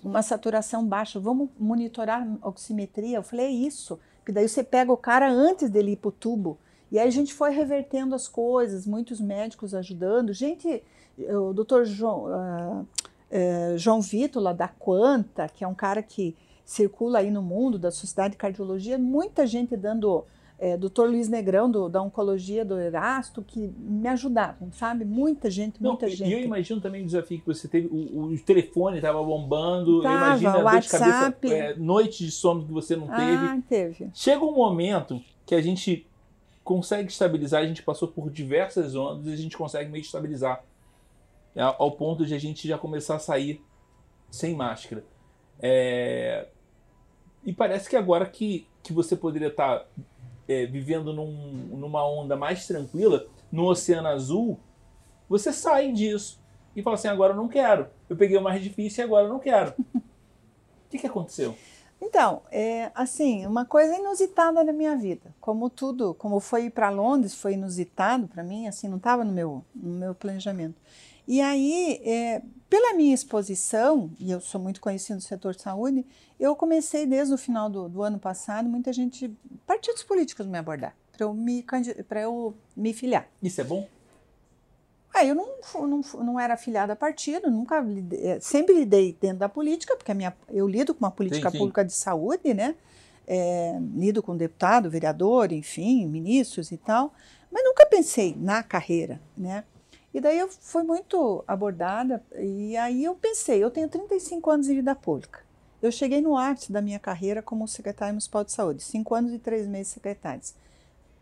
uma 0.04 0.24
saturação 0.24 0.84
baixa, 0.84 1.20
vamos 1.20 1.50
monitorar 1.60 2.28
oximetria? 2.42 3.18
Eu 3.18 3.24
falei, 3.24 3.46
é 3.46 3.52
isso, 3.52 4.00
porque 4.18 4.32
daí 4.32 4.50
você 4.50 4.64
pega 4.64 4.92
o 4.92 4.98
cara 4.98 5.32
antes 5.32 5.70
dele 5.70 5.92
ir 5.92 5.98
para 5.98 6.10
o 6.10 6.12
tubo. 6.12 6.58
E 6.92 6.98
aí 6.98 7.08
a 7.08 7.12
gente 7.12 7.34
foi 7.34 7.52
revertendo 7.52 8.16
as 8.16 8.28
coisas, 8.28 8.86
muitos 8.86 9.22
médicos 9.22 9.74
ajudando. 9.74 10.34
Gente, 10.34 10.84
o 11.18 11.54
doutor 11.54 11.86
João, 11.86 12.26
uh, 12.26 12.82
uh, 12.82 13.78
João 13.78 14.02
Vítola, 14.02 14.54
da 14.54 14.68
Quanta, 14.68 15.48
que 15.48 15.64
é 15.64 15.68
um 15.68 15.76
cara 15.76 16.02
que 16.02 16.36
circula 16.72 17.20
aí 17.20 17.30
no 17.30 17.42
mundo 17.42 17.78
da 17.78 17.92
Sociedade 17.92 18.32
de 18.32 18.38
Cardiologia, 18.38 18.98
muita 18.98 19.46
gente 19.46 19.76
dando, 19.76 20.24
é, 20.58 20.78
doutor 20.78 21.10
Luiz 21.10 21.28
Negrão, 21.28 21.70
do, 21.70 21.90
da 21.90 22.02
Oncologia 22.02 22.64
do 22.64 22.80
Erasto, 22.80 23.44
que 23.46 23.74
me 23.78 24.08
ajudavam, 24.08 24.72
sabe? 24.72 25.04
Muita 25.04 25.52
gente, 25.52 25.84
muita 25.84 26.06
Não, 26.06 26.16
gente. 26.16 26.30
E 26.30 26.32
eu 26.32 26.40
imagino 26.40 26.80
também 26.80 27.04
o 27.04 27.06
desafio 27.06 27.42
que 27.42 27.46
você 27.46 27.68
teve, 27.68 27.88
o, 27.88 28.24
o 28.24 28.40
telefone 28.40 28.98
estava 28.98 29.22
bombando, 29.22 30.02
Tava, 30.02 30.14
eu 30.14 30.18
imagino 30.18 30.50
a 30.50 30.54
dor 30.54 30.60
de 30.60 30.76
WhatsApp. 30.76 31.48
cabeça, 31.48 31.54
é, 31.54 31.76
noites 31.76 32.20
de 32.20 32.32
sono 32.32 32.66
que 32.66 32.72
você 32.72 32.96
não 32.96 33.08
teve. 33.08 33.22
Ah, 33.22 33.60
teve. 33.68 34.10
Chega 34.14 34.46
um 34.46 34.54
momento 34.54 35.22
que 35.46 35.54
a 35.54 35.62
gente 35.62 36.08
consegue 36.64 37.12
estabilizar, 37.12 37.62
a 37.62 37.68
gente 37.68 37.84
passou 37.84 38.08
por 38.08 38.30
diversas 38.30 38.96
ondas 38.96 39.28
e 39.28 39.34
a 39.34 39.38
gente 39.38 39.58
consegue 39.58 39.92
meio 39.92 40.04
estabilizar. 40.04 40.64
É, 41.54 41.62
ao 41.62 41.92
ponto 41.92 42.26
de 42.26 42.34
a 42.34 42.40
gente 42.40 42.66
já 42.66 42.78
começar 42.78 43.16
a 43.16 43.20
sair 43.20 43.62
sem 44.30 44.56
máscara. 44.56 45.04
É, 45.60 46.48
e 47.46 47.54
parece 47.54 47.90
que 47.90 47.96
agora 47.96 48.26
que, 48.26 48.68
que 48.84 48.94
você 48.94 49.16
poderia 49.16 49.48
estar 49.48 49.86
é, 50.48 50.66
vivendo 50.66 51.14
num, 51.14 51.68
numa 51.72 52.08
onda 52.08 52.36
mais 52.36 52.68
tranquila, 52.68 53.26
no 53.52 53.66
Oceano 53.66 54.08
Azul, 54.08 54.60
você 55.28 55.52
sai 55.52 55.92
disso 55.92 56.40
e 56.76 56.82
fala 56.82 56.96
assim: 56.96 57.08
agora 57.08 57.34
eu 57.34 57.38
não 57.38 57.48
quero. 57.48 57.88
Eu 58.10 58.16
peguei 58.16 58.38
o 58.38 58.42
mais 58.42 58.62
difícil 58.62 59.04
e 59.04 59.06
agora 59.06 59.26
eu 59.26 59.30
não 59.30 59.40
quero. 59.40 59.74
O 60.86 60.92
que, 60.92 61.00
que 61.00 61.08
aconteceu? 61.08 61.56
Então, 62.02 62.42
é, 62.52 62.92
assim, 62.94 63.46
uma 63.46 63.64
coisa 63.64 63.96
inusitada 63.96 64.62
na 64.62 64.74
minha 64.74 64.94
vida. 64.98 65.34
Como 65.40 65.70
tudo, 65.70 66.14
como 66.16 66.42
foi 66.42 66.66
ir 66.66 66.72
para 66.72 66.90
Londres, 66.90 67.34
foi 67.34 67.54
inusitado 67.54 68.28
para 68.28 68.44
mim, 68.44 68.68
assim, 68.68 68.90
não 68.90 68.98
estava 68.98 69.24
no 69.24 69.32
meu, 69.32 69.64
no 69.74 69.98
meu 69.98 70.14
planejamento. 70.14 70.76
E 71.26 71.40
aí, 71.40 72.02
é, 72.04 72.42
pela 72.72 72.94
minha 72.94 73.14
exposição, 73.14 74.10
e 74.18 74.32
eu 74.32 74.40
sou 74.40 74.62
muito 74.62 74.80
conhecida 74.80 75.16
no 75.16 75.22
setor 75.22 75.54
de 75.54 75.62
saúde, 75.62 76.06
eu 76.40 76.56
comecei 76.56 77.06
desde 77.06 77.34
o 77.34 77.38
final 77.38 77.70
do, 77.70 77.90
do 77.90 78.02
ano 78.02 78.18
passado, 78.18 78.70
muita 78.70 78.94
gente, 78.94 79.30
partidos 79.68 80.04
políticos 80.04 80.48
me 80.48 80.58
abordar, 80.58 80.96
para 81.12 81.26
eu 81.26 81.34
me, 81.34 81.66
eu 82.24 82.54
me 82.74 82.94
filiar. 82.94 83.28
Isso 83.44 83.60
é 83.60 83.66
bom? 83.66 83.86
Aí 85.14 85.28
eu 85.28 85.36
não, 85.36 85.50
não, 85.86 86.02
não 86.24 86.40
era 86.40 86.54
afiliada 86.54 86.94
a 86.94 86.96
partido, 86.96 87.52
nunca 87.52 87.82
lidei, 87.82 88.40
sempre 88.40 88.74
lidei 88.74 89.18
dentro 89.20 89.40
da 89.40 89.50
política, 89.50 89.98
porque 89.98 90.14
a 90.14 90.16
minha, 90.16 90.34
eu 90.48 90.66
lido 90.66 90.96
com 90.96 91.04
uma 91.04 91.12
política 91.12 91.50
sim, 91.50 91.58
sim. 91.58 91.58
pública 91.58 91.84
de 91.84 91.92
saúde, 91.92 92.54
né? 92.54 92.74
É, 93.28 93.78
lido 93.94 94.24
com 94.24 94.38
deputado, 94.38 94.90
vereador, 94.90 95.52
enfim, 95.52 96.08
ministros 96.08 96.72
e 96.72 96.78
tal, 96.78 97.14
mas 97.52 97.66
nunca 97.66 97.86
pensei 97.86 98.34
na 98.40 98.64
carreira, 98.64 99.22
né? 99.38 99.66
E 100.14 100.20
daí 100.20 100.38
eu 100.40 100.50
fui 100.50 100.84
muito 100.84 101.44
abordada, 101.48 102.24
e 102.38 102.76
aí 102.76 103.04
eu 103.04 103.16
pensei, 103.16 103.64
eu 103.64 103.72
tenho 103.72 103.88
35 103.88 104.50
anos 104.50 104.68
de 104.68 104.76
vida 104.76 104.94
pública. 104.94 105.40
Eu 105.82 105.92
cheguei 105.92 106.22
no 106.22 106.38
ápice 106.38 106.72
da 106.72 106.82
minha 106.82 107.00
carreira 107.00 107.42
como 107.42 107.68
secretária 107.68 108.12
municipal 108.12 108.44
de 108.44 108.52
saúde, 108.52 108.84
cinco 108.84 109.16
anos 109.16 109.34
e 109.34 109.40
três 109.40 109.66
meses 109.66 109.94
secretários. 109.94 110.54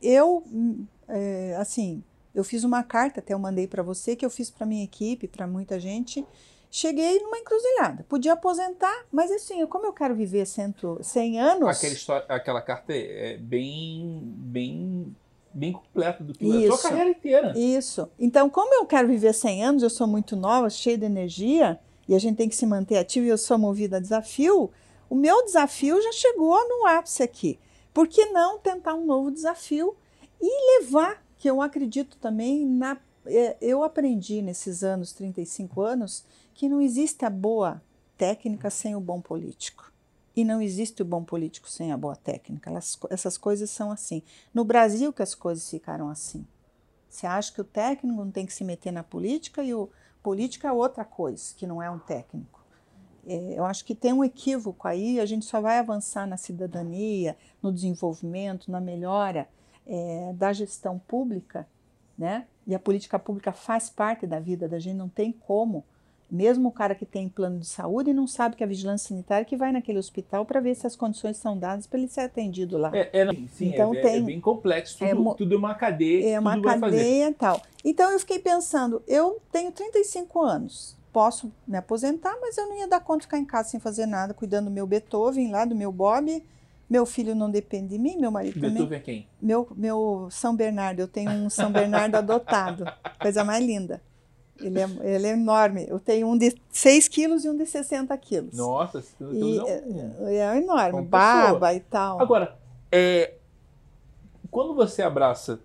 Eu, 0.02 0.44
é, 1.08 1.56
assim, 1.58 2.04
eu 2.34 2.44
fiz 2.44 2.64
uma 2.64 2.84
carta, 2.84 3.20
até 3.20 3.34
eu 3.34 3.40
mandei 3.40 3.68
para 3.68 3.84
você, 3.84 4.16
que 4.16 4.26
eu 4.26 4.30
fiz 4.30 4.50
para 4.50 4.66
minha 4.66 4.84
equipe, 4.84 5.28
para 5.28 5.48
muita 5.48 5.80
gente. 5.80 6.26
Cheguei 6.72 7.20
numa 7.20 7.40
encruzilhada. 7.40 8.06
Podia 8.08 8.34
aposentar, 8.34 9.06
mas 9.12 9.32
assim, 9.32 9.66
como 9.66 9.86
eu 9.88 9.94
quero 9.94 10.14
viver 10.14 10.46
cento, 10.46 11.00
100 11.02 11.40
anos. 11.40 11.78
Aquela, 11.78 11.94
história, 11.94 12.26
aquela 12.30 12.62
carta 12.62 12.94
é 12.94 13.38
bem, 13.38 14.22
bem, 14.24 15.16
bem 15.54 15.74
completa 15.74 16.24
do 16.24 16.34
que 16.34 16.46
Isso. 16.46 16.74
a 16.74 16.78
sua 16.78 16.90
carreira 16.90 17.10
inteira. 17.10 17.54
Isso. 17.58 18.10
Então, 18.20 18.50
como 18.50 18.74
eu 18.74 18.86
quero 18.86 19.08
viver 19.08 19.34
100 19.34 19.64
anos, 19.64 19.84
eu 19.84 19.90
sou 19.90 20.08
muito 20.08 20.36
nova, 20.36 20.70
cheia 20.70 20.98
de 20.98 21.06
energia, 21.06 21.80
e 22.08 22.16
a 22.16 22.20
gente 22.20 22.38
tem 22.38 22.50
que 22.50 22.56
se 22.56 22.66
manter 22.66 22.98
ativo 22.98 23.26
e 23.26 23.30
eu 23.30 23.38
sou 23.38 23.58
movida 23.58 23.98
a 23.98 24.00
desafio, 24.00 24.72
o 25.10 25.16
meu 25.16 25.44
desafio 25.46 26.02
já 26.02 26.12
chegou 26.12 26.58
no 26.68 26.88
ápice 26.88 27.24
aqui. 27.24 27.60
Por 27.94 28.08
que 28.08 28.26
não 28.28 28.60
tentar 28.60 28.94
um 28.94 29.06
novo 29.06 29.32
desafio 29.32 29.96
e 30.42 30.80
levar 30.80 31.24
que 31.38 31.50
eu 31.50 31.62
acredito 31.62 32.18
também 32.18 32.66
na. 32.66 32.98
Eu 33.62 33.84
aprendi 33.84 34.42
nesses 34.42 34.84
anos, 34.84 35.12
35 35.14 35.82
anos, 35.82 36.24
que 36.54 36.70
não 36.70 36.82
existe 36.82 37.26
a 37.26 37.30
boa 37.30 37.82
técnica 38.18 38.70
sem 38.70 38.96
o 38.96 39.00
bom 39.00 39.22
político. 39.22 39.92
E 40.36 40.44
não 40.44 40.62
existe 40.62 41.02
o 41.02 41.06
bom 41.06 41.24
político 41.24 41.70
sem 41.70 41.92
a 41.92 41.98
boa 41.98 42.16
técnica. 42.16 42.70
Elas, 42.70 42.98
essas 43.10 43.38
coisas 43.38 43.70
são 43.70 43.92
assim. 43.92 44.22
No 44.54 44.64
Brasil 44.64 45.12
que 45.12 45.22
as 45.22 45.36
coisas 45.36 45.70
ficaram 45.70 46.10
assim. 46.10 46.46
Você 47.10 47.26
acha 47.26 47.52
que 47.52 47.62
o 47.62 47.64
técnico 47.66 48.24
não 48.24 48.32
tem 48.32 48.46
que 48.46 48.54
se 48.54 48.64
meter 48.64 48.92
na 48.92 49.04
política 49.04 49.64
e 49.64 49.74
o 49.74 49.90
político 50.22 50.68
é 50.68 50.72
outra 50.72 51.04
coisa, 51.04 51.54
que 51.56 51.66
não 51.66 51.82
é 51.82 51.90
um 51.90 52.00
técnico. 52.00 52.60
É, 53.28 53.54
eu 53.58 53.66
acho 53.66 53.84
que 53.84 53.96
tem 53.96 54.14
um 54.14 54.24
equívoco 54.24 54.88
aí, 54.88 55.20
a 55.20 55.26
gente 55.26 55.46
só 55.46 55.60
vai 55.60 55.80
avançar 55.80 56.28
na 56.28 56.38
cidadania, 56.38 57.36
no 57.62 57.72
desenvolvimento, 57.72 58.72
na 58.72 58.80
melhora 58.80 59.50
é, 59.86 60.34
da 60.34 60.54
gestão 60.54 61.00
pública, 61.00 61.68
né? 62.18 62.48
E 62.68 62.76
a 62.76 62.80
política 62.80 63.18
pública 63.18 63.52
faz 63.52 63.90
parte 63.90 64.28
da 64.28 64.40
vida 64.40 64.68
da 64.68 64.80
gente, 64.80 64.96
não 64.96 65.10
tem 65.10 65.32
como. 65.32 65.84
Mesmo 66.32 66.70
o 66.70 66.72
cara 66.72 66.94
que 66.94 67.06
tem 67.06 67.28
plano 67.28 67.58
de 67.60 67.66
saúde 67.66 68.14
não 68.14 68.28
sabe 68.28 68.56
que 68.56 68.64
a 68.64 68.68
vigilância 68.68 69.10
sanitária 69.10 69.44
que 69.46 69.58
vai 69.58 69.72
naquele 69.72 69.98
hospital 69.98 70.46
para 70.46 70.60
ver 70.60 70.76
se 70.76 70.86
as 70.86 70.96
condições 70.96 71.38
são 71.38 71.58
dadas 71.58 71.88
para 71.88 71.98
ele 72.00 72.08
ser 72.08 72.22
atendido 72.22 72.78
lá. 72.78 72.96
É, 72.96 73.10
é 73.12 73.34
sim, 73.52 73.70
Então 73.70 73.94
é, 73.96 74.02
tem- 74.02 74.18
é 74.18 74.22
bem 74.22 74.40
complexo, 74.40 75.04
é 75.04 75.10
tudo, 75.10 75.24
mo- 75.24 75.34
tudo 75.36 75.56
é 75.56 75.58
uma 75.58 75.74
cadeia, 75.74 76.30
É 76.36 76.40
uma 76.40 76.62
cadeia 76.62 77.30
e 77.30 77.34
tal. 77.34 77.60
Então 77.84 78.12
eu 78.12 78.20
fiquei 78.20 78.38
pensando, 78.38 79.02
eu 79.08 79.42
tenho 79.52 79.72
35 79.72 80.40
anos, 80.42 80.96
posso 81.12 81.52
me 81.68 81.78
aposentar, 81.78 82.38
mas 82.40 82.56
eu 82.58 82.68
não 82.68 82.78
ia 82.78 82.88
dar 82.88 83.00
conta 83.00 83.20
de 83.22 83.26
ficar 83.26 83.40
em 83.40 83.46
casa 83.46 83.70
sem 83.70 83.80
fazer 83.80 84.06
nada, 84.06 84.32
cuidando 84.34 84.66
do 84.66 84.72
meu 84.72 84.86
Beethoven 84.86 85.50
lá, 85.52 85.66
do 85.66 85.76
meu 85.76 85.92
Bob. 85.92 86.44
Meu 86.88 87.06
filho 87.06 87.36
não 87.36 87.50
depende 87.52 87.90
de 87.90 88.00
mim, 88.00 88.18
meu 88.18 88.32
marido 88.32 88.56
também. 88.60 88.74
Beethoven 88.74 88.98
é 88.98 89.02
quem? 89.02 89.28
Meu, 89.42 89.68
meu 89.76 90.28
São 90.32 90.56
Bernardo, 90.56 91.00
eu 91.00 91.08
tenho 91.08 91.30
um 91.32 91.50
São 91.50 91.72
Bernardo 91.72 92.16
adotado, 92.16 92.86
coisa 93.20 93.44
mais 93.44 93.64
linda. 93.64 94.02
Ele 94.62 94.80
é, 94.80 94.90
ele 95.02 95.28
é 95.28 95.32
enorme. 95.32 95.86
Eu 95.88 96.00
tenho 96.00 96.28
um 96.28 96.38
de 96.38 96.56
6 96.70 97.08
quilos 97.08 97.46
e 97.46 97.50
um 97.50 97.56
de 97.56 97.66
60 97.66 98.18
quilos. 98.18 98.56
Nossa, 98.56 99.04
e, 99.32 99.58
é, 99.58 99.84
um, 99.86 100.28
é, 100.28 100.58
enorme, 100.58 101.02
barba 101.04 101.74
e 101.74 101.80
tal. 101.80 102.22
Agora, 102.22 102.58
é, 102.92 103.36
quando 104.52 104.74
você 104.74 105.02
abraça 105.02 105.60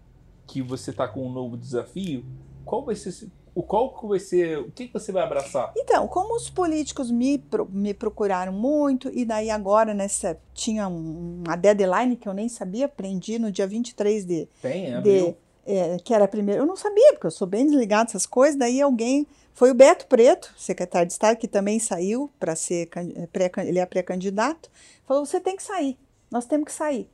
que 0.47 0.63
você 0.63 0.91
está 0.91 1.09
com 1.09 1.27
um 1.27 1.33
novo 1.33 1.57
desafio, 1.57 2.25
qual 2.65 2.85
vai 2.85 2.95
ser 2.95 3.13
o 3.55 3.63
qual 3.63 3.95
que 3.95 4.07
vai 4.07 4.19
ser, 4.19 4.59
o 4.59 4.71
que, 4.71 4.89
que 4.89 4.93
você 4.93 5.13
vai 5.13 5.23
abraçar? 5.23 5.73
Então, 5.77 6.09
como 6.09 6.35
os 6.35 6.51
políticos 6.51 7.11
me, 7.11 7.43
me 7.71 7.95
procuraram 7.95 8.53
muito, 8.53 9.09
e 9.15 9.25
daí 9.25 9.49
agora 9.49 9.95
nessa 9.95 10.37
tinha 10.53 10.89
uma 10.89 11.55
deadline 11.55 12.17
que 12.17 12.29
eu 12.29 12.35
nem 12.35 12.49
sabia, 12.49 12.87
aprendi 12.87 13.39
no 13.39 13.53
dia 13.53 13.67
23 13.67 14.25
de. 14.25 14.49
Tem, 14.61 14.93
é, 14.93 15.01
de, 15.01 15.37
é, 15.67 15.97
que 16.03 16.13
era 16.15 16.29
primeiro. 16.29 16.63
Eu 16.63 16.67
não 16.67 16.77
sabia, 16.77 17.13
porque 17.13 17.27
eu 17.27 17.31
sou 17.31 17.47
bem 17.47 17.67
desligado 17.67 18.11
essas 18.11 18.27
coisas, 18.27 18.57
daí 18.57 18.81
alguém. 18.81 19.27
Foi 19.53 19.71
o 19.71 19.75
Beto 19.75 20.07
Preto, 20.09 20.53
secretário 20.57 21.07
de 21.07 21.13
Estado, 21.13 21.37
que 21.37 21.47
também 21.47 21.79
saiu 21.79 22.31
para 22.41 22.57
ser. 22.57 22.89
Pré, 23.33 23.51
ele 23.59 23.79
é 23.79 23.87
pré-candidato, 23.87 24.71
falou: 25.07 25.25
você 25.25 25.41
tem 25.41 25.57
que 25.57 25.63
sair, 25.63 25.97
nós 26.31 26.47
temos 26.47 26.67
que 26.67 26.73
sair. 26.73 27.09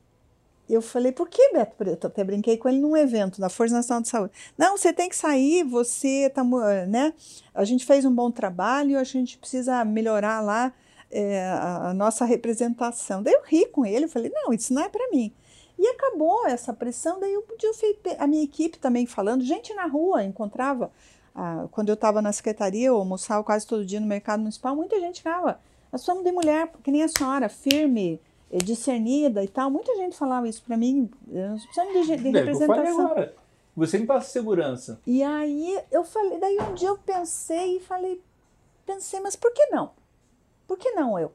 Eu 0.69 0.81
falei, 0.81 1.11
por 1.11 1.27
que 1.27 1.51
Beto 1.51 1.75
Preto? 1.75 2.07
Até 2.07 2.23
brinquei 2.23 2.57
com 2.57 2.69
ele 2.69 2.79
num 2.79 2.95
evento 2.95 3.41
da 3.41 3.49
Força 3.49 3.75
Nacional 3.75 4.01
de 4.01 4.07
Saúde. 4.07 4.31
Não, 4.57 4.77
você 4.77 4.93
tem 4.93 5.09
que 5.09 5.15
sair, 5.15 5.63
você 5.63 6.31
tá, 6.33 6.43
né? 6.87 7.13
A 7.53 7.65
gente 7.65 7.85
fez 7.85 8.05
um 8.05 8.13
bom 8.13 8.31
trabalho, 8.31 8.97
a 8.97 9.03
gente 9.03 9.37
precisa 9.37 9.83
melhorar 9.83 10.39
lá 10.39 10.73
é, 11.11 11.43
a, 11.43 11.89
a, 11.89 11.93
nossa 11.93 12.23
representação. 12.23 13.21
Daí 13.21 13.33
eu 13.33 13.41
ri 13.43 13.65
com 13.65 13.85
ele, 13.85 14.05
eu 14.05 14.09
falei, 14.09 14.31
não, 14.33 14.53
isso 14.53 14.73
não 14.73 14.81
é 14.81 14.87
para 14.87 15.09
mim. 15.09 15.33
E 15.81 15.87
acabou 15.87 16.45
essa 16.45 16.71
pressão, 16.71 17.19
daí 17.19 17.33
eu, 17.33 17.43
eu 17.63 17.73
fui, 17.73 17.97
a 18.19 18.27
minha 18.27 18.43
equipe 18.43 18.77
também 18.77 19.07
falando, 19.07 19.43
gente 19.43 19.73
na 19.73 19.87
rua, 19.87 20.23
encontrava, 20.23 20.91
ah, 21.33 21.65
quando 21.71 21.89
eu 21.89 21.95
estava 21.95 22.21
na 22.21 22.31
secretaria, 22.31 22.89
eu 22.89 22.97
almoçava 22.97 23.43
quase 23.43 23.65
todo 23.65 23.83
dia 23.83 23.99
no 23.99 24.05
mercado 24.05 24.41
municipal, 24.41 24.75
muita 24.75 24.99
gente 24.99 25.23
falava, 25.23 25.59
nós 25.91 26.01
somos 26.01 26.23
de 26.23 26.31
mulher, 26.31 26.71
que 26.83 26.91
nem 26.91 27.01
a 27.01 27.07
senhora, 27.07 27.49
firme, 27.49 28.21
é 28.51 28.59
discernida 28.59 29.43
e 29.43 29.47
tal. 29.47 29.71
Muita 29.71 29.95
gente 29.95 30.15
falava 30.15 30.47
isso 30.47 30.61
para 30.61 30.77
mim. 30.77 31.09
Nós 31.25 31.63
precisamos 31.63 32.05
de, 32.05 32.15
de 32.15 32.29
representação. 32.29 33.05
agora. 33.05 33.33
Você 33.75 33.97
me 33.97 34.05
passa 34.05 34.29
segurança. 34.29 34.99
E 35.07 35.23
aí 35.23 35.81
eu 35.89 36.03
falei, 36.03 36.37
daí 36.37 36.59
um 36.59 36.75
dia 36.75 36.89
eu 36.89 36.97
pensei 36.97 37.77
e 37.77 37.79
falei, 37.79 38.21
pensei, 38.85 39.19
mas 39.19 39.35
por 39.35 39.51
que 39.51 39.65
não? 39.67 39.91
Por 40.67 40.77
que 40.77 40.91
não 40.91 41.17
eu? 41.17 41.31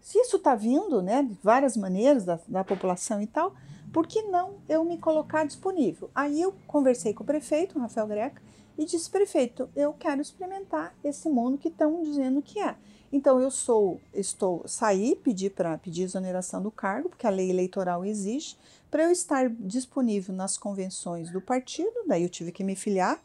Se 0.00 0.18
isso 0.18 0.36
está 0.36 0.54
vindo, 0.54 1.02
né, 1.02 1.22
de 1.22 1.36
várias 1.42 1.76
maneiras 1.76 2.24
da, 2.24 2.38
da 2.48 2.64
população 2.64 3.20
e 3.20 3.26
tal, 3.26 3.52
por 3.92 4.06
que 4.06 4.22
não 4.22 4.54
eu 4.68 4.84
me 4.84 4.98
colocar 4.98 5.44
disponível? 5.44 6.10
Aí 6.14 6.40
eu 6.40 6.54
conversei 6.66 7.12
com 7.12 7.22
o 7.22 7.26
prefeito, 7.26 7.78
Rafael 7.78 8.06
Greca, 8.06 8.42
e 8.78 8.84
disse, 8.84 9.10
prefeito, 9.10 9.68
eu 9.76 9.92
quero 9.92 10.22
experimentar 10.22 10.94
esse 11.04 11.28
mundo 11.28 11.58
que 11.58 11.68
estão 11.68 12.02
dizendo 12.02 12.40
que 12.40 12.58
é. 12.60 12.76
Então 13.12 13.40
eu 13.40 13.50
sou, 13.50 14.00
estou 14.14 14.62
saí, 14.66 15.16
pedi 15.16 15.50
para 15.50 15.76
pedir 15.76 16.04
exoneração 16.04 16.62
do 16.62 16.70
cargo, 16.70 17.08
porque 17.08 17.26
a 17.26 17.30
lei 17.30 17.50
eleitoral 17.50 18.04
exige, 18.04 18.56
para 18.90 19.04
eu 19.04 19.10
estar 19.10 19.50
disponível 19.50 20.34
nas 20.34 20.56
convenções 20.56 21.30
do 21.30 21.40
partido, 21.40 21.92
daí 22.06 22.22
eu 22.22 22.28
tive 22.28 22.52
que 22.52 22.64
me 22.64 22.76
filiar. 22.76 23.20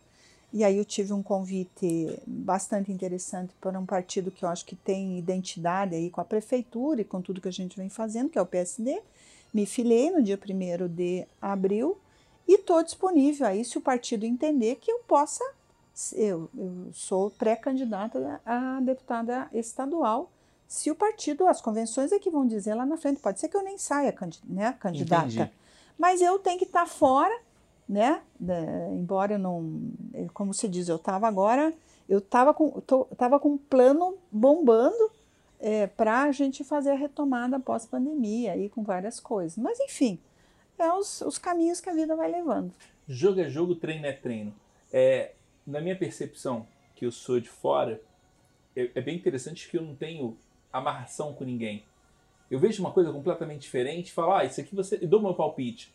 E 0.54 0.64
aí 0.64 0.78
eu 0.78 0.86
tive 0.86 1.12
um 1.12 1.22
convite 1.22 2.18
bastante 2.26 2.90
interessante 2.90 3.54
para 3.60 3.78
um 3.78 3.86
partido 3.86 4.32
que 4.32 4.46
eu 4.46 4.48
acho 4.48 4.66
que 4.66 4.76
tem 4.76 5.18
identidade 5.20 5.96
aí 5.96 6.10
com 6.10 6.22
a 6.22 6.26
prefeitura 6.26 7.02
e 7.02 7.04
com 7.04 7.22
tudo 7.22 7.42
que 7.42 7.48
a 7.50 7.52
gente 7.52 7.76
vem 7.76 7.90
fazendo, 7.90 8.30
que 8.30 8.38
é 8.38 8.42
o 8.42 8.46
PSD. 8.46 9.02
Me 9.56 9.66
filiei 9.66 10.12
no 10.12 10.22
dia 10.22 10.38
1 10.38 10.94
de 10.94 11.26
abril 11.42 11.98
e 12.46 12.56
estou 12.56 12.84
disponível 12.84 13.48
aí 13.48 13.64
se 13.64 13.78
o 13.78 13.82
partido 13.82 14.26
entender 14.26 14.76
que 14.76 14.92
eu 14.92 15.00
possa 15.08 15.46
eu, 16.14 16.50
eu 16.58 16.90
sou 16.92 17.32
pré-candidata 17.32 18.42
a 18.46 18.82
deputada 18.82 19.48
estadual. 19.54 20.30
Se 20.68 20.92
o 20.92 20.96
partido, 20.96 21.48
as 21.48 21.62
convenções 21.62 22.12
é 22.12 22.20
que 22.20 22.30
vão 22.30 22.46
dizer 22.46 22.74
lá 22.74 22.86
na 22.86 22.98
frente, 22.98 23.22
pode 23.22 23.40
ser 23.40 23.48
que 23.48 23.56
eu 23.56 23.64
nem 23.64 23.78
saia 23.78 24.14
né, 24.44 24.76
candidata, 24.78 25.28
Entendi. 25.28 25.52
mas 25.98 26.20
eu 26.20 26.38
tenho 26.38 26.60
que 26.60 26.66
estar 26.66 26.86
fora, 26.86 27.34
né? 27.88 28.20
embora 28.94 29.36
eu 29.36 29.40
não, 29.40 29.90
como 30.34 30.54
se 30.54 30.68
diz, 30.68 30.90
eu 30.90 30.98
estava 30.98 31.30
agora, 31.30 31.74
eu 32.10 32.18
estava 32.18 32.54
com, 32.54 32.72
tô, 32.82 33.06
tava 33.16 33.40
com 33.40 33.52
um 33.54 33.58
plano 33.58 34.18
bombando 34.30 35.15
é, 35.66 35.88
para 35.88 36.22
a 36.22 36.32
gente 36.32 36.64
fazer 36.64 36.92
a 36.92 36.96
retomada 36.96 37.60
pós-pandemia 37.60 38.52
aí 38.52 38.70
com 38.70 38.84
várias 38.84 39.20
coisas. 39.20 39.58
Mas 39.58 39.80
enfim, 39.80 40.20
é 40.78 40.94
os, 40.94 41.22
os 41.22 41.40
caminhos 41.40 41.82
que 41.82 41.90
a 41.90 41.94
vida 41.94 42.16
vai 42.16 42.30
levando. 42.30 42.72
Jogo 43.08 43.40
é 43.40 43.50
jogo, 43.50 43.74
treino 43.74 44.06
é 44.06 44.12
treino. 44.12 44.54
É, 44.94 45.32
na 45.66 45.82
minha 45.82 45.96
percepção, 45.96 46.68
que 46.94 47.04
eu 47.04 47.12
sou 47.12 47.40
de 47.40 47.50
fora, 47.50 48.00
é, 48.76 48.92
é 48.94 49.02
bem 49.02 49.16
interessante 49.16 49.68
que 49.68 49.76
eu 49.76 49.82
não 49.82 49.96
tenho 49.96 50.38
amarração 50.72 51.34
com 51.34 51.44
ninguém. 51.44 51.84
Eu 52.52 52.60
vejo 52.60 52.84
uma 52.84 52.92
coisa 52.92 53.12
completamente 53.12 53.62
diferente, 53.62 54.12
falo, 54.12 54.34
ah, 54.34 54.46
isso 54.46 54.62
aqui 54.62 54.76
você. 54.76 55.00
E 55.02 55.08
dou 55.08 55.20
meu 55.20 55.34
palpite. 55.34 55.92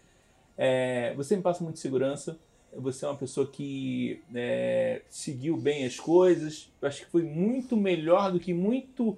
É, 0.59 1.15
você 1.15 1.37
me 1.37 1.43
passa 1.43 1.63
muita 1.63 1.79
segurança, 1.79 2.37
você 2.75 3.05
é 3.05 3.09
uma 3.09 3.17
pessoa 3.17 3.47
que 3.47 4.21
é, 4.35 5.03
seguiu 5.09 5.57
bem 5.57 5.87
as 5.87 6.01
coisas. 6.01 6.73
Eu 6.83 6.89
acho 6.89 7.05
que 7.05 7.11
foi 7.11 7.23
muito 7.23 7.77
melhor 7.77 8.33
do 8.33 8.41
que 8.41 8.53
muito. 8.53 9.17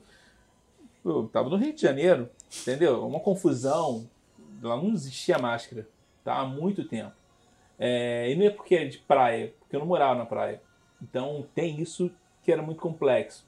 Eu 1.04 1.28
tava 1.28 1.48
no 1.48 1.56
Rio 1.56 1.72
de 1.72 1.82
Janeiro, 1.82 2.30
entendeu? 2.60 3.06
Uma 3.06 3.20
confusão. 3.20 4.08
Lá 4.62 4.76
não 4.76 4.92
existia 4.92 5.38
máscara, 5.38 5.88
tá? 6.22 6.36
Há 6.38 6.46
muito 6.46 6.84
tempo. 6.84 7.12
É, 7.78 8.30
e 8.30 8.36
não 8.36 8.46
é 8.46 8.50
porque 8.50 8.76
é 8.76 8.84
de 8.84 8.98
praia, 8.98 9.52
porque 9.58 9.74
eu 9.74 9.80
não 9.80 9.86
morava 9.86 10.14
na 10.14 10.26
praia. 10.26 10.62
Então 11.02 11.44
tem 11.54 11.80
isso 11.80 12.10
que 12.42 12.52
era 12.52 12.62
muito 12.62 12.80
complexo. 12.80 13.44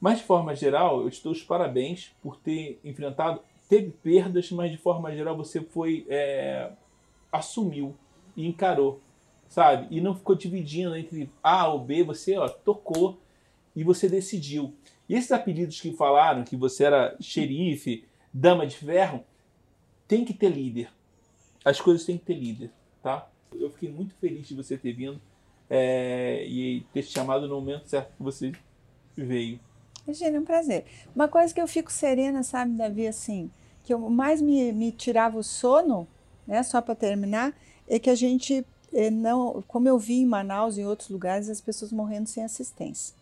Mas 0.00 0.18
de 0.18 0.24
forma 0.24 0.54
geral, 0.54 1.02
eu 1.02 1.10
te 1.10 1.22
dou 1.22 1.32
os 1.32 1.42
parabéns 1.42 2.12
por 2.22 2.36
ter 2.36 2.78
enfrentado. 2.84 3.40
Teve 3.68 3.90
perdas, 3.90 4.50
mas 4.50 4.70
de 4.70 4.76
forma 4.76 5.14
geral 5.14 5.36
você 5.36 5.60
foi. 5.62 6.06
É, 6.08 6.72
assumiu 7.32 7.94
e 8.36 8.46
encarou, 8.46 9.00
sabe? 9.48 9.86
E 9.90 10.00
não 10.00 10.14
ficou 10.14 10.34
dividindo 10.34 10.96
entre 10.96 11.30
A 11.42 11.68
ou 11.68 11.78
B, 11.78 12.02
você 12.02 12.36
ó, 12.36 12.48
tocou 12.48 13.18
e 13.74 13.84
você 13.84 14.08
decidiu. 14.08 14.74
E 15.10 15.14
esses 15.16 15.32
apelidos 15.32 15.80
que 15.80 15.92
falaram, 15.92 16.44
que 16.44 16.54
você 16.54 16.84
era 16.84 17.16
xerife, 17.20 18.04
dama 18.32 18.64
de 18.64 18.76
ferro, 18.76 19.24
tem 20.06 20.24
que 20.24 20.32
ter 20.32 20.48
líder. 20.48 20.88
As 21.64 21.80
coisas 21.80 22.06
têm 22.06 22.16
que 22.16 22.26
ter 22.26 22.34
líder, 22.34 22.70
tá? 23.02 23.28
Eu 23.52 23.70
fiquei 23.70 23.90
muito 23.90 24.14
feliz 24.20 24.46
de 24.46 24.54
você 24.54 24.78
ter 24.78 24.92
vindo 24.92 25.20
é, 25.68 26.46
e 26.46 26.86
ter 26.92 27.02
te 27.02 27.10
chamado 27.10 27.48
no 27.48 27.56
momento 27.56 27.88
certo 27.88 28.16
que 28.16 28.22
você 28.22 28.52
veio. 29.16 29.58
Imagina, 30.04 30.36
é 30.36 30.40
um 30.40 30.44
prazer. 30.44 30.84
Uma 31.12 31.26
coisa 31.26 31.52
que 31.52 31.60
eu 31.60 31.66
fico 31.66 31.90
serena, 31.90 32.44
sabe, 32.44 32.76
Davi, 32.76 33.08
assim, 33.08 33.50
que 33.82 33.92
eu 33.92 33.98
mais 33.98 34.40
me, 34.40 34.70
me 34.70 34.92
tirava 34.92 35.36
o 35.36 35.42
sono, 35.42 36.06
né, 36.46 36.62
só 36.62 36.80
para 36.80 36.94
terminar, 36.94 37.52
é 37.88 37.98
que 37.98 38.10
a 38.10 38.14
gente 38.14 38.64
é, 38.92 39.10
não, 39.10 39.60
como 39.66 39.88
eu 39.88 39.98
vi 39.98 40.20
em 40.20 40.26
Manaus 40.26 40.76
e 40.76 40.82
em 40.82 40.86
outros 40.86 41.08
lugares, 41.08 41.48
as 41.48 41.60
pessoas 41.60 41.90
morrendo 41.90 42.28
sem 42.28 42.44
assistência. 42.44 43.18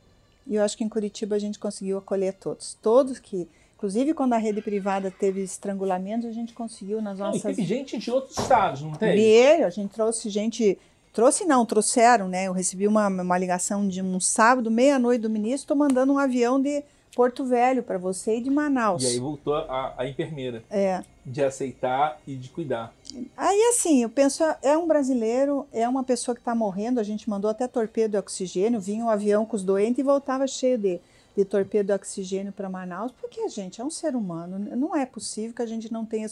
E 0.49 0.57
eu 0.57 0.62
acho 0.62 0.77
que 0.77 0.83
em 0.83 0.89
Curitiba 0.89 1.37
a 1.37 1.39
gente 1.39 1.59
conseguiu 1.59 1.99
acolher 1.99 2.33
todos. 2.33 2.77
Todos 2.81 3.19
que 3.19 3.49
Inclusive, 3.79 4.12
quando 4.12 4.33
a 4.33 4.39
rede 4.39 4.61
privada 4.61 5.09
teve 5.09 5.41
estrangulamento, 5.41 6.27
a 6.27 6.33
gente 6.33 6.53
conseguiu 6.53 7.01
nas 7.01 7.20
nossas. 7.20 7.45
Não, 7.45 7.51
teve 7.55 7.65
gente 7.65 7.97
de 7.97 8.11
outros 8.11 8.37
estados, 8.37 8.83
não 8.83 8.91
teve? 8.91 9.12
Teve, 9.12 9.62
a 9.62 9.70
gente 9.70 9.93
trouxe 9.93 10.29
gente. 10.29 10.77
Trouxe 11.12 11.45
não, 11.45 11.65
trouxeram, 11.65 12.27
né? 12.27 12.49
Eu 12.49 12.53
recebi 12.53 12.89
uma, 12.89 13.07
uma 13.07 13.39
ligação 13.39 13.87
de 13.87 14.03
um 14.03 14.19
sábado, 14.19 14.69
meia-noite 14.69 15.23
do 15.23 15.31
ministro, 15.31 15.62
estou 15.62 15.77
mandando 15.77 16.12
um 16.12 16.19
avião 16.19 16.61
de 16.61 16.83
Porto 17.19 17.45
Velho 17.45 17.82
para 17.82 17.99
você 17.99 18.36
e 18.36 18.40
de 18.40 18.49
Manaus. 18.49 19.03
E 19.03 19.07
aí 19.09 19.19
voltou 19.19 19.57
a, 19.57 19.93
a 19.99 20.07
enfermeira. 20.07 20.62
É. 20.70 21.03
De 21.27 21.43
aceitar 21.43 22.16
e 22.24 22.36
de 22.36 22.49
cuidar. 22.49 22.95
Aí 23.36 23.61
assim, 23.73 24.05
eu 24.05 24.09
penso, 24.09 24.45
é 24.62 24.78
um 24.78 24.86
brasileiro, 24.86 25.66
é 25.73 25.89
uma 25.89 26.05
pessoa 26.05 26.32
que 26.32 26.40
está 26.40 26.55
morrendo, 26.55 27.01
a 27.01 27.03
gente 27.03 27.28
mandou 27.28 27.51
até 27.51 27.66
torpedo 27.66 28.12
de 28.12 28.19
oxigênio, 28.19 28.78
vinha 28.78 29.05
um 29.05 29.11
avião 29.11 29.45
com 29.45 29.57
os 29.57 29.65
doentes 29.65 29.99
e 29.99 30.03
voltava 30.05 30.47
cheio 30.47 30.78
de 30.78 31.01
de 31.36 31.45
torpedo 31.45 31.93
oxigênio 31.93 32.53
para 32.53 32.69
Manaus, 32.69 33.12
porque 33.12 33.40
a 33.43 33.49
gente 33.49 33.81
é 33.81 33.85
um 33.85 33.90
ser 33.90 34.16
humano, 34.16 34.59
não 34.77 34.97
é 34.97 35.07
possível 35.07 35.55
que 35.55 35.62
a 35.62 35.66
gente 35.66 35.93
não 35.93 36.05
tenha 36.05 36.28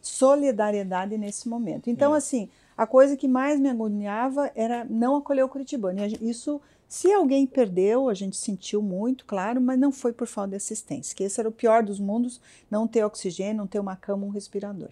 solidariedade 0.00 1.18
nesse 1.18 1.46
momento. 1.46 1.90
Então, 1.90 2.14
é. 2.14 2.18
assim, 2.18 2.48
a 2.74 2.86
coisa 2.86 3.14
que 3.14 3.28
mais 3.28 3.60
me 3.60 3.68
agoniava 3.68 4.50
era 4.54 4.86
não 4.88 5.16
acolher 5.16 5.42
o 5.42 5.50
curitibano. 5.50 6.00
Isso, 6.22 6.62
se 6.88 7.12
alguém 7.12 7.46
perdeu, 7.46 8.08
a 8.08 8.14
gente 8.14 8.36
sentiu 8.36 8.82
muito, 8.82 9.24
claro, 9.24 9.60
mas 9.60 9.78
não 9.78 9.92
foi 9.92 10.12
por 10.12 10.26
falta 10.26 10.50
de 10.50 10.56
assistência, 10.56 11.14
que 11.14 11.22
esse 11.22 11.38
era 11.38 11.48
o 11.48 11.52
pior 11.52 11.82
dos 11.82 12.00
mundos, 12.00 12.40
não 12.70 12.88
ter 12.88 13.04
oxigênio, 13.04 13.58
não 13.58 13.66
ter 13.66 13.78
uma 13.78 13.94
cama, 13.94 14.26
um 14.26 14.30
respirador. 14.30 14.90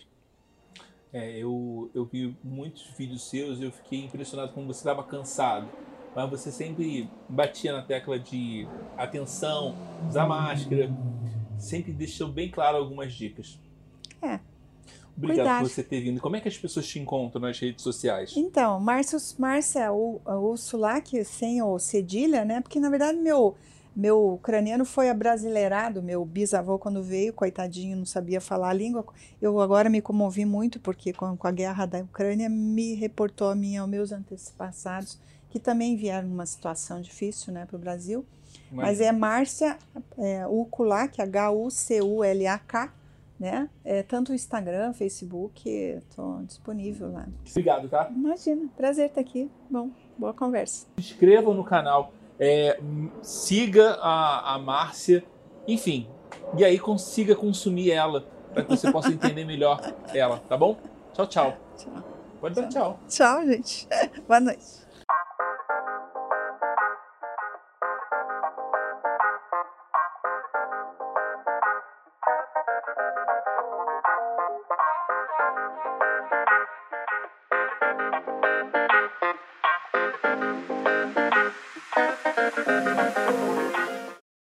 É, 1.12 1.38
eu, 1.38 1.90
eu 1.94 2.04
vi 2.04 2.36
muitos 2.44 2.82
vídeos 2.96 3.28
seus 3.28 3.58
e 3.58 3.64
eu 3.64 3.72
fiquei 3.72 4.04
impressionado 4.04 4.52
como 4.52 4.66
você 4.66 4.80
estava 4.80 5.02
cansado 5.02 5.68
mas 6.16 6.30
você 6.30 6.50
sempre 6.50 7.10
batia 7.28 7.74
na 7.74 7.82
tecla 7.82 8.18
de 8.18 8.66
atenção, 8.96 9.76
usar 10.08 10.26
máscara, 10.26 10.90
sempre 11.58 11.92
deixou 11.92 12.28
bem 12.28 12.50
claro 12.50 12.78
algumas 12.78 13.12
dicas. 13.12 13.60
É. 14.22 14.40
Obrigado 15.16 15.36
Cuidar. 15.36 15.60
por 15.62 15.70
você 15.70 15.82
ter 15.82 16.00
vindo. 16.00 16.20
Como 16.20 16.36
é 16.36 16.40
que 16.40 16.48
as 16.48 16.58
pessoas 16.58 16.86
te 16.86 16.98
encontram 16.98 17.40
nas 17.40 17.58
redes 17.58 17.82
sociais? 17.82 18.34
Então, 18.36 18.78
Márcia, 18.78 19.18
Márcia 19.38 19.92
o, 19.92 20.20
o 20.24 20.56
Sulak, 20.56 21.24
sem 21.24 21.62
o 21.62 21.78
cedilha, 21.78 22.44
né? 22.44 22.60
Porque 22.60 22.78
na 22.78 22.90
verdade 22.90 23.18
meu 23.18 23.56
meu 23.94 24.34
ucraniano 24.34 24.84
foi 24.84 25.08
abrasileirado, 25.08 26.02
meu 26.02 26.22
bisavô 26.22 26.78
quando 26.78 27.02
veio, 27.02 27.32
coitadinho, 27.32 27.96
não 27.96 28.04
sabia 28.04 28.42
falar 28.42 28.68
a 28.68 28.72
língua. 28.74 29.06
Eu 29.40 29.58
agora 29.58 29.88
me 29.88 30.02
comovi 30.02 30.44
muito 30.44 30.78
porque 30.78 31.14
com, 31.14 31.34
com 31.34 31.46
a 31.46 31.50
guerra 31.50 31.86
da 31.86 32.00
Ucrânia 32.00 32.46
me 32.46 32.92
reportou 32.92 33.48
a 33.48 33.54
mim 33.54 33.78
aos 33.78 33.88
meus 33.88 34.12
antepassados 34.12 35.18
que 35.48 35.58
também 35.58 35.96
vieram 35.96 36.28
numa 36.28 36.44
situação 36.44 37.00
difícil, 37.00 37.50
né, 37.50 37.64
para 37.64 37.76
o 37.76 37.78
Brasil. 37.78 38.26
Mas 38.70 39.00
é 39.00 39.10
Márcia 39.12 39.78
é, 40.18 40.46
Uculak, 40.46 41.22
H-U-C-U-L-A-K, 41.22 42.92
né? 43.38 43.68
É, 43.84 44.02
tanto 44.02 44.32
o 44.32 44.34
Instagram, 44.34 44.92
Facebook, 44.92 45.68
estou 45.68 46.42
disponível 46.42 47.12
lá. 47.12 47.26
Obrigado, 47.50 47.88
tá? 47.88 48.10
Imagina, 48.10 48.68
prazer 48.76 49.06
estar 49.06 49.20
aqui. 49.20 49.50
Bom, 49.70 49.90
boa 50.16 50.32
conversa. 50.32 50.86
Se 50.96 51.12
inscreva 51.12 51.52
no 51.52 51.64
canal, 51.64 52.12
é, 52.38 52.78
siga 53.22 53.92
a, 54.00 54.54
a 54.54 54.58
Márcia, 54.58 55.24
enfim, 55.66 56.08
e 56.56 56.64
aí 56.64 56.78
consiga 56.78 57.34
consumir 57.34 57.90
ela, 57.90 58.24
para 58.52 58.64
que 58.64 58.70
você 58.70 58.90
possa 58.90 59.10
entender 59.10 59.44
melhor 59.44 59.80
ela, 60.14 60.38
tá 60.48 60.56
bom? 60.56 60.76
Tchau, 61.12 61.26
tchau. 61.26 61.56
Tchau. 61.76 61.92
Pode 62.40 62.54
dar 62.54 62.68
tchau. 62.68 63.00
Tchau, 63.08 63.46
gente. 63.46 63.88
Boa 64.28 64.40
noite. 64.40 64.85